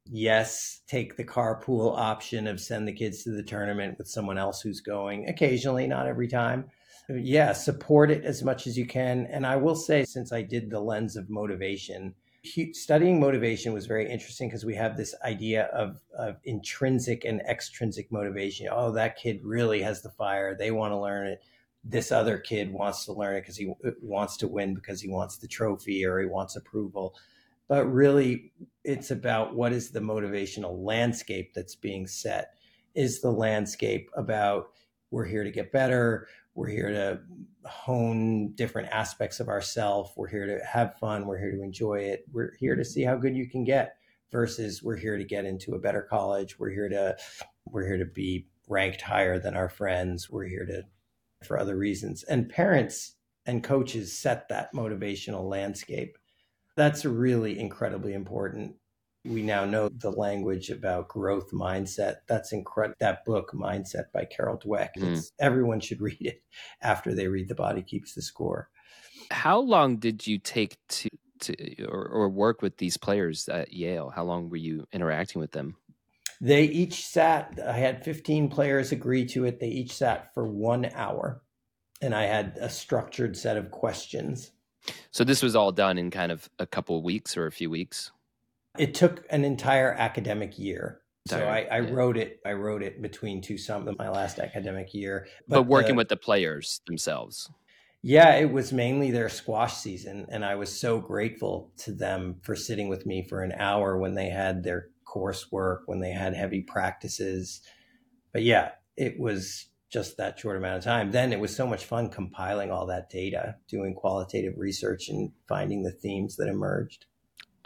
Yes, 0.08 0.82
take 0.86 1.16
the 1.16 1.24
carpool 1.24 1.96
option 1.96 2.46
of 2.46 2.60
send 2.60 2.86
the 2.86 2.92
kids 2.92 3.24
to 3.24 3.30
the 3.30 3.42
tournament 3.42 3.98
with 3.98 4.06
someone 4.06 4.38
else 4.38 4.60
who's 4.60 4.80
going 4.80 5.28
occasionally, 5.28 5.86
not 5.86 6.06
every 6.06 6.28
time. 6.28 6.66
Yeah, 7.08 7.52
support 7.52 8.10
it 8.10 8.24
as 8.24 8.42
much 8.42 8.66
as 8.66 8.76
you 8.76 8.86
can. 8.86 9.26
And 9.30 9.46
I 9.46 9.56
will 9.56 9.76
say, 9.76 10.04
since 10.04 10.32
I 10.32 10.42
did 10.42 10.70
the 10.70 10.80
lens 10.80 11.16
of 11.16 11.30
motivation, 11.30 12.14
studying 12.72 13.20
motivation 13.20 13.72
was 13.72 13.86
very 13.86 14.10
interesting 14.10 14.48
because 14.48 14.64
we 14.64 14.74
have 14.74 14.96
this 14.96 15.14
idea 15.24 15.64
of, 15.66 16.00
of 16.18 16.36
intrinsic 16.44 17.24
and 17.24 17.40
extrinsic 17.42 18.10
motivation. 18.10 18.68
Oh, 18.70 18.92
that 18.92 19.16
kid 19.16 19.40
really 19.44 19.82
has 19.82 20.02
the 20.02 20.10
fire. 20.10 20.56
They 20.56 20.70
want 20.70 20.92
to 20.92 20.98
learn 20.98 21.26
it 21.26 21.42
this 21.88 22.10
other 22.10 22.38
kid 22.38 22.72
wants 22.72 23.04
to 23.04 23.12
learn 23.12 23.36
it 23.36 23.42
because 23.42 23.56
he 23.56 23.72
wants 24.02 24.36
to 24.36 24.48
win 24.48 24.74
because 24.74 25.00
he 25.00 25.08
wants 25.08 25.36
the 25.36 25.46
trophy 25.46 26.04
or 26.04 26.18
he 26.18 26.26
wants 26.26 26.56
approval 26.56 27.14
but 27.68 27.84
really 27.86 28.52
it's 28.84 29.10
about 29.10 29.54
what 29.54 29.72
is 29.72 29.90
the 29.90 30.00
motivational 30.00 30.84
landscape 30.84 31.52
that's 31.54 31.76
being 31.76 32.06
set 32.06 32.54
is 32.94 33.20
the 33.20 33.30
landscape 33.30 34.10
about 34.16 34.70
we're 35.10 35.24
here 35.24 35.44
to 35.44 35.50
get 35.50 35.72
better 35.72 36.26
we're 36.56 36.68
here 36.68 36.90
to 36.90 37.20
hone 37.68 38.52
different 38.54 38.88
aspects 38.88 39.40
of 39.40 39.48
ourself 39.48 40.12
we're 40.16 40.28
here 40.28 40.46
to 40.46 40.64
have 40.64 40.98
fun 40.98 41.26
we're 41.26 41.38
here 41.38 41.52
to 41.52 41.62
enjoy 41.62 41.96
it 41.96 42.24
we're 42.32 42.52
here 42.58 42.76
to 42.76 42.84
see 42.84 43.02
how 43.02 43.16
good 43.16 43.36
you 43.36 43.48
can 43.48 43.64
get 43.64 43.96
versus 44.32 44.82
we're 44.82 44.96
here 44.96 45.16
to 45.16 45.24
get 45.24 45.44
into 45.44 45.74
a 45.74 45.78
better 45.78 46.02
college 46.02 46.58
we're 46.58 46.70
here 46.70 46.88
to 46.88 47.16
we're 47.66 47.86
here 47.86 47.98
to 47.98 48.04
be 48.04 48.46
ranked 48.68 49.00
higher 49.00 49.38
than 49.38 49.54
our 49.54 49.68
friends 49.68 50.30
we're 50.30 50.46
here 50.46 50.64
to 50.64 50.82
for 51.44 51.58
other 51.58 51.76
reasons. 51.76 52.22
And 52.24 52.48
parents 52.48 53.14
and 53.46 53.62
coaches 53.62 54.18
set 54.18 54.48
that 54.48 54.72
motivational 54.74 55.48
landscape. 55.48 56.18
That's 56.76 57.04
really 57.04 57.58
incredibly 57.58 58.12
important. 58.12 58.76
We 59.26 59.42
now 59.42 59.64
know 59.64 59.88
the 59.88 60.10
language 60.10 60.70
about 60.70 61.08
growth 61.08 61.50
mindset. 61.52 62.16
That's 62.28 62.52
incredible. 62.52 62.96
That 63.00 63.24
book, 63.24 63.52
Mindset 63.54 64.12
by 64.12 64.24
Carol 64.24 64.58
Dweck, 64.58 64.90
mm. 64.98 65.30
everyone 65.40 65.80
should 65.80 66.00
read 66.00 66.18
it 66.20 66.42
after 66.82 67.14
they 67.14 67.28
read 67.28 67.48
The 67.48 67.54
Body 67.54 67.82
Keeps 67.82 68.14
the 68.14 68.22
Score. 68.22 68.70
How 69.30 69.58
long 69.58 69.96
did 69.96 70.26
you 70.26 70.38
take 70.38 70.76
to, 70.88 71.08
to 71.40 71.84
or, 71.86 72.06
or 72.06 72.28
work 72.28 72.62
with 72.62 72.76
these 72.76 72.96
players 72.96 73.48
at 73.48 73.72
Yale? 73.72 74.10
How 74.14 74.24
long 74.24 74.48
were 74.48 74.56
you 74.56 74.86
interacting 74.92 75.40
with 75.40 75.52
them? 75.52 75.76
They 76.40 76.64
each 76.64 77.06
sat, 77.06 77.58
I 77.66 77.72
had 77.72 78.04
15 78.04 78.48
players 78.50 78.92
agree 78.92 79.26
to 79.26 79.44
it. 79.44 79.58
They 79.58 79.68
each 79.68 79.92
sat 79.92 80.34
for 80.34 80.46
one 80.46 80.90
hour, 80.94 81.42
and 82.02 82.14
I 82.14 82.24
had 82.24 82.58
a 82.60 82.68
structured 82.68 83.36
set 83.36 83.56
of 83.56 83.70
questions. 83.70 84.52
So 85.10 85.24
this 85.24 85.42
was 85.42 85.56
all 85.56 85.72
done 85.72 85.98
in 85.98 86.10
kind 86.10 86.30
of 86.30 86.48
a 86.58 86.66
couple 86.66 86.98
of 86.98 87.04
weeks 87.04 87.36
or 87.36 87.46
a 87.46 87.52
few 87.52 87.70
weeks? 87.70 88.12
It 88.78 88.94
took 88.94 89.24
an 89.30 89.44
entire 89.44 89.92
academic 89.92 90.58
year. 90.58 91.00
So 91.28 91.44
I, 91.44 91.66
I 91.70 91.80
yeah. 91.80 91.90
wrote 91.90 92.16
it. 92.16 92.40
I 92.46 92.52
wrote 92.52 92.82
it 92.82 93.02
between 93.02 93.42
two 93.42 93.58
some 93.58 93.88
my 93.98 94.08
last 94.08 94.38
academic 94.38 94.94
year. 94.94 95.26
But, 95.48 95.56
but 95.56 95.62
working 95.64 95.94
the, 95.94 95.98
with 95.98 96.08
the 96.08 96.16
players 96.16 96.80
themselves. 96.86 97.50
Yeah, 98.02 98.36
it 98.36 98.52
was 98.52 98.72
mainly 98.72 99.10
their 99.10 99.28
squash 99.28 99.74
season, 99.74 100.26
and 100.28 100.44
I 100.44 100.54
was 100.54 100.78
so 100.78 101.00
grateful 101.00 101.72
to 101.78 101.92
them 101.92 102.36
for 102.42 102.54
sitting 102.54 102.88
with 102.88 103.06
me 103.06 103.26
for 103.28 103.42
an 103.42 103.52
hour 103.58 103.98
when 103.98 104.14
they 104.14 104.28
had 104.28 104.62
their 104.62 104.90
coursework, 105.04 105.80
when 105.86 105.98
they 105.98 106.12
had 106.12 106.34
heavy 106.34 106.60
practices. 106.60 107.62
But 108.32 108.44
yeah, 108.44 108.72
it 108.96 109.18
was 109.18 109.66
just 109.90 110.16
that 110.18 110.38
short 110.38 110.56
amount 110.56 110.78
of 110.78 110.84
time. 110.84 111.10
Then 111.10 111.32
it 111.32 111.40
was 111.40 111.56
so 111.56 111.66
much 111.66 111.84
fun 111.84 112.08
compiling 112.10 112.70
all 112.70 112.86
that 112.86 113.10
data, 113.10 113.56
doing 113.68 113.94
qualitative 113.94 114.54
research, 114.56 115.08
and 115.08 115.32
finding 115.48 115.82
the 115.82 115.90
themes 115.90 116.36
that 116.36 116.48
emerged. 116.48 117.06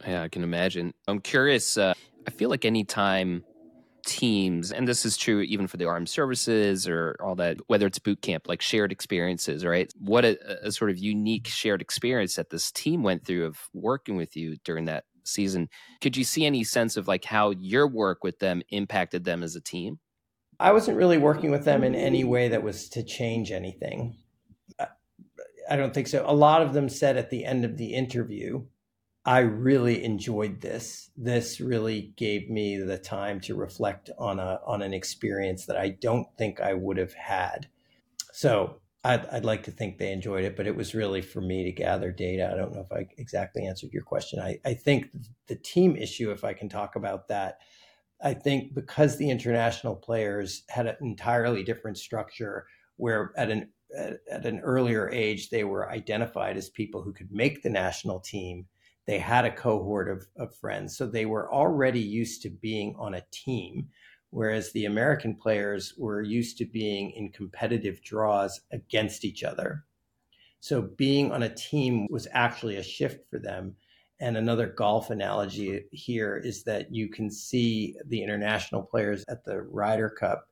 Yeah, 0.06 0.22
I 0.22 0.28
can 0.28 0.42
imagine. 0.42 0.94
I'm 1.06 1.20
curious. 1.20 1.76
Uh, 1.76 1.94
I 2.26 2.30
feel 2.30 2.50
like 2.50 2.64
anytime 2.64 3.44
teams, 4.06 4.72
and 4.72 4.88
this 4.88 5.04
is 5.04 5.16
true 5.16 5.40
even 5.42 5.66
for 5.66 5.76
the 5.76 5.84
armed 5.84 6.08
services 6.08 6.88
or 6.88 7.16
all 7.20 7.34
that, 7.36 7.58
whether 7.66 7.86
it's 7.86 7.98
boot 7.98 8.22
camp, 8.22 8.48
like 8.48 8.62
shared 8.62 8.92
experiences, 8.92 9.64
right? 9.64 9.92
What 9.98 10.24
a, 10.24 10.66
a 10.66 10.72
sort 10.72 10.90
of 10.90 10.98
unique 10.98 11.46
shared 11.46 11.82
experience 11.82 12.34
that 12.36 12.50
this 12.50 12.72
team 12.72 13.02
went 13.02 13.24
through 13.24 13.46
of 13.46 13.58
working 13.72 14.16
with 14.16 14.36
you 14.36 14.56
during 14.64 14.86
that 14.86 15.04
season. 15.24 15.68
Could 16.00 16.16
you 16.16 16.24
see 16.24 16.46
any 16.46 16.64
sense 16.64 16.96
of 16.96 17.08
like 17.08 17.24
how 17.24 17.50
your 17.50 17.86
work 17.86 18.24
with 18.24 18.38
them 18.38 18.62
impacted 18.70 19.24
them 19.24 19.42
as 19.42 19.54
a 19.54 19.60
team? 19.60 19.98
I 20.58 20.72
wasn't 20.72 20.98
really 20.98 21.18
working 21.18 21.50
with 21.50 21.64
them 21.64 21.84
in 21.84 21.94
any 21.94 22.24
way 22.24 22.48
that 22.48 22.62
was 22.62 22.88
to 22.90 23.02
change 23.02 23.50
anything. 23.50 24.16
I 25.70 25.76
don't 25.76 25.94
think 25.94 26.08
so. 26.08 26.24
A 26.26 26.34
lot 26.34 26.62
of 26.62 26.72
them 26.72 26.88
said 26.88 27.16
at 27.16 27.30
the 27.30 27.44
end 27.44 27.64
of 27.64 27.76
the 27.76 27.94
interview, 27.94 28.64
I 29.24 29.40
really 29.40 30.02
enjoyed 30.02 30.60
this. 30.60 31.10
This 31.16 31.60
really 31.60 32.14
gave 32.16 32.48
me 32.48 32.78
the 32.78 32.98
time 32.98 33.40
to 33.42 33.54
reflect 33.54 34.10
on 34.18 34.38
a 34.38 34.60
on 34.66 34.80
an 34.80 34.94
experience 34.94 35.66
that 35.66 35.76
I 35.76 35.90
don't 35.90 36.26
think 36.38 36.60
I 36.60 36.72
would 36.72 36.96
have 36.96 37.12
had. 37.12 37.68
So 38.32 38.80
I'd, 39.04 39.26
I'd, 39.26 39.44
like 39.44 39.62
to 39.64 39.70
think 39.70 39.96
they 39.98 40.12
enjoyed 40.12 40.44
it, 40.44 40.56
but 40.56 40.66
it 40.66 40.76
was 40.76 40.94
really 40.94 41.22
for 41.22 41.40
me 41.40 41.64
to 41.64 41.72
gather 41.72 42.12
data. 42.12 42.50
I 42.52 42.56
don't 42.56 42.74
know 42.74 42.82
if 42.82 42.92
I 42.92 43.06
exactly 43.16 43.66
answered 43.66 43.92
your 43.92 44.02
question. 44.02 44.38
I, 44.40 44.58
I 44.64 44.74
think 44.74 45.06
the 45.46 45.56
team 45.56 45.96
issue, 45.96 46.30
if 46.30 46.44
I 46.44 46.52
can 46.52 46.68
talk 46.68 46.96
about 46.96 47.28
that, 47.28 47.58
I 48.22 48.34
think 48.34 48.74
because 48.74 49.16
the 49.16 49.30
international 49.30 49.96
players 49.96 50.64
had 50.68 50.86
an 50.86 50.96
entirely 51.00 51.62
different 51.62 51.96
structure 51.96 52.66
where 52.96 53.32
at 53.36 53.50
an 53.50 53.70
at, 53.96 54.18
at 54.30 54.46
an 54.46 54.60
earlier 54.60 55.10
age 55.10 55.50
they 55.50 55.64
were 55.64 55.90
identified 55.90 56.56
as 56.56 56.68
people 56.68 57.02
who 57.02 57.12
could 57.12 57.32
make 57.32 57.62
the 57.62 57.70
national 57.70 58.20
team. 58.20 58.66
They 59.10 59.18
had 59.18 59.44
a 59.44 59.50
cohort 59.50 60.08
of, 60.08 60.28
of 60.36 60.54
friends. 60.54 60.96
So 60.96 61.06
they 61.06 61.26
were 61.26 61.52
already 61.52 62.00
used 62.00 62.42
to 62.42 62.50
being 62.50 62.94
on 62.96 63.14
a 63.14 63.24
team 63.32 63.88
whereas 64.30 64.72
the 64.72 64.84
American 64.84 65.34
players 65.34 65.94
were 65.98 66.22
used 66.22 66.56
to 66.58 66.64
being 66.64 67.10
in 67.10 67.30
competitive 67.30 68.02
draws 68.02 68.60
against 68.72 69.24
each 69.24 69.42
other. 69.42 69.84
So 70.60 70.82
being 70.82 71.32
on 71.32 71.42
a 71.42 71.54
team 71.54 72.06
was 72.10 72.28
actually 72.32 72.76
a 72.76 72.82
shift 72.82 73.28
for 73.28 73.38
them. 73.38 73.76
And 74.20 74.36
another 74.36 74.66
golf 74.66 75.10
analogy 75.10 75.84
here 75.90 76.36
is 76.36 76.62
that 76.64 76.94
you 76.94 77.08
can 77.08 77.30
see 77.30 77.96
the 78.06 78.22
international 78.22 78.82
players 78.82 79.24
at 79.28 79.44
the 79.44 79.62
Ryder 79.62 80.10
Cup 80.10 80.46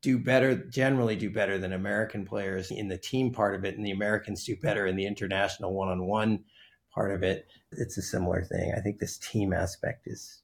do 0.00 0.18
better, 0.18 0.54
generally 0.54 1.16
do 1.16 1.30
better 1.30 1.58
than 1.58 1.72
American 1.72 2.24
players 2.24 2.70
in 2.70 2.88
the 2.88 2.98
team 2.98 3.32
part 3.32 3.54
of 3.54 3.64
it, 3.64 3.76
and 3.76 3.84
the 3.84 3.90
Americans 3.90 4.44
do 4.44 4.56
better 4.56 4.86
in 4.86 4.96
the 4.96 5.06
international 5.06 5.74
one 5.74 5.88
on 5.88 6.06
one 6.06 6.44
part 6.94 7.12
of 7.12 7.22
it. 7.22 7.46
It's 7.72 7.98
a 7.98 8.02
similar 8.02 8.42
thing. 8.42 8.72
I 8.76 8.80
think 8.80 8.98
this 8.98 9.18
team 9.18 9.52
aspect 9.52 10.06
is 10.06 10.42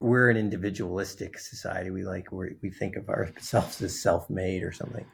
we're 0.00 0.30
an 0.30 0.36
individualistic 0.36 1.38
society. 1.38 1.90
We 1.90 2.04
like 2.04 2.30
we 2.32 2.56
we 2.62 2.70
think 2.70 2.96
of 2.96 3.08
ourselves 3.08 3.80
as 3.82 4.00
self-made 4.00 4.62
or 4.62 4.72
something. 4.72 5.06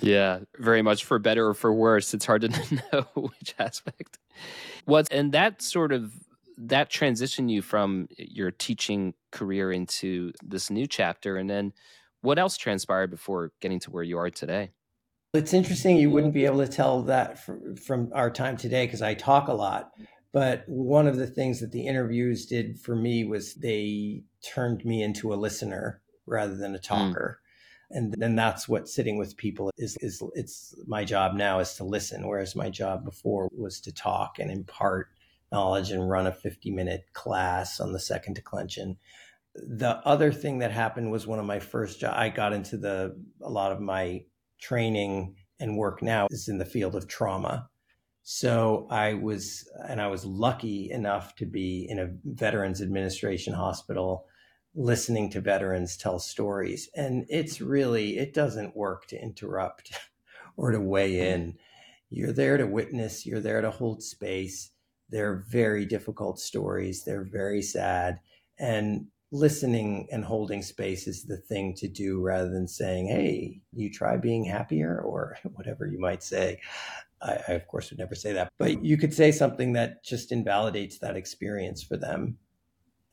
Yeah, 0.00 0.40
very 0.58 0.82
much 0.82 1.04
for 1.04 1.18
better 1.18 1.48
or 1.48 1.54
for 1.54 1.72
worse. 1.72 2.12
It's 2.12 2.26
hard 2.26 2.42
to 2.42 2.48
know 2.92 3.02
which 3.14 3.54
aspect. 3.58 4.18
Was 4.86 5.06
and 5.10 5.32
that 5.32 5.62
sort 5.62 5.92
of 5.92 6.12
that 6.58 6.90
transition 6.90 7.48
you 7.48 7.62
from 7.62 8.08
your 8.18 8.50
teaching 8.50 9.14
career 9.30 9.72
into 9.72 10.32
this 10.42 10.70
new 10.70 10.86
chapter, 10.86 11.36
and 11.36 11.48
then 11.48 11.72
what 12.22 12.38
else 12.38 12.56
transpired 12.56 13.10
before 13.10 13.52
getting 13.60 13.78
to 13.80 13.90
where 13.90 14.02
you 14.02 14.18
are 14.18 14.30
today? 14.30 14.70
It's 15.34 15.52
interesting. 15.52 15.96
You 15.96 16.10
wouldn't 16.10 16.32
be 16.32 16.46
able 16.46 16.64
to 16.64 16.68
tell 16.68 17.02
that 17.02 17.38
from 17.84 18.10
our 18.14 18.30
time 18.30 18.56
today 18.56 18.86
because 18.86 19.02
I 19.02 19.14
talk 19.14 19.48
a 19.48 19.52
lot. 19.52 19.92
But 20.36 20.64
one 20.66 21.06
of 21.06 21.16
the 21.16 21.26
things 21.26 21.60
that 21.60 21.72
the 21.72 21.86
interviews 21.86 22.44
did 22.44 22.78
for 22.78 22.94
me 22.94 23.24
was 23.24 23.54
they 23.54 24.22
turned 24.44 24.84
me 24.84 25.02
into 25.02 25.32
a 25.32 25.34
listener 25.34 26.02
rather 26.26 26.54
than 26.54 26.74
a 26.74 26.76
hmm. 26.76 26.82
talker. 26.82 27.40
Mm. 27.90 27.96
And 27.96 28.14
then 28.18 28.36
that's 28.36 28.68
what 28.68 28.86
sitting 28.86 29.16
with 29.16 29.38
people 29.38 29.70
is, 29.78 29.96
is 30.00 30.22
it's 30.34 30.74
my 30.86 31.04
job 31.04 31.36
now 31.36 31.60
is 31.60 31.72
to 31.76 31.84
listen, 31.84 32.28
whereas 32.28 32.54
my 32.54 32.68
job 32.68 33.02
before 33.02 33.48
was 33.50 33.80
to 33.80 33.94
talk 33.94 34.38
and 34.38 34.50
impart 34.50 35.08
knowledge 35.52 35.90
and 35.90 36.06
run 36.06 36.26
a 36.26 36.32
50 36.32 36.70
minute 36.70 37.06
class 37.14 37.80
on 37.80 37.94
the 37.94 37.98
second 37.98 38.34
declension. 38.34 38.98
The 39.54 40.02
other 40.04 40.32
thing 40.32 40.58
that 40.58 40.70
happened 40.70 41.10
was 41.10 41.26
one 41.26 41.38
of 41.38 41.46
my 41.46 41.60
first 41.60 41.98
jobs. 41.98 42.14
I 42.14 42.28
got 42.28 42.52
into 42.52 42.76
the, 42.76 43.18
a 43.40 43.48
lot 43.48 43.72
of 43.72 43.80
my 43.80 44.24
training 44.60 45.36
and 45.58 45.78
work 45.78 46.02
now 46.02 46.26
is 46.30 46.48
in 46.48 46.58
the 46.58 46.66
field 46.66 46.94
of 46.94 47.08
trauma 47.08 47.70
So 48.28 48.88
I 48.90 49.14
was, 49.14 49.70
and 49.88 50.00
I 50.00 50.08
was 50.08 50.24
lucky 50.24 50.90
enough 50.90 51.36
to 51.36 51.46
be 51.46 51.86
in 51.88 52.00
a 52.00 52.10
Veterans 52.24 52.82
Administration 52.82 53.54
hospital 53.54 54.26
listening 54.74 55.30
to 55.30 55.40
veterans 55.40 55.96
tell 55.96 56.18
stories. 56.18 56.90
And 56.96 57.24
it's 57.28 57.60
really, 57.60 58.18
it 58.18 58.34
doesn't 58.34 58.76
work 58.76 59.06
to 59.10 59.22
interrupt 59.22 59.92
or 60.56 60.72
to 60.72 60.80
weigh 60.80 61.12
mm-hmm. 61.12 61.34
in. 61.34 61.58
You're 62.10 62.32
there 62.32 62.56
to 62.56 62.66
witness, 62.66 63.26
you're 63.26 63.38
there 63.38 63.60
to 63.60 63.70
hold 63.70 64.02
space. 64.02 64.72
They're 65.08 65.44
very 65.48 65.86
difficult 65.86 66.40
stories, 66.40 67.04
they're 67.04 67.28
very 67.30 67.62
sad. 67.62 68.18
And 68.58 69.06
listening 69.36 70.08
and 70.10 70.24
holding 70.24 70.62
space 70.62 71.06
is 71.06 71.24
the 71.24 71.36
thing 71.36 71.74
to 71.74 71.88
do 71.88 72.20
rather 72.20 72.48
than 72.48 72.66
saying, 72.66 73.08
hey, 73.08 73.60
you 73.72 73.90
try 73.90 74.16
being 74.16 74.44
happier 74.44 75.00
or 75.00 75.36
whatever 75.54 75.86
you 75.86 75.98
might 75.98 76.22
say. 76.22 76.60
I, 77.22 77.38
I, 77.48 77.52
of 77.52 77.66
course, 77.68 77.90
would 77.90 77.98
never 77.98 78.14
say 78.14 78.32
that, 78.32 78.52
but 78.58 78.84
you 78.84 78.96
could 78.96 79.14
say 79.14 79.32
something 79.32 79.72
that 79.72 80.04
just 80.04 80.32
invalidates 80.32 80.98
that 80.98 81.16
experience 81.16 81.82
for 81.82 81.96
them. 81.96 82.36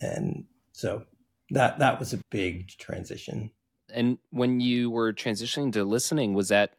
And 0.01 0.45
so 0.73 1.03
that 1.51 1.79
that 1.79 1.99
was 1.99 2.13
a 2.13 2.19
big 2.29 2.67
transition. 2.67 3.51
And 3.93 4.17
when 4.31 4.59
you 4.59 4.89
were 4.89 5.13
transitioning 5.13 5.71
to 5.73 5.83
listening, 5.83 6.33
was 6.33 6.49
that 6.49 6.75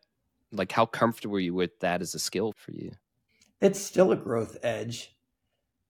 like 0.52 0.72
how 0.72 0.86
comfortable 0.86 1.32
were 1.34 1.40
you 1.40 1.54
with 1.54 1.78
that 1.80 2.02
as 2.02 2.14
a 2.14 2.18
skill 2.18 2.52
for 2.56 2.72
you? 2.72 2.92
It's 3.60 3.80
still 3.80 4.12
a 4.12 4.16
growth 4.16 4.58
edge 4.62 5.13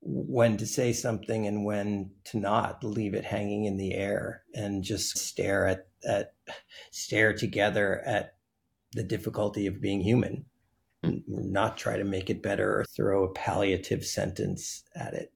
when 0.06 0.58
to 0.58 0.66
say 0.66 0.92
something 0.92 1.46
and 1.46 1.64
when 1.64 2.10
to 2.24 2.38
not 2.38 2.84
leave 2.84 3.14
it 3.14 3.24
hanging 3.24 3.64
in 3.64 3.78
the 3.78 3.94
air 3.94 4.42
and 4.54 4.84
just 4.84 5.16
stare 5.16 5.66
at, 5.66 5.86
at 6.06 6.34
stare 6.90 7.32
together 7.32 8.02
at 8.04 8.34
the 8.92 9.02
difficulty 9.02 9.66
of 9.66 9.80
being 9.80 10.02
human. 10.02 10.44
Not 11.26 11.78
try 11.78 11.96
to 11.96 12.04
make 12.04 12.28
it 12.28 12.42
better 12.42 12.80
or 12.80 12.84
throw 12.84 13.24
a 13.24 13.32
palliative 13.32 14.04
sentence 14.04 14.84
at 14.94 15.14
it. 15.14 15.32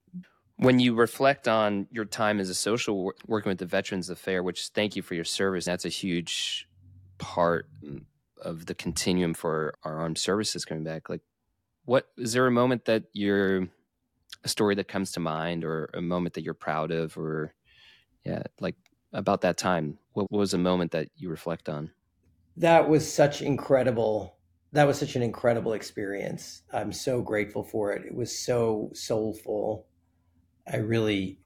When 0.56 0.80
you 0.80 0.94
reflect 0.94 1.48
on 1.48 1.86
your 1.90 2.04
time 2.04 2.38
as 2.38 2.50
a 2.50 2.54
social 2.54 3.12
working 3.26 3.50
with 3.50 3.58
the 3.58 3.66
veterans 3.66 4.10
affair 4.10 4.42
which 4.42 4.68
thank 4.74 4.96
you 4.96 5.02
for 5.02 5.14
your 5.14 5.24
service 5.24 5.66
that's 5.66 5.84
a 5.84 5.90
huge 5.90 6.68
part 7.18 7.68
of 8.42 8.66
the 8.66 8.74
continuum 8.74 9.34
for 9.34 9.74
our 9.84 10.00
armed 10.00 10.18
services 10.18 10.64
coming 10.64 10.84
back. 10.84 11.08
Like 11.08 11.22
what 11.84 12.08
is 12.16 12.32
there 12.32 12.46
a 12.46 12.50
moment 12.50 12.86
that 12.86 13.04
you're 13.12 13.68
a 14.44 14.48
story 14.48 14.74
that 14.76 14.88
comes 14.88 15.12
to 15.12 15.20
mind 15.20 15.64
or 15.64 15.90
a 15.94 16.02
moment 16.02 16.34
that 16.34 16.42
you're 16.42 16.54
proud 16.54 16.90
of 16.90 17.16
or 17.18 17.54
yeah 18.24 18.42
like 18.60 18.76
about 19.12 19.40
that 19.42 19.56
time 19.56 19.98
what 20.12 20.30
was 20.30 20.54
a 20.54 20.58
moment 20.58 20.92
that 20.92 21.08
you 21.16 21.30
reflect 21.30 21.68
on? 21.68 21.92
That 22.56 22.88
was 22.88 23.10
such 23.10 23.40
incredible 23.42 24.36
that 24.72 24.86
was 24.86 24.98
such 24.98 25.16
an 25.16 25.22
incredible 25.22 25.72
experience. 25.72 26.62
I'm 26.72 26.92
so 26.92 27.22
grateful 27.22 27.64
for 27.64 27.92
it. 27.92 28.04
It 28.04 28.14
was 28.14 28.38
so 28.38 28.90
soulful. 28.92 29.86
I 30.72 30.76
really 30.78 31.40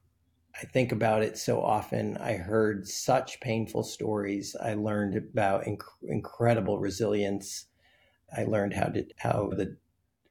i 0.57 0.67
think 0.67 0.93
about 0.93 1.23
it 1.23 1.39
so 1.39 1.63
often. 1.63 2.17
I 2.19 2.35
heard 2.35 2.89
such 2.89 3.41
painful 3.41 3.85
stories. 3.85 4.57
I 4.61 4.75
learned 4.75 5.17
about 5.17 5.65
inc- 5.65 5.85
incredible 6.09 6.79
resilience. 6.81 7.67
I 8.37 8.45
learned 8.45 8.75
how 8.75 8.87
to 8.89 9.07
how 9.19 9.51
the 9.51 9.77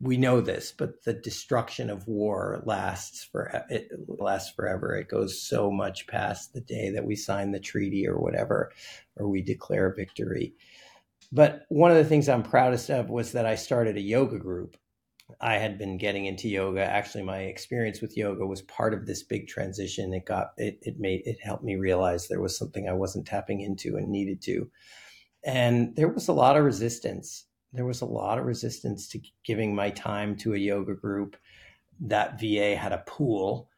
we 0.01 0.17
know 0.17 0.41
this, 0.41 0.73
but 0.75 1.03
the 1.03 1.13
destruction 1.13 1.89
of 1.89 2.07
war 2.07 2.63
lasts 2.65 3.23
for 3.23 3.65
it 3.69 3.89
lasts 4.07 4.51
forever. 4.53 4.95
It 4.95 5.07
goes 5.07 5.39
so 5.39 5.71
much 5.71 6.07
past 6.07 6.53
the 6.53 6.61
day 6.61 6.89
that 6.89 7.05
we 7.05 7.15
sign 7.15 7.51
the 7.51 7.59
treaty 7.59 8.07
or 8.07 8.17
whatever, 8.17 8.71
or 9.15 9.29
we 9.29 9.41
declare 9.43 9.93
victory. 9.93 10.55
But 11.31 11.65
one 11.69 11.91
of 11.91 11.97
the 11.97 12.05
things 12.05 12.27
I'm 12.27 12.43
proudest 12.43 12.89
of 12.89 13.09
was 13.09 13.31
that 13.33 13.45
I 13.45 13.55
started 13.55 13.95
a 13.95 14.01
yoga 14.01 14.39
group. 14.39 14.75
I 15.39 15.57
had 15.57 15.77
been 15.77 15.97
getting 15.97 16.25
into 16.25 16.49
yoga. 16.49 16.83
Actually, 16.83 17.23
my 17.23 17.39
experience 17.43 18.01
with 18.01 18.17
yoga 18.17 18.45
was 18.45 18.63
part 18.63 18.93
of 18.93 19.05
this 19.05 19.23
big 19.23 19.47
transition. 19.47 20.13
It 20.13 20.25
got 20.25 20.53
it 20.57 20.79
it 20.81 20.99
made 20.99 21.21
it 21.25 21.37
helped 21.41 21.63
me 21.63 21.75
realize 21.75 22.27
there 22.27 22.41
was 22.41 22.57
something 22.57 22.89
I 22.89 22.93
wasn't 22.93 23.27
tapping 23.27 23.61
into 23.61 23.97
and 23.97 24.09
needed 24.09 24.41
to. 24.43 24.69
And 25.45 25.95
there 25.95 26.09
was 26.09 26.27
a 26.27 26.33
lot 26.33 26.57
of 26.57 26.63
resistance 26.63 27.45
there 27.73 27.85
was 27.85 28.01
a 28.01 28.05
lot 28.05 28.37
of 28.37 28.45
resistance 28.45 29.07
to 29.09 29.21
giving 29.45 29.73
my 29.73 29.89
time 29.89 30.35
to 30.37 30.53
a 30.53 30.57
yoga 30.57 30.93
group. 30.93 31.37
That 31.99 32.39
VA 32.39 32.75
had 32.75 32.91
a 32.91 33.03
pool 33.05 33.69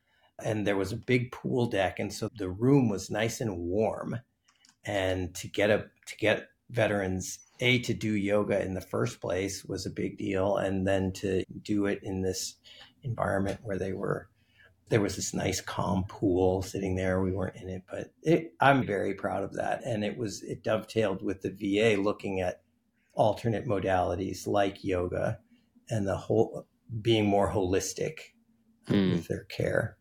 and 0.44 0.66
there 0.66 0.78
was 0.78 0.92
a 0.92 0.98
big 0.98 1.32
pool 1.32 1.68
deck 1.68 2.00
and 2.00 2.12
so 2.12 2.30
the 2.38 2.50
room 2.50 2.90
was 2.90 3.12
nice 3.12 3.42
and 3.42 3.58
warm. 3.58 4.20
And 4.86 5.34
to 5.36 5.48
get 5.48 5.70
a 5.70 5.86
to 6.08 6.18
get 6.18 6.48
veterans 6.70 7.40
a 7.60 7.80
to 7.80 7.94
do 7.94 8.14
yoga 8.14 8.64
in 8.64 8.74
the 8.74 8.82
first 8.82 9.22
place 9.22 9.64
was 9.64 9.86
a 9.86 9.92
big 9.92 10.18
deal 10.18 10.58
and 10.58 10.88
then 10.88 11.12
to 11.12 11.44
do 11.62 11.86
it 11.86 12.00
in 12.02 12.22
this 12.22 12.56
environment 13.04 13.60
where 13.62 13.78
they 13.78 13.94
were 13.94 14.30
there 14.90 15.02
was 15.02 15.16
this 15.16 15.34
nice 15.34 15.62
calm 15.62 16.04
pool 16.08 16.62
sitting 16.62 16.96
there. 16.96 17.22
We 17.22 17.32
weren't 17.32 17.56
in 17.56 17.70
it 17.70 17.84
but 17.90 18.12
it, 18.24 18.54
i'm 18.60 18.86
very 18.86 19.14
proud 19.14 19.44
of 19.44 19.54
that. 19.54 19.84
And 19.86 20.04
it 20.04 20.18
was 20.18 20.42
it 20.44 20.64
dovetailed 20.64 21.22
with 21.22 21.42
the 21.42 21.52
va 21.52 22.02
looking 22.02 22.42
at 22.42 22.63
alternate 23.14 23.68
modalities 23.68 24.48
like 24.48 24.84
yoga 24.84 25.40
and 25.90 26.08
the 26.08 26.16
whole 26.16 26.68
being 27.02 27.26
more 27.26 27.52
holistic 27.52 28.20
mm. 28.88 29.12
with 29.12 29.28
their 29.28 29.46
care. 29.46 29.98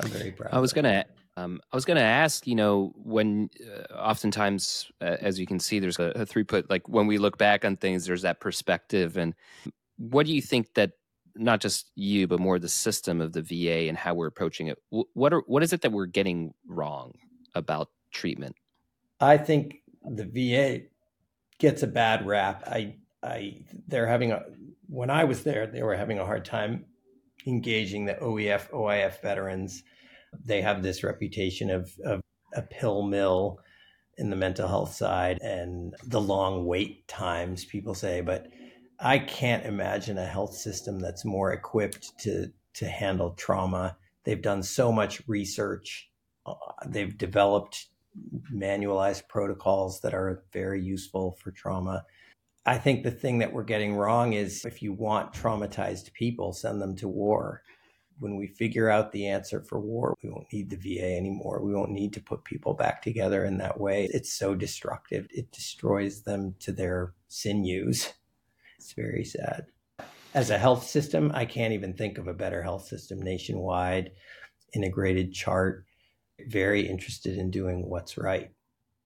I'm 0.00 0.08
very 0.08 0.32
proud. 0.32 0.52
I 0.52 0.58
was 0.58 0.72
going 0.72 0.84
to 0.84 1.04
um, 1.38 1.60
I 1.70 1.76
was 1.76 1.84
going 1.84 1.98
to 1.98 2.02
ask, 2.02 2.46
you 2.46 2.54
know, 2.54 2.94
when 2.96 3.50
uh, 3.62 3.92
oftentimes, 3.92 4.90
uh, 5.02 5.16
as 5.20 5.38
you 5.38 5.46
can 5.46 5.60
see, 5.60 5.78
there's 5.78 5.98
a, 5.98 6.10
a, 6.12 6.24
throughput. 6.24 6.70
Like 6.70 6.88
when 6.88 7.06
we 7.06 7.18
look 7.18 7.36
back 7.36 7.62
on 7.62 7.76
things, 7.76 8.06
there's 8.06 8.22
that 8.22 8.40
perspective. 8.40 9.18
And 9.18 9.34
what 9.98 10.24
do 10.24 10.34
you 10.34 10.40
think 10.40 10.72
that 10.74 10.92
not 11.34 11.60
just 11.60 11.90
you, 11.94 12.26
but 12.26 12.40
more 12.40 12.58
the 12.58 12.70
system 12.70 13.20
of 13.20 13.34
the 13.34 13.42
VA 13.42 13.86
and 13.88 13.98
how 13.98 14.14
we're 14.14 14.28
approaching 14.28 14.68
it? 14.68 14.78
What 14.88 15.34
are 15.34 15.42
what 15.46 15.62
is 15.62 15.74
it 15.74 15.82
that 15.82 15.92
we're 15.92 16.06
getting 16.06 16.54
wrong 16.66 17.12
about 17.54 17.90
treatment? 18.12 18.56
I 19.20 19.36
think 19.36 19.82
the 20.04 20.24
VA 20.24 20.86
gets 21.58 21.82
a 21.82 21.86
bad 21.86 22.26
rap. 22.26 22.62
I, 22.66 22.96
I, 23.22 23.64
they're 23.88 24.06
having 24.06 24.32
a, 24.32 24.42
when 24.88 25.10
I 25.10 25.24
was 25.24 25.42
there, 25.42 25.66
they 25.66 25.82
were 25.82 25.96
having 25.96 26.18
a 26.18 26.26
hard 26.26 26.44
time 26.44 26.84
engaging 27.46 28.04
the 28.04 28.14
OEF, 28.14 28.70
OIF 28.70 29.20
veterans. 29.22 29.82
They 30.44 30.62
have 30.62 30.82
this 30.82 31.02
reputation 31.02 31.70
of, 31.70 31.92
of 32.04 32.20
a 32.54 32.62
pill 32.62 33.02
mill 33.02 33.58
in 34.18 34.30
the 34.30 34.36
mental 34.36 34.68
health 34.68 34.94
side 34.94 35.38
and 35.42 35.94
the 36.04 36.20
long 36.20 36.64
wait 36.64 37.06
times, 37.08 37.64
people 37.64 37.94
say. 37.94 38.20
But 38.20 38.48
I 38.98 39.18
can't 39.18 39.66
imagine 39.66 40.18
a 40.18 40.26
health 40.26 40.54
system 40.54 41.00
that's 41.00 41.24
more 41.24 41.52
equipped 41.52 42.18
to, 42.20 42.52
to 42.74 42.88
handle 42.88 43.32
trauma. 43.32 43.96
They've 44.24 44.40
done 44.40 44.62
so 44.62 44.90
much 44.90 45.22
research. 45.26 46.10
Uh, 46.46 46.54
they've 46.86 47.16
developed 47.16 47.88
manualized 48.52 49.28
protocols 49.28 50.00
that 50.00 50.14
are 50.14 50.44
very 50.52 50.82
useful 50.82 51.36
for 51.42 51.50
trauma. 51.50 52.04
I 52.64 52.78
think 52.78 53.04
the 53.04 53.10
thing 53.10 53.38
that 53.38 53.52
we're 53.52 53.64
getting 53.64 53.94
wrong 53.94 54.32
is 54.32 54.64
if 54.64 54.82
you 54.82 54.92
want 54.92 55.32
traumatized 55.32 56.12
people, 56.12 56.52
send 56.52 56.82
them 56.82 56.96
to 56.96 57.08
war. 57.08 57.62
When 58.18 58.36
we 58.36 58.46
figure 58.46 58.88
out 58.88 59.12
the 59.12 59.26
answer 59.26 59.62
for 59.62 59.78
war, 59.78 60.16
we 60.22 60.30
won't 60.30 60.52
need 60.52 60.70
the 60.70 60.76
VA 60.76 61.16
anymore. 61.16 61.62
We 61.62 61.74
won't 61.74 61.90
need 61.90 62.14
to 62.14 62.20
put 62.20 62.44
people 62.44 62.72
back 62.72 63.02
together 63.02 63.44
in 63.44 63.58
that 63.58 63.78
way. 63.78 64.08
It's 64.10 64.32
so 64.32 64.54
destructive. 64.54 65.26
It 65.30 65.52
destroys 65.52 66.22
them 66.22 66.54
to 66.60 66.72
their 66.72 67.12
sinews. 67.28 68.14
It's 68.78 68.92
very 68.94 69.24
sad. 69.24 69.66
As 70.34 70.50
a 70.50 70.58
health 70.58 70.86
system, 70.86 71.30
I 71.34 71.44
can't 71.44 71.72
even 71.72 71.92
think 71.92 72.18
of 72.18 72.26
a 72.26 72.34
better 72.34 72.62
health 72.62 72.86
system 72.86 73.20
nationwide, 73.20 74.12
integrated 74.74 75.32
chart 75.32 75.84
very 76.48 76.86
interested 76.86 77.38
in 77.38 77.50
doing 77.50 77.88
what's 77.88 78.18
right. 78.18 78.50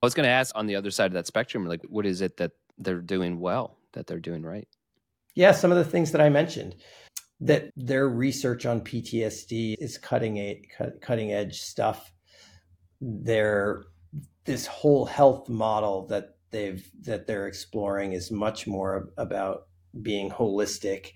I 0.02 0.06
was 0.06 0.14
going 0.14 0.24
to 0.24 0.30
ask 0.30 0.56
on 0.56 0.66
the 0.66 0.76
other 0.76 0.90
side 0.90 1.06
of 1.06 1.12
that 1.12 1.26
spectrum, 1.26 1.66
like, 1.66 1.82
what 1.88 2.06
is 2.06 2.20
it 2.20 2.36
that 2.38 2.52
they're 2.78 3.00
doing 3.00 3.38
well, 3.38 3.76
that 3.92 4.06
they're 4.06 4.18
doing 4.18 4.42
right? 4.42 4.66
Yeah, 5.34 5.52
some 5.52 5.70
of 5.70 5.78
the 5.78 5.84
things 5.84 6.12
that 6.12 6.20
I 6.20 6.28
mentioned. 6.28 6.76
That 7.42 7.70
their 7.74 8.08
research 8.08 8.66
on 8.66 8.82
PTSD 8.82 9.76
is 9.78 9.96
cutting 9.96 10.36
a 10.36 10.62
cutting 11.00 11.32
edge 11.32 11.60
stuff. 11.60 12.12
Their 13.00 13.84
this 14.44 14.66
whole 14.66 15.06
health 15.06 15.48
model 15.48 16.06
that 16.08 16.36
they've 16.50 16.86
that 17.02 17.26
they're 17.26 17.46
exploring 17.46 18.12
is 18.12 18.30
much 18.30 18.66
more 18.66 19.10
about 19.16 19.68
being 20.02 20.30
holistic 20.30 21.12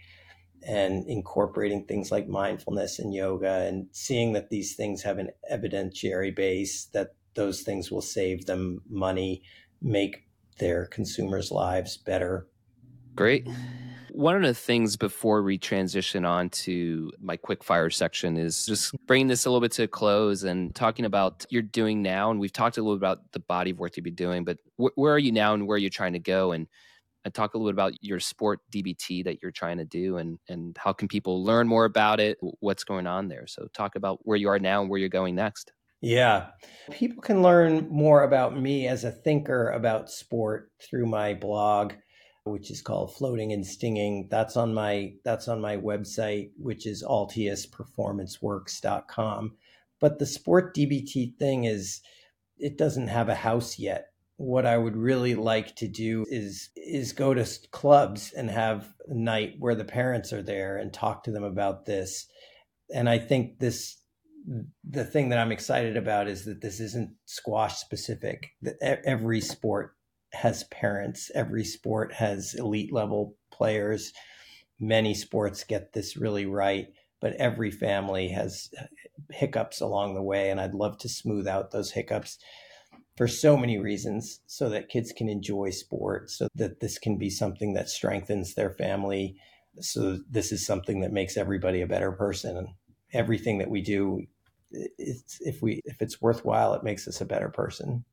and 0.66 1.08
incorporating 1.08 1.84
things 1.84 2.10
like 2.10 2.28
mindfulness 2.28 2.98
and 2.98 3.14
yoga 3.14 3.66
and 3.66 3.86
seeing 3.92 4.32
that 4.32 4.50
these 4.50 4.74
things 4.74 5.02
have 5.02 5.18
an 5.18 5.30
evidentiary 5.52 6.34
base 6.34 6.86
that 6.86 7.14
those 7.34 7.62
things 7.62 7.90
will 7.90 8.00
save 8.00 8.46
them 8.46 8.80
money 8.88 9.42
make 9.82 10.24
their 10.58 10.86
consumers 10.86 11.50
lives 11.50 11.96
better. 11.96 12.48
Great. 13.14 13.48
One 14.10 14.36
of 14.36 14.42
the 14.42 14.54
things 14.54 14.96
before 14.96 15.42
we 15.42 15.58
transition 15.58 16.24
on 16.24 16.48
to 16.50 17.10
my 17.20 17.36
quick 17.36 17.64
fire 17.64 17.90
section 17.90 18.36
is 18.36 18.64
just 18.64 18.94
bringing 19.06 19.26
this 19.26 19.44
a 19.44 19.50
little 19.50 19.60
bit 19.60 19.72
to 19.72 19.84
a 19.84 19.88
close 19.88 20.44
and 20.44 20.72
talking 20.72 21.04
about 21.04 21.44
you're 21.50 21.62
doing 21.62 22.00
now. 22.00 22.30
And 22.30 22.38
we've 22.38 22.52
talked 22.52 22.78
a 22.78 22.82
little 22.82 22.96
about 22.96 23.32
the 23.32 23.40
body 23.40 23.72
of 23.72 23.80
work 23.80 23.96
you've 23.96 24.04
been 24.04 24.14
doing 24.14 24.44
but 24.44 24.58
wh- 24.76 24.96
where 24.96 25.12
are 25.12 25.18
you 25.18 25.32
now 25.32 25.54
and 25.54 25.66
where 25.66 25.74
are 25.74 25.78
you 25.78 25.90
trying 25.90 26.12
to 26.12 26.20
go? 26.20 26.52
And 26.52 26.68
talk 27.32 27.54
a 27.54 27.58
little 27.58 27.70
bit 27.70 27.74
about 27.74 27.92
your 28.02 28.20
sport 28.20 28.60
DBT 28.70 29.24
that 29.24 29.40
you're 29.40 29.50
trying 29.50 29.78
to 29.78 29.84
do 29.84 30.18
and, 30.18 30.38
and 30.48 30.76
how 30.78 30.92
can 30.92 31.08
people 31.08 31.42
learn 31.42 31.66
more 31.66 31.86
about 31.86 32.20
it, 32.20 32.36
what's 32.60 32.84
going 32.84 33.06
on 33.06 33.28
there. 33.28 33.46
So 33.46 33.66
talk 33.72 33.96
about 33.96 34.18
where 34.22 34.36
you 34.36 34.48
are 34.48 34.58
now 34.58 34.82
and 34.82 34.90
where 34.90 35.00
you're 35.00 35.08
going 35.08 35.34
next. 35.34 35.72
Yeah. 36.00 36.48
People 36.90 37.22
can 37.22 37.42
learn 37.42 37.88
more 37.88 38.24
about 38.24 38.60
me 38.60 38.88
as 38.88 39.04
a 39.04 39.10
thinker 39.10 39.70
about 39.70 40.10
sport 40.10 40.70
through 40.78 41.06
my 41.06 41.32
blog, 41.32 41.94
which 42.44 42.70
is 42.70 42.82
called 42.82 43.14
Floating 43.14 43.54
and 43.54 43.66
Stinging. 43.66 44.28
That's 44.30 44.58
on 44.58 44.74
my 44.74 45.14
that's 45.24 45.48
on 45.48 45.62
my 45.62 45.78
website, 45.78 46.50
which 46.58 46.86
is 46.86 47.02
altiusperformanceworks.com. 47.02 49.56
But 49.98 50.18
the 50.18 50.26
sport 50.26 50.76
DBT 50.76 51.38
thing 51.38 51.64
is 51.64 52.02
it 52.58 52.76
doesn't 52.76 53.08
have 53.08 53.30
a 53.30 53.34
house 53.34 53.78
yet. 53.78 54.08
What 54.36 54.66
I 54.66 54.76
would 54.76 54.96
really 54.96 55.34
like 55.34 55.76
to 55.76 55.88
do 55.88 56.24
is 56.28 56.70
is 56.76 57.12
go 57.12 57.34
to 57.34 57.46
clubs 57.70 58.32
and 58.32 58.50
have 58.50 58.92
a 59.06 59.14
night 59.14 59.54
where 59.58 59.74
the 59.74 59.84
parents 59.84 60.32
are 60.32 60.42
there 60.42 60.76
and 60.76 60.92
talk 60.92 61.24
to 61.24 61.30
them 61.30 61.44
about 61.44 61.86
this. 61.86 62.26
And 62.92 63.08
I 63.08 63.18
think 63.18 63.60
this 63.60 63.98
the 64.88 65.04
thing 65.04 65.30
that 65.30 65.38
I'm 65.38 65.52
excited 65.52 65.96
about 65.96 66.28
is 66.28 66.44
that 66.44 66.60
this 66.60 66.80
isn't 66.80 67.14
squash 67.24 67.76
specific. 67.76 68.50
That 68.62 68.76
every 69.04 69.40
sport 69.40 69.94
has 70.32 70.64
parents. 70.64 71.30
Every 71.34 71.64
sport 71.64 72.12
has 72.14 72.54
elite 72.54 72.92
level 72.92 73.36
players. 73.50 74.12
Many 74.78 75.14
sports 75.14 75.64
get 75.64 75.92
this 75.92 76.16
really 76.16 76.44
right, 76.44 76.88
but 77.20 77.34
every 77.34 77.70
family 77.70 78.28
has 78.28 78.68
uh, 78.78 78.86
hiccups 79.30 79.80
along 79.80 80.14
the 80.14 80.22
way, 80.22 80.50
and 80.50 80.60
I'd 80.60 80.74
love 80.74 80.98
to 80.98 81.08
smooth 81.08 81.46
out 81.46 81.70
those 81.70 81.92
hiccups 81.92 82.38
for 83.16 83.28
so 83.28 83.56
many 83.56 83.78
reasons 83.78 84.40
so 84.46 84.68
that 84.68 84.88
kids 84.88 85.12
can 85.12 85.28
enjoy 85.28 85.70
sport 85.70 86.30
so 86.30 86.48
that 86.54 86.80
this 86.80 86.98
can 86.98 87.16
be 87.16 87.30
something 87.30 87.74
that 87.74 87.88
strengthens 87.88 88.54
their 88.54 88.70
family 88.70 89.36
so 89.80 90.18
this 90.30 90.52
is 90.52 90.64
something 90.64 91.00
that 91.00 91.12
makes 91.12 91.36
everybody 91.36 91.80
a 91.80 91.86
better 91.86 92.12
person 92.12 92.56
and 92.56 92.68
everything 93.12 93.58
that 93.58 93.70
we 93.70 93.82
do 93.82 94.24
it's 94.70 95.40
if 95.40 95.62
we 95.62 95.80
if 95.84 96.00
it's 96.00 96.20
worthwhile, 96.20 96.74
it 96.74 96.82
makes 96.82 97.06
us 97.08 97.20
a 97.20 97.26
better 97.26 97.48
person. 97.48 98.04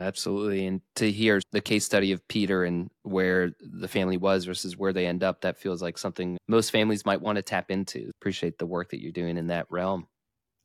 Absolutely. 0.00 0.66
And 0.66 0.80
to 0.96 1.12
hear 1.12 1.42
the 1.52 1.60
case 1.60 1.84
study 1.84 2.12
of 2.12 2.26
Peter 2.26 2.64
and 2.64 2.90
where 3.02 3.52
the 3.60 3.88
family 3.88 4.16
was 4.16 4.46
versus 4.46 4.76
where 4.76 4.94
they 4.94 5.06
end 5.06 5.22
up, 5.22 5.42
that 5.42 5.58
feels 5.58 5.82
like 5.82 5.98
something 5.98 6.38
most 6.48 6.70
families 6.70 7.04
might 7.04 7.20
want 7.20 7.36
to 7.36 7.42
tap 7.42 7.70
into. 7.70 8.10
Appreciate 8.18 8.58
the 8.58 8.66
work 8.66 8.90
that 8.90 9.02
you're 9.02 9.12
doing 9.12 9.36
in 9.36 9.48
that 9.48 9.66
realm. 9.68 10.06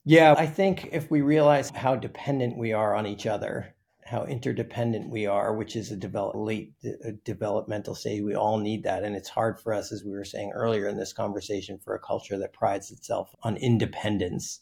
Yeah, 0.05 0.35
I 0.37 0.45
think 0.45 0.89
if 0.93 1.11
we 1.11 1.21
realize 1.21 1.69
how 1.71 1.95
dependent 1.95 2.57
we 2.57 2.71
are 2.71 2.95
on 2.95 3.07
each 3.07 3.25
other, 3.25 3.74
how 4.05 4.23
interdependent 4.23 5.09
we 5.09 5.25
are, 5.25 5.55
which 5.55 5.75
is 5.75 5.91
a 5.91 5.95
develop, 5.95 6.35
late 6.35 6.73
a 7.03 7.11
developmental 7.11 7.95
stage, 7.95 8.21
we 8.21 8.35
all 8.35 8.59
need 8.59 8.83
that. 8.83 9.03
And 9.03 9.15
it's 9.15 9.29
hard 9.29 9.59
for 9.59 9.73
us, 9.73 9.91
as 9.91 10.03
we 10.03 10.11
were 10.11 10.23
saying 10.23 10.51
earlier 10.53 10.87
in 10.87 10.97
this 10.97 11.13
conversation, 11.13 11.79
for 11.83 11.95
a 11.95 11.99
culture 11.99 12.37
that 12.37 12.53
prides 12.53 12.91
itself 12.91 13.35
on 13.43 13.57
independence 13.57 14.61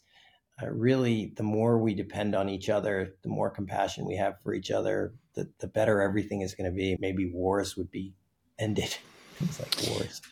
uh, 0.62 0.70
really 0.70 1.32
the 1.36 1.42
more 1.42 1.78
we 1.78 1.94
depend 1.94 2.34
on 2.34 2.48
each 2.48 2.68
other, 2.68 3.16
the 3.22 3.28
more 3.28 3.50
compassion 3.50 4.06
we 4.06 4.16
have 4.16 4.40
for 4.42 4.54
each 4.54 4.70
other, 4.70 5.12
the, 5.34 5.50
the 5.58 5.66
better 5.66 6.00
everything 6.00 6.42
is 6.42 6.54
going 6.54 6.70
to 6.70 6.76
be. 6.76 6.96
Maybe 7.00 7.30
wars 7.32 7.76
would 7.76 7.90
be 7.90 8.14
ended. 8.58 8.96
Things 9.34 9.58
like 9.58 9.90
wars. 9.90 10.22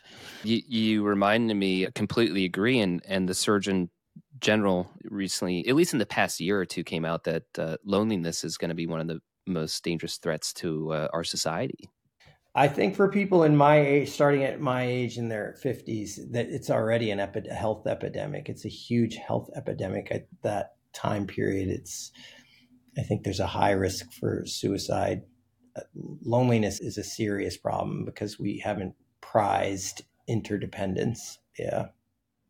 You, 0.44 0.62
you 0.68 1.02
reminded 1.02 1.55
me, 1.55 1.86
I 1.86 1.90
completely 1.90 2.44
agree. 2.44 2.78
And, 2.78 3.02
and 3.05 3.28
the 3.28 3.34
Surgeon 3.34 3.90
General 4.43 4.90
recently, 5.05 5.66
at 5.69 5.77
least 5.77 5.93
in 5.93 5.98
the 5.98 6.06
past 6.06 6.40
year 6.40 6.60
or 6.60 6.66
two, 6.66 6.85
came 6.85 7.05
out 7.05 7.24
that 7.24 7.44
uh, 7.59 7.77
loneliness 7.85 8.44
is 8.44 8.59
going 8.59 8.70
to 8.70 8.74
be 8.74 8.86
one 8.86 9.01
of 9.01 9.06
the 9.06 9.20
most 9.47 9.82
dangerous 9.82 10.19
threats 10.19 10.52
to 10.55 10.93
uh, 10.93 11.09
our 11.12 11.24
society. 11.24 11.89
I 12.55 12.69
think 12.69 12.97
for 12.97 13.09
people 13.09 13.44
in 13.44 13.56
my 13.56 13.81
age, 13.81 14.10
starting 14.10 14.43
at 14.44 14.60
my 14.60 14.82
age 14.82 15.16
in 15.16 15.28
their 15.28 15.56
50s, 15.64 16.32
that 16.32 16.48
it's 16.51 16.69
already 16.70 17.10
an 17.10 17.20
epi- 17.20 17.48
health 17.48 17.86
epidemic. 17.86 18.48
It's 18.48 18.66
a 18.66 18.69
huge 18.69 19.16
health 19.16 19.48
epidemic 19.56 20.09
at 20.10 20.27
that 20.43 20.74
time 20.93 21.27
period. 21.27 21.69
It's, 21.69 22.12
I 22.98 23.02
think 23.02 23.23
there's 23.23 23.40
a 23.40 23.47
high 23.47 23.70
risk 23.70 24.12
for 24.12 24.43
suicide. 24.44 25.23
Uh, 25.74 25.82
loneliness 25.94 26.81
is 26.81 26.98
a 26.98 27.05
serious 27.05 27.56
problem 27.56 28.05
because 28.05 28.39
we 28.39 28.59
haven't 28.59 28.97
prized 29.23 30.02
interdependence. 30.28 31.39
Yeah. 31.59 31.86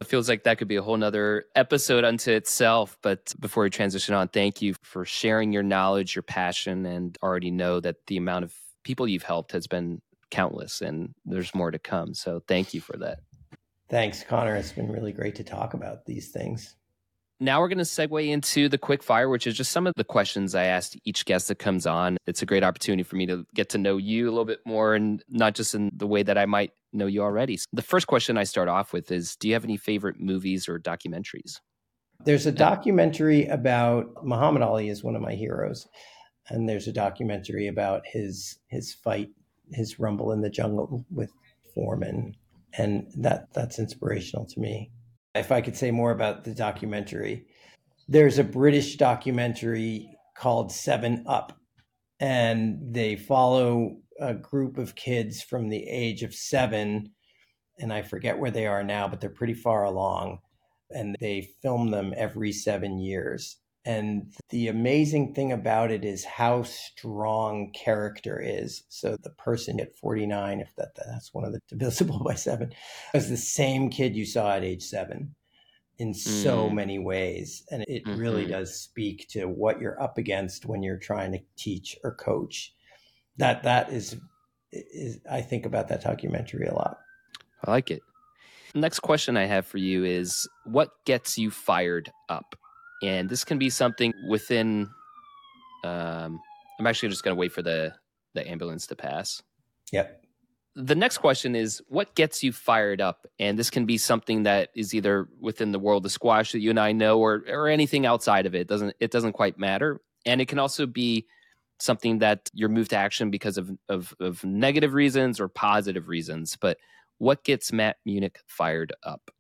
It 0.02 0.08
feels 0.08 0.28
like 0.28 0.42
that 0.44 0.58
could 0.58 0.68
be 0.68 0.76
a 0.76 0.82
whole 0.82 0.96
nother 0.96 1.44
episode 1.54 2.04
unto 2.04 2.32
itself. 2.32 2.98
But 3.02 3.32
before 3.38 3.62
we 3.62 3.70
transition 3.70 4.14
on, 4.14 4.28
thank 4.28 4.60
you 4.60 4.74
for 4.82 5.04
sharing 5.04 5.52
your 5.52 5.62
knowledge, 5.62 6.16
your 6.16 6.24
passion, 6.24 6.84
and 6.84 7.16
already 7.22 7.50
know 7.50 7.78
that 7.80 8.06
the 8.08 8.16
amount 8.16 8.44
of 8.44 8.54
people 8.82 9.06
you've 9.06 9.22
helped 9.22 9.52
has 9.52 9.66
been 9.66 10.02
countless 10.30 10.80
and 10.80 11.14
there's 11.24 11.54
more 11.54 11.70
to 11.70 11.78
come. 11.78 12.14
So 12.14 12.42
thank 12.48 12.74
you 12.74 12.80
for 12.80 12.96
that. 12.98 13.20
Thanks, 13.88 14.24
Conor. 14.24 14.56
It's 14.56 14.72
been 14.72 14.90
really 14.90 15.12
great 15.12 15.36
to 15.36 15.44
talk 15.44 15.74
about 15.74 16.04
these 16.04 16.30
things. 16.30 16.74
Now 17.42 17.60
we're 17.60 17.66
going 17.66 17.78
to 17.78 17.84
segue 17.84 18.28
into 18.28 18.68
the 18.68 18.78
quick 18.78 19.02
fire, 19.02 19.28
which 19.28 19.48
is 19.48 19.56
just 19.56 19.72
some 19.72 19.88
of 19.88 19.94
the 19.96 20.04
questions 20.04 20.54
I 20.54 20.66
asked 20.66 20.96
each 21.04 21.24
guest 21.24 21.48
that 21.48 21.58
comes 21.58 21.88
on. 21.88 22.16
It's 22.24 22.40
a 22.40 22.46
great 22.46 22.62
opportunity 22.62 23.02
for 23.02 23.16
me 23.16 23.26
to 23.26 23.44
get 23.52 23.70
to 23.70 23.78
know 23.78 23.96
you 23.96 24.28
a 24.28 24.30
little 24.30 24.44
bit 24.44 24.60
more 24.64 24.94
and 24.94 25.20
not 25.28 25.56
just 25.56 25.74
in 25.74 25.90
the 25.92 26.06
way 26.06 26.22
that 26.22 26.38
I 26.38 26.46
might 26.46 26.70
know 26.92 27.06
you 27.06 27.20
already. 27.20 27.58
The 27.72 27.82
first 27.82 28.06
question 28.06 28.38
I 28.38 28.44
start 28.44 28.68
off 28.68 28.92
with 28.92 29.10
is 29.10 29.34
Do 29.34 29.48
you 29.48 29.54
have 29.54 29.64
any 29.64 29.76
favorite 29.76 30.20
movies 30.20 30.68
or 30.68 30.78
documentaries? 30.78 31.58
There's 32.24 32.46
a 32.46 32.52
documentary 32.52 33.46
about 33.46 34.24
Muhammad 34.24 34.62
Ali 34.62 34.88
is 34.88 35.02
one 35.02 35.16
of 35.16 35.22
my 35.22 35.34
heroes 35.34 35.88
and 36.48 36.68
there's 36.68 36.86
a 36.86 36.92
documentary 36.92 37.66
about 37.66 38.06
his 38.06 38.58
his 38.68 38.94
fight, 38.94 39.30
his 39.72 39.98
rumble 39.98 40.30
in 40.30 40.42
the 40.42 40.50
jungle 40.50 41.04
with 41.10 41.32
Foreman, 41.74 42.36
and 42.78 43.10
that 43.16 43.52
that's 43.52 43.80
inspirational 43.80 44.46
to 44.46 44.60
me. 44.60 44.92
If 45.34 45.50
I 45.50 45.60
could 45.62 45.76
say 45.76 45.90
more 45.90 46.10
about 46.10 46.44
the 46.44 46.54
documentary, 46.54 47.46
there's 48.08 48.38
a 48.38 48.44
British 48.44 48.96
documentary 48.96 50.10
called 50.36 50.70
Seven 50.72 51.24
Up, 51.26 51.58
and 52.20 52.78
they 52.94 53.16
follow 53.16 53.96
a 54.20 54.34
group 54.34 54.76
of 54.76 54.94
kids 54.94 55.42
from 55.42 55.68
the 55.68 55.88
age 55.88 56.22
of 56.22 56.34
seven, 56.34 57.12
and 57.78 57.92
I 57.92 58.02
forget 58.02 58.38
where 58.38 58.50
they 58.50 58.66
are 58.66 58.84
now, 58.84 59.08
but 59.08 59.20
they're 59.20 59.30
pretty 59.30 59.54
far 59.54 59.84
along, 59.84 60.38
and 60.90 61.16
they 61.20 61.48
film 61.62 61.90
them 61.90 62.12
every 62.16 62.52
seven 62.52 62.98
years 62.98 63.61
and 63.84 64.32
the 64.50 64.68
amazing 64.68 65.34
thing 65.34 65.50
about 65.50 65.90
it 65.90 66.04
is 66.04 66.24
how 66.24 66.62
strong 66.62 67.72
character 67.72 68.40
is. 68.40 68.84
So 68.88 69.16
the 69.20 69.30
person 69.30 69.80
at 69.80 69.96
49, 69.96 70.60
if 70.60 70.74
that 70.76 70.94
that's 70.94 71.34
one 71.34 71.44
of 71.44 71.52
the 71.52 71.60
divisible 71.68 72.22
by 72.24 72.34
seven, 72.34 72.72
is 73.12 73.28
the 73.28 73.36
same 73.36 73.90
kid 73.90 74.14
you 74.14 74.24
saw 74.24 74.54
at 74.54 74.64
age 74.64 74.82
seven 74.82 75.34
in 75.98 76.14
so 76.14 76.68
mm. 76.68 76.74
many 76.74 76.98
ways. 76.98 77.64
And 77.70 77.84
it 77.88 78.04
mm-hmm. 78.04 78.20
really 78.20 78.46
does 78.46 78.78
speak 78.78 79.26
to 79.30 79.46
what 79.46 79.80
you're 79.80 80.00
up 80.00 80.16
against 80.16 80.66
when 80.66 80.82
you're 80.82 80.98
trying 80.98 81.32
to 81.32 81.40
teach 81.56 81.96
or 82.04 82.14
coach. 82.14 82.72
That 83.38 83.64
that 83.64 83.92
is 83.92 84.16
is 84.70 85.18
I 85.30 85.42
think 85.42 85.66
about 85.66 85.88
that 85.88 86.02
documentary 86.02 86.66
a 86.66 86.74
lot. 86.74 86.98
I 87.64 87.70
like 87.70 87.90
it. 87.90 88.02
Next 88.74 89.00
question 89.00 89.36
I 89.36 89.44
have 89.44 89.66
for 89.66 89.78
you 89.78 90.04
is 90.04 90.48
what 90.64 90.90
gets 91.04 91.36
you 91.36 91.50
fired 91.50 92.10
up? 92.28 92.56
And 93.02 93.28
this 93.28 93.44
can 93.44 93.58
be 93.58 93.70
something 93.70 94.12
within. 94.28 94.88
Um, 95.84 96.40
I'm 96.78 96.86
actually 96.86 97.08
just 97.08 97.24
going 97.24 97.34
to 97.34 97.40
wait 97.40 97.52
for 97.52 97.62
the 97.62 97.94
the 98.34 98.48
ambulance 98.48 98.86
to 98.88 98.96
pass. 98.96 99.42
Yep. 99.92 100.24
The 100.74 100.94
next 100.94 101.18
question 101.18 101.54
is 101.54 101.82
what 101.88 102.14
gets 102.14 102.42
you 102.42 102.50
fired 102.50 103.00
up? 103.00 103.26
And 103.38 103.58
this 103.58 103.68
can 103.68 103.84
be 103.84 103.98
something 103.98 104.44
that 104.44 104.70
is 104.74 104.94
either 104.94 105.28
within 105.38 105.70
the 105.72 105.78
world 105.78 106.06
of 106.06 106.12
squash 106.12 106.52
that 106.52 106.60
you 106.60 106.70
and 106.70 106.80
I 106.80 106.92
know 106.92 107.18
or 107.18 107.44
or 107.48 107.68
anything 107.68 108.06
outside 108.06 108.46
of 108.46 108.54
it. 108.54 108.62
it 108.62 108.68
doesn't 108.68 108.96
it 109.00 109.10
doesn't 109.10 109.32
quite 109.32 109.58
matter. 109.58 110.00
And 110.24 110.40
it 110.40 110.48
can 110.48 110.58
also 110.58 110.86
be 110.86 111.26
something 111.82 112.20
that 112.20 112.48
you're 112.54 112.68
moved 112.68 112.90
to 112.90 112.96
action 112.96 113.30
because 113.30 113.58
of, 113.58 113.70
of, 113.88 114.14
of 114.20 114.44
negative 114.44 114.94
reasons 114.94 115.40
or 115.40 115.48
positive 115.48 116.08
reasons. 116.08 116.56
But 116.60 116.78
what 117.18 117.44
gets 117.44 117.72
Matt 117.72 117.96
Munich 118.06 118.38
fired 118.46 118.92
up? 119.02 119.30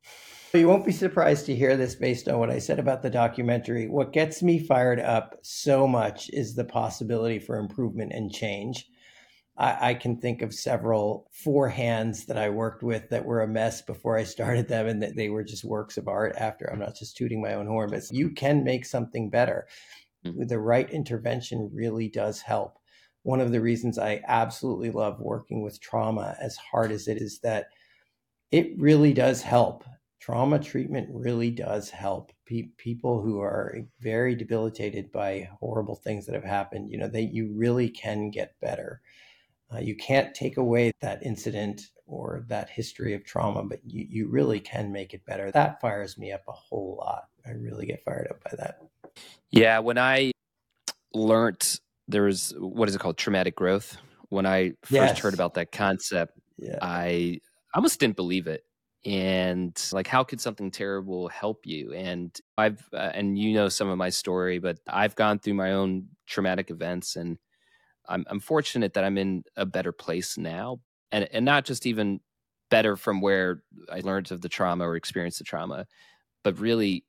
You 0.54 0.68
won't 0.68 0.84
be 0.84 0.92
surprised 0.92 1.46
to 1.46 1.54
hear 1.54 1.78
this 1.78 1.94
based 1.94 2.28
on 2.28 2.38
what 2.38 2.50
I 2.50 2.58
said 2.58 2.78
about 2.78 3.00
the 3.00 3.08
documentary. 3.08 3.88
What 3.88 4.12
gets 4.12 4.42
me 4.42 4.58
fired 4.58 5.00
up 5.00 5.38
so 5.40 5.88
much 5.88 6.28
is 6.30 6.54
the 6.54 6.64
possibility 6.64 7.38
for 7.38 7.56
improvement 7.56 8.12
and 8.12 8.30
change. 8.30 8.86
I, 9.56 9.90
I, 9.90 9.94
can 9.94 10.18
think 10.18 10.42
of 10.42 10.52
several 10.52 11.30
forehands 11.44 12.26
that 12.26 12.36
I 12.36 12.50
worked 12.50 12.82
with 12.82 13.08
that 13.08 13.24
were 13.24 13.40
a 13.40 13.48
mess 13.48 13.80
before 13.80 14.18
I 14.18 14.24
started 14.24 14.68
them 14.68 14.86
and 14.86 15.02
that 15.02 15.16
they 15.16 15.30
were 15.30 15.42
just 15.42 15.64
works 15.64 15.96
of 15.96 16.06
art 16.06 16.34
after. 16.36 16.70
I'm 16.70 16.78
not 16.78 16.96
just 16.96 17.16
tooting 17.16 17.40
my 17.40 17.54
own 17.54 17.66
horn, 17.66 17.88
but 17.90 18.02
you 18.10 18.28
can 18.30 18.62
make 18.62 18.84
something 18.84 19.30
better. 19.30 19.66
Mm-hmm. 20.26 20.48
The 20.48 20.58
right 20.58 20.90
intervention 20.90 21.70
really 21.72 22.08
does 22.08 22.42
help. 22.42 22.78
One 23.22 23.40
of 23.40 23.52
the 23.52 23.60
reasons 23.62 23.98
I 23.98 24.20
absolutely 24.28 24.90
love 24.90 25.18
working 25.18 25.62
with 25.62 25.80
trauma, 25.80 26.36
as 26.40 26.56
hard 26.56 26.92
as 26.92 27.08
it 27.08 27.16
is, 27.16 27.38
that 27.38 27.68
it 28.50 28.78
really 28.78 29.14
does 29.14 29.40
help 29.40 29.84
trauma 30.22 30.58
treatment 30.58 31.08
really 31.12 31.50
does 31.50 31.90
help 31.90 32.32
Pe- 32.46 32.70
people 32.78 33.20
who 33.20 33.40
are 33.40 33.82
very 34.00 34.36
debilitated 34.36 35.10
by 35.10 35.50
horrible 35.58 35.96
things 35.96 36.26
that 36.26 36.34
have 36.34 36.44
happened 36.44 36.90
you 36.90 36.98
know 36.98 37.08
that 37.08 37.34
you 37.34 37.52
really 37.52 37.88
can 37.88 38.30
get 38.30 38.54
better 38.60 39.00
Uh, 39.74 39.80
you 39.80 39.96
can't 39.96 40.34
take 40.34 40.58
away 40.58 40.92
that 41.00 41.22
incident 41.22 41.80
or 42.06 42.44
that 42.48 42.68
history 42.68 43.14
of 43.14 43.24
trauma, 43.24 43.62
but 43.64 43.80
you, 43.86 44.06
you 44.06 44.28
really 44.28 44.60
can 44.60 44.92
make 44.92 45.14
it 45.14 45.24
better. 45.24 45.50
That 45.50 45.80
fires 45.80 46.18
me 46.18 46.30
up 46.30 46.42
a 46.46 46.52
whole 46.52 46.98
lot. 47.00 47.24
I 47.46 47.52
really 47.52 47.86
get 47.86 48.04
fired 48.04 48.28
up 48.28 48.44
by 48.44 48.54
that. 48.58 48.80
Yeah, 49.50 49.78
when 49.78 49.96
I 49.96 50.32
learned 51.14 51.80
there 52.08 52.24
was 52.24 52.54
what 52.58 52.88
is 52.88 52.94
it 52.94 53.00
called 53.00 53.16
traumatic 53.16 53.54
growth 53.56 53.96
when 54.28 54.46
i 54.46 54.70
first 54.82 54.92
yes. 54.92 55.18
heard 55.18 55.34
about 55.34 55.54
that 55.54 55.72
concept 55.72 56.38
yeah. 56.58 56.78
i 56.82 57.38
almost 57.74 58.00
didn't 58.00 58.16
believe 58.16 58.46
it 58.46 58.64
and 59.04 59.90
like 59.92 60.06
how 60.06 60.22
could 60.22 60.40
something 60.40 60.70
terrible 60.70 61.28
help 61.28 61.66
you 61.66 61.92
and 61.92 62.40
i've 62.56 62.88
uh, 62.92 63.10
and 63.14 63.36
you 63.36 63.52
know 63.52 63.68
some 63.68 63.88
of 63.88 63.98
my 63.98 64.08
story 64.08 64.58
but 64.58 64.78
i've 64.88 65.16
gone 65.16 65.38
through 65.38 65.54
my 65.54 65.72
own 65.72 66.06
traumatic 66.26 66.70
events 66.70 67.16
and 67.16 67.36
I'm, 68.08 68.24
I'm 68.28 68.38
fortunate 68.38 68.94
that 68.94 69.04
i'm 69.04 69.18
in 69.18 69.42
a 69.56 69.66
better 69.66 69.90
place 69.90 70.38
now 70.38 70.80
and 71.10 71.28
and 71.32 71.44
not 71.44 71.64
just 71.64 71.84
even 71.86 72.20
better 72.70 72.96
from 72.96 73.20
where 73.20 73.62
i 73.90 74.00
learned 74.00 74.30
of 74.30 74.40
the 74.40 74.48
trauma 74.48 74.86
or 74.86 74.94
experienced 74.94 75.38
the 75.38 75.44
trauma 75.44 75.86
but 76.44 76.60
really 76.60 77.04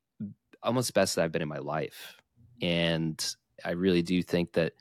almost 0.64 0.94
best 0.96 1.16
that 1.16 1.24
i've 1.24 1.32
been 1.32 1.44
in 1.44 1.48
my 1.48 1.60
life 1.60 2.16
and 2.62 3.36
I 3.64 3.72
really 3.72 4.02
do 4.02 4.22
think 4.22 4.54
that 4.54 4.74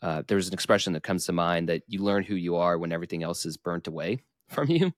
uh, 0.00 0.22
there's 0.26 0.48
an 0.48 0.54
expression 0.54 0.92
that 0.92 1.02
comes 1.02 1.26
to 1.26 1.32
mind 1.32 1.68
that 1.68 1.82
you 1.86 2.02
learn 2.02 2.24
who 2.24 2.34
you 2.34 2.56
are 2.56 2.78
when 2.78 2.92
everything 2.92 3.22
else 3.22 3.46
is 3.46 3.56
burnt 3.56 3.86
away 3.86 4.22
from 4.48 4.68
you. 4.70 4.92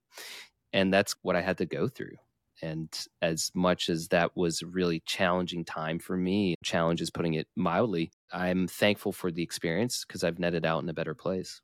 And 0.75 0.93
that's 0.93 1.15
what 1.23 1.37
I 1.37 1.41
had 1.41 1.57
to 1.59 1.67
go 1.67 1.89
through. 1.89 2.17
And 2.61 2.89
as 3.23 3.51
much 3.55 3.89
as 3.89 4.09
that 4.09 4.37
was 4.37 4.61
a 4.61 4.67
really 4.67 5.03
challenging 5.07 5.65
time 5.65 5.99
for 5.99 6.17
me, 6.17 6.57
challenge 6.63 7.01
is 7.01 7.11
putting 7.11 7.35
it 7.35 7.49
mildly, 7.57 8.11
I'm 8.33 8.69
thankful 8.69 9.13
for 9.13 9.31
the 9.31 9.43
experience 9.43 10.05
because 10.05 10.23
I've 10.23 10.39
netted 10.39 10.67
out 10.67 10.83
in 10.83 10.89
a 10.89 10.95
better 10.95 11.15
place. 11.15 11.61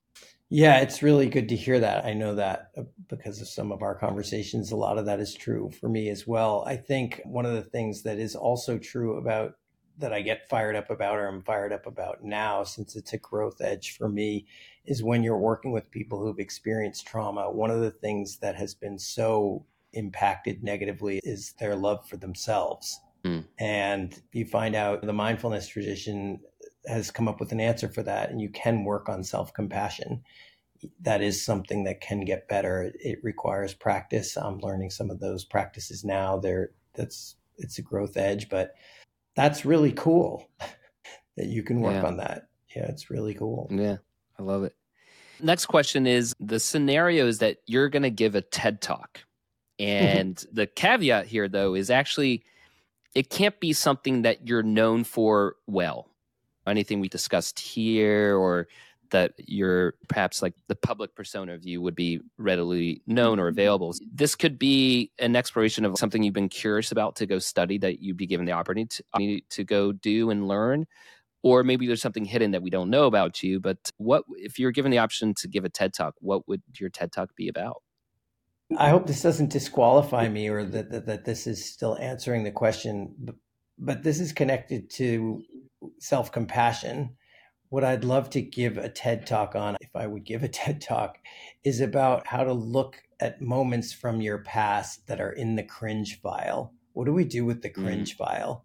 Yeah, 0.48 0.78
it's 0.80 1.02
really 1.02 1.28
good 1.28 1.48
to 1.50 1.56
hear 1.56 1.78
that. 1.78 2.04
I 2.04 2.12
know 2.12 2.34
that 2.34 2.70
uh, 2.76 2.82
because 3.08 3.40
of 3.40 3.48
some 3.48 3.70
of 3.70 3.82
our 3.82 3.94
conversations, 3.94 4.72
a 4.72 4.76
lot 4.76 4.98
of 4.98 5.06
that 5.06 5.20
is 5.20 5.34
true 5.34 5.70
for 5.80 5.88
me 5.88 6.08
as 6.08 6.26
well. 6.26 6.64
I 6.66 6.76
think 6.76 7.20
one 7.24 7.46
of 7.46 7.52
the 7.52 7.62
things 7.62 8.02
that 8.02 8.18
is 8.18 8.34
also 8.34 8.76
true 8.76 9.16
about 9.16 9.54
that 9.98 10.12
I 10.12 10.22
get 10.22 10.48
fired 10.48 10.76
up 10.76 10.90
about 10.90 11.18
or 11.18 11.26
I'm 11.26 11.42
fired 11.42 11.72
up 11.72 11.86
about 11.86 12.24
now, 12.24 12.64
since 12.64 12.96
it's 12.96 13.12
a 13.12 13.18
growth 13.18 13.60
edge 13.60 13.96
for 13.96 14.08
me, 14.08 14.46
is 14.86 15.02
when 15.02 15.22
you're 15.22 15.38
working 15.38 15.72
with 15.72 15.90
people 15.90 16.20
who've 16.20 16.38
experienced 16.38 17.06
trauma. 17.06 17.50
One 17.50 17.70
of 17.70 17.80
the 17.80 17.90
things 17.90 18.38
that 18.38 18.56
has 18.56 18.74
been 18.74 18.98
so 18.98 19.64
impacted 19.92 20.62
negatively 20.62 21.20
is 21.22 21.54
their 21.58 21.76
love 21.76 22.08
for 22.08 22.16
themselves. 22.16 23.00
Mm. 23.24 23.44
And 23.58 24.22
you 24.32 24.46
find 24.46 24.74
out 24.74 25.02
the 25.02 25.12
mindfulness 25.12 25.68
tradition 25.68 26.40
has 26.86 27.10
come 27.10 27.28
up 27.28 27.40
with 27.40 27.52
an 27.52 27.60
answer 27.60 27.88
for 27.88 28.02
that, 28.02 28.30
and 28.30 28.40
you 28.40 28.48
can 28.48 28.84
work 28.84 29.08
on 29.08 29.22
self 29.22 29.52
compassion. 29.52 30.22
That 31.02 31.20
is 31.20 31.44
something 31.44 31.84
that 31.84 32.00
can 32.00 32.24
get 32.24 32.48
better. 32.48 32.90
It 32.94 33.18
requires 33.22 33.74
practice. 33.74 34.36
I'm 34.36 34.60
learning 34.60 34.90
some 34.90 35.10
of 35.10 35.20
those 35.20 35.44
practices 35.44 36.04
now. 36.04 36.38
There, 36.38 36.70
that's 36.94 37.36
it's 37.58 37.78
a 37.78 37.82
growth 37.82 38.16
edge, 38.16 38.48
but 38.48 38.74
that's 39.36 39.66
really 39.66 39.92
cool 39.92 40.48
that 41.36 41.46
you 41.46 41.62
can 41.62 41.80
work 41.80 42.02
yeah. 42.02 42.08
on 42.08 42.16
that. 42.16 42.48
Yeah, 42.74 42.86
it's 42.86 43.10
really 43.10 43.34
cool. 43.34 43.68
Yeah, 43.70 43.96
I 44.40 44.42
love 44.42 44.64
it. 44.64 44.74
Next 45.42 45.66
question 45.66 46.06
is 46.06 46.34
the 46.40 46.58
scenario 46.58 47.26
is 47.26 47.38
that 47.38 47.58
you're 47.66 47.90
going 47.90 48.02
to 48.02 48.10
give 48.10 48.34
a 48.34 48.40
TED 48.40 48.80
talk. 48.80 49.20
Mm-hmm. 49.78 50.18
And 50.18 50.46
the 50.52 50.66
caveat 50.66 51.26
here, 51.26 51.46
though, 51.46 51.74
is 51.74 51.90
actually 51.90 52.42
it 53.14 53.28
can't 53.28 53.58
be 53.60 53.72
something 53.72 54.22
that 54.22 54.48
you're 54.48 54.62
known 54.62 55.04
for 55.04 55.56
well. 55.66 56.08
Anything 56.66 57.00
we 57.00 57.08
discussed 57.08 57.58
here 57.58 58.36
or 58.36 58.68
that 59.10 59.34
you're 59.36 59.94
perhaps 60.08 60.40
like 60.40 60.54
the 60.68 60.76
public 60.76 61.14
persona 61.14 61.52
of 61.52 61.66
you 61.66 61.82
would 61.82 61.96
be 61.96 62.20
readily 62.38 63.02
known 63.06 63.38
or 63.38 63.50
mm-hmm. 63.50 63.58
available. 63.58 63.94
This 64.12 64.34
could 64.34 64.58
be 64.58 65.10
an 65.18 65.36
exploration 65.36 65.84
of 65.84 65.98
something 65.98 66.22
you've 66.22 66.32
been 66.32 66.48
curious 66.48 66.92
about 66.92 67.16
to 67.16 67.26
go 67.26 67.38
study 67.38 67.76
that 67.78 68.00
you'd 68.00 68.16
be 68.16 68.26
given 68.26 68.46
the 68.46 68.52
opportunity 68.52 69.04
to, 69.16 69.40
to 69.50 69.64
go 69.64 69.92
do 69.92 70.30
and 70.30 70.48
learn. 70.48 70.86
Or 71.42 71.64
maybe 71.64 71.86
there's 71.86 72.02
something 72.02 72.24
hidden 72.24 72.50
that 72.50 72.62
we 72.62 72.70
don't 72.70 72.90
know 72.90 73.04
about 73.04 73.42
you. 73.42 73.60
But 73.60 73.78
what 73.96 74.24
if 74.36 74.58
you're 74.58 74.72
given 74.72 74.90
the 74.90 74.98
option 74.98 75.34
to 75.34 75.48
give 75.48 75.64
a 75.64 75.68
TED 75.68 75.94
talk, 75.94 76.14
what 76.20 76.46
would 76.48 76.62
your 76.78 76.90
TED 76.90 77.12
talk 77.12 77.34
be 77.34 77.48
about? 77.48 77.82
I 78.76 78.90
hope 78.90 79.06
this 79.06 79.22
doesn't 79.22 79.50
disqualify 79.50 80.28
me 80.28 80.48
or 80.48 80.64
that, 80.64 80.90
that, 80.90 81.06
that 81.06 81.24
this 81.24 81.46
is 81.46 81.64
still 81.64 81.96
answering 81.98 82.44
the 82.44 82.52
question, 82.52 83.14
but, 83.18 83.34
but 83.78 84.02
this 84.02 84.20
is 84.20 84.32
connected 84.32 84.90
to 84.90 85.42
self 85.98 86.30
compassion 86.30 87.16
what 87.70 87.84
I'd 87.84 88.04
love 88.04 88.30
to 88.30 88.42
give 88.42 88.76
a 88.76 88.88
TED 88.88 89.26
talk 89.26 89.54
on, 89.54 89.76
if 89.80 89.94
I 89.94 90.06
would 90.06 90.24
give 90.24 90.42
a 90.42 90.48
TED 90.60 90.80
talk, 90.80 91.18
is 91.64 91.80
about 91.80 92.26
how 92.26 92.44
to 92.44 92.52
look 92.52 93.02
at 93.20 93.40
moments 93.40 93.92
from 93.92 94.20
your 94.20 94.38
past 94.38 95.06
that 95.06 95.20
are 95.20 95.32
in 95.32 95.56
the 95.56 95.62
cringe 95.62 96.20
file. 96.20 96.74
What 96.92 97.06
do 97.06 97.12
we 97.12 97.24
do 97.24 97.44
with 97.44 97.62
the 97.62 97.70
mm. 97.70 97.82
cringe 97.82 98.14
mm. 98.14 98.18
file? 98.18 98.64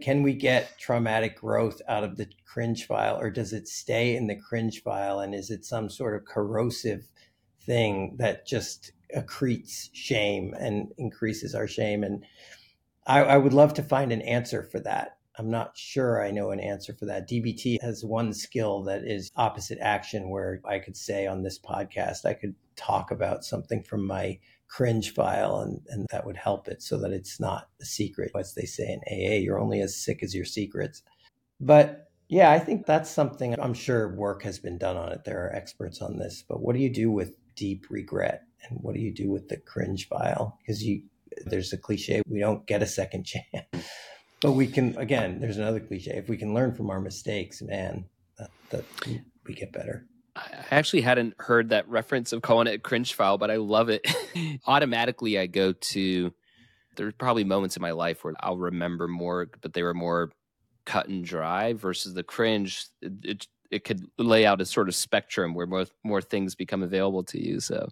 Can 0.00 0.22
we 0.22 0.34
get 0.34 0.78
traumatic 0.78 1.40
growth 1.40 1.80
out 1.88 2.04
of 2.04 2.16
the 2.16 2.28
cringe 2.44 2.86
file, 2.86 3.18
or 3.18 3.30
does 3.30 3.52
it 3.52 3.68
stay 3.68 4.16
in 4.16 4.26
the 4.26 4.36
cringe 4.36 4.82
file? 4.82 5.20
And 5.20 5.34
is 5.34 5.50
it 5.50 5.64
some 5.64 5.88
sort 5.88 6.14
of 6.14 6.26
corrosive 6.26 7.10
thing 7.62 8.16
that 8.18 8.46
just 8.46 8.92
accretes 9.16 9.88
shame 9.92 10.54
and 10.58 10.92
increases 10.98 11.54
our 11.54 11.66
shame? 11.66 12.04
And 12.04 12.24
I, 13.06 13.22
I 13.22 13.36
would 13.38 13.54
love 13.54 13.74
to 13.74 13.82
find 13.82 14.12
an 14.12 14.22
answer 14.22 14.62
for 14.62 14.80
that 14.80 15.16
I'm 15.38 15.50
not 15.50 15.76
sure 15.76 16.24
I 16.24 16.30
know 16.30 16.50
an 16.50 16.60
answer 16.60 16.94
for 16.94 17.04
that. 17.06 17.28
DBT 17.28 17.82
has 17.82 18.04
one 18.04 18.32
skill 18.32 18.82
that 18.84 19.04
is 19.04 19.30
opposite 19.36 19.78
action, 19.80 20.30
where 20.30 20.60
I 20.64 20.78
could 20.78 20.96
say 20.96 21.26
on 21.26 21.42
this 21.42 21.58
podcast, 21.58 22.24
I 22.24 22.32
could 22.32 22.54
talk 22.74 23.10
about 23.10 23.44
something 23.44 23.82
from 23.82 24.06
my 24.06 24.38
cringe 24.68 25.14
file 25.14 25.60
and, 25.60 25.80
and 25.88 26.06
that 26.10 26.26
would 26.26 26.36
help 26.36 26.68
it 26.68 26.82
so 26.82 26.98
that 26.98 27.12
it's 27.12 27.40
not 27.40 27.68
a 27.80 27.84
secret. 27.84 28.32
As 28.38 28.54
they 28.54 28.64
say 28.64 28.84
in 28.84 29.00
AA, 29.10 29.36
you're 29.36 29.60
only 29.60 29.80
as 29.80 29.96
sick 29.96 30.22
as 30.22 30.34
your 30.34 30.44
secrets. 30.44 31.02
But 31.60 32.10
yeah, 32.28 32.50
I 32.50 32.58
think 32.58 32.86
that's 32.86 33.10
something 33.10 33.58
I'm 33.60 33.74
sure 33.74 34.14
work 34.14 34.42
has 34.42 34.58
been 34.58 34.78
done 34.78 34.96
on 34.96 35.12
it. 35.12 35.24
There 35.24 35.44
are 35.44 35.54
experts 35.54 36.02
on 36.02 36.18
this. 36.18 36.44
But 36.46 36.60
what 36.60 36.74
do 36.74 36.82
you 36.82 36.92
do 36.92 37.10
with 37.10 37.36
deep 37.54 37.86
regret? 37.88 38.42
And 38.68 38.78
what 38.82 38.94
do 38.94 39.00
you 39.00 39.14
do 39.14 39.30
with 39.30 39.48
the 39.48 39.58
cringe 39.58 40.08
file? 40.08 40.58
Because 40.60 40.82
you 40.82 41.02
there's 41.44 41.72
a 41.72 41.76
cliche, 41.76 42.22
we 42.26 42.40
don't 42.40 42.66
get 42.66 42.82
a 42.82 42.86
second 42.86 43.24
chance. 43.24 43.88
But 44.40 44.52
we 44.52 44.66
can 44.66 44.96
again. 44.98 45.40
There's 45.40 45.56
another 45.56 45.80
cliche. 45.80 46.12
If 46.12 46.28
we 46.28 46.36
can 46.36 46.52
learn 46.52 46.74
from 46.74 46.90
our 46.90 47.00
mistakes, 47.00 47.62
man, 47.62 48.04
that, 48.38 48.50
that 48.70 48.84
we 49.46 49.54
get 49.54 49.72
better. 49.72 50.06
I 50.36 50.64
actually 50.70 51.00
hadn't 51.00 51.34
heard 51.38 51.70
that 51.70 51.88
reference 51.88 52.32
of 52.32 52.42
calling 52.42 52.66
it 52.66 52.74
a 52.74 52.78
cringe 52.78 53.14
file, 53.14 53.38
but 53.38 53.50
I 53.50 53.56
love 53.56 53.88
it. 53.88 54.06
Automatically, 54.66 55.38
I 55.38 55.46
go 55.46 55.72
to. 55.72 56.32
There's 56.96 57.14
probably 57.14 57.44
moments 57.44 57.76
in 57.76 57.82
my 57.82 57.90
life 57.90 58.24
where 58.24 58.34
I'll 58.40 58.56
remember 58.56 59.06
more, 59.06 59.48
but 59.60 59.72
they 59.72 59.82
were 59.82 59.94
more 59.94 60.30
cut 60.86 61.08
and 61.08 61.24
dry 61.24 61.74
versus 61.74 62.14
the 62.14 62.22
cringe. 62.22 62.86
It, 63.02 63.12
it, 63.22 63.46
it 63.70 63.84
could 63.84 64.06
lay 64.18 64.46
out 64.46 64.60
a 64.60 64.66
sort 64.66 64.88
of 64.88 64.94
spectrum 64.94 65.54
where 65.54 65.66
more 65.66 65.86
more 66.04 66.22
things 66.22 66.54
become 66.54 66.82
available 66.82 67.24
to 67.24 67.42
you. 67.42 67.60
So 67.60 67.88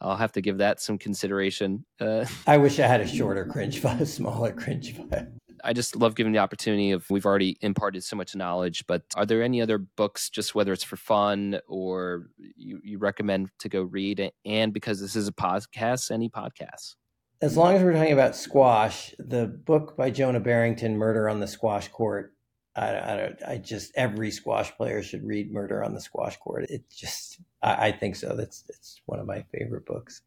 I'll 0.00 0.16
have 0.16 0.32
to 0.32 0.40
give 0.40 0.58
that 0.58 0.80
some 0.80 0.98
consideration. 0.98 1.84
Uh, 2.00 2.26
I 2.46 2.58
wish 2.58 2.80
I 2.80 2.86
had 2.86 3.00
a 3.00 3.06
shorter 3.16 3.44
cringe 3.44 3.78
file, 3.78 4.02
a 4.02 4.06
smaller 4.06 4.52
cringe 4.52 4.94
file. 4.96 5.28
I 5.64 5.72
just 5.72 5.96
love 5.96 6.14
giving 6.14 6.32
the 6.32 6.38
opportunity 6.38 6.90
of 6.90 7.08
we've 7.10 7.26
already 7.26 7.56
imparted 7.60 8.04
so 8.04 8.16
much 8.16 8.34
knowledge, 8.34 8.86
but 8.86 9.02
are 9.14 9.26
there 9.26 9.42
any 9.42 9.60
other 9.62 9.78
books, 9.78 10.30
just 10.30 10.54
whether 10.54 10.72
it's 10.72 10.84
for 10.84 10.96
fun 10.96 11.60
or 11.68 12.28
you, 12.56 12.80
you 12.82 12.98
recommend 12.98 13.50
to 13.60 13.68
go 13.68 13.82
read? 13.82 14.32
And 14.44 14.72
because 14.72 15.00
this 15.00 15.16
is 15.16 15.28
a 15.28 15.32
podcast, 15.32 16.10
any 16.10 16.28
podcasts? 16.28 16.96
As 17.40 17.56
long 17.56 17.74
as 17.74 17.82
we're 17.82 17.92
talking 17.92 18.12
about 18.12 18.36
squash, 18.36 19.14
the 19.18 19.46
book 19.46 19.96
by 19.96 20.10
Jonah 20.10 20.40
Barrington, 20.40 20.96
Murder 20.96 21.28
on 21.28 21.40
the 21.40 21.48
Squash 21.48 21.88
Court, 21.88 22.32
I, 22.74 22.86
I, 22.86 23.34
I, 23.48 23.56
just 23.58 23.92
every 23.96 24.30
squash 24.30 24.74
player 24.76 25.02
should 25.02 25.24
read 25.24 25.52
Murder 25.52 25.84
on 25.84 25.92
the 25.92 26.00
Squash 26.00 26.38
Court. 26.38 26.66
It 26.70 26.88
just, 26.88 27.40
I, 27.60 27.88
I, 27.88 27.92
think 27.92 28.16
so. 28.16 28.34
That's 28.34 28.64
it's 28.68 29.00
one 29.06 29.18
of 29.18 29.26
my 29.26 29.44
favorite 29.52 29.84
books. 29.84 30.22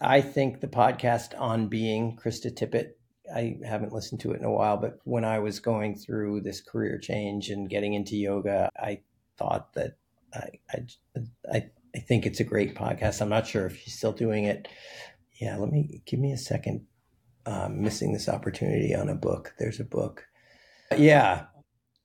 I 0.00 0.20
think 0.20 0.60
the 0.60 0.68
podcast 0.68 1.38
on 1.40 1.68
being 1.68 2.16
Krista 2.16 2.52
Tippett 2.52 2.90
I 3.34 3.58
haven't 3.64 3.92
listened 3.92 4.20
to 4.20 4.32
it 4.32 4.38
in 4.38 4.44
a 4.44 4.50
while, 4.50 4.76
but 4.76 4.98
when 5.04 5.24
I 5.24 5.38
was 5.38 5.60
going 5.60 5.94
through 5.94 6.40
this 6.40 6.60
career 6.60 6.98
change 6.98 7.50
and 7.50 7.68
getting 7.68 7.94
into 7.94 8.16
yoga, 8.16 8.70
I 8.76 9.00
thought 9.36 9.72
that 9.74 9.96
I, 10.34 10.48
I, 11.52 11.64
I, 11.94 11.98
think 12.00 12.26
it's 12.26 12.40
a 12.40 12.44
great 12.44 12.74
podcast. 12.74 13.20
I'm 13.20 13.28
not 13.28 13.46
sure 13.46 13.66
if 13.66 13.78
she's 13.78 13.96
still 13.96 14.12
doing 14.12 14.44
it. 14.44 14.68
Yeah, 15.40 15.56
let 15.56 15.70
me 15.70 16.02
give 16.06 16.20
me 16.20 16.32
a 16.32 16.38
second. 16.38 16.86
Um, 17.46 17.82
missing 17.82 18.12
this 18.12 18.28
opportunity 18.28 18.94
on 18.94 19.08
a 19.08 19.14
book. 19.14 19.54
There's 19.58 19.80
a 19.80 19.84
book. 19.84 20.26
Yeah, 20.94 21.46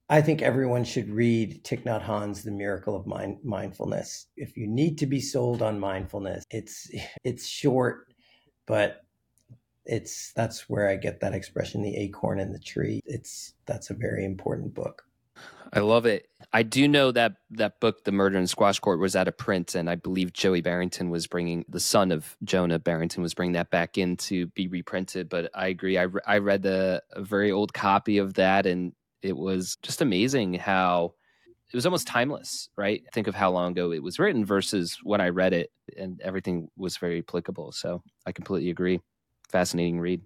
I 0.09 0.21
think 0.21 0.41
everyone 0.41 0.83
should 0.83 1.09
read 1.09 1.63
Thich 1.63 1.83
Nhat 1.83 2.03
Hanh's 2.03 2.43
The 2.43 2.51
Miracle 2.51 2.95
of 2.95 3.07
Mind- 3.07 3.39
Mindfulness. 3.43 4.27
If 4.37 4.55
you 4.55 4.67
need 4.67 4.97
to 4.99 5.05
be 5.05 5.19
sold 5.19 5.61
on 5.61 5.79
mindfulness, 5.79 6.43
it's 6.49 6.89
it's 7.23 7.47
short, 7.47 8.07
but 8.67 9.02
it's 9.85 10.31
that's 10.34 10.69
where 10.69 10.89
I 10.89 10.95
get 10.95 11.19
that 11.22 11.34
expression, 11.34 11.81
the 11.81 11.95
acorn 11.97 12.39
in 12.39 12.53
the 12.53 12.60
tree. 12.60 13.01
It's 13.05 13.53
that's 13.65 13.89
a 13.89 13.93
very 13.93 14.26
important 14.26 14.73
book. 14.73 15.03
I 15.76 15.80
love 15.80 16.05
it. 16.05 16.27
I 16.51 16.61
do 16.61 16.88
know 16.88 17.11
that 17.11 17.38
that 17.51 17.80
book, 17.80 18.03
The 18.03 18.11
Murder 18.11 18.38
in 18.38 18.45
Squash 18.45 18.80
Court, 18.80 18.99
was 18.99 19.15
out 19.15 19.27
of 19.27 19.35
print, 19.35 19.73
and 19.73 19.89
I 19.89 19.95
believe 19.95 20.31
Joey 20.31 20.61
Barrington 20.61 21.10
was 21.10 21.26
bringing 21.26 21.65
the 21.68 21.80
son 21.80 22.11
of 22.11 22.38
Jonah 22.43 22.77
Barrington 22.77 23.23
was 23.23 23.34
bringing 23.34 23.53
that 23.53 23.72
back 23.72 23.97
in 23.97 24.15
to 24.18 24.45
be 24.47 24.68
reprinted. 24.68 25.30
But 25.30 25.49
I 25.55 25.68
agree. 25.68 25.97
I, 25.97 26.05
I 26.27 26.38
read 26.38 26.65
a, 26.68 27.01
a 27.14 27.23
very 27.23 27.51
old 27.51 27.73
copy 27.73 28.19
of 28.19 28.35
that, 28.35 28.68
and 28.68 28.93
it 29.23 29.35
was 29.35 29.77
just 29.81 30.01
amazing 30.01 30.53
how 30.53 31.15
it 31.72 31.76
was 31.76 31.88
almost 31.88 32.05
timeless, 32.05 32.69
right? 32.77 33.01
Think 33.11 33.26
of 33.26 33.34
how 33.34 33.49
long 33.49 33.72
ago 33.72 33.91
it 33.91 34.03
was 34.03 34.19
written 34.19 34.45
versus 34.45 34.99
when 35.01 35.22
I 35.22 35.30
read 35.30 35.53
it, 35.53 35.72
and 35.97 36.22
everything 36.22 36.69
was 36.77 36.97
very 36.97 37.18
applicable. 37.18 37.72
So 37.72 38.03
I 38.27 38.31
completely 38.31 38.69
agree. 38.69 38.99
Fascinating 39.53 39.99
read. 39.99 40.23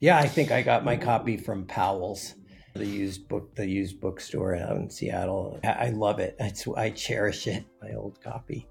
Yeah, 0.00 0.18
I 0.18 0.26
think 0.26 0.50
I 0.50 0.62
got 0.62 0.86
my 0.86 0.96
copy 0.96 1.36
from 1.36 1.66
Powell's 1.66 2.34
the 2.72 2.86
used 2.86 3.28
book 3.28 3.54
the 3.54 3.68
used 3.68 4.00
bookstore 4.00 4.56
out 4.56 4.78
in 4.78 4.88
Seattle. 4.88 5.60
I 5.62 5.90
love 5.90 6.18
it. 6.18 6.34
It's, 6.40 6.66
I 6.74 6.88
cherish 6.88 7.46
it. 7.46 7.66
My 7.82 7.92
old 7.92 8.22
copy. 8.22 8.66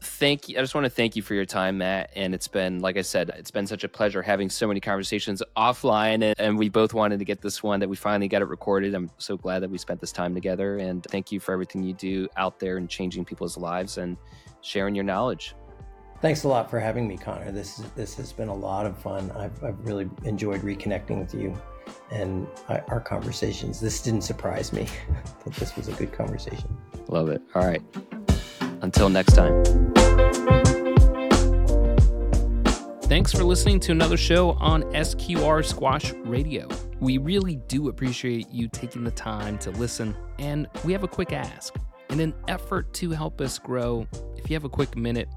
Thank 0.00 0.48
you. 0.48 0.56
I 0.56 0.60
just 0.60 0.76
want 0.76 0.84
to 0.84 0.90
thank 0.90 1.16
you 1.16 1.22
for 1.22 1.34
your 1.34 1.46
time, 1.46 1.78
Matt. 1.78 2.10
And 2.14 2.32
it's 2.32 2.46
been, 2.46 2.78
like 2.78 2.96
I 2.96 3.02
said, 3.02 3.32
it's 3.36 3.50
been 3.50 3.66
such 3.66 3.82
a 3.82 3.88
pleasure 3.88 4.22
having 4.22 4.48
so 4.48 4.68
many 4.68 4.78
conversations 4.78 5.42
offline. 5.56 6.22
And, 6.22 6.34
and 6.38 6.56
we 6.56 6.68
both 6.68 6.94
wanted 6.94 7.18
to 7.18 7.24
get 7.24 7.40
this 7.40 7.60
one 7.60 7.80
that 7.80 7.88
we 7.88 7.96
finally 7.96 8.28
got 8.28 8.40
it 8.40 8.46
recorded. 8.46 8.94
I'm 8.94 9.10
so 9.18 9.36
glad 9.36 9.64
that 9.64 9.70
we 9.70 9.78
spent 9.78 10.00
this 10.00 10.12
time 10.12 10.32
together. 10.32 10.76
And 10.76 11.02
thank 11.02 11.32
you 11.32 11.40
for 11.40 11.50
everything 11.50 11.82
you 11.82 11.94
do 11.94 12.28
out 12.36 12.60
there 12.60 12.76
and 12.76 12.88
changing 12.88 13.24
people's 13.24 13.56
lives 13.56 13.98
and 13.98 14.16
sharing 14.60 14.94
your 14.94 15.04
knowledge. 15.04 15.56
Thanks 16.24 16.44
a 16.44 16.48
lot 16.48 16.70
for 16.70 16.80
having 16.80 17.06
me, 17.06 17.18
Conor. 17.18 17.52
This 17.52 17.78
is, 17.78 17.84
this 17.90 18.14
has 18.14 18.32
been 18.32 18.48
a 18.48 18.54
lot 18.54 18.86
of 18.86 18.96
fun. 18.96 19.30
I've, 19.32 19.62
I've 19.62 19.78
really 19.80 20.08
enjoyed 20.22 20.62
reconnecting 20.62 21.18
with 21.18 21.34
you 21.34 21.54
and 22.10 22.46
our 22.88 22.98
conversations. 22.98 23.78
This 23.78 24.00
didn't 24.00 24.22
surprise 24.22 24.72
me 24.72 24.88
that 25.44 25.52
this 25.56 25.76
was 25.76 25.88
a 25.88 25.92
good 25.92 26.14
conversation. 26.14 26.78
Love 27.08 27.28
it. 27.28 27.42
All 27.54 27.66
right. 27.66 27.82
Until 28.80 29.10
next 29.10 29.34
time. 29.34 29.62
Thanks 33.02 33.30
for 33.30 33.44
listening 33.44 33.78
to 33.80 33.92
another 33.92 34.16
show 34.16 34.52
on 34.52 34.84
SQR 34.94 35.62
Squash 35.62 36.14
Radio. 36.24 36.68
We 37.00 37.18
really 37.18 37.56
do 37.68 37.90
appreciate 37.90 38.48
you 38.48 38.68
taking 38.68 39.04
the 39.04 39.10
time 39.10 39.58
to 39.58 39.70
listen, 39.72 40.16
and 40.38 40.68
we 40.86 40.94
have 40.94 41.04
a 41.04 41.08
quick 41.08 41.34
ask. 41.34 41.74
In 42.08 42.20
an 42.20 42.32
effort 42.48 42.94
to 42.94 43.10
help 43.10 43.42
us 43.42 43.58
grow, 43.58 44.06
if 44.38 44.48
you 44.48 44.54
have 44.54 44.64
a 44.64 44.70
quick 44.70 44.96
minute, 44.96 45.28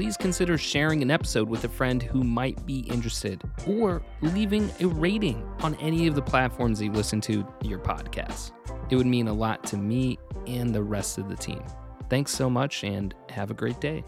please 0.00 0.16
consider 0.16 0.56
sharing 0.56 1.02
an 1.02 1.10
episode 1.10 1.46
with 1.46 1.62
a 1.64 1.68
friend 1.68 2.02
who 2.02 2.24
might 2.24 2.64
be 2.64 2.78
interested 2.88 3.42
or 3.66 4.00
leaving 4.22 4.70
a 4.80 4.86
rating 4.86 5.46
on 5.60 5.74
any 5.74 6.06
of 6.06 6.14
the 6.14 6.22
platforms 6.22 6.80
you 6.80 6.90
listen 6.90 7.20
to 7.20 7.46
your 7.60 7.78
podcasts. 7.78 8.50
It 8.88 8.96
would 8.96 9.06
mean 9.06 9.28
a 9.28 9.32
lot 9.34 9.62
to 9.64 9.76
me 9.76 10.18
and 10.46 10.74
the 10.74 10.82
rest 10.82 11.18
of 11.18 11.28
the 11.28 11.36
team. 11.36 11.62
Thanks 12.08 12.32
so 12.32 12.48
much 12.48 12.82
and 12.82 13.14
have 13.28 13.50
a 13.50 13.54
great 13.54 13.78
day. 13.78 14.02